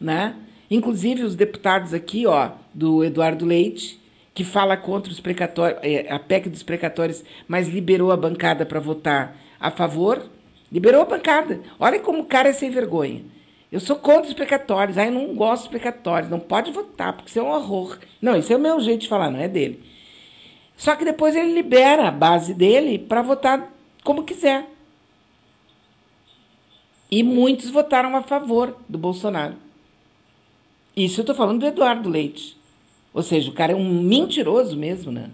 né? 0.00 0.34
Inclusive 0.70 1.22
os 1.22 1.36
deputados 1.36 1.94
aqui, 1.94 2.26
ó, 2.26 2.52
do 2.72 3.04
Eduardo 3.04 3.44
Leite, 3.44 4.00
que 4.34 4.42
fala 4.42 4.76
contra 4.76 5.12
os 5.12 5.20
precatórios, 5.20 5.78
é, 5.82 6.12
a 6.12 6.18
PEC 6.18 6.48
dos 6.48 6.64
precatórios, 6.64 7.22
mas 7.46 7.68
liberou 7.68 8.10
a 8.10 8.16
bancada 8.16 8.66
para 8.66 8.80
votar 8.80 9.36
a 9.60 9.70
favor, 9.70 10.28
liberou 10.70 11.02
a 11.02 11.06
bancada. 11.06 11.60
Olha 11.78 12.00
como 12.00 12.22
o 12.22 12.26
cara 12.26 12.48
é 12.48 12.52
sem 12.52 12.68
vergonha. 12.68 13.24
Eu 13.70 13.80
sou 13.80 13.96
contra 13.96 14.28
os 14.28 14.34
precatórios. 14.34 14.98
Aí 14.98 15.08
eu 15.08 15.12
não 15.12 15.34
gosto 15.34 15.62
dos 15.62 15.70
precatórios. 15.70 16.30
Não 16.30 16.38
pode 16.40 16.70
votar, 16.70 17.12
porque 17.12 17.30
isso 17.30 17.38
é 17.38 17.42
um 17.42 17.50
horror. 17.50 17.98
Não, 18.20 18.36
isso 18.36 18.52
é 18.52 18.56
o 18.56 18.60
meu 18.60 18.78
jeito 18.80 19.02
de 19.02 19.08
falar, 19.08 19.30
não 19.30 19.40
é 19.40 19.48
dele. 19.48 19.82
Só 20.76 20.96
que 20.96 21.04
depois 21.04 21.34
ele 21.36 21.54
libera 21.54 22.08
a 22.08 22.10
base 22.10 22.54
dele 22.54 22.98
para 22.98 23.22
votar 23.22 23.72
como 24.02 24.24
quiser. 24.24 24.66
E 27.10 27.22
muitos 27.22 27.70
votaram 27.70 28.14
a 28.16 28.22
favor 28.22 28.76
do 28.88 28.98
Bolsonaro. 28.98 29.54
Isso 30.96 31.20
eu 31.20 31.22
estou 31.22 31.34
falando 31.34 31.60
do 31.60 31.66
Eduardo 31.66 32.08
Leite. 32.08 32.56
Ou 33.14 33.22
seja, 33.22 33.48
o 33.48 33.54
cara 33.54 33.72
é 33.72 33.76
um 33.76 34.02
mentiroso 34.02 34.76
mesmo, 34.76 35.12
né? 35.12 35.30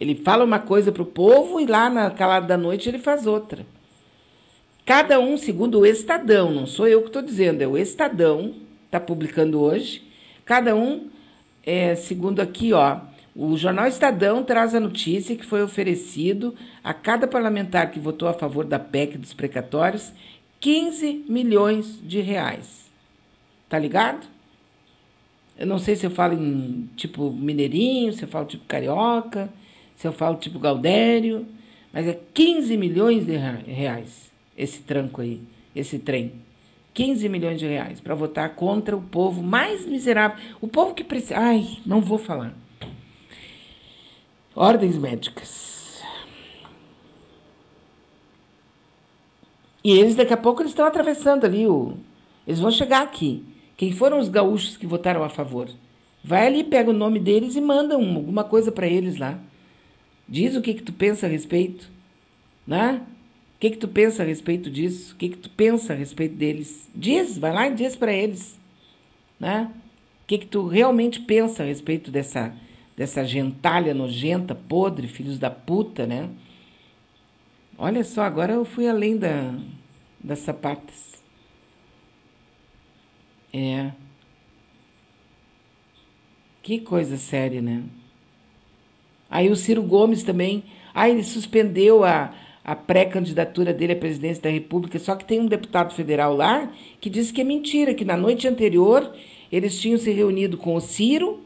Ele 0.00 0.14
fala 0.14 0.44
uma 0.44 0.58
coisa 0.58 0.90
para 0.90 1.02
o 1.02 1.06
povo 1.06 1.60
e 1.60 1.66
lá 1.66 1.90
na 1.90 2.10
calada 2.10 2.46
da 2.46 2.56
noite 2.56 2.88
ele 2.88 2.98
faz 2.98 3.26
outra. 3.26 3.66
Cada 4.84 5.20
um, 5.20 5.36
segundo 5.36 5.80
o 5.80 5.86
Estadão, 5.86 6.50
não 6.50 6.66
sou 6.66 6.88
eu 6.88 7.02
que 7.02 7.08
estou 7.08 7.20
dizendo, 7.20 7.60
é 7.60 7.66
o 7.66 7.76
Estadão, 7.76 8.54
está 8.86 8.98
publicando 8.98 9.60
hoje. 9.60 10.02
Cada 10.44 10.74
um, 10.74 11.08
é, 11.64 11.94
segundo 11.96 12.40
aqui, 12.40 12.72
ó, 12.72 13.00
o 13.34 13.56
jornal 13.56 13.86
Estadão 13.86 14.42
traz 14.42 14.74
a 14.74 14.80
notícia 14.80 15.36
que 15.36 15.44
foi 15.44 15.62
oferecido 15.62 16.54
a 16.82 16.94
cada 16.94 17.26
parlamentar 17.26 17.90
que 17.90 17.98
votou 17.98 18.28
a 18.28 18.32
favor 18.32 18.64
da 18.64 18.78
PEC 18.78 19.18
dos 19.18 19.34
precatórios 19.34 20.12
15 20.60 21.24
milhões 21.28 22.00
de 22.02 22.20
reais. 22.20 22.86
Tá 23.68 23.78
ligado? 23.78 24.26
Eu 25.58 25.66
não 25.66 25.78
sei 25.78 25.96
se 25.96 26.04
eu 26.04 26.10
falo 26.10 26.34
em 26.34 26.88
tipo 26.96 27.30
mineirinho, 27.30 28.12
se 28.12 28.22
eu 28.22 28.28
falo 28.28 28.46
tipo 28.46 28.64
carioca, 28.66 29.48
se 29.94 30.06
eu 30.06 30.12
falo 30.12 30.36
tipo 30.36 30.58
Galdério, 30.58 31.46
mas 31.92 32.06
é 32.06 32.18
15 32.34 32.76
milhões 32.76 33.24
de 33.24 33.36
reais 33.36 34.30
esse 34.56 34.80
tranco 34.80 35.20
aí, 35.20 35.40
esse 35.74 35.98
trem. 35.98 36.32
15 36.94 37.28
milhões 37.28 37.58
de 37.58 37.66
reais 37.66 38.00
para 38.00 38.14
votar 38.14 38.54
contra 38.54 38.96
o 38.96 39.02
povo 39.02 39.42
mais 39.42 39.86
miserável. 39.86 40.38
O 40.62 40.66
povo 40.66 40.94
que 40.94 41.04
precisa. 41.04 41.38
Ai, 41.38 41.78
não 41.84 42.00
vou 42.00 42.16
falar. 42.16 42.54
Ordens 44.54 44.96
médicas. 44.96 46.02
E 49.84 49.90
eles, 49.92 50.16
daqui 50.16 50.32
a 50.32 50.38
pouco, 50.38 50.62
eles 50.62 50.72
estão 50.72 50.86
atravessando 50.86 51.44
ali 51.44 51.66
o. 51.66 51.98
Eles 52.46 52.60
vão 52.60 52.70
chegar 52.70 53.02
aqui. 53.02 53.44
Quem 53.76 53.92
foram 53.92 54.18
os 54.18 54.28
gaúchos 54.28 54.76
que 54.76 54.86
votaram 54.86 55.22
a 55.22 55.28
favor? 55.28 55.68
Vai 56.24 56.46
ali, 56.46 56.64
pega 56.64 56.90
o 56.90 56.94
nome 56.94 57.20
deles 57.20 57.54
e 57.56 57.60
manda 57.60 57.94
alguma 57.94 58.42
coisa 58.42 58.72
para 58.72 58.86
eles 58.86 59.16
lá. 59.16 59.38
Diz 60.28 60.56
o 60.56 60.62
que, 60.62 60.74
que 60.74 60.82
tu 60.82 60.92
pensa 60.92 61.26
a 61.26 61.28
respeito, 61.28 61.88
né? 62.66 63.02
O 63.56 63.58
que, 63.60 63.70
que 63.70 63.76
tu 63.76 63.86
pensa 63.86 64.22
a 64.22 64.26
respeito 64.26 64.68
disso? 64.70 65.14
O 65.14 65.16
que, 65.16 65.28
que 65.28 65.36
tu 65.36 65.50
pensa 65.50 65.92
a 65.92 65.96
respeito 65.96 66.34
deles? 66.34 66.90
Diz, 66.94 67.38
vai 67.38 67.52
lá 67.52 67.68
e 67.68 67.74
diz 67.74 67.94
para 67.94 68.12
eles, 68.12 68.58
né? 69.38 69.70
O 70.24 70.26
que, 70.26 70.38
que 70.38 70.46
tu 70.46 70.66
realmente 70.66 71.20
pensa 71.20 71.62
a 71.62 71.66
respeito 71.66 72.10
dessa, 72.10 72.52
dessa 72.96 73.24
gentalha 73.24 73.94
nojenta, 73.94 74.54
podre, 74.54 75.06
filhos 75.06 75.38
da 75.38 75.50
puta, 75.50 76.06
né? 76.06 76.28
Olha 77.78 78.02
só, 78.02 78.22
agora 78.22 78.54
eu 78.54 78.64
fui 78.64 78.88
além 78.88 79.16
da, 79.16 79.54
das 80.18 80.40
sapatas. 80.40 81.15
É. 83.58 83.90
Que 86.62 86.78
coisa 86.78 87.16
séria, 87.16 87.62
né? 87.62 87.84
Aí 89.30 89.48
o 89.48 89.56
Ciro 89.56 89.82
Gomes 89.82 90.22
também. 90.22 90.64
Aí 90.92 91.12
ele 91.12 91.24
suspendeu 91.24 92.04
a, 92.04 92.34
a 92.62 92.76
pré-candidatura 92.76 93.72
dele 93.72 93.94
à 93.94 93.96
presidência 93.96 94.42
da 94.42 94.50
República. 94.50 94.98
Só 94.98 95.16
que 95.16 95.24
tem 95.24 95.40
um 95.40 95.46
deputado 95.46 95.94
federal 95.94 96.36
lá 96.36 96.70
que 97.00 97.08
disse 97.08 97.32
que 97.32 97.40
é 97.40 97.44
mentira, 97.44 97.94
que 97.94 98.04
na 98.04 98.16
noite 98.16 98.46
anterior 98.46 99.10
eles 99.50 99.80
tinham 99.80 99.96
se 99.96 100.10
reunido 100.10 100.58
com 100.58 100.74
o 100.74 100.80
Ciro 100.80 101.40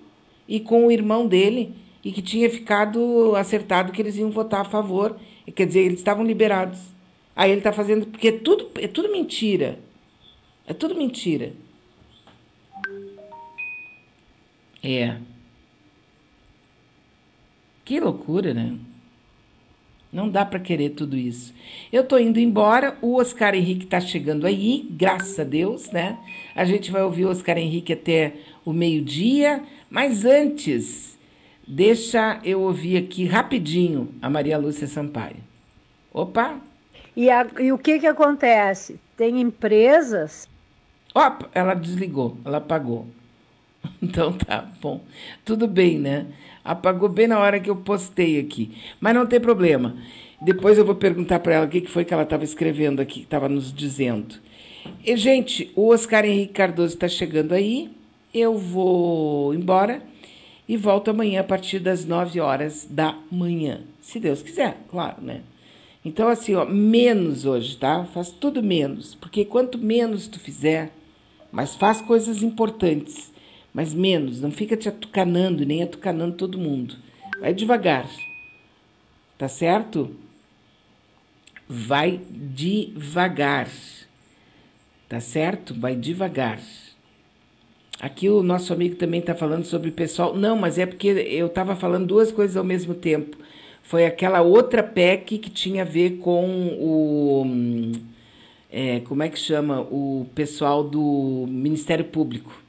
e 0.49 0.59
com 0.59 0.87
o 0.87 0.91
irmão 0.91 1.28
dele 1.28 1.77
e 2.03 2.11
que 2.11 2.23
tinha 2.23 2.51
ficado 2.51 3.37
acertado 3.37 3.93
que 3.93 4.03
eles 4.03 4.16
iam 4.16 4.32
votar 4.32 4.62
a 4.62 4.65
favor. 4.65 5.16
Quer 5.55 5.66
dizer, 5.66 5.81
eles 5.81 6.01
estavam 6.01 6.24
liberados. 6.24 6.81
Aí 7.37 7.53
ele 7.53 7.61
está 7.61 7.73
fazendo. 7.73 8.07
Porque 8.07 8.28
é 8.28 8.32
tudo, 8.32 8.69
é 8.81 8.89
tudo 8.89 9.12
mentira. 9.12 9.78
É 10.66 10.74
tudo 10.74 10.97
mentira. 10.97 11.53
É. 14.82 15.16
Que 17.85 18.01
loucura, 18.01 18.55
né? 18.55 18.78
Não 20.12 20.28
dá 20.28 20.44
para 20.44 20.59
querer 20.59 20.90
tudo 20.90 21.16
isso. 21.16 21.55
Eu 21.93 22.05
tô 22.05 22.19
indo 22.19 22.40
embora, 22.40 22.97
o 23.01 23.16
Oscar 23.16 23.55
Henrique 23.55 23.86
tá 23.86 24.01
chegando 24.01 24.47
aí, 24.47 24.89
graças 24.90 25.39
a 25.39 25.44
Deus, 25.44 25.90
né? 25.93 26.19
A 26.55 26.65
gente 26.65 26.90
vai 26.90 27.02
ouvir 27.02 27.27
o 27.27 27.31
Oscar 27.31 27.57
Henrique 27.59 27.93
até 27.93 28.35
o 28.65 28.73
meio-dia, 28.73 29.62
mas 29.89 30.24
antes, 30.24 31.16
deixa 31.66 32.40
eu 32.43 32.61
ouvir 32.61 32.97
aqui 32.97 33.24
rapidinho 33.24 34.12
a 34.20 34.28
Maria 34.28 34.59
Lúcia 34.59 34.89
Sampaio. 34.89 35.36
Opa! 36.12 36.61
E, 37.16 37.31
a, 37.31 37.47
e 37.61 37.73
o 37.73 37.78
que 37.78 38.01
que 38.01 38.07
acontece? 38.07 39.01
Tem 39.16 39.40
empresas. 39.40 40.48
Opa, 41.15 41.48
ela 41.55 41.74
desligou, 41.74 42.36
ela 42.44 42.59
apagou. 42.59 43.07
Então 44.02 44.32
tá 44.32 44.66
bom. 44.81 45.01
Tudo 45.44 45.66
bem, 45.66 45.98
né? 45.98 46.27
Apagou 46.65 47.09
bem 47.09 47.27
na 47.27 47.39
hora 47.39 47.61
que 47.61 47.70
eu 47.70 47.77
postei 47.77 48.39
aqui. 48.39 48.77
Mas 49.01 49.15
não 49.15 49.27
tem 49.27 49.40
problema. 49.40 49.97
Depois 50.40 50.78
eu 50.78 50.85
vou 50.85 50.94
perguntar 50.94 51.40
para 51.40 51.55
ela 51.55 51.66
o 51.66 51.69
que 51.69 51.86
foi 51.86 52.05
que 52.05 52.15
ela 52.15 52.23
estava 52.23 52.44
escrevendo 52.44 53.01
aqui, 53.01 53.20
estava 53.20 53.48
nos 53.48 53.73
dizendo. 53.73 54.36
E, 55.05 55.16
gente, 55.16 55.70
o 55.77 55.89
Oscar 55.89 56.24
Henrique 56.24 56.55
Cardoso 56.55 56.94
está 56.94 57.09
chegando 57.09 57.52
aí. 57.52 57.90
Eu 58.32 58.57
vou 58.57 59.52
embora 59.52 60.02
e 60.69 60.77
volto 60.77 61.11
amanhã 61.11 61.40
a 61.40 61.44
partir 61.44 61.78
das 61.78 62.05
9 62.05 62.40
horas 62.40 62.86
da 62.89 63.19
manhã. 63.31 63.82
Se 64.01 64.19
Deus 64.19 64.40
quiser, 64.40 64.78
claro, 64.89 65.20
né? 65.20 65.43
Então, 66.02 66.28
assim, 66.28 66.55
ó, 66.55 66.65
menos 66.65 67.44
hoje, 67.44 67.77
tá? 67.77 68.05
Faz 68.07 68.31
tudo 68.31 68.62
menos. 68.62 69.15
Porque 69.15 69.44
quanto 69.44 69.77
menos 69.77 70.27
tu 70.27 70.40
fizer, 70.40 70.90
mas 71.52 71.74
faz 71.74 72.01
coisas 72.01 72.43
importantes 72.43 73.31
mas 73.72 73.94
menos, 73.94 74.40
não 74.40 74.51
fica 74.51 74.76
te 74.76 74.88
atucanando, 74.88 75.64
nem 75.64 75.82
atucanando 75.82 76.36
todo 76.36 76.59
mundo. 76.59 76.97
Vai 77.40 77.55
devagar. 77.55 78.09
Tá 79.38 79.48
certo? 79.48 80.14
Vai 81.68 82.20
devagar. 82.30 83.68
Tá 85.09 85.20
certo? 85.20 85.72
Vai 85.72 85.94
devagar. 85.94 86.60
Aqui 88.01 88.28
o 88.28 88.42
nosso 88.42 88.72
amigo 88.72 88.97
também 88.97 89.20
está 89.20 89.34
falando 89.34 89.64
sobre 89.64 89.90
o 89.90 89.92
pessoal. 89.92 90.34
Não, 90.34 90.56
mas 90.56 90.78
é 90.78 90.86
porque 90.86 91.09
eu 91.09 91.47
estava 91.47 91.76
falando 91.76 92.06
duas 92.06 92.32
coisas 92.32 92.56
ao 92.56 92.64
mesmo 92.64 92.94
tempo. 92.94 93.36
Foi 93.82 94.05
aquela 94.05 94.40
outra 94.40 94.82
PEC 94.82 95.38
que 95.38 95.51
tinha 95.51 95.82
a 95.82 95.86
ver 95.86 96.18
com 96.18 96.76
o. 96.80 97.47
É, 98.70 99.01
como 99.01 99.22
é 99.22 99.28
que 99.28 99.38
chama? 99.38 99.80
O 99.80 100.26
pessoal 100.34 100.82
do 100.84 101.47
Ministério 101.48 102.05
Público 102.05 102.60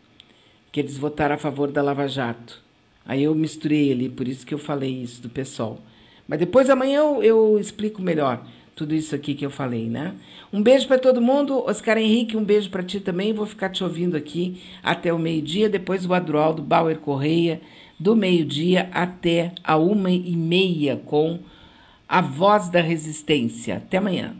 que 0.71 0.79
eles 0.79 0.97
votaram 0.97 1.35
a 1.35 1.37
favor 1.37 1.71
da 1.71 1.81
Lava 1.81 2.07
Jato. 2.07 2.61
Aí 3.05 3.23
eu 3.23 3.35
misturei 3.35 3.91
ali, 3.91 4.09
por 4.09 4.27
isso 4.27 4.45
que 4.45 4.53
eu 4.53 4.59
falei 4.59 4.91
isso 4.91 5.21
do 5.21 5.29
pessoal. 5.29 5.79
Mas 6.27 6.39
depois 6.39 6.69
amanhã 6.69 6.99
eu, 6.99 7.23
eu 7.23 7.59
explico 7.59 8.01
melhor 8.01 8.45
tudo 8.75 8.95
isso 8.95 9.13
aqui 9.13 9.33
que 9.33 9.45
eu 9.45 9.49
falei, 9.49 9.87
né? 9.87 10.15
Um 10.51 10.61
beijo 10.61 10.87
para 10.87 10.97
todo 10.97 11.21
mundo. 11.21 11.63
Oscar 11.65 11.97
Henrique, 11.97 12.37
um 12.37 12.43
beijo 12.43 12.69
para 12.69 12.83
ti 12.83 12.99
também. 12.99 13.33
Vou 13.33 13.45
ficar 13.45 13.69
te 13.69 13.83
ouvindo 13.83 14.15
aqui 14.15 14.61
até 14.81 15.13
o 15.13 15.19
meio-dia. 15.19 15.69
Depois 15.69 16.05
o 16.05 16.13
Adroaldo 16.13 16.61
Bauer 16.61 16.97
Correia, 16.97 17.61
do 17.99 18.15
meio-dia 18.15 18.89
até 18.93 19.53
a 19.63 19.77
uma 19.77 20.09
e 20.09 20.35
meia, 20.35 20.95
com 20.95 21.39
a 22.07 22.21
voz 22.21 22.69
da 22.69 22.81
resistência. 22.81 23.77
Até 23.77 23.97
amanhã. 23.97 24.35